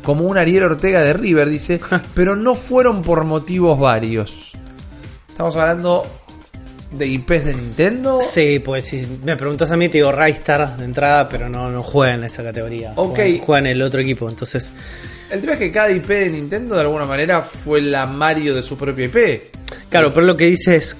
como 0.03 0.25
un 0.25 0.37
Ariel 0.37 0.65
Ortega 0.65 1.03
de 1.03 1.13
River, 1.13 1.49
dice, 1.49 1.81
pero 2.15 2.37
no 2.37 2.55
fueron 2.55 3.03
por 3.03 3.25
motivos 3.25 3.79
varios. 3.79 4.53
Estamos 5.29 5.57
hablando 5.57 6.05
de 6.91 7.07
IPs 7.07 7.45
de 7.45 7.55
Nintendo. 7.55 8.21
Sí, 8.23 8.59
pues 8.59 8.87
si 8.87 9.07
me 9.23 9.37
preguntas 9.37 9.71
a 9.71 9.77
mí 9.77 9.89
te 9.89 9.99
digo 9.99 10.11
Raystar 10.11 10.77
de 10.77 10.85
entrada, 10.85 11.29
pero 11.29 11.49
no, 11.49 11.71
no 11.71 11.83
juega 11.83 12.15
en 12.15 12.25
esa 12.25 12.43
categoría. 12.43 12.93
Ok. 12.97 13.17
Juega, 13.17 13.45
juega 13.45 13.59
en 13.61 13.67
el 13.67 13.83
otro 13.83 14.01
equipo, 14.01 14.29
entonces... 14.29 14.75
El 15.31 15.41
tema 15.41 15.53
es 15.55 15.59
que 15.59 15.71
cada 15.73 15.91
IP 15.91 16.07
de 16.09 16.31
Nintendo 16.31 16.75
de 16.75 16.81
alguna 16.83 17.05
manera 17.05 17.43
fue 17.43 17.81
la 17.83 18.07
Mario 18.07 18.55
de 18.55 18.63
su 18.63 18.77
propia 18.77 19.07
IP. 19.07 19.17
Claro, 19.91 20.13
pero 20.15 20.27
lo 20.27 20.37
que 20.37 20.47
dice 20.47 20.77
es 20.77 20.97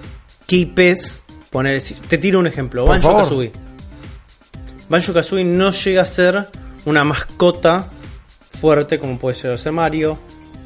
¿qué 0.47 0.57
IPs 0.57 1.25
poner? 1.51 1.81
Te 2.09 2.19
tiro 2.19 2.39
un 2.39 2.47
ejemplo, 2.47 2.83
Por 2.85 2.91
Banjo 2.91 3.09
favor. 3.09 3.23
Kazooie. 3.23 3.53
Banjo 4.89 5.13
Kazooie 5.13 5.45
no 5.45 5.71
llega 5.71 6.03
a 6.03 6.07
ser 6.07 6.49
una 6.85 7.05
mascota 7.05 7.89
fuerte 8.51 8.99
como 8.99 9.19
puede 9.19 9.35
ser 9.35 9.59
ser 9.59 9.73
Mario, 9.73 10.19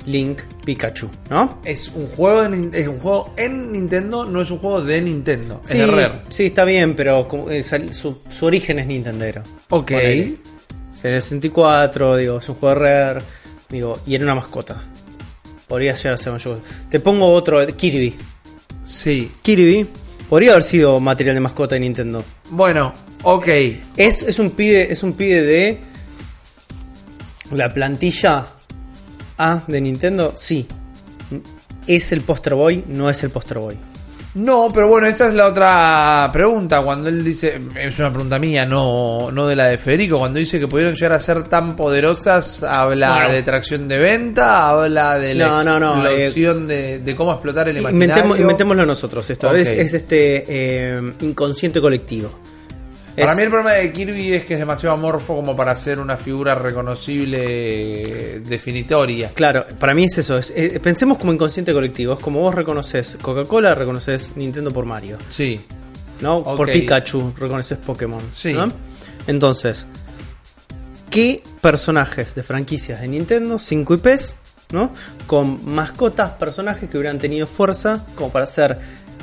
Link, 0.07 0.41
Pikachu, 0.65 1.09
¿no? 1.31 1.61
Es 1.65 1.89
un 1.95 2.07
juego 2.09 2.43
de 2.43 2.49
Nin- 2.51 2.75
es 2.75 2.89
un 2.89 2.99
juego 2.99 3.33
en 3.37 3.71
Nintendo, 3.73 4.25
no 4.25 4.43
es 4.43 4.51
un 4.51 4.59
juego 4.59 4.83
de 4.83 5.01
Nintendo. 5.01 5.61
Sí, 5.65 5.79
es 5.81 5.87
de 5.87 5.87
Rare. 5.87 6.21
sí, 6.29 6.47
está 6.47 6.65
bien, 6.65 6.97
pero 6.97 7.29
como, 7.29 7.51
eh, 7.51 7.63
su, 7.63 8.19
su 8.29 8.47
origen 8.47 8.79
es 8.81 8.87
Nintendero. 8.87 9.43
Ok. 9.69 9.91
Ponele. 9.93 10.37
Es 10.93 11.05
el 11.05 11.23
64, 11.23 12.17
digo, 12.17 12.39
es 12.39 12.49
un 12.49 12.55
juego 12.57 12.75
de 12.75 12.81
Rare, 12.81 13.21
digo, 13.73 13.99
y 14.07 14.15
era 14.15 14.24
una 14.24 14.36
mascota. 14.36 14.85
Podría 15.66 15.94
llegar 15.94 16.15
a 16.15 16.16
ser 16.19 16.32
Banjo 16.32 16.51
Kazooie. 16.51 16.89
Te 16.90 17.01
pongo 17.01 17.32
otro, 17.32 17.66
Kirby. 17.66 18.15
Sí. 18.85 19.32
Kirby 19.43 19.89
podría 20.28 20.53
haber 20.53 20.62
sido 20.62 21.01
material 21.01 21.35
de 21.35 21.40
mascota 21.40 21.74
de 21.74 21.81
Nintendo. 21.81 22.23
Bueno, 22.51 22.93
ok. 23.23 23.49
Es, 23.97 24.23
es 24.23 24.39
un 24.39 24.51
pibe, 24.51 24.93
es 24.93 25.03
un 25.03 25.15
pibe 25.15 25.43
de 25.43 25.78
la 27.51 27.73
plantilla 27.73 28.47
A 29.39 29.62
de 29.66 29.81
Nintendo, 29.81 30.35
sí. 30.36 30.69
Es 31.86 32.12
el 32.12 32.20
Poster 32.20 32.55
Boy, 32.55 32.85
no 32.86 33.09
es 33.09 33.24
el 33.24 33.31
Poster 33.31 33.59
Boy. 33.59 33.91
No, 34.35 34.71
pero 34.73 34.89
bueno, 34.89 35.07
esa 35.07 35.29
es 35.29 35.35
la 35.35 35.47
otra 35.47 36.31
pregunta. 36.33 36.81
Cuando 36.83 37.11
él 37.11 37.23
dice, 37.23 37.61
es 37.77 37.99
una 37.99 38.11
pregunta 38.11 38.39
mía, 38.39 38.65
no, 38.65 39.31
no 39.31 39.47
de 39.47 39.55
la 39.55 39.67
de 39.67 39.77
Federico. 39.77 40.19
Cuando 40.19 40.39
dice 40.39 40.59
que 40.59 40.67
pudieron 40.67 40.95
llegar 40.95 41.13
a 41.13 41.21
ser 41.21 41.43
tan 41.45 41.77
poderosas, 41.77 42.63
habla 42.63 43.15
Bueno. 43.15 43.35
de 43.35 43.43
tracción 43.43 43.89
de 43.89 43.99
venta, 43.99 44.69
habla 44.71 45.19
de 45.19 45.35
la 45.35 45.47
No, 45.49 45.63
no, 45.63 45.79
no, 45.79 46.07
explosión 46.09 46.67
de, 46.67 47.01
de 47.01 47.15
cómo 47.17 47.33
explotar 47.33 47.69
el 47.69 47.77
imaginario. 47.77 48.05
Inventemos, 48.07 48.39
inventémoslo 48.39 48.87
nosotros 48.87 49.29
esto. 49.29 49.55
Es, 49.55 49.71
es 49.73 49.93
este 49.93 50.45
eh, 50.49 51.13
inconsciente 51.21 51.81
colectivo. 51.81 52.31
Para 53.17 53.35
mí 53.35 53.43
el 53.43 53.49
problema 53.49 53.73
de 53.73 53.93
Kirby 53.93 54.33
es 54.35 54.45
que 54.45 54.55
es 54.55 54.59
demasiado 54.61 54.95
amorfo 54.95 55.35
como 55.37 55.55
para 55.55 55.77
ser 55.77 56.01
una 56.01 56.17
figura 56.17 56.55
reconocible 56.55 57.39
eh, 58.37 58.41
definitoria. 58.41 59.31
Claro, 59.35 59.67
para 59.79 59.95
mí 59.95 60.05
es 60.05 60.19
eso. 60.19 60.39
es- 60.39 60.53
eh, 60.57 60.81
pensemos 60.83 61.19
como 61.19 61.33
inconsciente 61.33 61.73
colectivo. 61.73 62.15
Es 62.15 62.19
como 62.21 62.41
vos 62.41 62.55
reconoces 62.55 63.19
Coca-Cola, 63.21 63.75
reconoces 63.75 64.33
Nintendo 64.37 64.71
por 64.73 64.87
Mario. 64.87 65.19
Sí. 65.31 65.61
¿no? 66.21 66.43
Por. 66.43 66.71
Pikachu 66.71 67.35
reconoces 67.39 67.77
Pokémon. 67.79 68.23
Sí. 68.33 68.53
¿no? 68.55 68.73
Entonces, 69.27 69.87
¿qué 71.11 71.43
personajes 71.61 72.35
de 72.35 72.43
franquicias 72.43 73.01
de 73.01 73.09
Nintendo, 73.09 73.59
5 73.59 73.95
IPs, 73.95 74.37
¿no? 74.71 74.93
Con 75.27 75.65
mascotas, 75.65 76.31
personajes 76.33 76.89
que 76.89 76.97
hubieran 76.99 77.19
tenido 77.19 77.47
fuerza 77.47 78.05
como 78.15 78.31
para 78.31 78.47
ser 78.47 78.79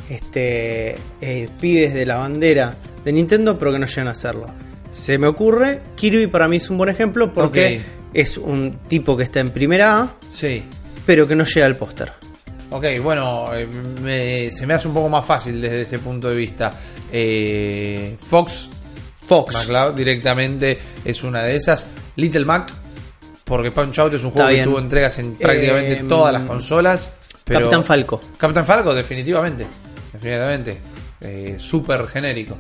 este 0.10 0.95
eh, 1.22 1.49
pibes 1.60 1.94
de 1.94 2.06
la 2.06 2.18
bandera 2.18 2.76
de 3.03 3.11
Nintendo, 3.14 3.57
pero 3.57 3.72
que 3.72 3.80
no 3.80 3.86
llegan 3.86 4.07
a 4.07 4.11
hacerlo. 4.11 4.48
Se 4.91 5.18
me 5.18 5.27
ocurre, 5.27 5.81
Kirby 5.95 6.27
para 6.27 6.48
mí 6.48 6.56
es 6.57 6.69
un 6.69 6.77
buen 6.77 6.90
ejemplo 6.90 7.31
porque 7.31 7.81
es 8.14 8.38
un 8.38 8.80
tipo 8.88 9.15
que 9.15 9.23
está 9.23 9.40
en 9.40 9.52
primera 9.52 9.99
A, 10.02 10.14
Sí. 10.31 10.64
pero 11.06 11.27
que 11.27 11.36
no 11.36 11.44
llega 11.45 11.65
al 11.65 11.76
póster. 11.76 12.11
Ok, 12.72 12.86
bueno, 13.02 13.48
eh, 13.53 13.68
me- 14.02 14.52
se 14.52 14.65
me 14.68 14.73
hace 14.76 14.88
un 14.88 14.94
poco 14.94 15.10
más 15.10 15.26
fácil 15.26 15.60
desde 15.61 15.81
ese 15.81 15.99
punto 15.99 16.30
de 16.30 16.36
vista. 16.36 16.72
Eh, 17.11 18.15
Fox, 18.19 18.69
Fox. 19.26 19.53
McCloud 19.56 19.94
directamente 19.94 20.77
es 21.06 21.23
una 21.23 21.44
de 21.44 21.56
esas. 21.56 21.88
Little 22.15 22.45
Mac, 22.45 22.72
porque 23.44 23.72
Punch 23.72 23.98
Out 23.99 24.14
es 24.15 24.23
un 24.23 24.31
juego 24.31 24.49
que 24.49 24.64
tuvo 24.64 24.80
entregas 24.80 25.18
en 25.19 25.34
prácticamente 25.36 25.94
Eh, 25.94 26.03
todas 26.07 26.34
las 26.34 26.44
consolas. 26.44 27.11
Pero 27.44 27.61
Capitán 27.61 27.84
Falco. 27.84 28.22
Capitán 28.38 28.65
Falco, 28.65 28.94
definitivamente. 28.94 29.65
Definitivamente. 30.14 30.77
Eh, 31.22 31.56
súper 31.57 32.07
genérico. 32.07 32.56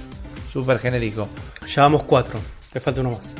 Súper 0.51 0.79
genérico. 0.79 1.27
Llevamos 1.73 2.03
cuatro. 2.03 2.39
Te 2.71 2.79
falta 2.79 3.01
uno 3.01 3.11
más. 3.11 3.33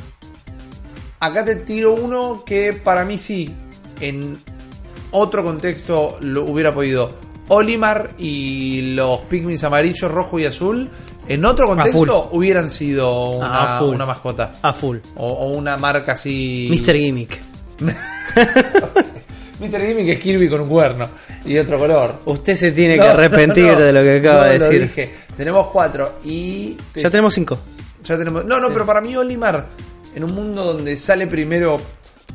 Acá 1.19 1.43
te 1.43 1.57
tiro 1.57 1.93
uno 1.93 2.43
que 2.45 2.73
para 2.73 3.03
mí 3.03 3.17
sí, 3.17 3.53
en 3.99 4.41
otro 5.11 5.43
contexto 5.43 6.17
lo 6.21 6.45
hubiera 6.45 6.73
podido. 6.73 7.29
Olimar 7.51 8.13
y 8.19 8.93
los 8.93 9.21
Pikmin 9.21 9.57
amarillos, 9.65 10.11
rojo 10.11 10.37
y 10.39 10.45
azul, 10.45 10.87
en 11.27 11.45
otro 11.45 11.65
contexto 11.65 12.29
hubieran 12.31 12.69
sido 12.69 13.31
una, 13.31 13.77
A 13.77 13.79
full. 13.79 13.95
una 13.95 14.05
mascota. 14.05 14.53
A 14.61 14.71
full. 14.71 14.97
O, 15.15 15.27
o 15.27 15.47
una 15.57 15.75
marca 15.75 16.13
así. 16.13 16.69
Mr. 16.71 16.95
Gimmick. 16.95 17.41
Mr. 19.59 19.85
Gimmick 19.85 20.07
es 20.09 20.19
Kirby 20.19 20.49
con 20.49 20.61
un 20.61 20.69
cuerno 20.69 21.09
y 21.45 21.57
otro 21.57 21.77
color. 21.77 22.21
Usted 22.25 22.55
se 22.55 22.71
tiene 22.71 22.95
que 22.95 23.03
arrepentir 23.03 23.65
no, 23.65 23.73
no. 23.73 23.79
de 23.81 23.93
lo 23.93 24.01
que 24.01 24.17
acaba 24.19 24.47
de 24.47 24.59
lo 24.59 24.65
decir. 24.65 24.81
dije. 24.83 25.09
Tenemos 25.35 25.67
cuatro 25.67 26.19
y. 26.23 26.77
Ya 26.95 27.09
tenemos 27.09 27.33
cinco. 27.33 27.57
Ya 28.03 28.17
tenemos. 28.17 28.45
No, 28.45 28.59
no, 28.59 28.69
pero 28.71 28.85
para 28.85 29.01
mí 29.01 29.15
Olimar, 29.15 29.67
en 30.15 30.23
un 30.23 30.33
mundo 30.33 30.63
donde 30.73 30.97
sale 30.97 31.27
primero 31.27 31.79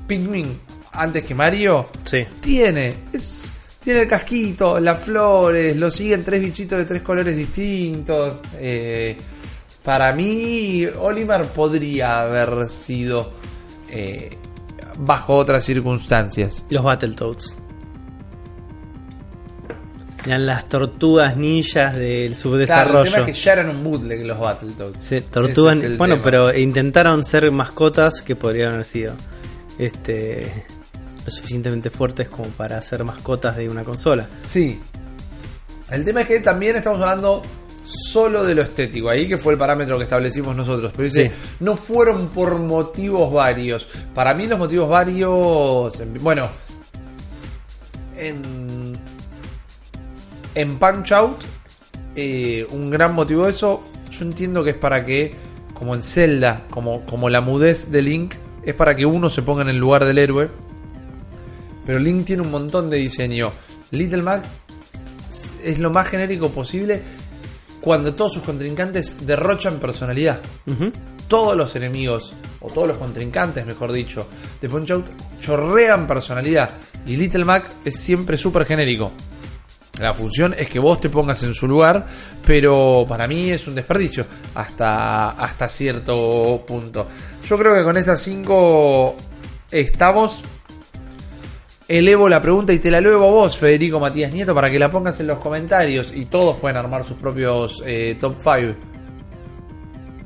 Pikmin 0.06 0.60
antes 0.92 1.24
que 1.24 1.34
Mario, 1.34 1.88
Sí. 2.04 2.26
tiene. 2.40 2.94
Es, 3.12 3.54
tiene 3.82 4.02
el 4.02 4.08
casquito, 4.08 4.78
las 4.80 5.00
flores, 5.04 5.76
lo 5.76 5.90
siguen 5.90 6.24
tres 6.24 6.40
bichitos 6.40 6.78
de 6.78 6.84
tres 6.84 7.02
colores 7.02 7.36
distintos. 7.36 8.38
eh, 8.58 9.16
para 9.82 10.12
mí, 10.14 10.86
Olimar 10.98 11.44
podría 11.48 12.22
haber 12.22 12.70
sido 12.70 13.34
eh, 13.90 14.30
bajo 14.98 15.36
otras 15.36 15.64
circunstancias. 15.64 16.62
Los 16.70 16.82
Battletoads. 16.84 17.56
Eran 20.26 20.46
las 20.46 20.64
tortugas 20.70 21.36
ninjas 21.36 21.94
del 21.96 22.28
Claro, 22.32 22.40
subdesarrollo. 22.40 23.00
el 23.04 23.12
tema 23.12 23.18
es 23.18 23.36
que 23.36 23.42
ya 23.44 23.52
eran 23.52 23.68
un 23.68 23.84
bootleg 23.84 24.24
los 24.24 24.38
Battletoads. 24.38 25.04
Sí, 25.04 25.20
tortugas. 25.20 25.78
Es 25.82 25.98
Bueno, 25.98 26.14
tema. 26.14 26.24
pero 26.24 26.56
intentaron 26.56 27.24
ser 27.26 27.50
mascotas 27.50 28.22
que 28.22 28.34
podrían 28.34 28.72
haber 28.72 28.84
sido 28.86 29.14
este 29.78 30.50
lo 31.26 31.30
suficientemente 31.30 31.90
fuertes 31.90 32.28
como 32.28 32.48
para 32.50 32.80
ser 32.82 33.02
mascotas 33.04 33.56
de 33.56 33.68
una 33.68 33.82
consola. 33.84 34.26
Sí. 34.44 34.80
El 35.90 36.04
tema 36.04 36.22
es 36.22 36.26
que 36.28 36.40
también 36.40 36.76
estamos 36.76 37.00
hablando 37.00 37.42
solo 37.86 38.44
de 38.44 38.54
lo 38.54 38.62
estético, 38.62 39.08
ahí 39.10 39.28
que 39.28 39.36
fue 39.38 39.52
el 39.52 39.58
parámetro 39.58 39.96
que 39.98 40.04
establecimos 40.04 40.56
nosotros. 40.56 40.92
Pero 40.96 41.04
dice, 41.04 41.28
Sí. 41.28 41.34
no 41.60 41.76
fueron 41.76 42.28
por 42.28 42.58
motivos 42.58 43.32
varios. 43.32 43.86
Para 44.14 44.34
mí 44.34 44.46
los 44.46 44.58
motivos 44.58 44.88
varios, 44.88 46.02
bueno, 46.20 46.48
en, 48.16 48.96
en 50.54 50.78
Punch 50.78 51.12
Out, 51.12 51.36
eh, 52.16 52.66
un 52.70 52.90
gran 52.90 53.14
motivo 53.14 53.44
de 53.44 53.50
eso, 53.50 53.82
yo 54.10 54.24
entiendo 54.24 54.62
que 54.64 54.70
es 54.70 54.76
para 54.76 55.04
que, 55.04 55.34
como 55.74 55.94
en 55.94 56.02
Zelda, 56.02 56.64
como, 56.70 57.04
como 57.06 57.28
la 57.28 57.40
mudez 57.40 57.90
de 57.90 58.02
Link, 58.02 58.34
es 58.64 58.74
para 58.74 58.94
que 58.94 59.04
uno 59.04 59.28
se 59.28 59.42
ponga 59.42 59.62
en 59.62 59.68
el 59.68 59.76
lugar 59.78 60.04
del 60.04 60.18
héroe. 60.18 60.48
Pero 61.84 61.98
Link 61.98 62.24
tiene 62.24 62.42
un 62.42 62.50
montón 62.50 62.88
de 62.88 62.96
diseño. 62.96 63.52
Little 63.90 64.22
Mac 64.22 64.42
es 65.62 65.78
lo 65.78 65.90
más 65.90 66.08
genérico 66.08 66.48
posible 66.50 67.02
cuando 67.84 68.14
todos 68.14 68.32
sus 68.32 68.42
contrincantes 68.42 69.26
derrochan 69.26 69.78
personalidad. 69.78 70.40
Todos 71.28 71.54
los 71.54 71.76
enemigos, 71.76 72.32
o 72.60 72.70
todos 72.70 72.88
los 72.88 72.96
contrincantes, 72.96 73.66
mejor 73.66 73.92
dicho, 73.92 74.26
de 74.58 74.70
Punch 74.70 74.90
Out 74.92 75.06
chorrean 75.38 76.06
personalidad. 76.06 76.70
Y 77.06 77.18
Little 77.18 77.44
Mac 77.44 77.70
es 77.84 77.96
siempre 78.00 78.38
súper 78.38 78.64
genérico. 78.64 79.12
La 80.00 80.14
función 80.14 80.54
es 80.58 80.66
que 80.68 80.78
vos 80.78 80.98
te 80.98 81.10
pongas 81.10 81.42
en 81.42 81.52
su 81.52 81.68
lugar, 81.68 82.06
pero 82.44 83.04
para 83.06 83.28
mí 83.28 83.50
es 83.50 83.66
un 83.66 83.74
desperdicio 83.74 84.24
hasta, 84.54 85.32
hasta 85.32 85.68
cierto 85.68 86.64
punto. 86.66 87.06
Yo 87.46 87.58
creo 87.58 87.74
que 87.74 87.84
con 87.84 87.98
esas 87.98 88.20
cinco 88.20 89.14
estamos. 89.70 90.42
Elevo 91.86 92.30
la 92.30 92.40
pregunta 92.40 92.72
y 92.72 92.78
te 92.78 92.90
la 92.90 92.98
elevo 92.98 93.28
a 93.28 93.30
vos, 93.30 93.58
Federico 93.58 94.00
Matías 94.00 94.32
Nieto, 94.32 94.54
para 94.54 94.70
que 94.70 94.78
la 94.78 94.90
pongas 94.90 95.20
en 95.20 95.26
los 95.26 95.38
comentarios 95.38 96.12
y 96.14 96.24
todos 96.24 96.58
pueden 96.58 96.78
armar 96.78 97.06
sus 97.06 97.18
propios 97.18 97.82
eh, 97.84 98.16
top 98.18 98.36
5. 98.38 98.74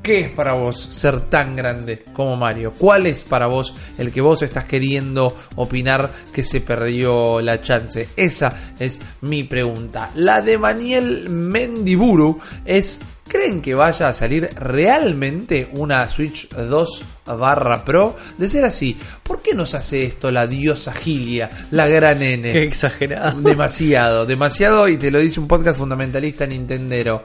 ¿Qué 0.01 0.21
es 0.21 0.31
para 0.31 0.53
vos 0.53 0.79
ser 0.79 1.29
tan 1.29 1.57
grande 1.57 2.05
como 2.13 2.37
Mario? 2.37 2.73
¿Cuál 2.77 3.07
es 3.07 3.23
para 3.23 3.47
vos 3.47 3.73
el 3.97 4.13
que 4.13 4.21
vos 4.21 4.41
estás 4.41 4.63
queriendo 4.63 5.35
opinar 5.57 6.09
que 6.31 6.45
se 6.45 6.61
perdió 6.61 7.41
la 7.41 7.61
chance? 7.61 8.07
Esa 8.15 8.71
es 8.79 9.01
mi 9.19 9.43
pregunta. 9.43 10.11
La 10.15 10.41
de 10.41 10.57
Maniel 10.57 11.27
Mendiburu 11.29 12.39
es, 12.63 13.01
¿creen 13.29 13.61
que 13.61 13.73
vaya 13.73 14.09
a 14.09 14.13
salir 14.13 14.49
realmente 14.55 15.69
una 15.73 16.09
Switch 16.09 16.49
2 16.49 17.05
barra 17.25 17.85
Pro? 17.85 18.17
De 18.37 18.49
ser 18.49 18.65
así, 18.65 18.97
¿por 19.23 19.41
qué 19.41 19.53
nos 19.53 19.73
hace 19.75 20.03
esto 20.03 20.31
la 20.31 20.47
diosa 20.47 20.91
Gilia, 20.91 21.49
la 21.71 21.87
gran 21.87 22.21
N? 22.21 22.51
Qué 22.51 22.63
exagerado. 22.63 23.39
Demasiado, 23.39 24.25
demasiado, 24.25 24.87
y 24.89 24.97
te 24.97 25.11
lo 25.11 25.19
dice 25.19 25.39
un 25.39 25.47
podcast 25.47 25.77
fundamentalista 25.77 26.45
nintendero. 26.45 27.23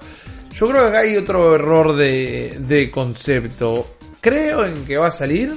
Yo 0.55 0.69
creo 0.69 0.83
que 0.83 0.89
acá 0.89 0.99
hay 1.01 1.17
otro 1.17 1.57
error 1.57 1.97
de, 1.97 2.59
de 2.61 2.91
concepto. 2.91 3.97
Creo 4.21 4.65
en 4.65 4.85
que 4.85 4.97
va 4.97 5.09
a 5.09 5.11
salir. 5.11 5.53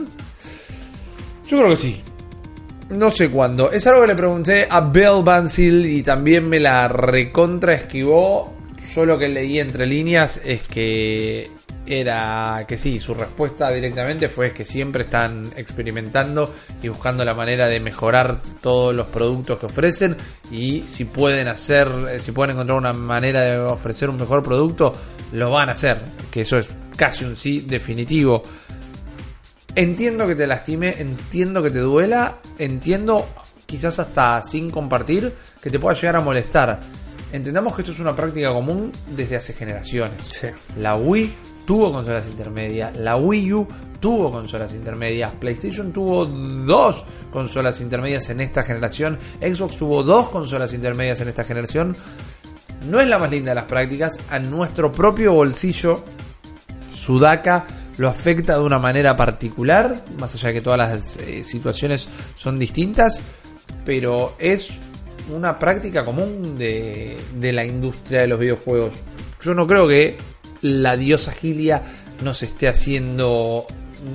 Yo 1.47 1.59
creo 1.59 1.69
que 1.69 1.77
sí. 1.77 2.01
No 2.89 3.11
sé 3.11 3.29
cuándo. 3.29 3.69
Es 3.71 3.85
algo 3.85 4.01
que 4.01 4.07
le 4.07 4.15
pregunté 4.15 4.67
a 4.69 4.81
Bill 4.81 5.21
Bansil 5.23 5.85
y 5.85 6.01
también 6.01 6.47
me 6.47 6.59
la 6.59 6.87
recontra 6.87 7.73
esquivó. 7.73 8.56
Yo 8.93 9.05
lo 9.05 9.17
que 9.17 9.27
leí 9.27 9.59
entre 9.59 9.85
líneas 9.85 10.41
es 10.43 10.61
que 10.67 11.49
era 11.87 12.65
que 12.67 12.77
sí, 12.77 12.99
su 12.99 13.13
respuesta 13.13 13.71
directamente 13.71 14.27
fue 14.27 14.51
que 14.51 14.65
siempre 14.65 15.03
están 15.03 15.51
experimentando 15.55 16.53
y 16.81 16.89
buscando 16.89 17.23
la 17.23 17.33
manera 17.33 17.67
de 17.67 17.79
mejorar 17.79 18.41
todos 18.61 18.95
los 18.95 19.07
productos 19.07 19.57
que 19.57 19.67
ofrecen 19.67 20.17
y 20.51 20.81
si 20.85 21.05
pueden 21.05 21.47
hacer, 21.47 21.89
eh, 22.11 22.19
si 22.19 22.33
pueden 22.33 22.55
encontrar 22.55 22.77
una 22.77 22.93
manera 22.93 23.41
de 23.41 23.57
ofrecer 23.59 24.09
un 24.09 24.17
mejor 24.17 24.43
producto, 24.43 24.93
lo 25.31 25.51
van 25.51 25.69
a 25.69 25.73
hacer, 25.73 25.97
que 26.29 26.41
eso 26.41 26.57
es 26.57 26.67
casi 26.95 27.23
un 27.23 27.37
sí 27.37 27.61
definitivo. 27.61 28.43
Entiendo 29.75 30.27
que 30.27 30.35
te 30.35 30.47
lastime, 30.47 30.95
entiendo 30.97 31.61
que 31.63 31.71
te 31.71 31.79
duela, 31.79 32.39
entiendo 32.57 33.27
quizás 33.65 33.99
hasta 33.99 34.41
sin 34.43 34.71
compartir 34.71 35.33
que 35.61 35.69
te 35.69 35.79
pueda 35.79 35.95
llegar 35.95 36.15
a 36.15 36.21
molestar. 36.21 36.79
Entendamos 37.31 37.75
que 37.75 37.81
esto 37.81 37.91
es 37.91 37.99
una 37.99 38.15
práctica 38.15 38.53
común 38.53 38.91
desde 39.15 39.35
hace 39.35 39.53
generaciones. 39.53 40.23
Sí. 40.27 40.47
La 40.77 40.95
Wii 40.95 41.33
tuvo 41.65 41.91
consolas 41.91 42.25
intermedias, 42.25 42.95
la 42.95 43.17
Wii 43.17 43.53
U 43.53 43.67
tuvo 43.99 44.31
consolas 44.31 44.73
intermedias, 44.73 45.33
PlayStation 45.33 45.91
tuvo 45.91 46.25
dos 46.25 47.03
consolas 47.31 47.81
intermedias 47.81 48.29
en 48.29 48.39
esta 48.39 48.63
generación, 48.63 49.19
Xbox 49.41 49.75
tuvo 49.75 50.03
dos 50.03 50.29
consolas 50.29 50.71
intermedias 50.73 51.19
en 51.19 51.27
esta 51.27 51.43
generación. 51.43 51.95
No 52.89 53.01
es 53.01 53.07
la 53.07 53.19
más 53.19 53.29
linda 53.29 53.51
de 53.51 53.55
las 53.55 53.65
prácticas, 53.65 54.17
a 54.29 54.39
nuestro 54.39 54.91
propio 54.91 55.33
bolsillo 55.33 56.03
Sudaka 56.93 57.67
lo 57.97 58.07
afecta 58.07 58.57
de 58.57 58.63
una 58.63 58.79
manera 58.79 59.17
particular, 59.17 60.03
más 60.19 60.33
allá 60.35 60.49
de 60.49 60.53
que 60.53 60.61
todas 60.61 60.77
las 60.77 61.17
eh, 61.17 61.43
situaciones 61.43 62.07
son 62.35 62.59
distintas, 62.59 63.19
pero 63.83 64.35
es 64.39 64.77
una 65.29 65.57
práctica 65.59 66.03
común 66.05 66.57
de, 66.57 67.17
de 67.35 67.53
la 67.53 67.65
industria 67.65 68.21
de 68.21 68.27
los 68.27 68.39
videojuegos. 68.39 68.93
Yo 69.41 69.53
no 69.53 69.67
creo 69.67 69.87
que 69.87 70.17
la 70.61 70.95
diosa 70.97 71.31
Gilia 71.31 71.83
nos 72.23 72.41
esté 72.43 72.67
haciendo 72.67 73.65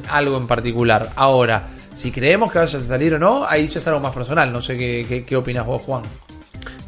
algo 0.09 0.36
en 0.36 0.47
particular. 0.47 1.10
Ahora, 1.16 1.66
si 1.94 2.10
creemos 2.10 2.51
que 2.52 2.59
vaya 2.59 2.78
a 2.78 2.82
salir 2.82 3.14
o 3.14 3.18
no, 3.18 3.44
ahí 3.47 3.68
ya 3.68 3.78
es 3.78 3.86
algo 3.86 4.01
más 4.01 4.14
personal. 4.14 4.52
No 4.52 4.60
sé 4.60 4.76
qué, 4.76 5.05
qué, 5.09 5.24
qué 5.24 5.36
opinas 5.36 5.66
vos, 5.66 5.82
Juan. 5.82 6.02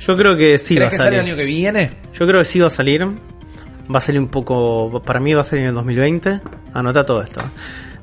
Yo 0.01 0.17
creo 0.17 0.37
que 0.37 0.59
sí 0.59 0.75
va 0.75 0.81
¿Crees 0.81 0.89
a 0.89 0.91
que 0.91 0.97
sale 0.99 1.11
salir. 1.17 1.21
el 1.21 1.27
año 1.27 1.37
que 1.37 1.45
viene? 1.45 1.91
Yo 2.13 2.27
creo 2.27 2.41
que 2.41 2.45
sí 2.45 2.59
va 2.61 2.67
a 2.67 2.71
salir. 2.71 3.05
va 3.05 3.99
a 3.99 4.01
salir 4.01 4.21
un 4.21 4.29
poco, 4.29 5.03
para 5.05 5.21
mí 5.21 5.33
va 5.35 5.43
a 5.43 5.45
salir 5.45 5.63
en 5.63 5.69
el 5.71 5.75
2020, 5.75 6.41
anota 6.73 7.07
todo 7.07 7.23
esto. 7.23 7.41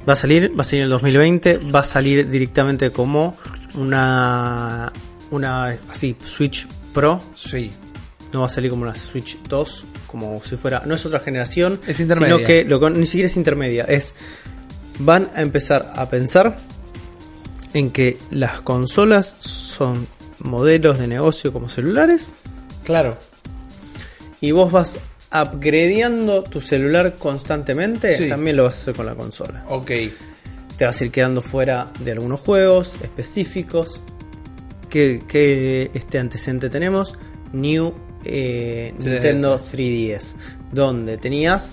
Va 0.08 0.14
a 0.14 0.16
salir, 0.16 0.52
va 0.58 0.62
a 0.62 0.64
salir 0.64 0.80
en 0.82 0.86
el 0.86 0.90
2020, 0.92 1.60
va 1.74 1.82
a 1.82 1.84
salir 1.84 2.28
directamente 2.30 2.92
como 2.92 3.38
una, 3.76 4.92
una 5.32 5.78
así, 5.90 6.16
Switch 6.26 6.68
Pro, 6.94 7.22
Sí. 7.36 7.72
no 8.34 8.42
va 8.42 8.46
a 8.46 8.50
salir 8.50 8.70
como 8.70 8.84
una 8.84 8.96
Switch 8.96 9.38
2, 9.48 9.86
como 10.08 10.42
si 10.44 10.56
fuera, 10.58 10.84
no 10.86 10.96
es 10.96 11.06
otra 11.06 11.20
generación, 11.20 11.80
Es 11.88 12.00
intermedia. 12.00 12.36
sino 12.36 12.48
que 12.48 12.64
lo 12.66 12.80
que- 12.80 12.90
ni 12.92 13.06
siquiera 13.06 13.28
es 13.28 13.38
intermedia, 13.38 13.84
es 13.86 14.14
van 15.00 15.30
a 15.36 15.42
empezar 15.42 15.94
a 15.96 16.10
pensar 16.10 16.58
en 17.74 17.92
que 17.92 18.18
las 18.30 18.62
consolas 18.62 19.36
son 19.40 20.08
modelos 20.40 21.00
de 21.00 21.08
negocio 21.08 21.54
como 21.54 21.70
celulares 21.70 22.34
Claro. 22.84 23.18
y 24.42 24.52
vos 24.52 24.72
vas 24.72 25.00
upgradeando 25.34 26.44
tu 26.44 26.60
celular 26.60 27.16
constantemente, 27.18 28.18
Sí. 28.18 28.28
también 28.30 28.58
lo 28.58 28.64
vas 28.64 28.76
a 28.80 28.82
hacer 28.82 28.96
con 28.96 29.06
la 29.06 29.16
consola. 29.16 29.64
Ok. 29.70 29.92
Te 30.78 30.86
vas 30.86 31.00
a 31.00 31.06
ir 31.06 31.12
quedando 31.12 31.42
fuera 31.42 31.90
de 32.00 32.12
algunos 32.12 32.40
juegos 32.42 32.94
específicos. 33.02 34.02
¿Qué, 34.92 35.24
qué, 35.28 35.90
este 35.96 36.20
antecedente 36.20 36.70
tenemos? 36.70 37.18
New 37.54 37.94
eh, 38.24 38.94
3DS. 39.00 39.04
Nintendo 39.04 39.58
3DS, 39.60 40.36
donde 40.72 41.18
tenías 41.18 41.72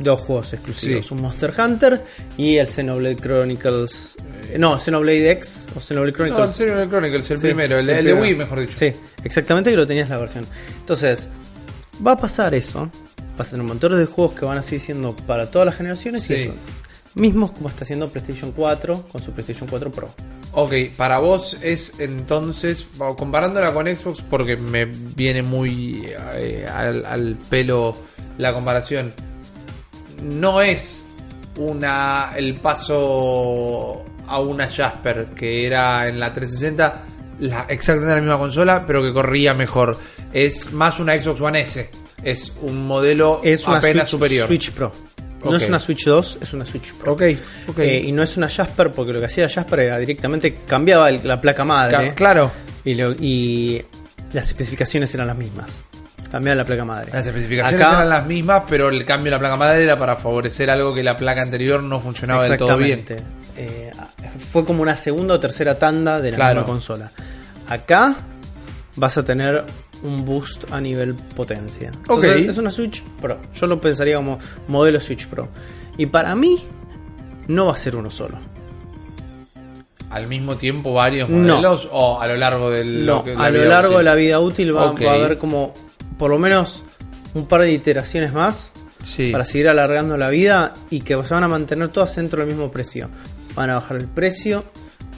dos 0.00 0.18
juegos 0.20 0.52
exclusivos, 0.54 1.06
Sí. 1.06 1.14
un 1.14 1.20
Monster 1.22 1.52
Hunter 1.56 2.02
y 2.36 2.56
el 2.56 2.66
Xenoblade 2.66 3.14
Chronicles. 3.16 4.16
eh, 4.50 4.58
no, 4.58 4.80
Xenoblade 4.80 5.30
X 5.32 5.68
o 5.76 5.80
Xenoblade 5.80 6.10
No, 6.12 6.16
Chronicles. 6.16 6.50
serio, 6.56 6.82
el 6.82 6.88
Chronicles, 6.88 7.30
el 7.30 7.38
Sí, 7.38 7.44
primero, 7.46 7.78
el, 7.78 7.88
el 7.90 7.98
el 7.98 8.04
de. 8.06 8.14
Wii, 8.14 8.34
mejor 8.34 8.60
dicho. 8.60 8.76
Sí, 8.76 8.92
exactamente 9.22 9.70
que 9.70 9.76
lo 9.76 9.86
tenías 9.86 10.08
la 10.08 10.16
versión. 10.18 10.44
Entonces, 10.80 11.28
va 12.04 12.12
a 12.12 12.16
pasar 12.16 12.54
eso. 12.54 12.90
Vas 13.38 13.48
a 13.48 13.50
tener 13.52 13.60
un 13.62 13.68
montón 13.68 13.96
de 13.96 14.06
juegos 14.06 14.32
que 14.32 14.44
van 14.44 14.58
a 14.58 14.62
seguir 14.62 14.80
siendo 14.80 15.14
para 15.14 15.50
todas 15.50 15.66
las 15.66 15.76
generaciones 15.76 16.28
y 16.30 16.34
Sí. 16.34 16.42
eso. 16.44 16.54
Mismos 17.14 17.52
como 17.52 17.68
está 17.68 17.84
haciendo 17.84 18.08
PlayStation 18.08 18.50
4 18.50 19.04
con 19.12 19.22
su 19.22 19.30
PlayStation 19.30 19.68
4 19.68 19.92
Pro. 19.92 20.12
Ok, 20.56 20.72
para 20.96 21.18
vos 21.18 21.58
es 21.62 21.98
entonces, 21.98 22.86
comparándola 23.16 23.72
con 23.72 23.88
Xbox, 23.88 24.20
porque 24.22 24.56
me 24.56 24.84
viene 24.84 25.42
muy 25.42 26.06
eh, 26.34 26.66
al, 26.72 27.04
al 27.04 27.36
pelo 27.50 27.96
la 28.38 28.52
comparación, 28.52 29.12
no 30.22 30.60
es 30.60 31.06
una 31.56 32.32
el 32.36 32.60
paso 32.60 34.04
a 34.26 34.40
una 34.40 34.68
Jasper 34.68 35.28
que 35.34 35.66
era 35.66 36.08
en 36.08 36.18
la 36.20 36.32
360 36.32 37.04
la, 37.40 37.66
exactamente 37.68 38.14
la 38.14 38.20
misma 38.20 38.38
consola, 38.38 38.84
pero 38.86 39.02
que 39.02 39.12
corría 39.12 39.54
mejor. 39.54 39.98
Es 40.32 40.72
más 40.72 40.98
una 40.98 41.20
Xbox 41.20 41.40
One 41.40 41.60
S, 41.60 41.90
es 42.22 42.52
un 42.62 42.86
modelo 42.86 43.40
Es 43.42 43.66
una 43.66 43.78
apenas 43.78 44.08
Switch, 44.08 44.20
superior. 44.20 44.46
Switch 44.46 44.70
Pro. 44.72 44.92
No 45.50 45.56
es 45.56 45.68
una 45.68 45.78
Switch 45.78 46.04
2, 46.04 46.38
es 46.40 46.52
una 46.52 46.64
Switch 46.64 46.92
Pro. 46.94 47.12
Ok, 47.12 47.22
ok. 47.68 47.78
Eh, 47.80 48.02
y 48.06 48.12
no 48.12 48.22
es 48.22 48.36
una 48.36 48.48
Jasper 48.48 48.90
porque 48.90 49.12
lo 49.12 49.20
que 49.20 49.26
hacía 49.26 49.48
Jasper 49.48 49.80
era 49.80 49.98
directamente 49.98 50.58
cambiaba 50.66 51.08
el- 51.10 51.20
la 51.26 51.40
placa 51.40 51.64
madre. 51.64 52.08
Ca- 52.08 52.14
claro, 52.14 52.50
Y, 52.84 52.94
lo- 52.94 53.12
y 53.12 53.82
las 54.32 54.48
especificaciones 54.48 55.14
eran 55.14 55.26
las 55.28 55.36
mismas. 55.38 55.82
Cambiaba 56.30 56.56
la 56.56 56.64
placa 56.64 56.84
madre. 56.84 57.10
Las 57.12 57.26
especificaciones 57.26 57.80
Acá- 57.80 57.96
eran 57.98 58.08
las 58.10 58.26
mismas, 58.26 58.64
pero 58.68 58.88
el 58.88 59.04
cambio 59.04 59.26
de 59.30 59.36
la 59.36 59.38
placa 59.38 59.56
madre 59.56 59.84
era 59.84 59.96
para 59.98 60.16
favorecer 60.16 60.68
algo 60.70 60.92
que 60.92 61.02
la 61.02 61.16
placa 61.16 61.42
anterior 61.42 61.82
no 61.82 62.00
funcionaba 62.00 62.46
del 62.46 62.58
todo 62.58 62.76
bien. 62.76 62.98
Exactamente. 63.00 63.34
Eh, 63.56 63.90
fue 64.38 64.64
como 64.64 64.82
una 64.82 64.96
segunda 64.96 65.34
o 65.34 65.40
tercera 65.40 65.78
tanda 65.78 66.20
de 66.20 66.32
la 66.32 66.36
Claro. 66.36 66.54
misma 66.60 66.66
consola. 66.66 67.12
Acá 67.68 68.16
vas 68.96 69.16
a 69.16 69.24
tener 69.24 69.64
un 70.04 70.24
boost 70.24 70.70
a 70.70 70.80
nivel 70.80 71.14
potencia. 71.14 71.90
Ok. 72.08 72.22
Entonces, 72.24 72.48
Es 72.50 72.58
una 72.58 72.70
Switch 72.70 73.02
Pro. 73.20 73.38
Yo 73.54 73.66
lo 73.66 73.80
pensaría 73.80 74.16
como 74.16 74.38
modelo 74.68 75.00
Switch 75.00 75.26
Pro. 75.26 75.48
Y 75.98 76.06
para 76.06 76.34
mí, 76.34 76.62
no 77.48 77.66
va 77.66 77.72
a 77.72 77.76
ser 77.76 77.96
uno 77.96 78.10
solo. 78.10 78.38
Al 80.10 80.28
mismo 80.28 80.56
tiempo 80.56 80.92
varios 80.92 81.28
No. 81.28 81.54
modelos 81.54 81.88
o 81.90 82.20
a 82.20 82.26
lo 82.28 82.36
largo 82.36 82.70
del 82.70 83.04
No, 83.04 83.24
que- 83.24 83.32
a 83.32 83.50
lo 83.50 83.64
largo 83.64 83.94
útil? 83.94 83.98
de 83.98 84.04
la 84.04 84.14
vida 84.14 84.40
útil 84.40 84.76
va, 84.76 84.84
a 84.84 85.14
haber 85.14 85.38
como 85.38 85.74
por 86.18 86.30
lo 86.30 86.38
menos 86.38 86.84
un 87.34 87.46
par 87.46 87.62
de 87.62 87.72
iteraciones 87.72 88.32
más 88.32 88.72
Sí. 89.02 89.32
para 89.32 89.44
seguir 89.44 89.68
alargando 89.68 90.16
la 90.16 90.28
vida 90.28 90.72
y 90.90 91.00
que 91.00 91.14
se 91.24 91.34
van 91.34 91.42
a 91.42 91.48
mantener 91.48 91.88
todas 91.88 92.14
dentro 92.14 92.38
del 92.40 92.48
mismo 92.54 92.70
precio. 92.70 93.08
Van 93.56 93.70
a 93.70 93.74
bajar 93.74 93.96
el 93.96 94.06
precio 94.06 94.62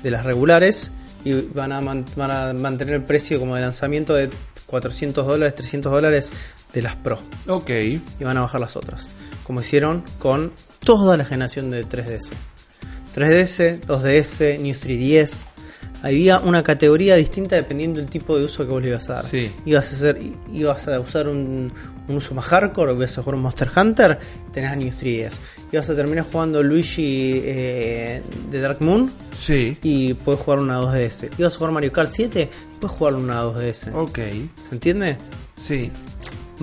de 0.03 0.11
las 0.11 0.25
regulares 0.25 0.91
y 1.25 1.33
van 1.53 1.73
a, 1.73 1.81
man- 1.83 2.05
van 2.17 2.31
a 2.31 2.53
mantener 2.55 2.95
el 2.95 3.03
precio 3.05 3.39
como 3.39 3.55
de 3.57 3.61
lanzamiento 3.61 4.15
de 4.15 4.31
400 4.67 5.27
dólares, 5.27 5.55
300 5.55 5.93
dólares 5.93 6.33
de 6.73 6.83
las 6.83 6.97
Pro 6.97 7.19
Ok. 7.49 7.71
y 7.71 8.01
van 8.25 8.37
a 8.37 8.41
bajar 8.43 8.61
las 8.61 8.77
otras, 8.77 9.09
como 9.45 9.61
hicieron 9.61 10.05
con 10.19 10.53
toda 10.81 11.17
la 11.17 11.25
generación 11.25 11.71
de 11.71 11.87
3DS. 11.87 12.33
3DS, 13.15 13.81
2DS, 13.87 14.59
New 14.61 14.75
3DS. 14.75 15.47
Había 16.07 16.39
una 16.39 16.63
categoría 16.63 17.17
distinta 17.17 17.57
dependiendo 17.57 17.99
del 18.01 18.09
tipo 18.09 18.39
de 18.39 18.45
uso 18.45 18.65
que 18.65 18.71
vos 18.71 18.81
le 18.81 18.89
ibas 18.89 19.09
a 19.11 19.15
dar. 19.15 19.25
Sí. 19.25 19.51
Ibas 19.65 19.91
a 19.93 19.97
hacer, 19.97 20.21
ibas 20.53 20.87
a 20.87 21.01
usar 21.01 21.27
un, 21.29 21.73
un 22.07 22.17
uso 22.17 22.33
más 22.35 22.45
hardcore, 22.45 22.93
ibas 22.95 23.19
a 23.19 23.23
jugar 23.23 23.35
un 23.35 23.43
Monster 23.43 23.69
Hunter, 23.77 24.19
tenés 24.53 24.71
a 24.71 24.77
New 24.77 24.89
3DS. 24.89 25.35
Ibas 25.73 25.91
a 25.91 25.97
terminar 25.97 26.25
jugando 26.31 26.63
Luigi 26.63 27.41
eh, 27.45 28.23
de 28.51 28.61
Dark 28.61 28.77
Moon 28.81 29.11
Sí. 29.37 29.77
y 29.83 30.15
puedes 30.15 30.41
jugar 30.41 30.61
una 30.61 30.81
2DS. 30.81 31.31
Ibas 31.39 31.55
a 31.55 31.59
jugar 31.59 31.73
Mario 31.73 31.93
Kart 31.93 32.11
7, 32.13 32.49
puedes 32.81 32.97
jugar 32.97 33.15
una 33.15 33.43
2DS. 33.43 33.93
Ok. 33.95 34.19
¿Se 34.69 34.73
entiende? 34.73 35.17
Sí. 35.61 35.91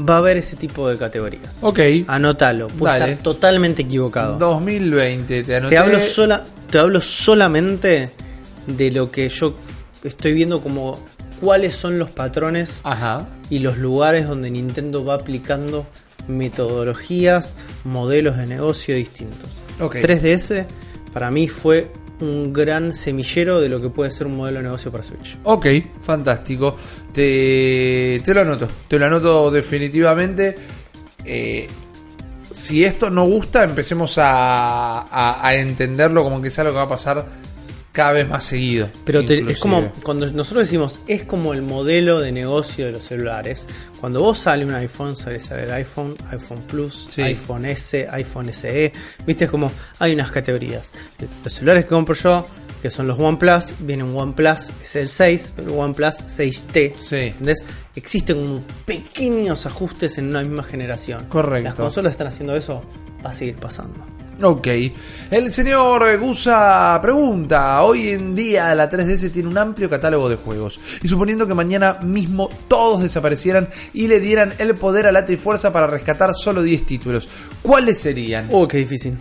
Va 0.08 0.16
a 0.16 0.18
haber 0.20 0.38
ese 0.38 0.56
tipo 0.56 0.88
de 0.90 0.98
categorías. 0.98 1.60
Ok. 1.62 1.80
Anótalo, 2.08 2.68
Dale. 2.80 3.12
estar 3.12 3.24
totalmente 3.24 3.82
equivocado. 3.82 4.38
2020, 4.40 5.44
te 5.44 5.56
anoté. 5.58 5.76
Te 5.76 5.78
hablo, 5.78 6.02
sola, 6.02 6.44
te 6.72 6.78
hablo 6.80 7.00
solamente 7.02 8.12
de 8.68 8.92
lo 8.92 9.12
que 9.12 9.30
yo 9.30 9.56
estoy 10.04 10.34
viendo 10.34 10.62
como 10.62 11.00
cuáles 11.42 11.76
son 11.76 12.00
los 12.00 12.10
patrones 12.10 12.82
Ajá. 12.84 13.28
y 13.50 13.60
los 13.60 13.78
lugares 13.78 14.28
donde 14.28 14.50
Nintendo 14.52 15.04
va 15.04 15.16
aplicando 15.16 15.86
metodologías, 16.28 17.58
modelos 17.84 18.38
de 18.38 18.46
negocio 18.48 18.96
distintos. 18.96 19.64
Ok. 19.80 19.96
3DS 19.96 20.66
para 21.12 21.30
mí 21.32 21.48
fue 21.48 21.92
un 22.22 22.54
gran 22.54 22.94
semillero 22.96 23.60
de 23.60 23.68
lo 23.70 23.82
que 23.82 23.90
puede 23.90 24.10
ser 24.12 24.28
un 24.28 24.38
modelo 24.38 24.60
de 24.60 24.64
negocio 24.64 24.92
para 24.92 25.04
Switch. 25.04 25.38
Ok, 25.44 25.66
fantástico. 26.02 26.76
Te, 27.12 28.22
te 28.24 28.34
lo 28.34 28.42
anoto. 28.42 28.68
Te 28.88 28.98
lo 28.98 29.06
anoto 29.08 29.52
definitivamente. 29.52 30.56
Eh, 31.26 31.68
si 32.52 32.86
esto 32.86 33.10
no 33.10 33.26
gusta, 33.26 33.64
empecemos 33.64 34.18
a, 34.20 35.00
a- 35.02 35.46
a 35.48 35.56
entenderlo 35.56 36.24
como 36.24 36.42
que 36.42 36.48
es 36.50 36.60
algo 36.60 36.72
que 36.72 36.78
va 36.78 36.84
a 36.84 36.88
pasar 36.88 37.26
cada 37.94 38.12
vez 38.12 38.28
más 38.28 38.44
seguido. 38.44 38.90
Pero 39.06 39.24
te- 39.24 39.40
es 39.50 39.60
como 39.60 39.92
cuando 40.04 40.26
nosotros 40.32 40.66
decimos 40.66 41.00
es 41.08 41.24
como 41.24 41.54
el 41.54 41.62
modelo 41.62 42.20
de 42.20 42.32
negocio 42.34 42.88
de 42.88 42.92
los 42.92 43.04
celulares. 43.04 43.66
Cuando 44.02 44.20
vos 44.20 44.38
sale 44.40 44.66
un 44.66 44.74
iPhone, 44.74 45.16
sale, 45.16 45.40
sale 45.40 45.64
el 45.64 45.72
iPhone, 45.72 46.16
iPhone 46.32 46.64
Plus, 46.68 47.08
Sí. 47.10 47.22
iPhone 47.22 47.66
S, 47.66 48.06
iPhone 48.12 48.50
SE. 48.50 48.92
Viste, 49.26 49.46
es 49.46 49.52
como 49.52 49.72
hay 50.00 50.14
unas 50.14 50.32
categorías. 50.32 50.84
Los 51.44 51.54
celulares 51.54 51.86
que 51.86 51.90
compro 51.92 52.16
yo, 52.16 52.46
que 52.82 52.90
son 52.90 53.08
los 53.08 53.18
OnePlus, 53.18 53.76
viene 53.80 54.04
un 54.04 54.14
OnePlus, 54.18 54.72
es 54.84 54.96
el 54.98 55.08
6, 55.08 55.54
el 55.58 55.70
OnePlus 55.70 56.16
6T. 56.28 56.96
Sí. 57.00 57.16
¿Entendés? 57.16 57.64
Existen 57.96 58.42
como 58.44 58.62
pequeños 58.86 59.66
ajustes 59.66 60.18
en 60.18 60.28
una 60.30 60.42
misma 60.42 60.64
generación. 60.64 61.26
Correcto. 61.30 61.64
Las 61.70 61.76
consolas 61.76 62.12
están 62.12 62.28
haciendo 62.28 62.56
eso, 62.56 62.82
va 63.26 63.30
a 63.30 63.34
seguir 63.34 63.56
pasando. 63.56 64.04
Ok. 64.42 64.68
El 65.30 65.52
señor 65.52 66.18
Gusa 66.20 67.00
pregunta: 67.02 67.82
Hoy 67.84 68.10
en 68.10 68.36
día 68.36 68.74
la 68.76 68.90
3DS 68.90 69.32
tiene 69.32 69.50
un 69.50 69.58
amplio 69.58 69.90
catálogo 69.90 70.30
de 70.30 70.36
juegos. 70.36 70.80
Y 71.02 71.08
suponiendo 71.08 71.48
que 71.48 71.54
mañana 71.54 72.00
mismo 72.02 72.50
todos 72.68 73.04
desaparecieran 73.04 73.70
y 73.94 74.08
le 74.08 74.20
dieran 74.20 74.54
el 74.58 74.76
poder 74.76 75.08
a 75.08 75.12
la 75.12 75.26
Trifuerza 75.26 75.72
para 75.72 75.88
rescatar 75.88 76.32
solo 76.34 76.62
10 76.62 76.86
títulos, 76.86 77.30
¿cuáles 77.62 78.00
serían? 78.00 78.48
Oh, 78.52 78.68
qué 78.68 78.78
difícil. 78.78 79.18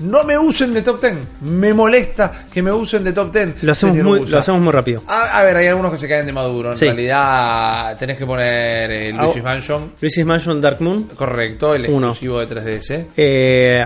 No 0.00 0.24
me 0.24 0.36
usen 0.36 0.74
de 0.74 0.82
top 0.82 1.00
10. 1.00 1.14
Me 1.42 1.72
molesta 1.72 2.46
que 2.52 2.62
me 2.62 2.72
usen 2.72 3.04
de 3.04 3.12
top 3.12 3.32
10. 3.32 3.62
Lo 3.62 3.72
hacemos, 3.72 3.96
muy, 3.96 4.20
muy 4.60 4.72
rápido. 4.72 5.02
A, 5.06 5.42
ver, 5.42 5.56
hay 5.56 5.66
algunos 5.68 5.92
que 5.92 5.98
se 5.98 6.08
caen 6.08 6.26
de 6.26 6.32
maduro. 6.32 6.72
En 6.72 6.78
realidad, 6.78 7.96
tenés 7.96 8.18
que 8.18 8.26
poner 8.26 8.90
eh, 8.90 9.12
ah, 9.16 9.28
Mansion. 9.42 9.92
Luigi's 10.00 10.26
Mansion 10.26 10.60
Dark 10.60 10.80
Moon. 10.80 11.04
Correcto, 11.14 11.74
el 11.74 11.86
Uno. 11.88 12.08
exclusivo 12.08 12.40
de 12.40 12.48
3DS. 12.48 13.06
Eh, 13.16 13.84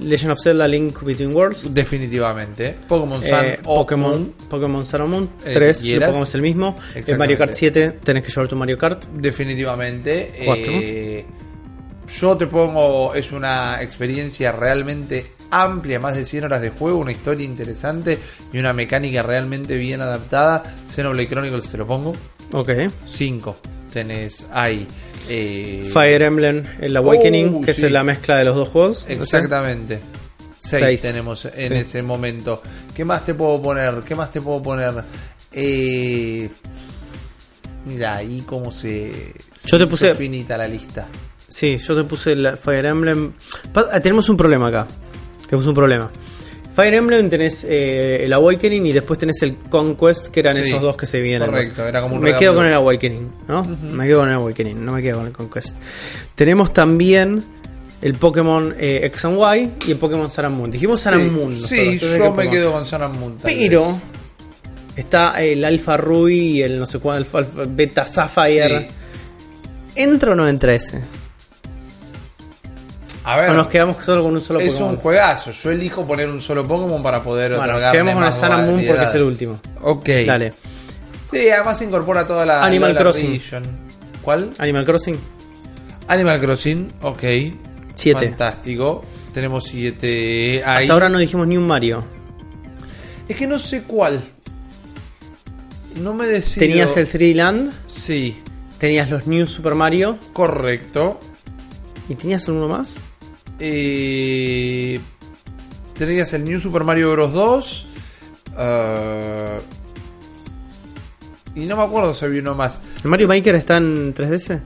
Legend 0.00 0.32
of 0.32 0.38
Zelda 0.42 0.66
Link 0.66 1.02
Between 1.02 1.34
Worlds. 1.34 1.74
Definitivamente. 1.74 2.74
Pokémon 2.88 3.22
Sun. 3.22 3.44
Eh, 3.44 3.58
Pokémon, 3.62 4.32
Pokémon 4.48 4.86
Sun 4.86 5.10
Moon. 5.10 5.30
3. 5.52 5.84
Y 5.84 5.94
lo 5.94 6.06
pongamos 6.06 6.34
el 6.34 6.42
mismo. 6.42 6.78
Eh, 6.94 7.14
Mario 7.16 7.36
Kart 7.36 7.52
7. 7.52 7.98
Tenés 8.02 8.24
que 8.24 8.30
llevar 8.30 8.48
tu 8.48 8.56
Mario 8.56 8.78
Kart. 8.78 9.04
Definitivamente. 9.12 10.32
4 10.44 11.45
yo 12.08 12.36
te 12.36 12.46
pongo, 12.46 13.14
es 13.14 13.32
una 13.32 13.82
experiencia 13.82 14.52
realmente 14.52 15.32
amplia, 15.50 16.00
más 16.00 16.14
de 16.16 16.24
100 16.24 16.44
horas 16.44 16.60
de 16.60 16.70
juego, 16.70 16.98
una 16.98 17.12
historia 17.12 17.44
interesante 17.44 18.18
y 18.52 18.58
una 18.58 18.72
mecánica 18.72 19.22
realmente 19.22 19.76
bien 19.76 20.00
adaptada. 20.00 20.62
Xenoblade 20.88 21.28
Chronicles 21.28 21.70
te 21.70 21.76
lo 21.78 21.86
pongo. 21.86 22.12
Ok. 22.52 22.70
5. 23.06 23.56
tenés, 23.92 24.46
hay... 24.52 24.86
eh, 25.28 25.88
Fire 25.92 26.22
Emblem, 26.22 26.64
el 26.80 26.96
Awakening, 26.96 27.56
Oh, 27.56 27.60
que 27.60 27.72
sí. 27.72 27.86
es 27.86 27.92
la 27.92 28.04
mezcla 28.04 28.36
de 28.38 28.44
los 28.44 28.54
dos 28.56 28.68
juegos. 28.68 29.06
Exactamente. 29.08 30.00
Seis, 30.58 30.82
Seis. 30.84 31.02
tenemos 31.02 31.44
en 31.46 31.68
Sí. 31.68 31.74
ese 31.74 32.02
momento. 32.02 32.60
¿Qué 32.94 33.04
más 33.04 33.24
te 33.24 33.34
puedo 33.34 33.62
poner? 33.62 34.02
¿Qué 34.04 34.14
más 34.16 34.30
te 34.30 34.40
puedo 34.40 34.60
poner? 34.62 34.94
Eh, 35.52 36.48
mira, 37.86 38.16
ahí 38.16 38.42
cómo 38.46 38.70
se... 38.72 39.10
Yo 39.10 39.38
se 39.56 39.70
te 39.70 39.76
hizo 39.84 39.88
puse- 39.88 40.14
finita 40.14 40.58
la 40.58 40.66
lista. 40.68 41.06
Sí, 41.56 41.78
yo 41.78 41.96
te 41.96 42.04
puse 42.04 42.32
el 42.32 42.56
Fire 42.58 42.84
Emblem. 42.84 43.32
Pa- 43.72 43.86
ah, 43.90 43.98
tenemos 44.00 44.28
un 44.28 44.36
problema 44.36 44.66
acá. 44.68 44.86
Tenemos 45.48 45.66
un 45.66 45.74
problema. 45.74 46.10
Fire 46.74 46.92
Emblem 46.92 47.30
tenés 47.30 47.64
eh, 47.66 48.24
el 48.26 48.32
Awakening 48.34 48.84
y 48.84 48.92
después 48.92 49.18
tenés 49.18 49.40
el 49.40 49.56
Conquest, 49.70 50.26
que 50.28 50.40
eran 50.40 50.56
Sí, 50.56 50.68
esos 50.68 50.82
dos 50.82 50.98
que 50.98 51.06
se 51.06 51.18
vienen. 51.20 51.48
correcto, 51.48 51.86
era 51.86 52.02
como 52.02 52.16
un 52.16 52.20
Me 52.20 52.26
regalo. 52.26 52.40
quedo 52.40 52.54
con 52.56 52.66
el 52.66 52.74
Awakening, 52.74 53.32
¿no? 53.48 53.64
Me 53.64 54.06
quedo 54.06 54.18
con 54.18 54.28
el 54.28 54.34
Awakening, 54.34 54.84
no 54.84 54.92
me 54.92 55.02
quedo 55.02 55.16
con 55.16 55.26
el 55.28 55.32
Conquest. 55.32 55.78
Tenemos 56.34 56.74
también 56.74 57.42
el 58.02 58.14
Pokémon 58.16 58.74
eh, 58.78 59.00
X 59.04 59.24
and 59.24 59.38
Y 59.38 59.70
y 59.88 59.92
el 59.92 59.96
Pokémon 59.96 60.30
Sun 60.30 60.44
and 60.44 60.56
Moon. 60.58 60.70
Dijimos 60.70 61.00
Sun 61.00 61.14
Sí, 61.14 61.20
and 61.22 61.32
Moon. 61.32 61.54
nosotros, 61.54 61.70
Sí, 61.70 61.98
yo 61.98 62.06
¿qué 62.12 62.18
me 62.18 62.28
Pokémon? 62.28 62.50
quedo 62.52 62.72
con 62.72 62.84
Sun 62.84 63.02
and 63.02 63.18
Moon. 63.18 63.36
Pero 63.42 63.86
vez. 63.86 64.02
está 64.96 65.42
el 65.42 65.64
Alpha 65.64 65.96
Ruby 65.96 66.38
y 66.58 66.62
el 66.62 66.78
no 66.78 66.84
sé 66.84 66.98
cuál, 66.98 67.24
Alpha- 67.24 67.46
Beta 67.66 68.04
Sapphire. 68.06 68.80
Sí. 68.80 68.86
¿Entra 70.02 70.32
o 70.32 70.34
no 70.34 70.46
entra 70.46 70.74
ese? 70.74 71.00
A 73.28 73.36
ver, 73.36 73.50
O 73.50 73.54
nos 73.54 73.66
quedamos 73.66 73.96
solo 74.04 74.22
con 74.22 74.34
un 74.34 74.40
solo 74.40 74.60
es 74.60 74.72
Pokémon. 74.72 74.92
un 74.92 74.96
juegazo. 74.98 75.50
Yo 75.50 75.70
elijo 75.72 76.06
poner 76.06 76.28
un 76.30 76.40
solo 76.40 76.66
Pokémon 76.66 77.02
para 77.02 77.22
poder 77.24 77.56
Bueno, 77.56 77.78
quedemos 77.90 78.14
con 78.14 78.52
and 78.52 78.70
Moon 78.70 78.84
porque 78.86 79.02
es 79.02 79.14
el 79.14 79.22
último. 79.22 79.60
Ok. 79.82 80.08
Dale. 80.26 80.52
Sí, 81.28 81.50
además 81.50 81.82
incorpora 81.82 82.24
toda 82.24 82.46
la 82.46 82.62
Animal 82.64 82.94
la 82.94 83.00
Crossing. 83.00 83.32
region. 83.32 83.64
¿Cuál? 84.22 84.50
Animal 84.58 84.84
Crossing, 84.84 85.18
Animal 86.06 86.40
Crossing, 86.40 86.92
ok. 87.02 87.22
Siete. 87.94 88.28
Fantástico. 88.28 89.04
Tenemos 89.32 89.64
siete 89.64 90.62
ahí. 90.64 90.82
Hasta 90.84 90.92
ahora 90.92 91.08
no 91.08 91.18
dijimos 91.18 91.48
ni 91.48 91.56
un 91.56 91.66
Mario. 91.66 92.04
Es 93.28 93.36
que 93.36 93.46
no 93.48 93.58
sé 93.58 93.82
cuál. 93.82 94.20
No 95.96 96.14
me 96.14 96.26
decido. 96.26 96.64
Tenías 96.66 96.96
el 96.96 97.08
3D 97.08 97.34
Land, 97.34 97.72
Sí, 97.88 98.40
tenías 98.78 99.10
los 99.10 99.26
New 99.26 99.46
Super 99.48 99.74
Mario 99.74 100.18
correcto. 100.32 101.18
y 102.08 102.14
tenías 102.14 102.46
alguno 102.48 102.68
más. 102.68 103.04
Eh, 103.58 105.00
tenías 105.96 106.32
el 106.32 106.44
New 106.44 106.60
Super 106.60 106.84
Mario 106.84 107.12
Bros. 107.12 107.32
2. 107.32 107.86
ah, 108.56 109.58
y 111.54 111.64
no 111.64 111.76
me 111.76 111.82
acuerdo 111.84 112.12
si 112.12 112.24
había 112.24 112.42
uno 112.42 112.54
más. 112.54 112.80
¿El 113.02 113.08
Mario 113.08 113.28
Maker 113.28 113.54
está 113.54 113.78
en 113.78 114.14
3DS? 114.14 114.60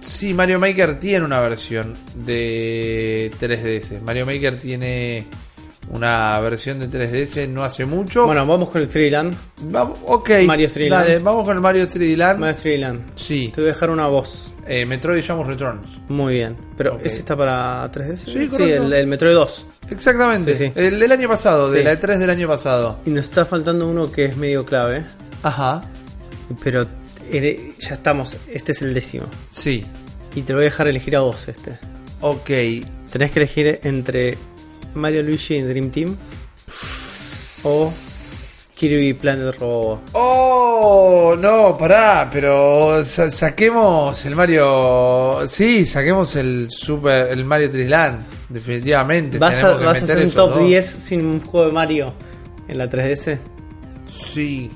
Sí, 0.00 0.32
Mario 0.32 0.58
Maker 0.58 0.98
tiene 0.98 1.24
una 1.24 1.40
versión 1.40 1.96
de 2.14 3.30
3DS. 3.38 4.00
Mario 4.00 4.24
Maker 4.24 4.58
tiene 4.58 5.26
una 5.92 6.40
versión 6.40 6.78
de 6.80 6.88
3DS 6.90 7.48
no 7.48 7.62
hace 7.64 7.84
mucho. 7.84 8.26
Bueno, 8.26 8.46
vamos 8.46 8.70
con 8.70 8.80
el 8.82 8.90
3D 8.90 9.10
Land. 9.10 9.36
Vamos, 9.64 9.98
ok. 10.06 10.30
Mario 10.46 10.66
3D 10.68 10.88
Dale, 10.88 11.12
Land. 11.14 11.24
vamos 11.24 11.44
con 11.44 11.56
el 11.56 11.62
Mario 11.62 11.86
3D 11.86 12.16
Land. 12.16 12.38
Mario 12.40 12.56
3D 12.60 12.78
Land. 12.78 13.00
Sí. 13.14 13.50
Te 13.54 13.60
voy 13.60 13.70
a 13.70 13.72
dejar 13.74 13.90
una 13.90 14.08
voz. 14.08 14.54
Eh, 14.66 14.86
Metroid 14.86 15.22
Samus 15.22 15.46
Returns. 15.46 16.00
Muy 16.08 16.34
bien. 16.34 16.56
Pero. 16.76 16.98
¿ese 17.02 17.18
está 17.18 17.36
para 17.36 17.90
3DS? 17.92 18.16
Sí, 18.48 18.62
el, 18.70 18.92
el 18.92 19.06
Metroid 19.06 19.34
2. 19.34 19.66
Exactamente. 19.90 20.54
Sí, 20.54 20.66
sí. 20.66 20.72
El 20.74 20.98
del 20.98 21.12
año 21.12 21.28
pasado, 21.28 21.70
de 21.70 21.84
la 21.84 21.92
E3 21.92 22.16
del 22.18 22.30
año 22.30 22.48
pasado. 22.48 22.98
Y 23.04 23.10
nos 23.10 23.24
está 23.26 23.44
faltando 23.44 23.88
uno 23.88 24.10
que 24.10 24.24
es 24.26 24.36
medio 24.36 24.64
clave. 24.64 25.04
Ajá. 25.42 25.82
Pero 26.64 26.86
ere- 27.30 27.74
ya 27.78 27.94
estamos. 27.94 28.36
Este 28.50 28.72
es 28.72 28.80
el 28.82 28.94
décimo. 28.94 29.26
Sí. 29.50 29.84
Y 30.34 30.42
te 30.42 30.52
lo 30.52 30.58
voy 30.58 30.64
a 30.64 30.70
dejar 30.70 30.88
elegir 30.88 31.16
a 31.16 31.20
vos 31.20 31.46
este. 31.48 31.78
Ok. 32.22 32.48
Tenés 33.10 33.30
que 33.32 33.40
elegir 33.40 33.80
entre 33.82 34.38
Mario 34.94 35.22
Luigi 35.22 35.56
y 35.56 35.60
Dream 35.62 35.90
Team 35.90 36.16
o 37.64 37.92
Kirby 38.74 39.14
Planet 39.14 39.54
Robot. 39.58 40.00
Oh, 40.12 41.36
no, 41.38 41.76
pará, 41.78 42.28
pero 42.32 43.04
sa- 43.04 43.30
saquemos 43.30 44.24
el 44.26 44.34
Mario. 44.34 45.40
Sí, 45.46 45.86
saquemos 45.86 46.34
el 46.36 46.68
Super, 46.70 47.28
el 47.30 47.44
Mario 47.44 47.70
3D 47.70 47.88
Land. 47.88 48.18
Definitivamente. 48.48 49.38
¿Vas 49.38 49.62
a, 49.62 49.74
vas 49.76 50.00
a 50.02 50.04
hacer 50.04 50.18
un 50.24 50.30
top 50.32 50.50
dos. 50.54 50.66
10 50.66 50.86
sin 50.86 51.24
un 51.24 51.40
juego 51.40 51.66
de 51.68 51.72
Mario 51.72 52.12
en 52.66 52.78
la 52.78 52.88
3DS? 52.90 53.38
Sí. 54.06 54.70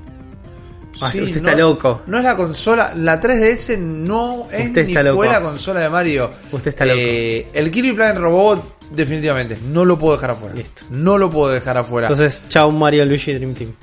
Ah, 1.02 1.10
Sí, 1.10 1.20
usted 1.20 1.42
no- 1.42 1.48
está 1.48 1.60
loco. 1.60 2.02
No 2.06 2.18
es 2.18 2.24
la 2.24 2.36
consola. 2.36 2.92
La 2.94 3.20
3DS 3.20 3.76
no 3.78 4.46
es 4.50 4.66
Usted 4.68 4.86
ni 4.86 4.94
fue 4.94 5.04
loco. 5.04 5.24
la 5.24 5.40
consola 5.42 5.80
de 5.80 5.90
Mario. 5.90 6.30
Usted 6.52 6.68
está 6.68 6.86
loco. 6.86 6.98
Eh, 7.00 7.50
el 7.52 7.70
Kirby 7.70 7.92
Planet 7.92 8.16
Robot, 8.18 8.75
definitivamente. 8.90 9.58
No 9.68 9.84
lo 9.84 9.98
puedo 9.98 10.14
dejar 10.14 10.30
afuera. 10.32 10.54
Listo. 10.54 10.82
No 10.90 11.18
lo 11.18 11.30
puedo 11.30 11.52
dejar 11.52 11.76
afuera. 11.78 12.08
Entonces, 12.08 12.44
chao 12.48 12.70
Mario 12.70 13.04
Luigi 13.04 13.32
Dream 13.32 13.54
Team. 13.54 13.74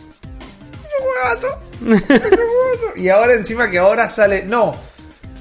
y 2.96 3.10
ahora 3.10 3.34
encima 3.34 3.70
que 3.70 3.80
ahora 3.80 4.08
sale. 4.08 4.44
No. 4.44 4.76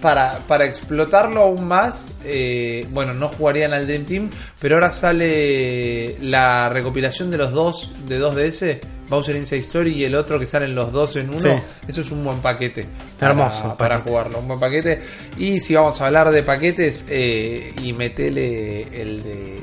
Para, 0.01 0.39
para 0.49 0.65
explotarlo 0.65 1.43
aún 1.43 1.69
más, 1.69 2.11
eh, 2.25 2.89
bueno, 2.91 3.15
no 3.15 3.29
jugarían 3.29 3.73
al 3.73 3.87
Dream 3.87 4.05
Team, 4.05 4.31
pero 4.59 4.75
ahora 4.75 4.91
sale 4.91 6.17
la 6.21 6.69
recopilación 6.71 7.31
de 7.31 7.39
los 7.39 7.53
dos 7.53 7.93
de 8.09 8.21
2DS, 8.21 8.81
Bowser 9.13 9.37
Inside 9.37 9.61
Story 9.61 9.93
y 9.93 10.05
el 10.05 10.15
otro 10.15 10.39
que 10.39 10.47
salen 10.47 10.75
los 10.75 10.91
dos 10.91 11.15
en 11.17 11.29
uno. 11.29 11.39
Sí. 11.39 11.51
Eso 11.87 12.01
es 12.01 12.11
un 12.11 12.25
buen 12.25 12.39
paquete. 12.39 12.87
para- 13.19 13.33
Hermoso 13.33 13.77
Para, 13.77 14.01
jugarlo, 14.01 14.39
un 14.39 14.49
buen 14.49 14.59
paquete. 14.59 15.01
Y 15.37 15.61
si 15.61 15.75
vamos 15.75 16.01
a 16.01 16.07
hablar 16.07 16.31
de 16.31 16.43
paquetes, 16.43 17.05
eh, 17.11 17.75
y 17.83 17.93
metele 17.93 18.83
el 19.03 19.23
de. 19.23 19.63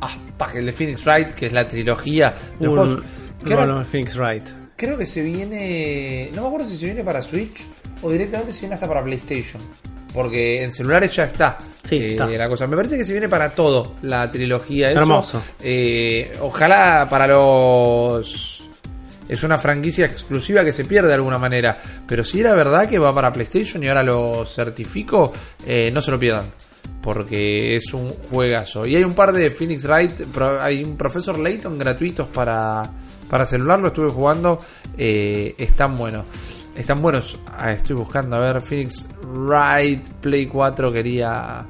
Ah, 0.00 0.16
el 0.54 0.66
de 0.66 0.72
Phoenix 0.72 1.04
Wright, 1.06 1.32
que 1.32 1.46
es 1.46 1.52
la 1.52 1.68
trilogía 1.68 2.34
de 2.58 2.68
Un- 2.68 2.76
juegos. 2.76 3.04
que 3.44 3.50
no, 3.54 3.60
ahora- 3.60 3.72
no, 3.74 3.84
Phoenix 3.84 4.16
Wright. 4.16 4.48
Creo 4.76 4.96
que 4.98 5.06
se 5.06 5.22
viene. 5.22 6.30
No 6.34 6.42
me 6.42 6.48
acuerdo 6.48 6.68
si 6.68 6.76
se 6.76 6.86
viene 6.86 7.04
para 7.04 7.22
Switch 7.22 7.62
o 8.02 8.10
directamente 8.10 8.52
se 8.52 8.60
viene 8.62 8.74
hasta 8.74 8.88
para 8.88 9.04
PlayStation. 9.04 9.62
Porque 10.12 10.62
en 10.62 10.72
celulares 10.72 11.14
ya 11.14 11.24
está. 11.24 11.56
Sí, 11.82 11.96
eh, 11.96 12.10
está. 12.12 12.26
La 12.28 12.48
cosa. 12.48 12.66
Me 12.66 12.76
parece 12.76 12.96
que 12.96 13.04
se 13.04 13.12
viene 13.12 13.28
para 13.28 13.50
todo 13.50 13.94
la 14.02 14.30
trilogía. 14.30 14.90
Eso, 14.90 15.00
Hermoso. 15.00 15.42
eh, 15.62 16.36
ojalá 16.40 17.06
para 17.08 17.26
los. 17.26 18.48
Es 19.28 19.42
una 19.42 19.56
franquicia 19.56 20.04
exclusiva 20.04 20.62
que 20.64 20.72
se 20.72 20.84
pierde 20.84 21.08
de 21.08 21.14
alguna 21.14 21.38
manera. 21.38 21.78
Pero 22.06 22.22
si 22.24 22.40
era 22.40 22.52
verdad 22.54 22.86
que 22.88 22.98
va 22.98 23.14
para 23.14 23.32
PlayStation 23.32 23.82
y 23.82 23.88
ahora 23.88 24.02
lo 24.02 24.44
certifico, 24.44 25.32
eh, 25.66 25.90
no 25.90 26.00
se 26.02 26.10
lo 26.10 26.18
pierdan. 26.18 26.52
Porque 27.00 27.76
es 27.76 27.92
un 27.94 28.10
juegazo. 28.10 28.86
Y 28.86 28.96
hay 28.96 29.04
un 29.04 29.14
par 29.14 29.32
de 29.32 29.50
Phoenix 29.50 29.86
Wright. 29.86 30.12
Hay 30.60 30.84
un 30.84 30.96
Profesor 30.96 31.38
Layton 31.38 31.78
gratuitos 31.78 32.28
para, 32.28 32.82
para 33.30 33.46
celular. 33.46 33.80
Lo 33.80 33.88
estuve 33.88 34.10
jugando. 34.10 34.58
eh, 34.98 35.54
están 35.56 35.96
buenos. 35.96 36.26
Están 36.74 37.02
buenos. 37.02 37.38
Ah, 37.46 37.72
estoy 37.72 37.96
buscando. 37.96 38.36
A 38.36 38.40
ver, 38.40 38.62
Phoenix 38.62 39.06
Wright 39.22 40.08
Play 40.20 40.46
4. 40.46 40.90
Quería 40.92 41.66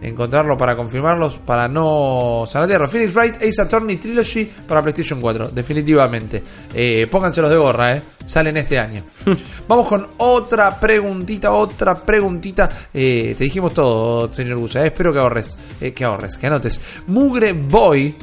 encontrarlo 0.00 0.56
para 0.56 0.74
confirmarlos, 0.76 1.34
para 1.36 1.68
no 1.68 2.44
salatearlo. 2.46 2.88
Phoenix 2.88 3.14
Wright 3.14 3.36
Ace 3.42 3.60
Attorney 3.60 3.96
Trilogy 3.96 4.44
para 4.66 4.80
PlayStation 4.80 5.20
4, 5.20 5.48
definitivamente. 5.48 6.42
Eh, 6.72 7.06
pónganselos 7.10 7.50
de 7.50 7.56
gorra, 7.56 7.96
¿eh? 7.96 8.02
Salen 8.24 8.56
este 8.56 8.78
año. 8.78 9.02
Vamos 9.68 9.86
con 9.88 10.06
otra 10.18 10.78
preguntita, 10.80 11.52
otra 11.52 11.94
preguntita. 11.94 12.68
Eh, 12.94 13.34
te 13.36 13.44
dijimos 13.44 13.74
todo, 13.74 14.32
señor 14.32 14.58
Gusa. 14.58 14.82
eh. 14.84 14.86
Espero 14.86 15.12
que 15.12 15.18
ahorres, 15.18 15.58
eh, 15.80 15.92
que 15.92 16.04
ahorres, 16.04 16.38
que 16.38 16.46
anotes. 16.46 16.80
Mugre 17.08 17.52
Boy, 17.52 18.14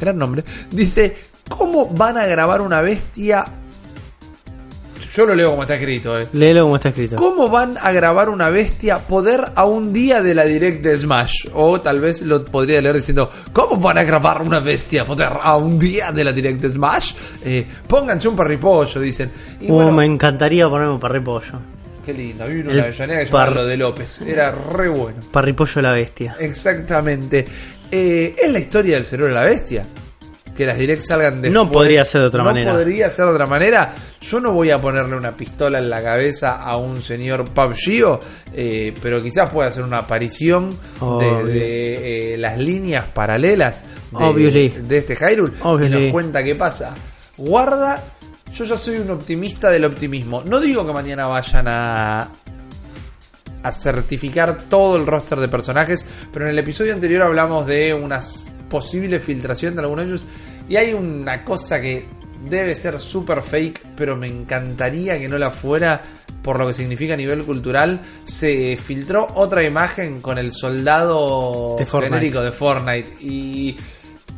gran 0.00 0.16
nombre, 0.18 0.44
dice: 0.70 1.16
¿Cómo 1.48 1.86
van 1.88 2.18
a 2.18 2.26
grabar 2.26 2.60
una 2.60 2.80
bestia? 2.82 3.44
Yo 5.14 5.24
lo 5.26 5.34
leo 5.34 5.50
como 5.50 5.62
está 5.62 5.76
escrito, 5.76 6.18
eh. 6.18 6.26
Léelo 6.32 6.62
como 6.64 6.76
está 6.76 6.88
escrito. 6.88 7.16
¿Cómo 7.16 7.48
van 7.48 7.76
a 7.80 7.92
grabar 7.92 8.28
una 8.28 8.50
bestia 8.50 8.98
poder 8.98 9.44
a 9.54 9.64
un 9.64 9.92
día 9.92 10.20
de 10.20 10.34
la 10.34 10.44
direct 10.44 10.82
de 10.82 10.98
Smash? 10.98 11.48
O 11.54 11.80
tal 11.80 12.00
vez 12.00 12.22
lo 12.22 12.44
podría 12.44 12.80
leer 12.80 12.96
diciendo, 12.96 13.30
¿cómo 13.52 13.76
van 13.80 13.98
a 13.98 14.02
grabar 14.02 14.42
una 14.42 14.58
bestia 14.60 15.04
poder 15.04 15.28
a 15.40 15.56
un 15.56 15.78
día 15.78 16.10
de 16.10 16.24
la 16.24 16.32
direct 16.32 16.60
de 16.62 16.68
Smash? 16.68 17.12
Eh, 17.44 17.64
pónganse 17.86 18.26
un 18.26 18.34
parripollo, 18.34 19.00
dicen. 19.00 19.30
Y 19.60 19.70
Uh, 19.70 19.74
bueno, 19.74 19.92
me 19.92 20.04
encantaría 20.04 20.68
ponerme 20.68 20.94
un 20.94 21.00
parripollo. 21.00 21.60
qué 22.04 22.12
lindo. 22.12 22.42
Había 22.44 22.62
una 22.64 22.72
El 22.72 22.80
Avellaneda 22.80 23.18
que 23.20 23.26
se 23.26 23.32
llamaba 23.32 23.46
par- 23.46 23.54
lo 23.56 23.66
de 23.66 23.76
López. 23.76 24.20
Era 24.22 24.50
re 24.50 24.88
bueno. 24.88 25.18
Parripollo 25.30 25.80
la 25.80 25.92
bestia. 25.92 26.36
Exactamente. 26.40 27.44
Eh, 27.90 28.34
es 28.42 28.50
la 28.52 28.58
historia 28.58 28.96
del 28.96 29.04
cerebro 29.04 29.32
de 29.32 29.40
la 29.40 29.46
bestia. 29.46 29.86
Que 30.56 30.66
las 30.66 30.78
directs 30.78 31.06
salgan 31.08 31.42
de 31.42 31.50
No 31.50 31.68
podría 31.70 32.04
ser 32.04 32.20
de 32.22 32.26
otra 32.28 32.42
no 32.44 32.50
manera. 32.50 32.72
podría 32.72 33.10
ser 33.10 33.24
de 33.26 33.32
otra 33.32 33.46
manera. 33.46 33.92
Yo 34.20 34.40
no 34.40 34.52
voy 34.52 34.70
a 34.70 34.80
ponerle 34.80 35.16
una 35.16 35.32
pistola 35.32 35.78
en 35.78 35.90
la 35.90 36.02
cabeza 36.02 36.62
a 36.62 36.76
un 36.76 37.02
señor 37.02 37.46
PUBG, 37.50 38.20
eh, 38.52 38.94
pero 39.02 39.20
quizás 39.20 39.50
pueda 39.50 39.68
hacer 39.68 39.82
una 39.82 39.98
aparición 39.98 40.76
desde 41.18 42.34
eh, 42.34 42.38
las 42.38 42.56
líneas 42.58 43.04
paralelas 43.12 43.82
de, 44.12 44.70
de 44.86 44.98
este 44.98 45.16
Hyrule. 45.16 45.54
Y 45.56 45.60
Obviously. 45.62 46.02
nos 46.04 46.12
cuenta 46.12 46.44
qué 46.44 46.54
pasa. 46.54 46.94
Guarda, 47.36 48.00
yo 48.52 48.64
ya 48.64 48.78
soy 48.78 48.98
un 48.98 49.10
optimista 49.10 49.70
del 49.70 49.84
optimismo. 49.86 50.42
No 50.44 50.60
digo 50.60 50.86
que 50.86 50.92
mañana 50.92 51.26
vayan 51.26 51.66
a 51.66 52.28
a 53.64 53.72
certificar 53.72 54.64
todo 54.68 54.96
el 54.98 55.06
roster 55.06 55.38
de 55.40 55.48
personajes, 55.48 56.06
pero 56.30 56.44
en 56.44 56.50
el 56.50 56.58
episodio 56.58 56.92
anterior 56.92 57.22
hablamos 57.22 57.66
de 57.66 57.94
una 57.94 58.20
posible 58.68 59.20
filtración 59.20 59.74
de 59.74 59.82
algunos 59.82 60.04
de 60.04 60.10
ellos. 60.10 60.24
Y 60.68 60.76
hay 60.76 60.92
una 60.92 61.44
cosa 61.44 61.80
que 61.80 62.06
debe 62.48 62.74
ser 62.74 63.00
súper 63.00 63.42
fake, 63.42 63.80
pero 63.96 64.16
me 64.16 64.26
encantaría 64.26 65.18
que 65.18 65.28
no 65.28 65.38
la 65.38 65.50
fuera 65.50 66.02
por 66.42 66.58
lo 66.58 66.66
que 66.66 66.74
significa 66.74 67.14
a 67.14 67.16
nivel 67.16 67.42
cultural. 67.44 68.00
Se 68.24 68.76
filtró 68.76 69.28
otra 69.34 69.62
imagen 69.62 70.20
con 70.20 70.38
el 70.38 70.52
soldado 70.52 71.76
De 71.78 71.86
genérico 71.86 72.42
de 72.42 72.52
Fortnite. 72.52 73.08
Y 73.20 73.76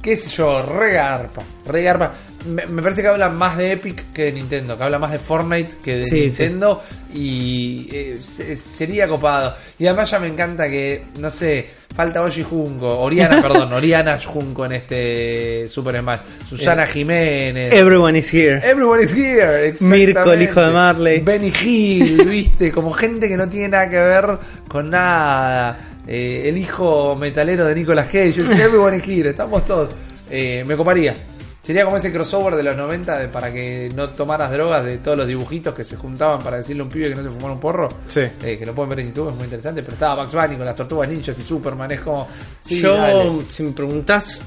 qué 0.06 0.14
sé 0.16 0.30
yo, 0.30 0.62
regarpa, 0.62 1.42
regarpa. 1.66 2.12
Me, 2.46 2.64
me 2.66 2.80
parece 2.80 3.02
que 3.02 3.08
habla 3.08 3.28
más 3.28 3.56
de 3.58 3.72
Epic 3.72 4.12
que 4.12 4.26
de 4.26 4.32
Nintendo, 4.32 4.76
que 4.78 4.84
habla 4.84 5.00
más 5.00 5.10
de 5.10 5.18
Fortnite 5.18 5.78
que 5.82 5.96
de 5.96 6.04
Sí, 6.04 6.20
Nintendo 6.26 6.80
y 7.12 7.88
eh, 7.92 8.18
se- 8.22 8.54
sería 8.54 9.08
copado. 9.08 9.56
Y 9.80 9.86
además 9.88 10.08
ya 10.12 10.20
me 10.20 10.28
encanta 10.28 10.68
que, 10.68 11.06
no 11.18 11.28
sé, 11.30 11.66
falta 11.92 12.22
Oshi 12.22 12.44
Junco, 12.44 13.00
Oriana, 13.00 13.42
perdón, 13.42 13.72
Oriana 13.72 14.16
Junco 14.24 14.64
en 14.66 14.72
este 14.74 15.66
Super 15.66 15.98
Smash, 15.98 16.20
Susana 16.48 16.86
Jiménez. 16.86 17.72
Everyone 17.74 18.16
is 18.16 18.32
here. 18.32 18.60
Everyone 18.62 19.02
is 19.02 19.12
here. 19.12 19.74
Mirko, 19.80 20.32
el 20.32 20.42
hijo 20.42 20.60
de. 20.60 20.70
Marley. 20.70 21.20
Benny 21.22 21.52
Hill, 21.60 22.24
viste, 22.26 22.70
como 22.70 22.92
gente 22.92 23.28
que 23.28 23.36
no 23.36 23.48
tiene 23.48 23.70
nada 23.70 23.90
que 23.90 23.98
ver 23.98 24.38
con 24.68 24.88
nada. 24.88 25.94
Eh, 26.06 26.48
el 26.48 26.56
hijo 26.58 27.16
metalero 27.16 27.66
de 27.66 27.74
Nicolas 27.74 28.06
Cage. 28.06 28.32
Yo 28.32 28.44
decía, 28.44 28.64
Everyone 28.66 29.02
here, 29.04 29.30
estamos 29.30 29.64
todos. 29.64 29.90
Eh, 30.30 30.64
me 30.66 30.76
coparía. 30.76 31.14
Sería 31.62 31.84
como 31.84 31.96
ese 31.96 32.12
crossover 32.12 32.54
de 32.54 32.62
los 32.62 32.76
90 32.76 33.18
de- 33.18 33.26
para 33.28 33.52
que 33.52 33.90
no 33.92 34.10
tomaras 34.10 34.52
drogas 34.52 34.84
de 34.84 34.98
todos 34.98 35.18
los 35.18 35.26
dibujitos 35.26 35.74
que 35.74 35.82
se 35.82 35.96
juntaban 35.96 36.40
para 36.40 36.58
decirle 36.58 36.82
a 36.82 36.84
un 36.84 36.90
pibe 36.90 37.08
que 37.08 37.16
no 37.16 37.24
se 37.24 37.28
fumara 37.30 37.54
un 37.54 37.58
porro. 37.60 37.88
Sí. 38.06 38.20
Eh, 38.20 38.56
que 38.56 38.64
lo 38.64 38.72
pueden 38.72 38.90
ver 38.90 39.00
en 39.00 39.08
YouTube, 39.08 39.30
es 39.30 39.34
muy 39.34 39.44
interesante. 39.44 39.82
Pero 39.82 39.94
estaba 39.94 40.22
Bugs 40.22 40.32
Bunny 40.34 40.56
con 40.56 40.64
las 40.64 40.76
tortugas 40.76 41.08
ninjas 41.08 41.36
y 41.36 41.42
Superman. 41.42 41.90
Es 41.90 42.00
como. 42.02 42.28
sí, 42.60 42.78
Yo, 42.80 42.94
dale. 42.96 43.40
si 43.48 43.64
me 43.64 43.72
preguntás, 43.72 44.38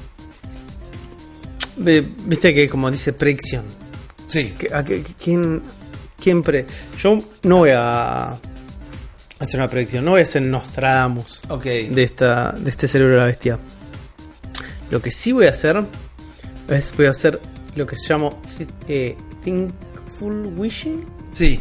viste 1.77 2.53
que 2.53 2.69
como 2.69 2.89
dice 2.91 3.13
predicción. 3.13 3.63
Sí. 4.27 4.53
¿Qué- 4.57 4.73
a 4.73 4.83
qué- 4.83 5.03
¿Quién, 5.21 5.61
quién 6.21 6.43
pre- 6.43 6.65
Yo 6.97 7.21
no 7.43 7.57
voy 7.57 7.71
a 7.73 8.37
hacer 9.39 9.59
una 9.59 9.69
predicción, 9.69 10.03
no 10.05 10.11
voy 10.11 10.21
a 10.21 10.25
ser 10.25 10.41
Nostradamus 10.41 11.41
Ok. 11.49 11.63
de, 11.63 12.03
esta, 12.03 12.51
de 12.51 12.69
este 12.69 12.87
cerebro 12.87 13.13
de 13.15 13.19
la 13.21 13.25
bestia. 13.27 13.57
Lo 14.91 15.01
que 15.01 15.11
sí 15.11 15.31
voy 15.31 15.45
a 15.45 15.51
hacer 15.51 15.83
es 16.69 16.93
voy 16.97 17.05
a 17.05 17.11
hacer 17.11 17.39
lo 17.75 17.85
que 17.85 17.95
se 17.95 18.07
llama 18.09 18.31
eh, 18.87 19.15
Thinkful 19.43 20.47
Wishing. 20.57 21.05
Sí. 21.31 21.59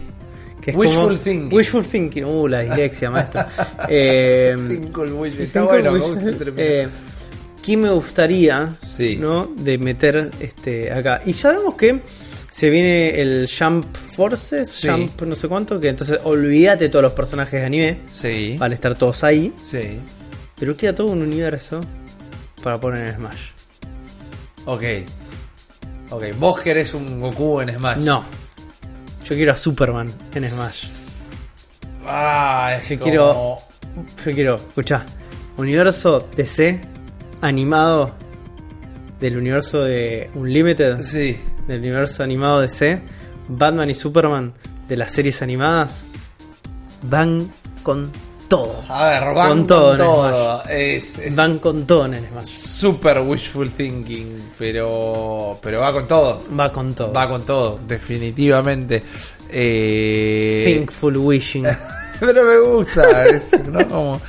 Que 0.61 0.73
es 0.73 0.77
Wishful 0.77 1.03
como- 1.05 1.17
thinking. 1.17 1.57
Wishful 1.57 1.87
thinking. 1.87 2.25
Uh, 2.25 2.49
la 2.49 2.61
dislexia, 2.61 3.11
maestro. 3.13 3.43
Eh, 3.89 4.57
Thinkful 4.69 5.13
Wish. 5.13 5.39
Está 5.41 5.63
bueno, 5.63 5.93
me 5.93 5.99
Wish- 6.01 6.09
gusta 6.09 6.29
el 6.29 6.37
término. 6.39 6.63
eh, 6.63 6.89
¿Qué 7.65 7.77
me 7.77 7.91
gustaría 7.91 8.77
Sí. 8.83 9.17
¿no? 9.21 9.47
de 9.57 9.77
meter 9.79 10.31
este 10.41 10.91
acá? 10.91 11.21
Y 11.27 11.33
ya 11.33 11.53
vemos 11.53 11.75
que 11.75 12.01
se 12.59 12.71
viene 12.71 13.21
el 13.21 13.49
Jump 13.49 13.95
Forces, 13.97 14.69
Sí. 14.69 14.89
Jump 14.89 15.23
no 15.23 15.37
sé 15.37 15.47
cuánto, 15.47 15.79
que 15.79 15.89
entonces 15.89 16.19
olvídate 16.25 16.89
todos 16.89 17.05
los 17.05 17.13
personajes 17.13 17.61
de 17.61 17.65
anime, 17.67 18.01
Sí. 18.11 18.57
van 18.59 18.73
a 18.73 18.75
estar 18.75 18.97
todos 18.97 19.23
ahí, 19.23 19.53
Sí. 19.65 20.01
pero 20.59 20.77
queda 20.77 20.93
todo 20.93 21.07
un 21.07 21.23
universo 21.23 21.81
para 22.61 22.81
poner 22.81 23.07
en 23.07 23.15
Smash. 23.15 23.41
Ok. 24.65 24.83
Ok, 26.11 26.25
vos 26.39 26.61
querés 26.61 26.95
un 26.95 27.21
Goku 27.21 27.61
en 27.61 27.69
Smash. 27.77 27.99
No, 27.99 28.25
yo 29.25 29.37
quiero 29.37 29.53
a 29.53 29.57
Superman 29.57 30.11
en 30.35 30.51
Smash. 30.51 30.89
Ah, 32.05 32.77
es 32.81 32.89
Yo 32.89 32.99
como- 32.99 33.05
quiero- 33.11 33.59
Yo 34.25 34.33
quiero, 34.33 34.55
escuchá, 34.57 35.05
universo 35.57 36.29
DC 36.37 36.81
animado 37.41 38.15
del 39.21 39.37
universo 39.37 39.83
de 39.83 40.29
Unlimited. 40.35 41.01
Sí. 41.03 41.37
Del 41.69 41.79
universo 41.81 42.23
animado 42.25 42.61
DC, 42.61 43.01
Batman 43.49 43.91
y 43.91 43.95
Superman 43.95 44.53
de 44.89 44.97
las 44.97 45.13
series 45.13 45.43
animadas 45.43 46.07
van 47.03 47.53
con 47.83 48.11
todo. 48.49 48.83
A 48.89 49.09
ver, 49.09 49.35
van 49.35 49.49
Con 49.49 49.59
con 49.59 49.67
todo 49.67 50.65
Es, 50.65 51.19
es 51.19 51.37
Van 51.37 51.59
con 51.59 51.87
todo 51.87 52.07
en 52.07 52.15
el 52.15 52.27
Smash. 52.27 52.47
super 52.47 53.21
wishful 53.21 53.71
thinking, 53.71 54.53
pero 54.59 55.59
pero 55.63 55.81
va 55.81 55.93
con 55.93 56.07
todo. 56.09 56.43
Va 56.59 56.73
con 56.73 56.95
todo. 56.95 57.13
Va 57.13 57.29
con 57.29 57.43
todo, 57.45 57.79
definitivamente. 57.87 59.03
Eh, 59.51 60.63
Thinkful 60.67 61.17
Wishing. 61.19 61.67
Pero 62.21 62.43
me 62.45 62.59
gusta, 62.59 63.27
es, 63.29 63.53
¿no? 63.65 63.89
Como 63.89 64.21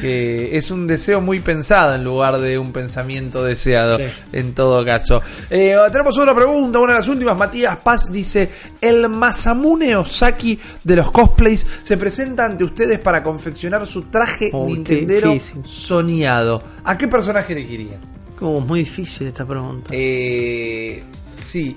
que 0.00 0.56
es 0.56 0.70
un 0.70 0.86
deseo 0.86 1.20
muy 1.20 1.40
pensado 1.40 1.94
en 1.94 2.04
lugar 2.04 2.38
de 2.38 2.58
un 2.58 2.72
pensamiento 2.72 3.42
deseado, 3.42 3.98
Sí. 3.98 4.04
en 4.32 4.54
todo 4.54 4.84
caso. 4.84 5.20
Eh, 5.50 5.76
tenemos 5.90 6.18
otra 6.18 6.34
pregunta, 6.34 6.78
una 6.78 6.92
de 6.94 6.98
las 7.00 7.08
últimas. 7.08 7.36
Matías 7.36 7.76
Paz 7.78 8.10
dice: 8.12 8.50
El 8.80 9.08
Masamune 9.08 9.94
Osaki 9.96 10.58
de 10.84 10.96
los 10.96 11.10
cosplays 11.10 11.66
se 11.82 11.96
presenta 11.96 12.44
ante 12.44 12.64
ustedes 12.64 12.98
para 12.98 13.22
confeccionar 13.22 13.86
su 13.86 14.02
traje 14.02 14.50
Oh, 14.52 14.66
Nintendero 14.66 15.34
soñado. 15.64 16.62
¿A 16.84 16.96
qué 16.98 17.08
personaje 17.08 17.52
elegirían? 17.52 18.00
Como 18.38 18.60
muy 18.60 18.80
difícil 18.80 19.26
esta 19.28 19.44
pregunta. 19.46 19.90
Eh, 19.92 21.02
sí, 21.38 21.76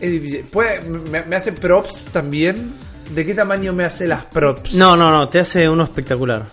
es 0.00 0.10
difícil. 0.10 0.44
¿Puede- 0.50 0.80
me, 0.82 1.22
me 1.24 1.36
hace 1.36 1.52
props 1.52 2.06
también? 2.12 2.72
¿De 3.14 3.26
qué 3.26 3.34
tamaño 3.34 3.72
me 3.72 3.84
hace 3.84 4.06
las 4.06 4.24
props? 4.24 4.74
No, 4.74 4.96
no, 4.96 5.10
no, 5.10 5.28
te 5.28 5.40
hace 5.40 5.68
uno 5.68 5.82
espectacular. 5.84 6.46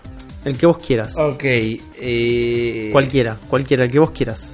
El 0.48 0.56
que 0.56 0.66
vos 0.66 0.78
quieras. 0.78 1.14
Ok. 1.18 1.42
eh, 1.44 2.88
Cualquiera, 2.92 3.36
cualquiera, 3.48 3.84
el 3.84 3.90
que 3.90 3.98
vos 3.98 4.10
quieras. 4.10 4.50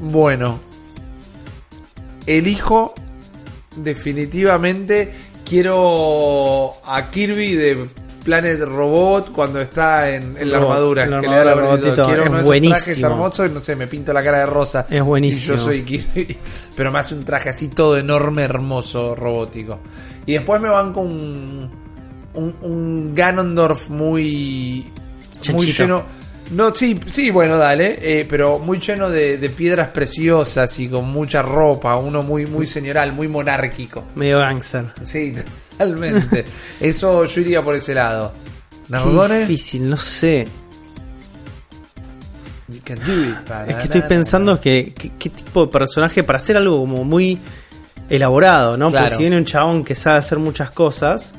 Bueno. 0.00 0.58
Elijo 2.26 2.94
definitivamente. 3.76 5.12
Quiero 5.44 6.72
a 6.86 7.10
Kirby 7.10 7.54
de 7.54 7.86
Planet 8.24 8.60
Robot 8.60 9.32
cuando 9.32 9.60
está 9.60 10.10
en, 10.14 10.36
en 10.38 10.50
la 10.52 10.58
armadura. 10.58 11.04
que 11.20 11.26
le 11.26 11.34
da 11.36 11.44
la 11.44 11.54
robotito, 11.54 12.04
Quiero 12.04 12.22
es 12.22 12.26
uno 12.28 12.34
de 12.36 12.40
esos 12.40 12.46
buenísimo. 12.46 12.74
trajes 12.76 13.02
hermosos 13.02 13.50
y 13.50 13.52
no 13.54 13.60
sé, 13.60 13.74
me 13.76 13.86
pinto 13.88 14.12
la 14.12 14.22
cara 14.22 14.38
de 14.40 14.46
rosa. 14.46 14.86
Es 14.88 15.02
buenísimo. 15.02 15.54
Y 15.54 15.58
yo 15.58 15.62
soy 15.64 15.82
Kirby. 15.82 16.38
Pero 16.76 16.92
me 16.92 16.98
hace 17.00 17.14
un 17.14 17.24
traje 17.24 17.48
así 17.48 17.68
todo 17.68 17.96
enorme, 17.96 18.42
hermoso, 18.44 19.14
robótico. 19.16 19.80
Y 20.26 20.34
después 20.34 20.60
me 20.60 20.68
van 20.68 20.92
con 20.92 21.70
un, 22.34 22.54
un, 22.62 23.14
Ganondorf 23.14 23.88
muy, 23.90 24.86
muy 25.52 25.66
lleno. 25.72 26.04
No, 26.52 26.74
sí, 26.74 26.98
sí, 27.12 27.30
bueno, 27.30 27.56
dale, 27.56 27.98
eh, 28.02 28.26
pero 28.28 28.58
muy 28.58 28.80
lleno 28.80 29.08
de, 29.08 29.38
de 29.38 29.50
piedras 29.50 29.88
preciosas 29.88 30.76
y 30.80 30.88
con 30.88 31.04
mucha 31.08 31.42
ropa, 31.42 31.94
uno 31.96 32.24
muy, 32.24 32.44
muy 32.46 32.66
señoral, 32.66 33.12
muy 33.12 33.28
monárquico. 33.28 34.04
Medio 34.16 34.38
gangster. 34.40 34.86
Sí, 35.04 35.32
totalmente. 35.70 36.44
Eso 36.80 37.24
yo 37.24 37.40
iría 37.40 37.62
por 37.62 37.76
ese 37.76 37.94
lado. 37.94 38.32
Qué 38.70 38.92
¿Nardones? 38.92 39.46
difícil, 39.48 39.88
no 39.88 39.96
sé. 39.96 40.48
Es 42.68 42.80
que 43.76 43.82
estoy 43.84 44.02
pensando 44.02 44.60
que, 44.60 44.92
que- 44.94 45.10
qué 45.10 45.30
tipo 45.30 45.66
de 45.66 45.72
personaje 45.72 46.22
para 46.22 46.36
hacer 46.38 46.56
algo 46.56 46.80
como 46.80 47.04
muy 47.04 47.38
elaborado, 48.08 48.76
¿no? 48.76 48.90
Claro. 48.90 49.04
Porque 49.06 49.16
si 49.16 49.22
viene 49.22 49.36
un 49.36 49.44
chabón 49.44 49.84
que 49.84 49.94
sabe 49.94 50.18
hacer 50.18 50.38
muchas 50.38 50.70
cosas, 50.70 51.34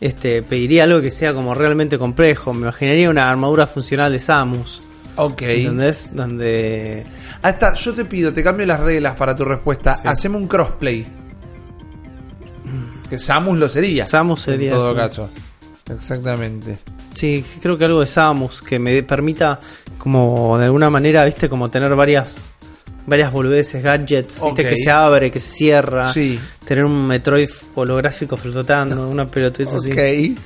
este, 0.00 0.42
pediría 0.42 0.84
algo 0.84 1.00
que 1.00 1.10
sea 1.10 1.32
como 1.34 1.54
realmente 1.54 1.98
complejo. 1.98 2.52
Me 2.52 2.62
imaginaría 2.62 3.10
una 3.10 3.30
armadura 3.30 3.66
funcional 3.66 4.12
de 4.12 4.18
Samus, 4.18 4.82
Ok. 5.16 5.42
¿entendés? 5.42 6.14
Donde 6.14 7.04
Hasta 7.42 7.74
yo 7.74 7.92
te 7.94 8.04
pido, 8.04 8.32
te 8.32 8.42
cambio 8.44 8.66
las 8.66 8.80
reglas 8.80 9.14
para 9.16 9.34
tu 9.34 9.44
respuesta. 9.44 9.94
Sí. 9.94 10.06
Haceme 10.06 10.36
un 10.36 10.46
crossplay. 10.46 11.06
Que 13.08 13.18
Samus 13.18 13.56
lo 13.58 13.68
sería. 13.68 14.06
Samus 14.06 14.42
sería 14.42 14.70
En 14.70 14.76
todo 14.76 14.90
eso. 14.90 14.96
caso. 14.96 15.30
Exactamente. 15.90 16.78
Sí, 17.14 17.44
creo 17.60 17.78
que 17.78 17.86
algo 17.86 18.00
de 18.00 18.06
Samus 18.06 18.60
que 18.62 18.78
me 18.78 19.02
permita 19.02 19.58
como 19.96 20.58
de 20.58 20.66
alguna 20.66 20.90
manera, 20.90 21.24
viste, 21.24 21.48
como 21.48 21.70
tener 21.70 21.94
varias 21.96 22.54
varias 23.08 23.32
boludeces, 23.32 23.82
gadgets, 23.82 24.42
viste, 24.44 24.64
que 24.68 24.76
se 24.76 24.90
abre, 24.90 25.30
que 25.30 25.40
se 25.40 25.50
cierra, 25.50 26.04
Sí. 26.12 26.38
tener 26.64 26.84
un 26.84 27.06
Metroid 27.06 27.48
holográfico 27.74 28.36
flotando, 28.36 29.08
una 29.08 29.30
pelotudez 29.30 29.72
así. 29.74 29.90
Ok. 29.90 30.38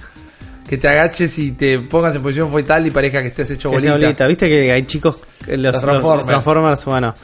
Que 0.69 0.79
te 0.79 0.89
agaches 0.89 1.39
y 1.39 1.53
te 1.53 1.81
pongas 1.81 2.15
en 2.17 2.23
posición 2.23 2.51
fetal 2.53 2.87
y 2.87 2.91
parezca 2.91 3.21
que 3.21 3.29
estés 3.29 3.51
hecho 3.51 3.69
bolita. 3.71 3.93
bolita. 3.93 4.27
Viste 4.27 4.49
que 4.49 4.71
hay 4.73 4.85
chicos, 4.87 5.17
eh, 5.47 5.57
los, 5.57 5.75
Los 5.75 5.83
Transformers. 5.83 6.19
los 6.19 6.27
Transformers, 6.27 6.85
bueno. 6.85 7.15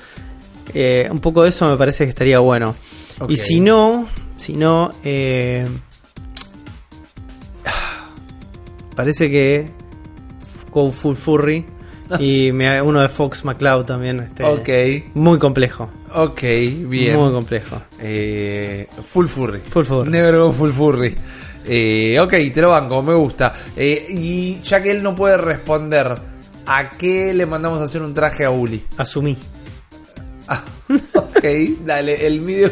eh, 0.74 1.09
un 1.10 1.20
poco 1.20 1.44
de 1.44 1.48
eso 1.51 1.69
me 1.70 1.77
parece 1.77 2.05
que 2.05 2.10
estaría 2.10 2.40
bueno. 2.40 2.74
Y 3.28 3.36
si 3.36 3.60
no, 3.60 4.09
si 4.36 4.55
no, 4.56 4.90
eh, 5.05 5.66
parece 8.94 9.31
que 9.31 9.70
con 10.70 10.93
Full 10.93 11.15
Furry 11.15 11.65
y 12.18 12.51
me- 12.52 12.80
uno 12.82 13.01
de 13.01 13.09
Fox 13.09 13.44
McCloud 13.44 13.85
también. 13.85 14.20
Este, 14.20 14.44
Ok, 14.44 15.14
Muy 15.14 15.39
complejo. 15.39 15.89
ok, 16.14 16.40
bien. 16.86 17.16
Muy 17.18 17.32
complejo. 17.32 17.82
Eh, 18.01 18.86
full 19.06 19.26
furry. 19.26 19.60
Full 19.60 19.85
furry. 19.85 20.10
Never 20.10 20.36
go 20.36 20.52
full 20.52 20.70
furry. 20.72 21.14
Eh, 21.66 22.18
ok, 22.18 22.30
te 22.55 22.62
lo 22.62 22.70
banco, 22.70 23.02
me 23.02 23.14
gusta. 23.14 23.52
Eh, 23.76 24.06
y 24.09 24.60
ya 24.60 24.82
que 24.82 24.90
él 24.90 25.02
no 25.02 25.14
puede 25.14 25.36
responder, 25.36 26.16
¿a 26.66 26.90
qué 26.90 27.35
le 27.35 27.44
mandamos 27.47 27.80
a 27.80 27.85
hacer 27.85 28.01
un 28.02 28.14
traje 28.14 28.44
a 28.44 28.51
Uli? 28.51 28.82
Asumí. 28.97 29.36
Ah, 30.48 30.62
ok, 31.15 31.44
dale, 31.85 32.27
el 32.27 32.40
medio 32.40 32.70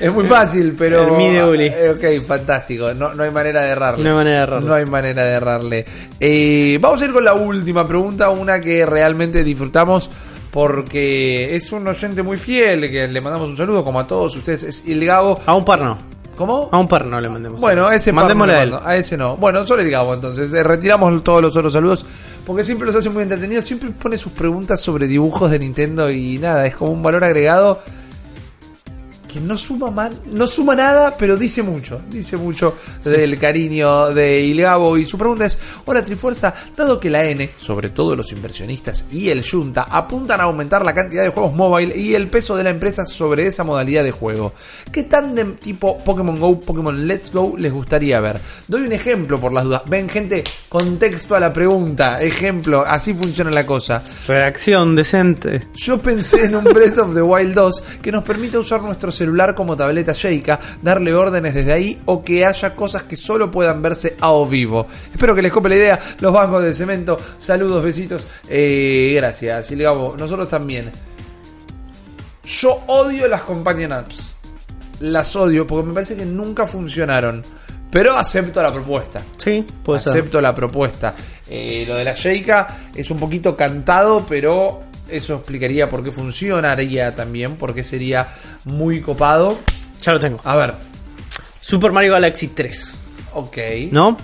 es 0.00 0.12
muy 0.12 0.26
fácil, 0.26 0.74
pero. 0.78 1.02
El 1.08 1.12
medio 1.12 1.50
Uli. 1.50 1.66
Eh, 1.66 1.90
ok, 1.90 2.26
fantástico. 2.26 2.94
No, 2.94 3.14
no 3.14 3.22
hay 3.22 3.30
manera 3.30 3.62
de 3.62 3.70
errarle. 3.70 4.04
No 4.04 4.10
hay 4.10 4.16
manera 4.16 4.36
de 4.36 4.42
errarle. 4.42 4.68
No 4.68 4.74
hay 4.74 4.86
manera 4.86 5.24
de 5.24 5.32
errarle. 5.32 5.86
Eh, 6.20 6.78
vamos 6.80 7.02
a 7.02 7.04
ir 7.04 7.12
con 7.12 7.24
la 7.24 7.34
última 7.34 7.86
pregunta, 7.86 8.30
una 8.30 8.60
que 8.60 8.86
realmente 8.86 9.42
disfrutamos. 9.42 10.10
Porque 10.50 11.54
es 11.54 11.70
un 11.72 11.86
oyente 11.86 12.22
muy 12.22 12.38
fiel, 12.38 12.90
que 12.90 13.06
le 13.06 13.20
mandamos 13.20 13.50
un 13.50 13.56
saludo, 13.56 13.84
como 13.84 14.00
a 14.00 14.06
todos 14.06 14.34
ustedes, 14.34 14.62
es 14.62 14.82
El 14.88 15.04
Gabo. 15.04 15.38
A 15.44 15.54
un 15.54 15.64
par 15.64 15.82
no. 15.82 15.98
¿Cómo? 16.38 16.68
A 16.70 16.78
un 16.78 16.86
par 16.86 17.04
no 17.04 17.20
le 17.20 17.28
mandemos. 17.28 17.60
Bueno, 17.60 17.88
a 17.88 17.96
ese 17.96 18.12
par 18.12 18.22
Mandémosle 18.22 18.52
no 18.52 18.58
a 18.58 18.62
él. 18.62 18.74
a 18.84 18.96
ese 18.96 19.16
no. 19.16 19.36
Bueno, 19.36 19.66
solo 19.66 19.82
Gabo 19.90 20.14
entonces. 20.14 20.52
Eh, 20.52 20.62
retiramos 20.62 21.24
todos 21.24 21.42
los 21.42 21.56
otros 21.56 21.72
saludos 21.72 22.06
porque 22.46 22.62
siempre 22.62 22.86
los 22.86 22.94
hace 22.94 23.10
muy 23.10 23.24
entretenidos. 23.24 23.64
Siempre 23.64 23.90
pone 23.90 24.16
sus 24.16 24.30
preguntas 24.30 24.80
sobre 24.80 25.08
dibujos 25.08 25.50
de 25.50 25.58
Nintendo 25.58 26.08
y 26.12 26.38
nada, 26.38 26.64
es 26.64 26.76
como 26.76 26.92
un 26.92 27.02
valor 27.02 27.24
agregado 27.24 27.80
que 29.28 29.40
no 29.40 29.56
suma 29.58 29.90
mal, 29.90 30.18
no 30.26 30.46
suma 30.46 30.74
nada, 30.74 31.14
pero 31.16 31.36
dice 31.36 31.62
mucho. 31.62 32.00
Dice 32.10 32.36
mucho 32.36 32.76
del 33.04 33.38
cariño 33.38 34.08
de 34.10 34.40
Ilgabo. 34.40 34.96
Y 34.96 35.06
su 35.06 35.18
pregunta 35.18 35.44
es: 35.44 35.58
Hola 35.84 36.04
Trifuerza, 36.04 36.54
dado 36.76 36.98
que 36.98 37.10
la 37.10 37.24
N, 37.24 37.50
sobre 37.58 37.90
todo 37.90 38.16
los 38.16 38.32
inversionistas 38.32 39.04
y 39.12 39.28
el 39.28 39.48
Junta, 39.48 39.86
apuntan 39.90 40.40
a 40.40 40.44
aumentar 40.44 40.84
la 40.84 40.94
cantidad 40.94 41.22
de 41.22 41.28
juegos 41.28 41.52
mobile 41.52 41.96
y 41.96 42.14
el 42.14 42.28
peso 42.28 42.56
de 42.56 42.64
la 42.64 42.70
empresa 42.70 43.04
sobre 43.06 43.46
esa 43.46 43.64
modalidad 43.64 44.04
de 44.04 44.10
juego, 44.10 44.52
¿qué 44.90 45.04
tándem 45.04 45.56
tipo 45.56 45.98
Pokémon 45.98 46.38
Go, 46.38 46.58
Pokémon 46.60 47.06
Let's 47.06 47.32
Go 47.32 47.54
les 47.56 47.72
gustaría 47.72 48.20
ver? 48.20 48.40
Doy 48.66 48.82
un 48.82 48.92
ejemplo 48.92 49.40
por 49.40 49.52
las 49.52 49.64
dudas. 49.64 49.82
Ven, 49.86 50.08
gente, 50.08 50.44
contexto 50.68 51.34
a 51.34 51.40
la 51.40 51.52
pregunta. 51.52 52.22
Ejemplo, 52.22 52.84
así 52.86 53.14
funciona 53.14 53.50
la 53.50 53.66
cosa. 53.66 54.02
Reacción 54.26 54.96
decente. 54.96 55.68
Yo 55.74 55.98
pensé 56.00 56.44
en 56.44 56.56
un 56.56 56.64
Breath 56.64 56.98
of 56.98 57.14
the 57.14 57.22
Wild 57.22 57.54
2 57.54 57.84
que 58.02 58.12
nos 58.12 58.22
permita 58.24 58.58
usar 58.58 58.82
nuestro 58.82 59.10
celular 59.18 59.54
como 59.54 59.76
tableta 59.76 60.12
Sheikah, 60.12 60.58
darle 60.82 61.12
órdenes 61.14 61.54
desde 61.54 61.72
ahí 61.72 62.00
o 62.06 62.22
que 62.22 62.46
haya 62.46 62.74
cosas 62.74 63.02
que 63.02 63.16
solo 63.16 63.50
puedan 63.50 63.82
verse 63.82 64.16
a 64.20 64.32
o 64.32 64.46
vivo. 64.46 64.86
Espero 65.12 65.34
que 65.34 65.42
les 65.42 65.52
cope 65.52 65.68
la 65.68 65.76
idea. 65.76 66.00
Los 66.20 66.32
bancos 66.32 66.62
de 66.62 66.72
cemento. 66.72 67.18
Saludos, 67.38 67.82
besitos. 67.82 68.26
Eh, 68.48 69.12
gracias, 69.16 69.66
Silgabo. 69.66 70.16
Nosotros 70.16 70.48
también. 70.48 70.90
Yo 72.44 72.82
odio 72.86 73.28
las 73.28 73.42
companion 73.42 73.92
apps. 73.92 74.32
Las 75.00 75.36
odio 75.36 75.66
porque 75.66 75.88
me 75.88 75.94
parece 75.94 76.16
que 76.16 76.24
nunca 76.24 76.66
funcionaron. 76.66 77.42
Pero 77.90 78.16
acepto 78.16 78.62
la 78.62 78.72
propuesta. 78.72 79.22
Sí, 79.36 79.64
puede 79.82 80.00
ser. 80.00 80.12
Acepto 80.12 80.40
la 80.40 80.54
propuesta. 80.54 81.14
Eh, 81.48 81.84
lo 81.86 81.96
de 81.96 82.04
la 82.04 82.14
Sheikah 82.14 82.90
es 82.94 83.10
un 83.10 83.18
poquito 83.18 83.56
cantado, 83.56 84.24
pero 84.28 84.87
eso 85.08 85.36
explicaría 85.36 85.88
por 85.88 86.02
qué 86.04 86.10
funcionaría 86.10 87.14
también, 87.14 87.56
porque 87.56 87.82
sería 87.82 88.28
muy 88.64 89.00
copado. 89.00 89.58
Ya 90.02 90.12
lo 90.12 90.20
tengo. 90.20 90.38
A 90.44 90.56
ver, 90.56 90.74
Super 91.60 91.92
Mario 91.92 92.12
Galaxy 92.12 92.48
3. 92.48 92.98
ok. 93.34 93.56
¿No? 93.90 94.16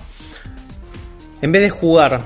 En 1.43 1.53
vez 1.53 1.63
de 1.63 1.71
jugar 1.71 2.23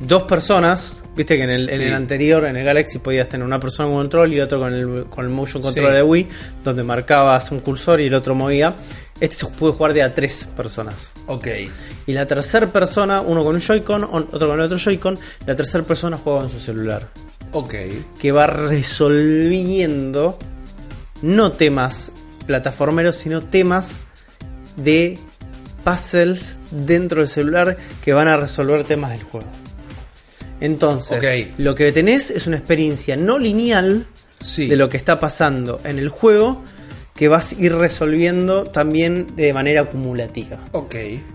dos 0.00 0.22
personas, 0.22 1.02
viste 1.14 1.36
que 1.36 1.42
en 1.42 1.50
el, 1.50 1.68
en 1.68 1.92
anterior, 1.92 2.44
en 2.46 2.56
el 2.56 2.64
Galaxy, 2.64 2.98
podías 3.00 3.28
tener 3.28 3.44
una 3.44 3.60
persona 3.60 3.88
con 3.88 3.98
control 3.98 4.32
y 4.32 4.40
otro 4.40 4.58
con 4.60 4.72
el, 4.72 5.04
con 5.10 5.24
el 5.26 5.30
motion 5.30 5.62
control 5.62 5.88
Sí. 5.90 5.92
de 5.96 6.02
Wii, 6.02 6.28
donde 6.64 6.82
marcabas 6.82 7.50
un 7.50 7.60
cursor 7.60 8.00
y 8.00 8.06
el 8.06 8.14
otro 8.14 8.34
movía. 8.34 8.76
Este 9.20 9.36
se 9.36 9.46
puede 9.48 9.74
jugar 9.74 9.92
de 9.92 10.02
a 10.02 10.14
tres 10.14 10.48
personas. 10.56 11.12
Ok. 11.26 11.46
Y 12.06 12.12
la 12.14 12.24
tercera 12.26 12.66
persona, 12.68 13.20
uno 13.20 13.44
con 13.44 13.54
un 13.56 13.60
Joy-Con, 13.60 14.04
otro 14.04 14.48
con 14.48 14.52
el 14.58 14.60
otro 14.64 14.78
Joy-Con, 14.78 15.18
la 15.44 15.54
tercera 15.54 15.84
persona 15.84 16.16
juega 16.16 16.40
con 16.40 16.48
su 16.50 16.58
celular. 16.60 17.08
Ok. 17.52 17.74
que 18.20 18.32
va 18.32 18.46
resolviendo 18.46 20.38
no 21.22 21.52
temas 21.52 22.12
plataformeros, 22.46 23.16
sino 23.16 23.42
temas 23.42 23.94
de 24.76 25.18
puzzles 25.84 26.58
dentro 26.70 27.20
del 27.20 27.28
celular 27.28 27.76
que 28.04 28.12
van 28.12 28.28
a 28.28 28.36
resolver 28.36 28.84
temas 28.84 29.10
del 29.12 29.22
juego. 29.22 29.48
Entonces, 30.60 31.48
lo 31.56 31.74
que 31.74 31.90
tenés 31.92 32.30
es 32.30 32.46
una 32.46 32.56
experiencia 32.56 33.16
no 33.16 33.38
lineal 33.38 34.06
Sí. 34.40 34.66
de 34.68 34.76
lo 34.76 34.88
que 34.88 34.96
está 34.96 35.20
pasando 35.20 35.80
en 35.84 35.98
el 35.98 36.08
juego 36.08 36.62
que 37.20 37.28
vas 37.28 37.52
a 37.52 37.62
ir 37.62 37.74
resolviendo 37.74 38.64
también 38.64 39.36
de 39.36 39.52
manera 39.52 39.82
acumulativa. 39.82 40.56
Ok. 40.72 40.94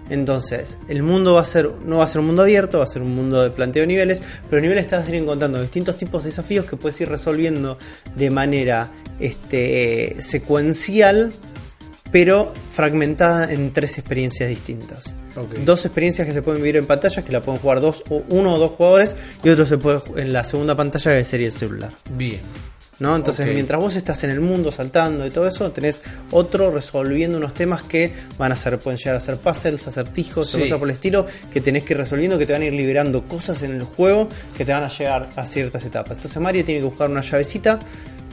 Entonces, 0.10 0.80
el 0.88 1.03
mundo 1.03 1.36
va 1.36 1.41
a 1.41 1.45
ser, 1.45 1.70
no 1.86 1.99
va 1.99 2.06
a 2.06 2.07
ser 2.07 2.22
un 2.22 2.26
mundo 2.26 2.41
abierto, 2.41 2.80
va 2.80 2.86
a 2.86 2.88
ser 2.88 3.03
un 3.03 3.14
mundo 3.14 3.44
de 3.44 3.52
planteo 3.52 3.82
de 3.82 3.88
niveles, 3.88 4.24
pero 4.49 4.64
niveles 4.64 4.88
te 4.88 4.95
vas 4.95 5.06
a 5.06 5.10
ir 5.12 5.18
encontrando 5.18 5.62
distintos 5.62 5.95
tipos 5.95 6.24
de 6.24 6.32
desafíos 6.32 6.66
que 6.66 6.76
puedes 6.76 6.99
ir 7.02 7.07
resolviendo 7.07 7.78
de 8.16 8.32
manera 8.32 8.90
este, 9.20 10.16
secuencial, 10.18 11.32
pero 12.12 12.52
fragmentada 12.68 13.53
en 13.53 13.72
tres 13.72 13.99
experiencias 13.99 14.49
distintas. 14.49 15.14
Ok. 15.36 15.53
Dos 15.66 15.86
experiencias 15.86 16.26
que 16.26 16.34
se 16.34 16.41
pueden 16.41 16.64
vivir 16.64 16.78
en 16.78 16.88
pantalla, 16.88 17.24
que 17.24 17.32
la 17.32 17.44
pueden 17.44 17.62
jugar 17.62 17.80
dos, 17.80 18.03
o 18.10 18.24
uno 18.30 18.56
o 18.56 18.57
dos 18.57 18.72
jugadores, 18.72 19.16
y 19.44 19.49
otro 19.49 19.68
se 19.68 19.78
puede 19.78 20.02
en 20.16 20.34
la 20.34 20.44
segunda 20.45 20.76
pantalla 20.76 21.16
que 21.16 21.24
sería 21.24 21.45
el 21.45 21.53
celular. 21.53 21.91
Bien. 22.10 22.41
¿No? 23.00 23.16
Entonces, 23.16 23.48
mientras 23.54 23.80
vos 23.82 23.96
estás 23.96 24.24
en 24.24 24.30
el 24.30 24.40
mundo 24.42 24.72
saltando 24.72 25.26
y 25.26 25.30
todo 25.30 25.48
eso, 25.48 25.72
tenés 25.72 26.02
otro 26.32 26.72
resolviendo 26.72 27.38
unos 27.38 27.54
temas 27.54 27.84
que 27.84 28.14
van 28.38 28.52
a 28.52 28.56
ser, 28.56 28.80
pueden 28.80 28.98
llegar 28.98 29.16
a 29.18 29.20
ser 29.20 29.38
puzzles, 29.38 29.88
acertijos, 29.88 30.50
Sí. 30.50 30.60
cosas 30.60 30.80
por 30.80 30.88
el 30.88 30.94
estilo, 30.94 31.26
que 31.52 31.60
tenés 31.62 31.84
que 31.84 31.94
ir 31.94 31.98
resolviendo, 31.98 32.38
que 32.38 32.46
te 32.46 32.54
van 32.54 32.62
a 32.62 32.66
ir 32.66 32.74
liberando 32.74 33.24
cosas 33.28 33.62
en 33.64 33.72
el 33.76 33.84
juego 33.84 34.30
que 34.58 34.64
te 34.66 34.72
van 34.72 34.84
a 34.84 34.90
llegar 34.90 35.30
a 35.36 35.46
ciertas 35.46 35.84
etapas. 35.86 36.18
Entonces, 36.18 36.42
Mario 36.42 36.64
tiene 36.64 36.80
que 36.82 36.86
buscar 36.86 37.10
una 37.10 37.22
llavecita. 37.22 37.80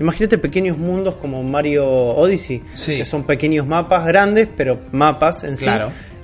Imagínate 0.00 0.38
pequeños 0.38 0.78
mundos 0.78 1.16
como 1.16 1.42
Mario 1.42 1.84
Odyssey, 1.86 2.62
Sí. 2.74 2.96
que 2.98 3.04
son 3.04 3.24
pequeños 3.24 3.66
mapas 3.66 4.06
grandes, 4.06 4.48
pero 4.56 4.80
mapas 4.92 5.44
en 5.44 5.56
sí, 5.56 5.66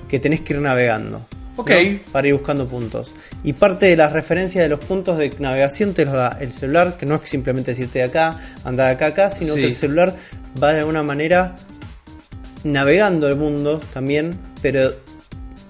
que 0.07 0.19
tenés 0.19 0.41
que 0.41 0.53
ir 0.53 0.59
navegando. 0.59 1.21
Ok. 1.59 1.69
¿no? 1.71 1.99
Para 2.11 2.27
ir 2.27 2.33
buscando 2.33 2.67
puntos. 2.67 3.13
Y 3.43 3.53
parte 3.53 3.87
de 3.87 3.97
las 3.97 4.13
referencias 4.13 4.63
de 4.63 4.69
los 4.69 4.79
puntos 4.79 5.17
de 5.17 5.29
navegación 5.39 5.93
te 5.93 6.05
los 6.05 6.13
da 6.13 6.37
el 6.39 6.51
celular, 6.53 6.97
que 6.97 7.05
no 7.05 7.15
es 7.15 7.29
simplemente 7.29 7.71
decirte 7.71 7.99
de 7.99 8.05
acá, 8.05 8.37
anda 8.63 8.85
de 8.85 8.91
acá 8.91 9.07
acá, 9.07 9.29
sino 9.29 9.53
Sí. 9.53 9.61
que 9.61 9.65
el 9.67 9.73
celular 9.73 10.15
va 10.61 10.73
de 10.73 10.79
alguna 10.79 11.03
manera 11.03 11.55
navegando 12.63 13.27
el 13.27 13.35
mundo 13.35 13.81
también, 13.93 14.37
pero 14.61 14.91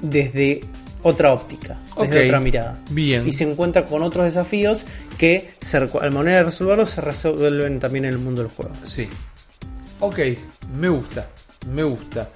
desde 0.02 0.61
otra 1.03 1.34
óptica, 1.34 1.78
desde 2.02 2.26
otra 2.26 2.40
mirada. 2.40 2.80
Bien. 2.90 3.28
Y 3.28 3.34
se 3.34 3.49
encuentra 3.49 3.86
con 3.86 4.03
otros 4.03 4.26
desafíos 4.26 4.86
que, 5.18 5.52
se, 5.61 5.78
al 5.78 6.11
manera 6.11 6.38
de 6.40 6.44
resolverlos, 6.45 6.90
se 6.90 7.02
resuelven 7.02 7.80
también 7.80 8.06
en 8.06 8.11
el 8.14 8.20
mundo 8.20 8.41
del 8.41 8.52
juego. 8.52 8.72
Sí. 8.86 9.07
Ok, 10.02 10.20
me 10.78 10.90
gusta, 10.90 11.28
me 11.74 11.84
gusta. 11.84 12.30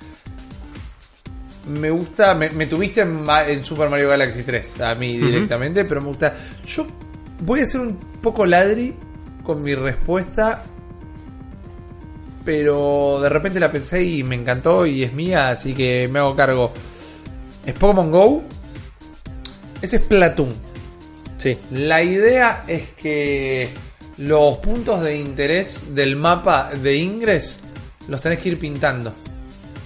Me 1.68 1.90
gusta, 1.90 2.36
me, 2.36 2.50
me 2.50 2.66
tuviste 2.66 3.02
en 3.02 3.64
Super 3.64 3.90
Mario 3.90 4.10
Galaxy 4.10 4.44
3, 4.44 4.82
a 4.82 4.96
mí 4.96 5.18
directamente, 5.18 5.86
pero 5.86 6.02
me 6.02 6.08
gusta. 6.08 6.36
Yo 6.66 6.88
voy 7.40 7.62
a 7.62 7.68
ser 7.68 7.82
un 7.82 7.98
poco 8.22 8.46
ladri 8.46 8.94
con 9.44 9.64
mi 9.64 9.74
respuesta, 9.74 10.66
pero 12.44 13.20
de 13.22 13.30
repente 13.30 13.60
la 13.60 13.72
pensé 13.72 14.04
y 14.04 14.24
me 14.24 14.36
encantó 14.36 14.86
y 14.86 15.04
es 15.04 15.14
mía, 15.14 15.50
así 15.50 15.74
que 15.74 16.10
me 16.12 16.20
hago 16.20 16.36
cargo. 16.36 16.74
Es 17.66 17.74
Pokémon 17.74 18.12
Go, 18.12 18.44
ese 19.82 19.98
es 19.98 20.02
Platoon. 20.02 20.54
Sí. 21.38 21.58
La 21.72 22.04
idea 22.04 22.64
es 22.68 22.90
que 22.90 23.70
los 24.18 24.58
puntos 24.58 25.04
de 25.04 25.18
interés 25.18 25.96
del 25.96 26.16
mapa 26.16 26.72
de 26.72 26.96
Ingress 26.96 27.60
los 28.08 28.22
tenés 28.22 28.40
que 28.40 28.50
ir 28.50 28.60
pintando 28.60 29.14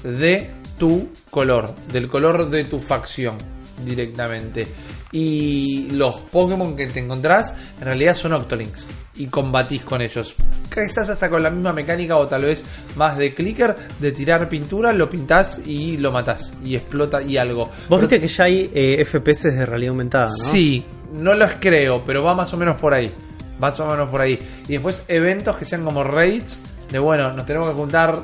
de 0.04 0.52
tu 0.78 1.10
color, 1.30 1.74
del 1.92 2.08
color 2.08 2.50
de 2.50 2.64
tu 2.66 2.80
facción 2.80 3.38
directamente. 3.86 4.68
Y 5.12 5.88
los 5.92 6.16
Pokémon 6.16 6.76
que 6.76 6.88
te 6.88 7.00
encontrás 7.00 7.54
en 7.80 7.86
realidad 7.86 8.14
son 8.14 8.34
Octolinks 8.34 8.86
y 9.16 9.28
combatís 9.28 9.82
con 9.84 10.02
ellos. 10.02 10.36
Quizás 10.74 11.10
hasta 11.10 11.30
con 11.30 11.42
la 11.42 11.50
misma 11.50 11.74
mecánica 11.74 12.18
o 12.18 12.28
tal 12.28 12.44
vez 12.44 12.64
más 12.96 13.18
de 13.18 13.34
clicker, 13.34 13.76
de 14.00 14.12
tirar 14.12 14.48
pintura, 14.50 14.92
lo 14.94 15.10
pintás 15.10 15.60
y 15.66 15.98
lo 15.98 16.12
matás 16.12 16.54
y 16.64 16.76
explota 16.76 17.22
y 17.22 17.38
algo. 17.38 17.66
Vos 17.68 17.76
Pero- 17.90 18.00
viste 18.02 18.20
que 18.20 18.28
ya 18.28 18.44
hay 18.44 18.70
eh, 18.74 19.04
FPS 19.06 19.52
de 19.52 19.66
realidad 19.66 19.92
aumentada, 19.92 20.28
¿no? 20.28 20.34
Sí, 20.34 20.86
no 21.14 21.34
los 21.36 21.54
creo, 21.60 22.04
pero 22.04 22.24
va 22.24 22.36
más 22.36 22.54
o 22.54 22.58
menos 22.58 22.80
por 22.80 22.94
ahí. 22.94 23.12
Más 23.60 23.80
o 23.80 23.88
menos 23.90 24.10
por 24.10 24.22
ahí. 24.22 24.38
Y 24.68 24.74
después 24.74 25.04
eventos 25.08 25.56
que 25.56 25.66
sean 25.66 25.84
como 25.84 26.04
raids. 26.04 26.60
De 26.92 27.00
bueno, 27.00 27.34
nos 27.34 27.46
tenemos 27.46 27.70
que 27.70 27.76
juntar 27.76 28.20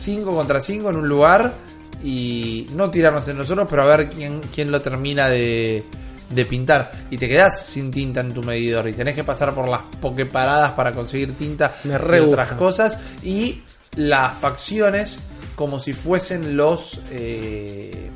5 0.00 0.34
contra 0.34 0.60
5 0.60 0.90
en 0.90 0.96
un 0.96 1.08
lugar. 1.08 1.54
Y 2.02 2.66
no 2.72 2.90
tirarnos 2.90 3.28
en 3.28 3.36
nosotros, 3.36 3.66
pero 3.68 3.82
a 3.82 3.96
ver 3.96 4.08
quién, 4.08 4.40
quién 4.54 4.72
lo 4.72 4.80
termina 4.80 5.28
de, 5.28 5.84
de 6.30 6.44
pintar 6.46 6.92
y 7.10 7.18
te 7.18 7.28
quedás 7.28 7.60
sin 7.66 7.90
tinta 7.90 8.20
en 8.20 8.32
tu 8.32 8.42
medidor 8.42 8.88
y 8.88 8.92
tenés 8.92 9.14
que 9.14 9.24
pasar 9.24 9.54
por 9.54 9.68
las 9.68 9.82
pokeparadas 10.00 10.72
para 10.72 10.92
conseguir 10.92 11.36
tinta 11.36 11.74
Me 11.84 11.94
y 11.94 11.96
re 11.98 12.20
otras 12.20 12.50
gusta. 12.50 12.56
cosas 12.56 12.98
y 13.22 13.62
las 13.96 14.34
facciones 14.36 15.18
como 15.56 15.80
si 15.80 15.92
fuesen 15.92 16.56
los 16.56 17.02
eh, 17.10 18.10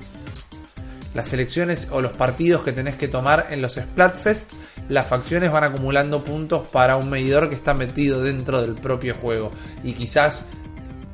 las 1.15 1.28
selecciones 1.28 1.89
o 1.90 2.01
los 2.01 2.12
partidos 2.12 2.62
que 2.62 2.73
tenés 2.73 2.97
que 2.97 3.06
tomar 3.06 3.47
en 3.51 3.62
los 3.62 3.74
Splatfest, 3.74 4.52
las 4.89 5.06
facciones 5.06 5.52
van 5.52 5.62
acumulando 5.62 6.24
puntos 6.24 6.66
para 6.66 6.97
un 6.97 7.09
medidor 7.09 7.48
que 7.48 7.55
está 7.55 7.73
metido 7.73 8.20
dentro 8.20 8.61
del 8.61 8.74
propio 8.74 9.15
juego. 9.15 9.52
Y 9.85 9.93
quizás 9.93 10.47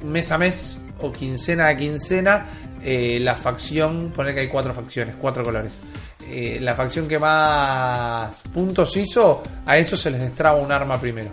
mes 0.03 0.31
a 0.31 0.39
mes 0.39 0.79
o 1.01 1.13
quincena 1.13 1.69
a 1.69 1.77
quincena, 1.77 2.47
eh, 2.83 3.19
la 3.21 3.37
facción, 3.37 4.11
poner 4.15 4.35
que 4.35 4.41
hay 4.41 4.49
cuatro 4.49 4.75
facciones, 4.75 5.17
cuatro 5.17 5.45
colores. 5.45 5.81
Eh, 6.29 6.59
la 6.61 6.75
facción 6.75 7.09
que 7.09 7.19
más 7.19 8.39
puntos 8.53 8.97
hizo, 8.97 9.43
a 9.67 9.79
eso 9.79 9.97
se 9.97 10.11
les 10.11 10.21
destraba 10.21 10.59
un 10.59 10.71
arma 10.71 11.01
primero. 11.01 11.31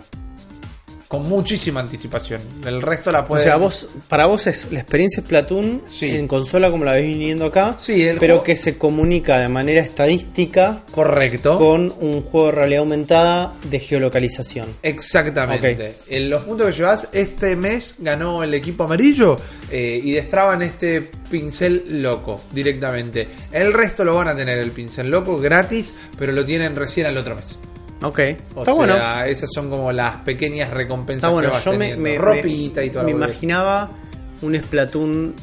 Con 1.08 1.26
muchísima 1.26 1.80
anticipación. 1.80 2.42
El 2.66 2.82
resto 2.82 3.10
la 3.10 3.20
O 3.20 3.24
puede. 3.24 3.42
sea, 3.42 3.56
vos, 3.56 3.88
para 4.08 4.26
vos 4.26 4.46
es 4.46 4.70
la 4.70 4.80
experiencia 4.80 5.22
Splatoon 5.22 5.84
Sí. 5.88 6.10
en 6.10 6.28
consola 6.28 6.70
como 6.70 6.84
la 6.84 6.92
ves 6.92 7.06
viniendo 7.06 7.46
acá, 7.46 7.76
Sí, 7.78 8.06
pero 8.20 8.34
juego- 8.34 8.42
que 8.44 8.56
se 8.56 8.76
comunica 8.76 9.38
de 9.38 9.48
manera 9.48 9.80
estadística 9.80 10.82
Correcto. 10.90 11.56
con 11.56 11.94
un 12.00 12.20
juego 12.22 12.48
de 12.48 12.52
realidad 12.52 12.80
aumentada 12.80 13.54
de 13.70 13.80
geolocalización. 13.80 14.66
Exactamente. 14.82 15.94
En 16.08 16.28
los 16.28 16.44
puntos 16.44 16.66
que 16.66 16.72
llevas, 16.74 17.08
este 17.12 17.56
mes 17.56 17.94
ganó 17.98 18.42
el 18.42 18.52
equipo 18.52 18.84
amarillo 18.84 19.36
eh, 19.70 19.98
y 20.04 20.12
destraban 20.12 20.60
este 20.60 21.00
pincel 21.30 22.02
loco 22.02 22.38
directamente. 22.52 23.28
El 23.50 23.72
resto 23.72 24.04
lo 24.04 24.14
van 24.14 24.28
a 24.28 24.36
tener 24.36 24.58
el 24.58 24.72
pincel 24.72 25.10
loco 25.10 25.38
gratis, 25.38 25.94
pero 26.18 26.32
lo 26.32 26.44
tienen 26.44 26.76
recién 26.76 27.06
al 27.06 27.16
otro 27.16 27.34
mes. 27.34 27.58
Ok, 28.02 28.18
O 28.54 28.60
está 28.60 28.64
sea, 28.64 28.74
bueno. 28.74 28.96
esas 29.24 29.50
son 29.52 29.68
como 29.68 29.90
las 29.92 30.16
pequeñas 30.22 30.70
recompensas 30.70 31.24
Está 31.24 31.28
bueno, 31.30 31.48
que 31.50 31.54
vas 31.54 31.64
yo 31.64 31.70
teniendo. 31.72 32.00
me- 32.00 32.16
ropita 32.18 32.84
y 32.84 32.90
todo 32.90 33.02
me 33.04 33.10
imaginaba 33.10 33.90
un 34.42 34.54
Splatoon 34.54 35.34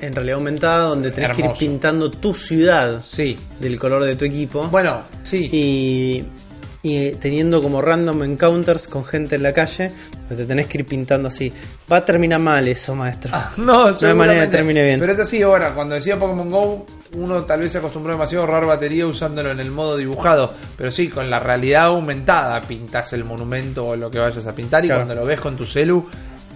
en 0.00 0.14
realidad 0.14 0.36
aumentada 0.36 0.84
donde 0.90 1.10
tenés 1.10 1.34
que 1.36 1.42
ir 1.42 1.50
pintando 1.58 2.08
tu 2.10 2.32
ciudad 2.34 3.02
Sí. 3.04 3.36
del 3.58 3.78
color 3.80 4.04
de 4.04 4.14
tu 4.14 4.24
equipo 4.26 4.68
Bueno, 4.68 5.00
sí. 5.24 5.48
y, 5.50 6.24
y, 6.88 6.96
eh, 6.96 7.16
teniendo 7.20 7.60
como 7.60 7.82
random 7.82 8.22
encounters 8.22 8.86
con 8.86 9.04
gente 9.04 9.34
en 9.34 9.42
la 9.42 9.52
calle, 9.52 9.90
pues 10.28 10.38
te 10.38 10.46
tenés 10.46 10.66
que 10.66 10.78
ir 10.78 10.86
pintando 10.86 11.26
así. 11.26 11.52
Va 11.90 11.96
a 11.96 12.04
terminar 12.04 12.38
mal 12.38 12.68
eso, 12.68 12.94
maestro. 12.94 13.32
Ah, 13.34 13.50
no, 13.56 13.86
hay 13.86 13.92
manera 13.92 13.96
seguramente. 13.98 14.56
termine 14.56 14.84
bien. 14.84 15.00
Pero 15.00 15.12
es 15.14 15.18
así 15.18 15.42
ahora, 15.42 15.74
cuando 15.74 15.96
decía 15.96 16.16
Pokémon 16.16 16.48
Go, 16.48 16.86
uno 17.14 17.42
tal 17.42 17.60
vez 17.60 17.72
se 17.72 17.78
acostumbró 17.78 18.12
demasiado 18.12 18.44
a 18.44 18.46
ahorrar 18.48 18.66
batería 18.66 19.06
usándolo 19.06 19.50
en 19.50 19.60
el 19.60 19.70
modo 19.70 19.96
dibujado. 19.96 20.52
Pero 20.76 20.90
sí, 20.90 21.08
con 21.08 21.28
la 21.30 21.40
realidad 21.40 21.86
aumentada 21.86 22.60
pintas 22.60 23.12
el 23.12 23.24
monumento 23.24 23.86
o 23.86 23.96
lo 23.96 24.10
que 24.10 24.18
vayas 24.18 24.46
a 24.46 24.54
pintar 24.54 24.84
y 24.84 24.88
Claro. 24.88 25.02
cuando 25.04 25.14
lo 25.20 25.26
ves 25.26 25.40
con 25.40 25.56
tu 25.56 25.64
celu 25.64 26.06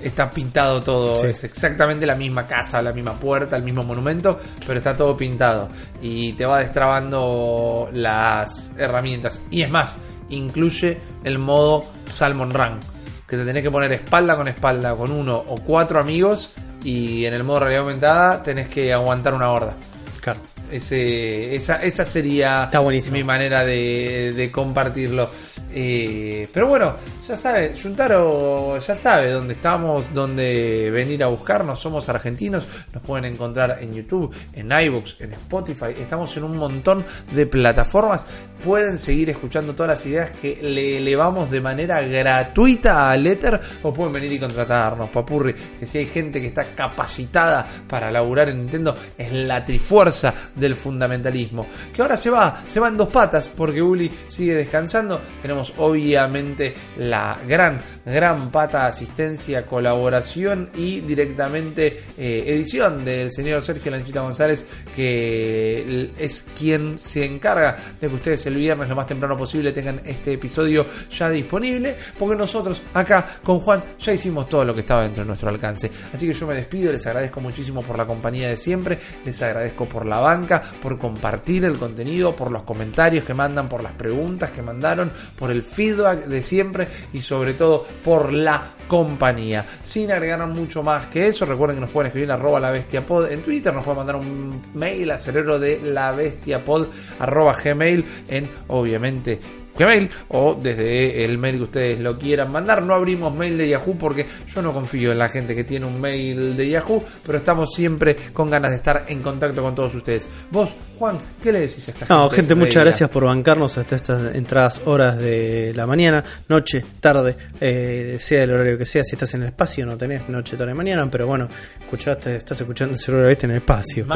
está 0.00 0.28
pintado 0.28 0.80
todo. 0.80 1.16
Sí. 1.16 1.28
Es 1.28 1.44
exactamente 1.44 2.04
la 2.06 2.16
misma 2.16 2.46
casa, 2.46 2.82
la 2.82 2.92
misma 2.92 3.12
puerta, 3.12 3.56
el 3.56 3.62
mismo 3.62 3.82
monumento, 3.84 4.38
pero 4.66 4.78
está 4.78 4.96
todo 4.96 5.16
pintado. 5.16 5.68
Y 6.02 6.32
te 6.32 6.44
va 6.44 6.58
destrabando 6.58 7.88
las 7.92 8.72
herramientas. 8.76 9.40
Y 9.50 9.62
es 9.62 9.70
más, 9.70 9.96
incluye 10.28 11.00
el 11.24 11.38
modo 11.38 11.84
Salmon 12.08 12.52
Run. 12.52 12.80
Que 13.28 13.36
te 13.36 13.44
tenés 13.44 13.62
que 13.62 13.70
poner 13.70 13.92
espalda 13.92 14.36
con 14.36 14.48
espalda 14.48 14.94
con 14.96 15.10
uno 15.10 15.36
o 15.36 15.56
cuatro 15.64 16.00
amigos. 16.00 16.50
Y 16.84 17.24
en 17.24 17.34
el 17.34 17.44
modo 17.44 17.60
realidad 17.60 17.82
aumentada 17.82 18.42
tenés 18.42 18.68
que 18.68 18.92
aguantar 18.92 19.34
una 19.34 19.50
horda. 19.52 19.76
Claro. 20.22 20.51
Ese, 20.72 21.54
esa, 21.54 21.82
esa 21.82 22.04
sería 22.04 22.64
Está 22.64 22.78
buenísimo. 22.78 23.16
mi 23.18 23.24
manera 23.24 23.64
de, 23.64 24.32
de 24.34 24.50
compartirlo. 24.50 25.30
Eh, 25.70 26.48
pero 26.52 26.66
bueno, 26.66 26.96
ya 27.26 27.36
sabe, 27.36 27.74
Juntaro 27.80 28.78
ya 28.78 28.96
sabe 28.96 29.30
dónde 29.30 29.54
estamos, 29.54 30.12
dónde 30.12 30.90
venir 30.90 31.22
a 31.24 31.28
buscarnos. 31.28 31.78
Somos 31.78 32.08
argentinos, 32.08 32.66
nos 32.92 33.02
pueden 33.02 33.26
encontrar 33.26 33.78
en 33.80 33.92
YouTube, 33.92 34.34
en 34.52 34.70
iBooks, 34.72 35.16
en 35.20 35.32
Spotify. 35.34 35.94
Estamos 36.00 36.36
en 36.36 36.44
un 36.44 36.56
montón 36.56 37.04
de 37.32 37.46
plataformas. 37.46 38.26
Pueden 38.64 38.98
seguir 38.98 39.30
escuchando 39.30 39.74
todas 39.74 39.90
las 39.90 40.06
ideas 40.06 40.30
que 40.30 40.58
le 40.62 40.98
elevamos 40.98 41.50
de 41.50 41.60
manera 41.60 42.00
gratuita 42.02 43.10
a 43.10 43.16
Letter 43.16 43.60
o 43.82 43.92
pueden 43.92 44.12
venir 44.12 44.32
y 44.32 44.38
contratarnos, 44.40 45.10
papurri. 45.10 45.54
Que 45.78 45.86
si 45.86 45.98
hay 45.98 46.06
gente 46.06 46.40
que 46.40 46.48
está 46.48 46.64
capacitada 46.64 47.66
para 47.88 48.10
laburar 48.10 48.48
en 48.48 48.62
Nintendo, 48.62 48.96
es 49.18 49.32
la 49.32 49.64
trifuerza 49.64 50.34
del 50.62 50.76
fundamentalismo. 50.76 51.66
Que 51.92 52.00
ahora 52.00 52.16
se 52.16 52.30
va, 52.30 52.62
se 52.66 52.80
va 52.80 52.88
en 52.88 52.96
dos 52.96 53.08
patas 53.08 53.48
porque 53.48 53.82
Uli 53.82 54.10
sigue 54.28 54.54
descansando. 54.54 55.20
Tenemos 55.42 55.74
obviamente 55.76 56.74
la 56.96 57.38
gran, 57.46 57.80
gran 58.06 58.50
pata 58.50 58.86
asistencia, 58.86 59.66
colaboración 59.66 60.70
y 60.74 61.00
directamente 61.00 62.04
eh, 62.16 62.44
edición 62.46 63.04
del 63.04 63.30
señor 63.32 63.62
Sergio 63.62 63.90
Lanchita 63.90 64.20
González, 64.20 64.64
que 64.94 66.10
es 66.18 66.46
quien 66.56 66.98
se 66.98 67.24
encarga 67.24 67.76
de 68.00 68.08
que 68.08 68.14
ustedes 68.14 68.46
el 68.46 68.54
viernes 68.54 68.88
lo 68.88 68.96
más 68.96 69.06
temprano 69.06 69.36
posible 69.36 69.72
tengan 69.72 70.00
este 70.04 70.34
episodio 70.34 70.86
ya 71.10 71.28
disponible, 71.30 71.96
porque 72.18 72.36
nosotros 72.36 72.82
acá 72.94 73.38
con 73.42 73.58
Juan 73.58 73.82
ya 73.98 74.12
hicimos 74.12 74.48
todo 74.48 74.64
lo 74.64 74.74
que 74.74 74.80
estaba 74.80 75.02
dentro 75.02 75.24
de 75.24 75.28
nuestro 75.28 75.48
alcance. 75.48 75.90
Así 76.12 76.26
que 76.26 76.32
yo 76.32 76.46
me 76.46 76.54
despido, 76.54 76.92
les 76.92 77.06
agradezco 77.06 77.40
muchísimo 77.40 77.82
por 77.82 77.98
la 77.98 78.06
compañía 78.06 78.48
de 78.48 78.56
siempre, 78.56 78.98
les 79.24 79.40
agradezco 79.42 79.86
por 79.86 80.06
la 80.06 80.18
banca, 80.18 80.51
por 80.60 80.98
compartir 80.98 81.64
el 81.64 81.78
contenido, 81.78 82.34
por 82.34 82.50
los 82.50 82.64
comentarios 82.64 83.24
que 83.24 83.34
mandan, 83.34 83.68
por 83.68 83.82
las 83.82 83.92
preguntas 83.92 84.50
que 84.50 84.62
mandaron, 84.62 85.10
por 85.38 85.50
el 85.50 85.62
feedback 85.62 86.26
de 86.26 86.42
siempre 86.42 86.88
y 87.12 87.22
sobre 87.22 87.54
todo 87.54 87.86
por 88.04 88.32
la 88.32 88.72
compañía. 88.88 89.64
Sin 89.82 90.10
agregar 90.10 90.46
mucho 90.48 90.82
más 90.82 91.06
que 91.06 91.28
eso, 91.28 91.46
recuerden 91.46 91.76
que 91.76 91.82
nos 91.82 91.90
pueden 91.90 92.08
escribir 92.08 92.30
arroba 92.32 92.60
la 92.60 92.70
bestia 92.70 93.02
pod 93.02 93.30
en 93.30 93.42
Twitter, 93.42 93.72
nos 93.72 93.84
pueden 93.84 93.98
mandar 93.98 94.16
un 94.16 94.62
mail 94.74 95.10
a 95.10 95.18
cerebro 95.18 95.58
de 95.58 95.80
la 95.82 96.12
bestia 96.12 96.64
pod 96.64 96.88
arroba 97.18 97.56
gmail 97.62 98.04
en 98.28 98.50
obviamente 98.68 99.61
Gmail 99.78 100.10
o 100.28 100.58
desde 100.60 101.24
el 101.24 101.38
mail 101.38 101.56
que 101.56 101.62
ustedes 101.62 102.00
lo 102.00 102.18
quieran 102.18 102.50
mandar. 102.50 102.82
No 102.82 102.94
abrimos 102.94 103.34
mail 103.34 103.56
de 103.56 103.68
Yahoo 103.68 103.96
porque 103.98 104.26
yo 104.46 104.62
no 104.62 104.72
confío 104.72 105.12
en 105.12 105.18
la 105.18 105.28
gente 105.28 105.54
que 105.54 105.64
tiene 105.64 105.86
un 105.86 106.00
mail 106.00 106.56
de 106.56 106.68
Yahoo, 106.68 107.02
pero 107.24 107.38
estamos 107.38 107.72
siempre 107.74 108.16
con 108.32 108.50
ganas 108.50 108.70
de 108.70 108.76
estar 108.76 109.04
en 109.08 109.22
contacto 109.22 109.62
con 109.62 109.74
todos 109.74 109.94
ustedes. 109.94 110.28
Vos, 110.50 110.70
Juan, 110.98 111.18
¿qué 111.42 111.52
le 111.52 111.60
decís 111.60 111.88
a 111.88 111.90
esta 111.92 112.06
gente? 112.06 112.14
No, 112.14 112.30
gente, 112.30 112.54
muchas 112.54 112.84
gracias 112.84 113.10
por 113.10 113.24
bancarnos 113.24 113.76
hasta 113.78 113.96
estas 113.96 114.34
entradas 114.34 114.80
horas 114.84 115.18
de 115.18 115.72
la 115.74 115.86
mañana, 115.86 116.22
noche, 116.48 116.84
tarde, 117.00 117.36
eh, 117.60 118.16
sea 118.20 118.44
el 118.44 118.52
horario 118.52 118.78
que 118.78 118.86
sea. 118.86 119.02
Si 119.04 119.14
estás 119.14 119.34
en 119.34 119.42
el 119.42 119.48
espacio, 119.48 119.86
no 119.86 119.96
tenés 119.96 120.28
noche, 120.28 120.56
tarde, 120.56 120.74
mañana, 120.74 121.08
pero 121.10 121.26
bueno, 121.26 121.48
escuchaste, 121.80 122.36
estás 122.36 122.60
escuchando 122.60 122.92
Viste 122.92 123.46
en 123.46 123.52
el 123.52 123.56
espacio. 123.58 124.06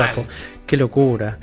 Qué 0.66 0.76
locura. 0.76 1.38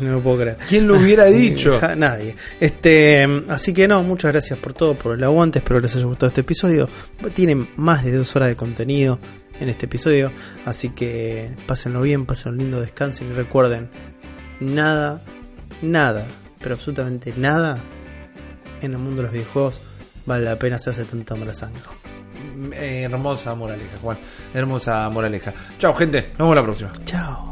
No 0.00 0.12
lo 0.12 0.20
puedo 0.20 0.40
creer. 0.40 0.56
¿Quién 0.68 0.86
lo 0.86 0.96
hubiera 0.96 1.24
dicho? 1.26 1.80
Nadie. 1.96 2.34
Este, 2.60 3.26
así 3.48 3.72
que 3.72 3.88
no, 3.88 4.02
muchas 4.02 4.32
gracias 4.32 4.58
por 4.58 4.74
todo, 4.74 4.94
por 4.94 5.16
el 5.16 5.24
aguante. 5.24 5.60
Espero 5.60 5.80
que 5.80 5.86
les 5.86 5.96
haya 5.96 6.04
gustado 6.04 6.28
este 6.28 6.42
episodio. 6.42 6.88
Tiene 7.34 7.66
más 7.76 8.04
de 8.04 8.12
dos 8.12 8.34
horas 8.36 8.48
de 8.48 8.56
contenido 8.56 9.18
en 9.60 9.68
este 9.68 9.86
episodio. 9.86 10.30
Así 10.66 10.90
que 10.90 11.50
pásenlo 11.66 12.02
bien, 12.02 12.26
pásenlo 12.26 12.58
lindo, 12.58 12.80
descansen 12.80 13.30
y 13.30 13.32
recuerden, 13.32 13.88
nada, 14.60 15.22
nada, 15.80 16.26
pero 16.60 16.74
absolutamente 16.74 17.32
nada 17.36 17.82
en 18.82 18.92
el 18.92 18.98
mundo 18.98 19.18
de 19.18 19.22
los 19.22 19.32
videojuegos 19.32 19.80
vale 20.26 20.44
la 20.44 20.56
pena 20.56 20.76
hacerse 20.76 21.04
tanta 21.04 21.34
mala 21.34 21.54
sangre. 21.54 21.80
Eh, 22.74 23.02
hermosa 23.04 23.54
moraleja, 23.54 23.98
Juan. 24.00 24.18
Hermosa 24.52 25.08
moraleja. 25.10 25.52
Chao, 25.78 25.94
gente. 25.94 26.30
Nos 26.30 26.38
vemos 26.38 26.56
la 26.56 26.62
próxima. 26.62 26.92
Chao. 27.04 27.51